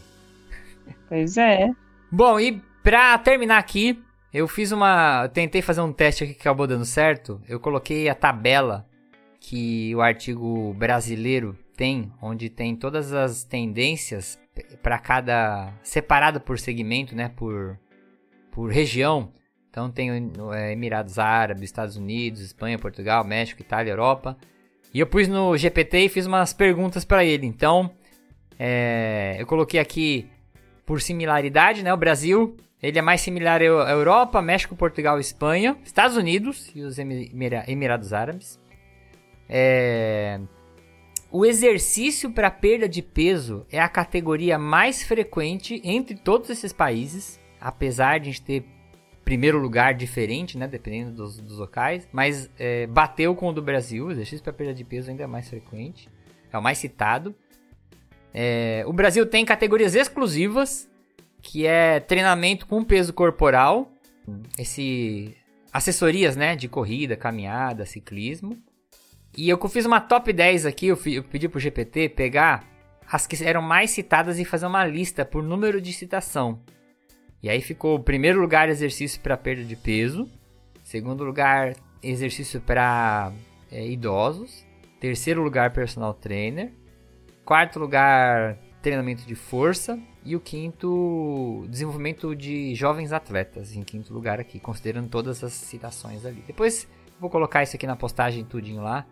Pois 1.08 1.36
é. 1.36 1.70
Bom, 2.10 2.38
e 2.38 2.60
pra 2.82 3.16
terminar 3.18 3.58
aqui, 3.58 4.02
eu 4.32 4.46
fiz 4.46 4.72
uma. 4.72 5.28
tentei 5.28 5.62
fazer 5.62 5.80
um 5.80 5.92
teste 5.92 6.24
aqui 6.24 6.34
que 6.34 6.40
acabou 6.40 6.66
dando 6.66 6.84
certo. 6.84 7.40
Eu 7.48 7.58
coloquei 7.58 8.08
a 8.08 8.14
tabela 8.14 8.86
que 9.40 9.94
o 9.94 10.00
artigo 10.00 10.74
brasileiro 10.74 11.56
tem, 11.76 12.12
onde 12.20 12.50
tem 12.50 12.76
todas 12.76 13.12
as 13.12 13.42
tendências 13.42 14.38
para 14.82 14.98
cada. 14.98 15.72
separado 15.82 16.40
por 16.40 16.58
segmento, 16.58 17.14
né? 17.14 17.28
Por, 17.28 17.78
por 18.52 18.70
região. 18.70 19.32
Então 19.68 19.90
tem 19.90 20.10
é, 20.52 20.72
Emirados 20.72 21.18
Árabes, 21.18 21.64
Estados 21.64 21.96
Unidos, 21.96 22.40
Espanha, 22.40 22.78
Portugal, 22.78 23.24
México, 23.24 23.62
Itália, 23.62 23.92
Europa. 23.92 24.36
E 24.92 24.98
eu 24.98 25.06
pus 25.06 25.28
no 25.28 25.56
GPT 25.56 25.98
e 25.98 26.08
fiz 26.08 26.26
umas 26.26 26.52
perguntas 26.52 27.04
para 27.04 27.24
ele. 27.24 27.46
Então, 27.46 27.92
é, 28.58 29.36
eu 29.38 29.46
coloquei 29.46 29.78
aqui 29.78 30.28
por 30.90 31.00
similaridade, 31.00 31.84
né? 31.84 31.94
O 31.94 31.96
Brasil, 31.96 32.56
ele 32.82 32.98
é 32.98 33.02
mais 33.02 33.20
similar 33.20 33.60
à 33.60 33.64
Europa, 33.64 34.42
México, 34.42 34.74
Portugal, 34.74 35.20
Espanha, 35.20 35.76
Estados 35.84 36.16
Unidos 36.16 36.68
e 36.74 36.82
os 36.82 36.98
Emirados 36.98 38.12
Árabes. 38.12 38.58
É... 39.48 40.40
O 41.30 41.46
exercício 41.46 42.32
para 42.32 42.50
perda 42.50 42.88
de 42.88 43.02
peso 43.02 43.64
é 43.70 43.78
a 43.78 43.88
categoria 43.88 44.58
mais 44.58 45.04
frequente 45.04 45.80
entre 45.84 46.16
todos 46.16 46.50
esses 46.50 46.72
países, 46.72 47.38
apesar 47.60 48.18
de 48.18 48.28
a 48.28 48.32
gente 48.32 48.42
ter 48.42 48.64
primeiro 49.24 49.60
lugar 49.60 49.94
diferente, 49.94 50.58
né, 50.58 50.66
dependendo 50.66 51.12
dos, 51.12 51.40
dos 51.40 51.58
locais, 51.58 52.08
mas 52.10 52.50
é, 52.58 52.88
bateu 52.88 53.32
com 53.36 53.50
o 53.50 53.52
do 53.52 53.62
Brasil. 53.62 54.06
O 54.06 54.10
exercício 54.10 54.42
para 54.42 54.52
perda 54.52 54.74
de 54.74 54.82
peso 54.82 55.08
ainda 55.08 55.22
é 55.22 55.26
mais 55.28 55.48
frequente, 55.48 56.08
é 56.52 56.58
o 56.58 56.60
mais 56.60 56.78
citado. 56.78 57.32
É, 58.32 58.84
o 58.86 58.92
Brasil 58.92 59.26
tem 59.26 59.44
categorias 59.44 59.94
exclusivas, 59.94 60.88
que 61.42 61.66
é 61.66 62.00
treinamento 62.00 62.66
com 62.66 62.84
peso 62.84 63.12
corporal, 63.12 63.92
esse 64.58 65.36
assessorias, 65.72 66.36
né, 66.36 66.56
de 66.56 66.68
corrida, 66.68 67.16
caminhada, 67.16 67.86
ciclismo. 67.86 68.58
E 69.36 69.48
eu 69.48 69.68
fiz 69.68 69.86
uma 69.86 70.00
top 70.00 70.32
10 70.32 70.66
aqui, 70.66 70.88
eu, 70.88 70.98
eu 71.06 71.22
pedi 71.22 71.48
pro 71.48 71.60
GPT 71.60 72.08
pegar 72.08 72.64
as 73.10 73.26
que 73.26 73.42
eram 73.44 73.62
mais 73.62 73.90
citadas 73.90 74.38
e 74.38 74.44
fazer 74.44 74.66
uma 74.66 74.84
lista 74.84 75.24
por 75.24 75.42
número 75.42 75.80
de 75.80 75.92
citação. 75.92 76.60
E 77.42 77.48
aí 77.48 77.60
ficou 77.60 77.98
primeiro 77.98 78.40
lugar 78.40 78.68
exercício 78.68 79.20
para 79.20 79.36
perda 79.36 79.64
de 79.64 79.76
peso, 79.76 80.28
segundo 80.84 81.24
lugar 81.24 81.74
exercício 82.02 82.60
para 82.60 83.32
é, 83.70 83.86
idosos, 83.86 84.66
terceiro 85.00 85.42
lugar 85.42 85.72
personal 85.72 86.12
trainer, 86.12 86.72
quarto 87.50 87.80
lugar, 87.80 88.56
treinamento 88.80 89.26
de 89.26 89.34
força. 89.34 89.98
E 90.24 90.36
o 90.36 90.40
quinto, 90.40 91.66
desenvolvimento 91.68 92.36
de 92.36 92.76
jovens 92.76 93.12
atletas, 93.12 93.74
em 93.74 93.82
quinto 93.82 94.14
lugar 94.14 94.38
aqui, 94.38 94.60
considerando 94.60 95.08
todas 95.08 95.42
as 95.42 95.52
citações 95.52 96.24
ali. 96.24 96.44
Depois 96.46 96.86
vou 97.18 97.28
colocar 97.28 97.64
isso 97.64 97.74
aqui 97.74 97.88
na 97.88 97.96
postagem 97.96 98.44
tudinho 98.44 98.80
lá, 98.80 99.04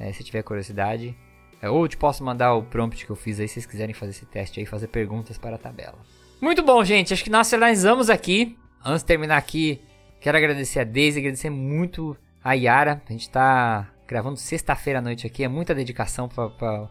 é, 0.00 0.12
se 0.12 0.24
tiver 0.24 0.42
curiosidade. 0.42 1.16
É, 1.62 1.70
ou 1.70 1.86
te 1.86 1.96
posso 1.96 2.24
mandar 2.24 2.54
o 2.54 2.64
prompt 2.64 3.06
que 3.06 3.12
eu 3.12 3.14
fiz 3.14 3.38
aí, 3.38 3.46
se 3.46 3.54
vocês 3.54 3.66
quiserem 3.66 3.94
fazer 3.94 4.10
esse 4.10 4.26
teste 4.26 4.58
aí, 4.58 4.66
fazer 4.66 4.88
perguntas 4.88 5.38
para 5.38 5.54
a 5.54 5.58
tabela. 5.58 5.98
Muito 6.40 6.64
bom, 6.64 6.82
gente. 6.82 7.14
Acho 7.14 7.22
que 7.22 7.30
nós 7.30 7.48
finalizamos 7.48 8.10
aqui. 8.10 8.58
Antes 8.84 9.02
de 9.02 9.06
terminar 9.06 9.36
aqui, 9.36 9.80
quero 10.20 10.36
agradecer 10.36 10.80
a 10.80 10.84
Daisy, 10.84 11.20
agradecer 11.20 11.50
muito 11.50 12.16
a 12.42 12.52
Yara. 12.54 13.00
A 13.08 13.12
gente 13.12 13.22
está 13.22 13.88
gravando 14.08 14.38
sexta-feira 14.38 14.98
à 14.98 15.02
noite 15.02 15.24
aqui. 15.24 15.44
É 15.44 15.48
muita 15.48 15.72
dedicação 15.72 16.28
para 16.28 16.88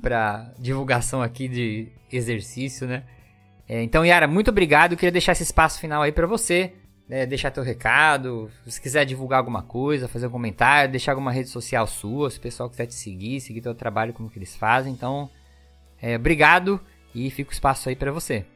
para 0.00 0.52
divulgação 0.58 1.22
aqui 1.22 1.48
de 1.48 1.88
exercício, 2.10 2.86
né? 2.86 3.04
É, 3.68 3.82
então, 3.82 4.04
Yara, 4.04 4.26
muito 4.26 4.50
obrigado. 4.50 4.92
Eu 4.92 4.98
queria 4.98 5.12
deixar 5.12 5.32
esse 5.32 5.42
espaço 5.42 5.80
final 5.80 6.02
aí 6.02 6.12
para 6.12 6.26
você. 6.26 6.72
Né, 7.06 7.26
deixar 7.26 7.50
teu 7.50 7.62
recado, 7.62 8.50
se 8.66 8.80
quiser 8.80 9.04
divulgar 9.04 9.38
alguma 9.38 9.62
coisa, 9.62 10.08
fazer 10.08 10.26
um 10.26 10.30
comentário, 10.30 10.90
deixar 10.90 11.12
alguma 11.12 11.30
rede 11.30 11.50
social 11.50 11.86
sua, 11.86 12.30
se 12.30 12.38
o 12.38 12.40
pessoal 12.40 12.70
quiser 12.70 12.86
te 12.86 12.94
seguir, 12.94 13.42
seguir 13.42 13.60
teu 13.60 13.74
trabalho, 13.74 14.14
como 14.14 14.30
que 14.30 14.38
eles 14.38 14.56
fazem. 14.56 14.90
Então, 14.90 15.28
é, 16.00 16.16
obrigado 16.16 16.80
e 17.14 17.30
fica 17.30 17.50
o 17.50 17.52
espaço 17.52 17.90
aí 17.90 17.94
para 17.94 18.10
você. 18.10 18.46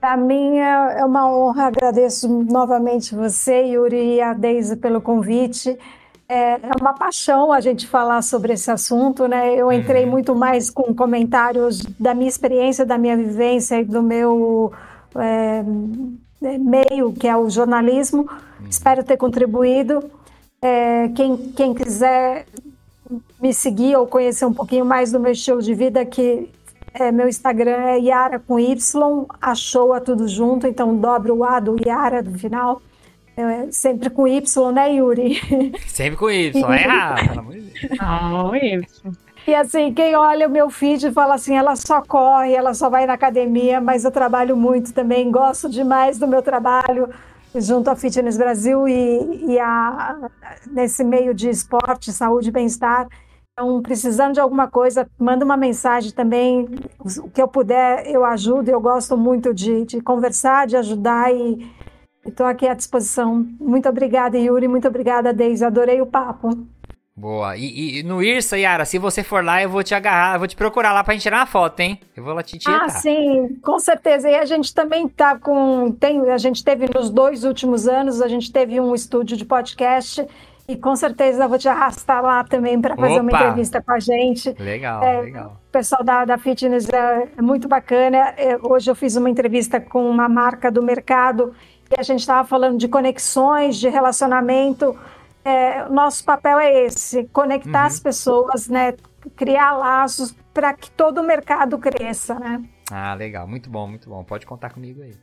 Para 0.00 0.16
mim 0.16 0.58
é, 0.58 0.98
é 0.98 1.04
uma 1.04 1.30
honra, 1.30 1.66
agradeço 1.66 2.28
novamente 2.28 3.14
você, 3.14 3.66
Yuri, 3.66 4.16
e 4.16 4.20
a 4.20 4.34
Deise 4.34 4.76
pelo 4.76 5.00
convite. 5.00 5.78
É, 6.28 6.54
é 6.54 6.70
uma 6.80 6.94
paixão 6.94 7.52
a 7.52 7.60
gente 7.60 7.86
falar 7.86 8.22
sobre 8.22 8.54
esse 8.54 8.70
assunto, 8.70 9.28
né? 9.28 9.54
Eu 9.54 9.70
entrei 9.70 10.04
uhum. 10.04 10.10
muito 10.10 10.34
mais 10.34 10.70
com 10.70 10.94
comentários 10.94 11.80
da 11.98 12.14
minha 12.14 12.28
experiência, 12.28 12.86
da 12.86 12.96
minha 12.96 13.16
vivência 13.16 13.80
e 13.80 13.84
do 13.84 14.02
meu 14.02 14.72
é, 15.16 15.62
é 16.42 16.58
meio, 16.58 17.12
que 17.12 17.28
é 17.28 17.36
o 17.36 17.50
jornalismo. 17.50 18.22
Uhum. 18.22 18.68
Espero 18.68 19.04
ter 19.04 19.16
contribuído. 19.16 20.10
É, 20.62 21.08
quem, 21.08 21.36
quem 21.36 21.74
quiser 21.74 22.46
me 23.40 23.52
seguir 23.52 23.96
ou 23.96 24.06
conhecer 24.06 24.46
um 24.46 24.54
pouquinho 24.54 24.84
mais 24.84 25.12
do 25.12 25.20
meu 25.20 25.32
estilo 25.32 25.60
de 25.60 25.74
vida, 25.74 26.06
que 26.06 26.50
é, 26.94 27.12
meu 27.12 27.28
Instagram 27.28 27.82
é 27.82 27.98
Yara 27.98 28.38
com 28.38 28.58
Y, 28.58 29.26
achou 29.42 29.92
a 29.92 30.00
tudo 30.00 30.26
junto, 30.26 30.66
então 30.66 30.96
dobre 30.96 31.30
o 31.30 31.44
A 31.44 31.60
do 31.60 31.76
Yara 31.84 32.22
do 32.22 32.38
final. 32.38 32.80
É, 33.36 33.70
sempre 33.72 34.10
com 34.10 34.28
Y, 34.28 34.72
né, 34.72 34.94
Yuri? 34.94 35.40
Sempre 35.88 36.16
com 36.16 36.30
Y, 36.30 36.72
é 36.72 36.82
errado, 36.82 37.28
pelo 37.28 37.40
amor 37.40 37.54
de 37.54 37.60
Deus. 37.62 37.98
Não, 37.98 38.56
Y. 38.56 38.86
E 39.46 39.54
assim, 39.54 39.92
quem 39.92 40.14
olha 40.16 40.46
o 40.48 40.50
meu 40.50 40.70
feed 40.70 41.10
fala 41.12 41.34
assim, 41.34 41.54
ela 41.54 41.76
só 41.76 42.00
corre, 42.00 42.54
ela 42.54 42.72
só 42.72 42.88
vai 42.88 43.06
na 43.06 43.12
academia, 43.12 43.80
mas 43.80 44.04
eu 44.04 44.10
trabalho 44.10 44.56
muito 44.56 44.94
também, 44.94 45.30
gosto 45.30 45.68
demais 45.68 46.18
do 46.18 46.26
meu 46.26 46.42
trabalho 46.42 47.10
junto 47.54 47.90
à 47.90 47.96
Fitness 47.96 48.36
Brasil 48.36 48.88
e, 48.88 49.52
e 49.52 49.58
a, 49.58 50.30
nesse 50.70 51.04
meio 51.04 51.34
de 51.34 51.48
esporte, 51.48 52.12
saúde 52.12 52.48
e 52.48 52.52
bem-estar. 52.52 53.06
Então, 53.52 53.80
precisando 53.82 54.34
de 54.34 54.40
alguma 54.40 54.66
coisa, 54.66 55.08
manda 55.18 55.44
uma 55.44 55.56
mensagem 55.56 56.10
também. 56.10 56.68
O 57.18 57.30
que 57.30 57.40
eu 57.40 57.46
puder, 57.46 58.10
eu 58.10 58.24
ajudo. 58.24 58.68
Eu 58.68 58.80
gosto 58.80 59.16
muito 59.16 59.54
de, 59.54 59.84
de 59.84 60.00
conversar, 60.00 60.66
de 60.66 60.76
ajudar 60.76 61.32
e 61.32 61.70
Estou 62.26 62.46
aqui 62.46 62.66
à 62.66 62.74
disposição. 62.74 63.46
Muito 63.60 63.88
obrigada, 63.88 64.38
Yuri. 64.38 64.68
Muito 64.68 64.88
obrigada, 64.88 65.32
Deise. 65.32 65.64
Adorei 65.64 66.00
o 66.00 66.06
papo. 66.06 66.50
Boa. 67.16 67.56
E, 67.56 68.00
e, 68.00 68.02
no 68.02 68.20
Irsa, 68.20 68.58
Yara, 68.58 68.84
se 68.84 68.98
você 68.98 69.22
for 69.22 69.44
lá, 69.44 69.62
eu 69.62 69.68
vou 69.68 69.84
te 69.84 69.94
agarrar, 69.94 70.34
eu 70.34 70.40
vou 70.40 70.48
te 70.48 70.56
procurar 70.56 70.92
lá 70.92 71.04
pra 71.04 71.14
gente 71.14 71.22
tirar 71.22 71.38
uma 71.38 71.46
foto, 71.46 71.78
hein? 71.78 72.00
Eu 72.16 72.24
vou 72.24 72.34
lá 72.34 72.42
te 72.42 72.58
tirar. 72.58 72.86
Ah, 72.86 72.88
sim, 72.88 73.56
com 73.62 73.78
certeza. 73.78 74.28
E 74.28 74.34
a 74.34 74.44
gente 74.44 74.74
também 74.74 75.06
tá 75.06 75.38
com. 75.38 75.92
Tem, 75.92 76.28
a 76.28 76.38
gente 76.38 76.64
teve 76.64 76.88
nos 76.92 77.10
dois 77.10 77.44
últimos 77.44 77.86
anos, 77.86 78.20
a 78.20 78.26
gente 78.26 78.50
teve 78.50 78.80
um 78.80 78.94
estúdio 78.94 79.36
de 79.36 79.44
podcast. 79.44 80.26
E 80.66 80.76
com 80.76 80.96
certeza 80.96 81.44
eu 81.44 81.48
vou 81.48 81.58
te 81.58 81.68
arrastar 81.68 82.22
lá 82.22 82.42
também 82.42 82.80
para 82.80 82.96
fazer 82.96 83.20
uma 83.20 83.30
entrevista 83.30 83.82
com 83.82 83.92
a 83.92 84.00
gente. 84.00 84.54
Legal, 84.58 85.02
é, 85.02 85.20
legal. 85.20 85.60
O 85.68 85.70
pessoal 85.70 86.02
da, 86.02 86.24
da 86.24 86.38
Fitness 86.38 86.88
é, 86.88 87.28
é 87.36 87.42
muito 87.42 87.68
bacana. 87.68 88.32
É, 88.38 88.56
hoje 88.62 88.90
eu 88.90 88.94
fiz 88.94 89.14
uma 89.14 89.28
entrevista 89.28 89.78
com 89.78 90.08
uma 90.08 90.26
marca 90.26 90.72
do 90.72 90.82
mercado 90.82 91.54
e 91.90 92.00
a 92.00 92.02
gente 92.02 92.20
estava 92.20 92.46
falando 92.46 92.78
de 92.78 92.88
conexões, 92.88 93.76
de 93.76 93.88
relacionamento 93.88 94.96
é, 95.44 95.86
nosso 95.90 96.24
papel 96.24 96.58
é 96.58 96.86
esse: 96.86 97.24
conectar 97.28 97.80
uhum. 97.80 97.86
as 97.86 98.00
pessoas, 98.00 98.68
né? 98.68 98.94
Criar 99.36 99.72
laços 99.76 100.34
para 100.54 100.72
que 100.72 100.90
todo 100.90 101.18
o 101.20 101.24
mercado 101.24 101.78
cresça, 101.78 102.38
né? 102.38 102.62
Ah, 102.90 103.14
legal, 103.14 103.46
muito 103.46 103.68
bom, 103.68 103.86
muito 103.86 104.08
bom. 104.08 104.24
Pode 104.24 104.46
contar 104.46 104.70
comigo 104.70 105.02
aí. 105.02 105.14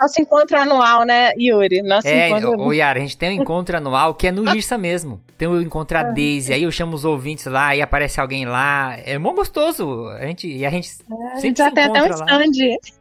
Nosso 0.00 0.18
encontro 0.18 0.56
anual, 0.56 1.04
né, 1.04 1.32
Yuri? 1.38 1.82
Nosso 1.82 2.08
é, 2.08 2.30
encontro... 2.30 2.58
o 2.58 2.72
Yara, 2.72 2.98
a 2.98 3.02
gente 3.02 3.18
tem 3.18 3.38
um 3.38 3.42
encontro 3.42 3.76
anual 3.76 4.14
que 4.14 4.26
é 4.26 4.32
no 4.32 4.48
Irsa 4.54 4.78
mesmo. 4.78 5.20
Tem 5.36 5.46
o 5.46 5.60
encontro 5.60 5.98
a 5.98 6.00
é. 6.00 6.12
Daisy, 6.12 6.54
aí 6.54 6.62
eu 6.62 6.72
chamo 6.72 6.94
os 6.94 7.04
ouvintes 7.04 7.44
lá, 7.44 7.68
aí 7.68 7.82
aparece 7.82 8.18
alguém 8.18 8.46
lá. 8.46 8.96
É 9.04 9.18
mó 9.18 9.32
gostoso. 9.32 10.08
A 10.08 10.26
gente, 10.26 10.48
e 10.48 10.64
a 10.64 10.70
gente 10.70 10.88
é, 11.34 11.36
sempre 11.36 11.58
já 11.62 11.70
tem 11.70 11.84
até 11.84 12.02
um 12.02 12.06
stand. 12.06 12.26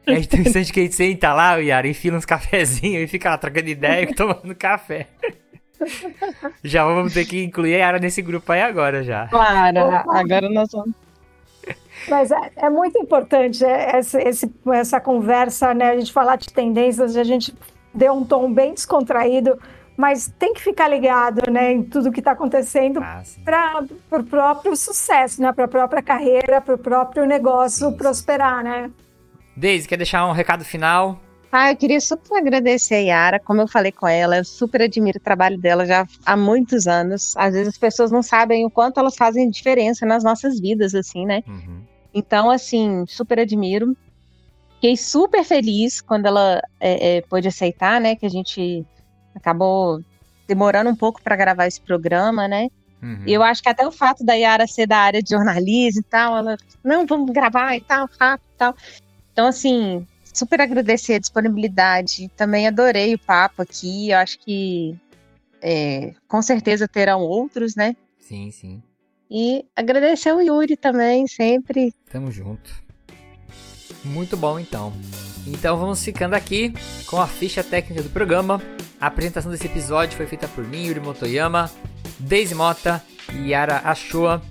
A 0.07 0.11
gente 0.11 0.27
tem 0.27 0.41
um 0.41 0.43
stand 0.43 0.65
que 0.65 0.79
a 0.81 0.83
gente 0.83 0.95
senta 0.95 1.33
lá, 1.33 1.55
o 1.55 1.61
Yara, 1.61 1.87
enfila 1.87 2.17
uns 2.17 2.25
cafezinhos 2.25 3.03
e 3.03 3.07
fica 3.07 3.29
lá 3.29 3.37
trocando 3.37 3.69
ideia 3.69 4.03
e 4.03 4.13
tomando 4.13 4.53
café. 4.53 5.07
já 6.61 6.83
vamos 6.83 7.13
ter 7.13 7.25
que 7.25 7.41
incluir 7.41 7.75
a 7.75 7.77
Yara 7.77 7.99
nesse 7.99 8.21
grupo 8.21 8.51
aí 8.51 8.61
agora 8.61 9.03
já. 9.03 9.27
Claro, 9.27 9.79
agora 10.09 10.49
nós 10.49 10.69
vamos. 10.73 10.93
Mas 12.07 12.31
é, 12.31 12.51
é 12.55 12.69
muito 12.69 12.97
importante 12.97 13.63
é, 13.63 13.97
essa, 13.97 14.19
essa 14.73 14.99
conversa, 14.99 15.73
né? 15.73 15.91
A 15.91 15.99
gente 15.99 16.13
falar 16.13 16.37
de 16.37 16.51
tendências, 16.51 17.15
a 17.15 17.23
gente 17.23 17.53
deu 17.93 18.13
um 18.13 18.23
tom 18.23 18.51
bem 18.53 18.73
descontraído, 18.73 19.59
mas 19.97 20.31
tem 20.39 20.53
que 20.53 20.61
ficar 20.61 20.87
ligado, 20.87 21.51
né, 21.51 21.73
em 21.73 21.83
tudo 21.83 22.11
que 22.11 22.19
está 22.19 22.31
acontecendo 22.31 23.01
ah, 23.01 23.21
para 23.43 23.85
o 24.19 24.23
próprio 24.23 24.75
sucesso, 24.75 25.41
né, 25.41 25.51
para 25.51 25.65
a 25.65 25.67
própria 25.67 26.01
carreira, 26.01 26.61
para 26.61 26.75
o 26.75 26.77
próprio 26.77 27.25
negócio 27.25 27.89
sim, 27.89 27.97
prosperar, 27.97 28.63
né? 28.63 28.89
Deise, 29.57 29.87
quer 29.87 29.97
deixar 29.97 30.25
um 30.25 30.31
recado 30.31 30.63
final? 30.63 31.19
Ah, 31.51 31.71
eu 31.71 31.75
queria 31.75 31.99
super 31.99 32.37
agradecer 32.37 32.95
a 32.95 32.99
Yara, 32.99 33.39
como 33.39 33.61
eu 33.61 33.67
falei 33.67 33.91
com 33.91 34.07
ela, 34.07 34.37
eu 34.37 34.45
super 34.45 34.83
admiro 34.83 35.17
o 35.17 35.21
trabalho 35.21 35.57
dela 35.57 35.83
já 35.85 36.07
há 36.23 36.37
muitos 36.37 36.87
anos. 36.87 37.35
Às 37.35 37.53
vezes 37.53 37.69
as 37.69 37.77
pessoas 37.77 38.11
não 38.11 38.21
sabem 38.21 38.65
o 38.65 38.69
quanto 38.69 38.99
elas 38.99 39.15
fazem 39.15 39.49
diferença 39.49 40.05
nas 40.05 40.23
nossas 40.23 40.59
vidas, 40.59 40.93
assim, 40.93 41.25
né? 41.25 41.43
Uhum. 41.47 41.81
Então, 42.13 42.51
assim, 42.51 43.03
super 43.07 43.39
admiro. 43.39 43.97
Fiquei 44.75 44.95
super 44.95 45.43
feliz 45.43 46.01
quando 46.01 46.27
ela 46.27 46.61
é, 46.79 47.17
é, 47.17 47.21
pôde 47.21 47.47
aceitar, 47.47 47.99
né? 47.99 48.15
Que 48.15 48.27
a 48.27 48.29
gente 48.29 48.85
acabou 49.33 50.03
demorando 50.47 50.89
um 50.89 50.95
pouco 50.95 51.21
para 51.21 51.35
gravar 51.35 51.65
esse 51.65 51.81
programa, 51.81 52.47
né? 52.47 52.69
Uhum. 53.01 53.23
E 53.25 53.33
eu 53.33 53.41
acho 53.41 53.63
que 53.63 53.69
até 53.69 53.87
o 53.87 53.91
fato 53.91 54.23
da 54.23 54.33
Yara 54.33 54.67
ser 54.67 54.85
da 54.85 54.97
área 54.97 55.21
de 55.21 55.29
jornalismo 55.29 56.01
e 56.01 56.03
tal, 56.03 56.37
ela, 56.37 56.57
não, 56.83 57.05
vamos 57.05 57.31
gravar 57.31 57.75
e 57.75 57.81
tal, 57.81 58.07
rápido 58.19 58.49
e 58.53 58.57
tal. 58.57 58.75
Então, 59.31 59.47
assim, 59.47 60.05
super 60.33 60.61
agradecer 60.61 61.15
a 61.15 61.19
disponibilidade. 61.19 62.29
Também 62.35 62.67
adorei 62.67 63.13
o 63.13 63.19
papo 63.19 63.61
aqui. 63.61 64.09
Eu 64.11 64.17
acho 64.17 64.39
que 64.39 64.95
é, 65.61 66.13
com 66.27 66.41
certeza 66.41 66.87
terão 66.87 67.21
outros, 67.21 67.75
né? 67.75 67.95
Sim, 68.19 68.51
sim. 68.51 68.83
E 69.29 69.65
agradecer 69.75 70.33
o 70.33 70.41
Yuri 70.41 70.75
também, 70.75 71.27
sempre. 71.27 71.93
Tamo 72.11 72.31
junto. 72.31 72.71
Muito 74.03 74.35
bom, 74.35 74.59
então. 74.59 74.93
Então 75.45 75.77
vamos 75.77 76.03
ficando 76.03 76.33
aqui 76.33 76.73
com 77.05 77.19
a 77.21 77.27
ficha 77.27 77.63
técnica 77.63 78.01
do 78.01 78.09
programa. 78.09 78.61
A 78.99 79.07
apresentação 79.07 79.51
desse 79.51 79.67
episódio 79.67 80.17
foi 80.17 80.25
feita 80.25 80.47
por 80.47 80.65
mim, 80.65 80.85
Yuri 80.85 80.99
Motoyama, 80.99 81.71
Daisy 82.19 82.55
Mota 82.55 83.03
e 83.33 83.49
Yara 83.49 83.77
Achoa. 83.77 84.41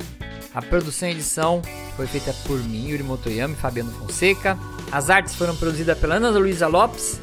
A 0.55 0.63
produção 0.63 1.09
e 1.09 1.13
edição 1.13 1.61
foi 1.97 2.07
feita 2.07 2.33
por 2.47 2.59
mim, 2.65 2.89
Yuri 2.89 3.03
Motoyama 3.03 3.55
e 3.55 3.57
Fabiano 3.57 3.91
Fonseca. 3.93 4.59
As 4.91 5.11
artes 5.11 5.35
foram 5.35 5.55
produzidas 5.55 5.99
pela 5.99 6.17
Ana 6.17 6.31
Luísa 6.31 6.67
Lopes. 6.67 7.21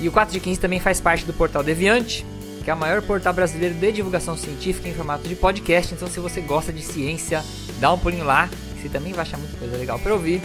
E 0.00 0.08
o 0.08 0.12
4 0.12 0.32
de 0.32 0.40
15 0.40 0.60
também 0.60 0.78
faz 0.78 1.00
parte 1.00 1.24
do 1.24 1.32
portal 1.32 1.62
Deviante, 1.62 2.24
que 2.62 2.70
é 2.70 2.74
o 2.74 2.76
maior 2.76 3.02
portal 3.02 3.32
brasileiro 3.32 3.74
de 3.74 3.92
divulgação 3.92 4.36
científica 4.36 4.88
em 4.88 4.94
formato 4.94 5.26
de 5.26 5.34
podcast. 5.34 5.92
Então, 5.92 6.08
se 6.08 6.20
você 6.20 6.40
gosta 6.40 6.72
de 6.72 6.82
ciência, 6.82 7.44
dá 7.80 7.92
um 7.92 7.98
pulinho 7.98 8.24
lá. 8.24 8.48
Você 8.80 8.88
também 8.88 9.12
vai 9.12 9.22
achar 9.22 9.38
muita 9.38 9.56
coisa 9.56 9.76
legal 9.76 9.98
para 9.98 10.12
ouvir. 10.12 10.40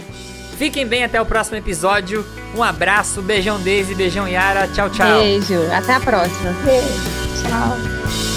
Fiquem 0.58 0.86
bem 0.86 1.04
até 1.04 1.20
o 1.20 1.26
próximo 1.26 1.56
episódio. 1.56 2.24
Um 2.56 2.62
abraço, 2.62 3.22
beijão 3.22 3.60
Daisy, 3.60 3.94
beijão 3.94 4.26
Yara. 4.26 4.68
Tchau, 4.68 4.90
tchau. 4.90 5.20
Beijo, 5.20 5.60
até 5.72 5.94
a 5.94 6.00
próxima. 6.00 6.52
Beijo, 6.64 6.88
tchau. 7.42 8.33